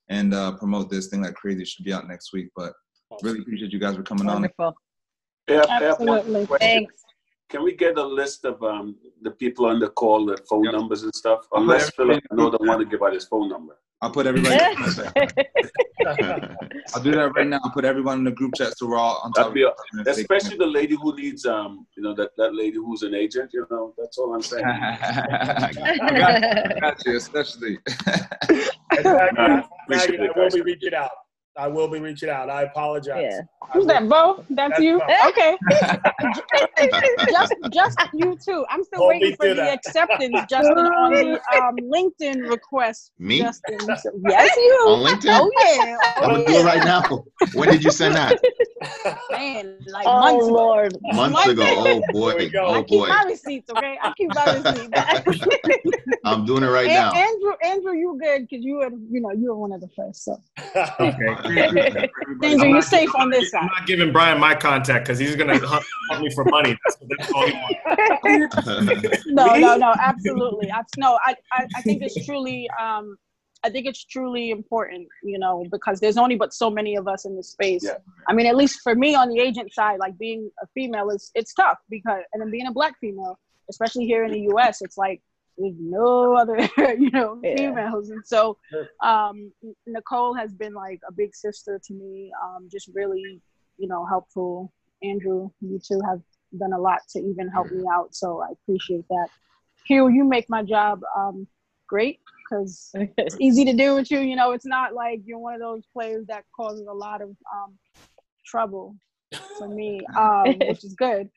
and 0.10 0.34
uh, 0.34 0.52
promote 0.58 0.90
this 0.90 1.08
thing 1.08 1.22
like 1.22 1.34
crazy. 1.36 1.62
It 1.62 1.68
should 1.68 1.86
be 1.86 1.94
out 1.94 2.08
next 2.08 2.34
week. 2.34 2.50
But 2.56 2.74
really 3.24 3.40
appreciate 3.40 3.72
you 3.72 3.80
guys 3.80 3.96
for 3.96 4.04
coming 4.04 4.28
on. 4.28 4.36
Wonderful. 4.36 4.68
I 4.68 4.72
have 5.54 5.70
one 5.70 5.84
Absolutely. 5.84 6.46
question. 6.48 6.70
Thanks. 6.70 7.06
Can 7.50 7.64
we 7.64 7.76
get 7.76 7.98
a 7.98 8.04
list 8.04 8.46
of 8.46 8.64
um, 8.64 8.96
the 9.22 9.32
people 9.32 9.66
on 9.66 9.80
the 9.80 9.90
call, 9.90 10.26
the 10.26 10.38
phone 10.50 10.64
numbers 10.64 11.04
and 11.04 11.14
stuff? 11.14 11.42
Unless 11.54 11.90
Philip, 11.92 12.24
I 12.32 12.36
know 12.36 12.50
don't 12.50 12.66
want 12.66 12.80
to 12.80 12.86
give 12.86 13.04
out 13.04 13.14
his 13.14 13.26
phone 13.26 13.50
number. 13.50 13.78
I'll 14.02 14.10
put 14.12 14.26
everybody. 14.26 14.56
I'll 16.94 17.04
do 17.04 17.12
that 17.12 17.32
right 17.36 17.48
now. 17.48 17.60
I'll 17.64 17.72
put 17.72 17.86
everyone 17.86 18.20
in 18.20 18.24
the 18.24 18.32
group 18.32 18.56
chat 18.56 18.76
so 18.78 18.88
we're 18.88 18.98
all 18.98 19.22
on 19.24 19.32
top. 19.34 19.54
Be, 19.54 19.64
a- 19.64 19.68
of 19.68 19.76
it. 19.94 20.08
especially 20.08 20.58
the 20.58 20.66
lady 20.66 20.96
who 20.96 21.16
needs, 21.16 21.46
um, 21.46 21.86
you 21.96 22.02
know, 22.04 22.16
that, 22.16 22.32
that 22.38 22.56
lady 22.56 22.78
who's 22.78 23.04
an 23.04 23.14
agent, 23.14 23.52
you 23.54 23.68
know, 23.70 23.94
that's 23.98 24.18
all 24.18 24.34
I'm 24.34 24.42
saying. 24.42 24.66
I 24.66 25.72
got, 26.18 26.44
I 26.44 26.80
got 26.80 27.06
you, 27.06 27.18
especially. 27.18 27.78
And 28.50 29.06
Maggie, 29.06 29.38
Uh, 29.38 29.62
appreciate 29.84 30.20
Maggie, 30.20 30.24
it, 30.24 30.32
I 30.36 30.40
will 30.40 30.50
be 30.50 30.62
reaching 30.62 30.94
out. 30.94 31.12
I 31.58 31.68
will 31.68 31.88
be 31.88 32.00
reaching 32.00 32.30
out. 32.30 32.50
I 32.50 32.64
apologize. 32.64 33.24
Yeah. 33.30 33.42
I 33.62 33.68
Who's 33.74 33.86
that, 33.88 34.08
Bo? 34.08 34.46
That's, 34.50 34.72
That's 34.72 34.82
you? 34.82 35.00
Bo. 35.00 35.30
Okay. 35.30 35.58
just, 37.30 37.56
just 37.72 38.00
you 38.14 38.38
too. 38.44 38.66
I'm 38.70 38.84
still 38.84 39.00
Hold 39.00 39.10
waiting 39.10 39.36
for 39.36 39.50
the 39.50 39.56
that. 39.56 39.74
acceptance, 39.74 40.40
Justin, 40.50 40.78
on 40.78 41.12
the 41.14 41.42
um, 41.56 41.76
LinkedIn 41.78 42.50
request. 42.50 43.12
Me? 43.20 43.40
Justin. 43.40 43.78
Yes, 44.28 44.56
you. 44.56 44.86
On 44.88 45.06
LinkedIn? 45.06 45.30
Oh 45.30 45.52
yeah. 45.60 45.98
I'm 46.18 46.24
Oh 46.24 46.36
gonna 46.36 46.46
do 46.46 46.54
it 46.60 46.64
right 46.64 46.84
now. 46.84 47.26
When 47.54 47.70
did 47.70 47.84
you 47.84 47.92
send 47.92 48.16
that? 48.16 48.40
Man, 49.32 49.78
like 49.88 50.06
oh 50.08 50.20
months 50.20 50.46
ago. 50.48 50.54
Lord. 50.56 50.98
Months 51.14 51.48
ago. 51.48 51.64
Oh 51.68 51.84
There 51.84 52.02
boy. 52.12 52.36
we 52.38 52.50
go. 52.50 52.66
I 52.68 52.78
Oh 52.78 52.84
keep 52.84 53.00
boy. 53.00 53.08
my 53.10 53.24
receipts, 53.28 53.70
okay? 53.72 53.98
I 54.02 54.14
keep 54.18 54.30
my 54.34 54.46
receipts. 54.54 55.98
I'm 56.26 56.46
doing 56.46 56.64
it 56.64 56.68
right 56.68 56.88
An- 56.88 56.94
now. 56.94 57.12
Andrew, 57.14 57.54
Andrew, 57.64 57.94
you 57.94 58.18
good 58.22 58.48
because 58.48 58.64
you 58.64 58.76
were, 58.76 58.90
you 59.10 59.22
know, 59.22 59.32
you 59.32 59.48
were 59.50 59.58
one 59.58 59.72
of 59.72 59.82
the 59.82 59.90
first. 59.96 60.24
So, 60.26 60.38
okay 61.00 62.10
Andrew, 62.44 62.70
you're 62.70 62.82
safe 62.82 63.14
on 63.16 63.30
this 63.30 63.52
side. 63.52 63.62
i'm 63.62 63.68
not 63.68 63.88
giving 63.88 64.12
brian 64.12 64.40
my 64.40 64.54
contact 64.56 65.06
because 65.06 65.18
he's 65.20 65.36
gonna 65.36 65.58
hunt, 65.66 65.84
hunt 66.10 66.22
me 66.24 66.30
for 66.34 66.46
money 66.46 66.78
that's, 66.86 66.98
that's 67.10 67.32
all 67.34 67.48
he 67.48 67.54
wants 68.26 69.26
no, 69.28 69.56
no, 69.56 69.76
no, 69.78 69.94
absolutely. 70.00 70.70
Abs- 70.70 70.92
No, 70.98 71.20
I, 71.26 71.36
I, 71.52 71.66
I 71.76 71.82
think 71.82 72.02
it's 72.04 72.26
truly, 72.26 72.70
um, 72.80 73.18
I 73.64 73.70
think 73.70 73.86
it's 73.86 74.04
truly 74.04 74.50
important, 74.50 75.08
you 75.24 75.38
know, 75.38 75.66
because 75.72 76.00
there's 76.00 76.18
only 76.18 76.36
but 76.36 76.54
so 76.54 76.70
many 76.70 76.96
of 76.96 77.08
us 77.08 77.26
in 77.26 77.36
this 77.36 77.50
space. 77.50 77.84
Yeah. 77.84 77.98
I 78.28 78.34
mean, 78.34 78.48
at 78.48 78.56
least 78.56 78.80
for 78.82 78.96
me 78.96 79.14
on 79.16 79.30
the 79.30 79.40
agent 79.40 79.74
side, 79.74 80.00
like 80.00 80.18
being 80.18 80.50
a 80.64 80.68
female 80.74 81.10
is 81.12 81.32
it's 81.36 81.54
tough 81.54 81.78
because, 81.90 82.24
and 82.34 82.42
then 82.42 82.50
being 82.50 82.68
a 82.68 82.72
black 82.72 82.96
female, 83.00 83.38
especially 83.70 84.06
here 84.06 84.24
in 84.24 84.32
the 84.32 84.40
U.S., 84.54 84.82
it's 84.82 84.98
like 84.98 85.22
there's 85.58 85.76
no 85.80 86.36
other, 86.36 86.58
you 86.98 87.12
know, 87.12 87.40
Yeah. 87.44 87.56
females, 87.56 88.10
and 88.10 88.26
so 88.26 88.58
um, 89.04 89.52
Nicole 89.86 90.34
has 90.34 90.54
been 90.54 90.74
like 90.74 91.00
a 91.08 91.12
big 91.12 91.36
sister 91.36 91.80
to 91.86 91.94
me, 91.94 92.32
um, 92.44 92.68
just 92.72 92.90
really, 92.96 93.42
you 93.78 93.88
know, 93.88 94.06
helpful. 94.06 94.74
Andrew, 95.04 95.52
you 95.62 95.80
two 95.80 96.00
have 96.08 96.22
done 96.58 96.74
a 96.74 96.80
lot 96.80 97.00
to 97.12 97.20
even 97.20 97.48
help 97.48 97.72
me 97.72 97.84
out, 97.92 98.16
so 98.16 98.42
I 98.42 98.48
appreciate 98.54 99.08
that. 99.10 99.28
Hugh, 99.86 100.10
you 100.10 100.24
make 100.24 100.50
my 100.50 100.64
job 100.64 101.02
um, 101.16 101.48
great 101.88 102.20
because 102.52 102.92
it's 103.18 103.38
easy 103.40 103.66
to 103.66 103.74
do 103.74 103.96
with 103.96 104.12
you. 104.12 104.20
You 104.20 104.36
know, 104.36 104.52
it's 104.52 104.66
not 104.66 104.94
like 104.94 105.22
you're 105.26 105.40
one 105.40 105.56
of 105.56 105.62
those 105.62 105.84
players 105.94 106.26
that 106.28 106.44
causes 106.56 106.88
a 106.88 106.94
lot 106.94 107.22
of 107.22 107.30
um, 107.30 107.78
trouble 108.46 108.96
for 109.58 109.68
me, 109.68 110.02
um, 110.18 110.46
which 110.68 110.84
is 110.84 110.94
good. 110.94 111.30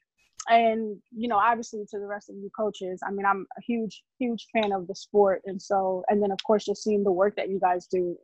And 0.48 0.98
you 1.16 1.28
know, 1.28 1.38
obviously, 1.38 1.84
to 1.90 1.98
the 1.98 2.06
rest 2.06 2.28
of 2.28 2.36
you 2.36 2.50
coaches, 2.56 3.00
I 3.06 3.10
mean, 3.10 3.24
I'm 3.24 3.46
a 3.56 3.62
huge, 3.62 4.02
huge 4.18 4.46
fan 4.52 4.72
of 4.72 4.86
the 4.86 4.94
sport, 4.94 5.42
and 5.46 5.60
so, 5.60 6.04
and 6.08 6.22
then 6.22 6.30
of 6.30 6.38
course, 6.46 6.66
just 6.66 6.82
seeing 6.82 7.02
the 7.02 7.12
work 7.12 7.36
that 7.36 7.48
you 7.48 7.58
guys 7.58 7.86
do 7.86 8.16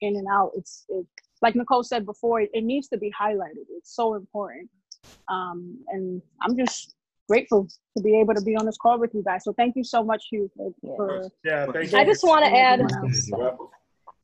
in 0.00 0.16
and 0.16 0.26
out. 0.28 0.50
It's 0.56 0.84
it, 0.88 1.06
like 1.40 1.54
Nicole 1.54 1.84
said 1.84 2.04
before, 2.04 2.40
it, 2.40 2.50
it 2.52 2.64
needs 2.64 2.88
to 2.88 2.98
be 2.98 3.12
highlighted. 3.12 3.66
It's 3.76 3.94
so 3.94 4.14
important, 4.14 4.70
um, 5.28 5.78
and 5.88 6.20
I'm 6.40 6.56
just 6.56 6.96
grateful 7.28 7.68
to 7.96 8.02
be 8.02 8.18
able 8.18 8.34
to 8.34 8.42
be 8.42 8.56
on 8.56 8.66
this 8.66 8.76
call 8.76 8.98
with 8.98 9.14
you 9.14 9.22
guys. 9.22 9.44
So 9.44 9.52
thank 9.52 9.76
you 9.76 9.84
so 9.84 10.02
much, 10.02 10.26
Hugh, 10.30 10.50
for, 10.56 10.72
for 10.96 11.30
yeah, 11.44 11.66
thank 11.66 11.92
you. 11.92 11.98
I 11.98 12.04
just 12.04 12.24
want 12.24 12.44
to 12.44 12.54
add. 12.54 12.80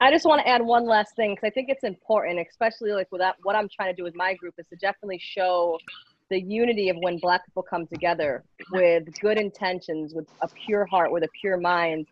I 0.01 0.13
just 0.13 0.25
want 0.25 0.41
to 0.43 0.49
add 0.49 0.63
one 0.63 0.87
last 0.87 1.17
thing 1.17 1.33
because 1.33 1.49
I 1.49 1.51
think 1.51 1.69
it's 1.69 1.83
important, 1.83 2.39
especially 2.49 2.93
like 2.93 3.09
with 3.11 3.21
that, 3.21 3.35
what 3.43 3.57
I'm 3.57 3.69
trying 3.69 3.93
to 3.93 3.97
do 3.97 4.05
with 4.05 4.15
my 4.15 4.33
group 4.35 4.55
is 4.57 4.67
to 4.69 4.77
definitely 4.77 5.21
show 5.21 5.77
the 6.31 6.41
unity 6.41 6.89
of 6.89 6.97
when 7.01 7.19
Black 7.19 7.45
people 7.47 7.65
come 7.65 7.87
together 7.87 8.45
with 8.71 9.05
good 9.21 9.39
intentions, 9.39 10.15
with 10.15 10.29
a 10.43 10.49
pure 10.67 10.87
heart, 10.87 11.11
with 11.11 11.25
a 11.25 11.29
pure 11.41 11.57
mind, 11.57 12.07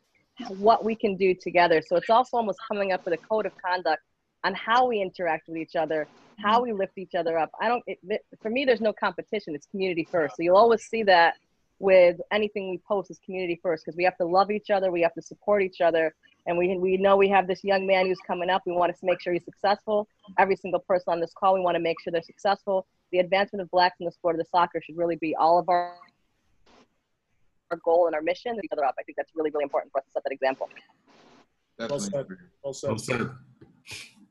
what 0.49 0.85
we 0.85 0.97
can 0.97 1.17
do 1.17 1.35
together. 1.35 1.81
So 1.87 1.97
it's 1.97 2.11
also 2.11 2.39
almost 2.39 2.59
coming 2.67 2.93
up 2.93 3.05
with 3.05 3.15
a 3.15 3.19
code 3.19 3.47
of 3.47 3.53
conduct 3.65 4.03
on 4.43 4.55
how 4.55 4.87
we 4.87 5.01
interact 5.01 5.49
with 5.49 5.57
each 5.57 5.77
other, 5.77 6.09
how 6.39 6.63
we 6.63 6.73
lift 6.73 6.99
each 6.99 7.15
other 7.15 7.39
up. 7.39 7.51
I 7.61 7.69
don't. 7.69 7.83
It, 7.87 7.99
it- 8.09 8.25
for 8.43 8.51
me, 8.51 8.65
there's 8.65 8.81
no 8.81 8.93
competition. 8.93 9.55
It's 9.55 9.67
community 9.67 10.07
first. 10.11 10.37
So 10.37 10.43
you'll 10.43 10.57
always 10.57 10.83
see 10.85 11.03
that 11.05 11.35
with 11.79 12.17
anything 12.33 12.71
we 12.71 12.79
post 12.89 13.11
is 13.11 13.19
community 13.25 13.59
first 13.63 13.85
because 13.85 13.97
we 13.97 14.05
have 14.05 14.17
to 14.17 14.25
love 14.25 14.51
each 14.51 14.71
other. 14.71 14.91
We 14.91 15.03
have 15.03 15.13
to 15.15 15.23
support 15.23 15.63
each 15.63 15.81
other. 15.81 16.15
And 16.47 16.57
we, 16.57 16.79
we 16.79 16.97
know 16.97 17.17
we 17.17 17.29
have 17.29 17.47
this 17.49 17.63
young 17.65 17.87
man 17.87 18.07
who's 18.07 18.21
coming 18.27 18.49
up. 18.51 18.63
We 18.67 18.73
want 18.73 18.95
to 18.95 18.99
make 19.03 19.21
sure 19.21 19.33
he's 19.33 19.45
successful. 19.45 20.09
Every 20.39 20.57
single 20.57 20.81
person 20.81 21.13
on 21.13 21.21
this 21.21 21.33
call, 21.39 21.55
we 21.55 21.61
want 21.61 21.75
to 21.75 21.81
make 21.81 22.01
sure 22.01 22.13
they're 22.13 22.23
successful. 22.23 22.87
The 23.13 23.19
advancement 23.19 23.63
of 23.63 23.71
blacks 23.73 23.97
in 24.01 24.07
the 24.07 24.13
sport 24.13 24.37
of 24.37 24.39
the 24.39 24.45
soccer 24.51 24.81
should 24.81 24.97
really 24.97 25.17
be 25.17 25.35
all 25.37 25.59
of 25.59 25.69
our 25.69 25.97
our 27.73 27.79
goal 27.85 28.07
and 28.07 28.15
our 28.15 28.23
mission 28.23 28.55
to 28.55 28.61
each 28.63 28.71
other 28.73 28.85
up. 28.85 28.95
I 28.99 29.03
think 29.03 29.17
that's 29.17 29.33
really, 29.35 29.51
really 29.51 29.65
important 29.65 29.91
for 29.91 29.99
us 29.99 30.05
to 30.07 30.13
set 30.13 30.23
that 30.23 30.33
example. 30.33 30.69
Well 31.81 31.89
Definitely. 31.89 32.11
said. 32.11 32.27
Well 32.63 32.73
said. 32.73 32.89
Well 32.91 32.99
said. 32.99 33.31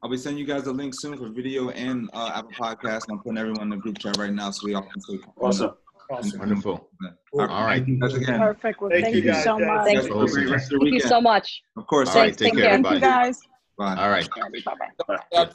I'll 0.04 0.10
be 0.10 0.18
sending 0.18 0.40
you 0.40 0.46
guys 0.46 0.68
a 0.68 0.72
link 0.72 0.94
soon 0.94 1.18
for 1.18 1.30
video 1.30 1.70
and 1.70 2.10
uh, 2.14 2.32
Apple 2.36 2.52
Podcast. 2.52 3.06
I'm 3.10 3.20
putting 3.20 3.38
everyone 3.38 3.64
in 3.64 3.70
the 3.70 3.78
group 3.78 3.98
chat 3.98 4.18
right 4.18 4.32
now 4.32 4.52
so 4.52 4.66
we 4.66 4.76
all 4.76 4.84
can 4.84 5.02
see. 5.02 5.20
Awesome. 5.42 5.72
Awesome. 6.10 6.40
Wonderful. 6.40 6.90
Cool. 7.34 7.42
All 7.42 7.66
right. 7.66 7.84
Thanks 7.84 8.14
again. 8.14 8.40
Perfect. 8.40 8.82
Well, 8.82 8.92
Thank 8.92 9.06
thank, 9.06 9.16
you, 9.16 9.24
you, 9.24 9.34
so 9.34 9.58
much. 9.58 9.86
Thank 9.86 9.98
Have 10.04 10.12
a 10.12 10.26
great 10.28 10.50
rest 10.50 10.66
of 10.68 10.72
your 10.74 10.82
Thank 10.82 10.94
you 10.94 11.00
so 11.00 11.20
much. 11.20 11.64
Of 11.78 11.88
course. 11.88 12.10
All 12.10 12.22
right. 12.22 12.38
Take 12.38 12.54
Take 12.54 12.62
care, 12.62 12.70
care. 12.70 12.84
Thank 12.84 12.92
you 12.92 13.00
guys. 13.00 13.40
Bye. 13.78 13.96
All 13.96 14.10
right. 14.10 14.28
Bye 14.64 14.74
bye. 15.08 15.18
Yeah, 15.32 15.50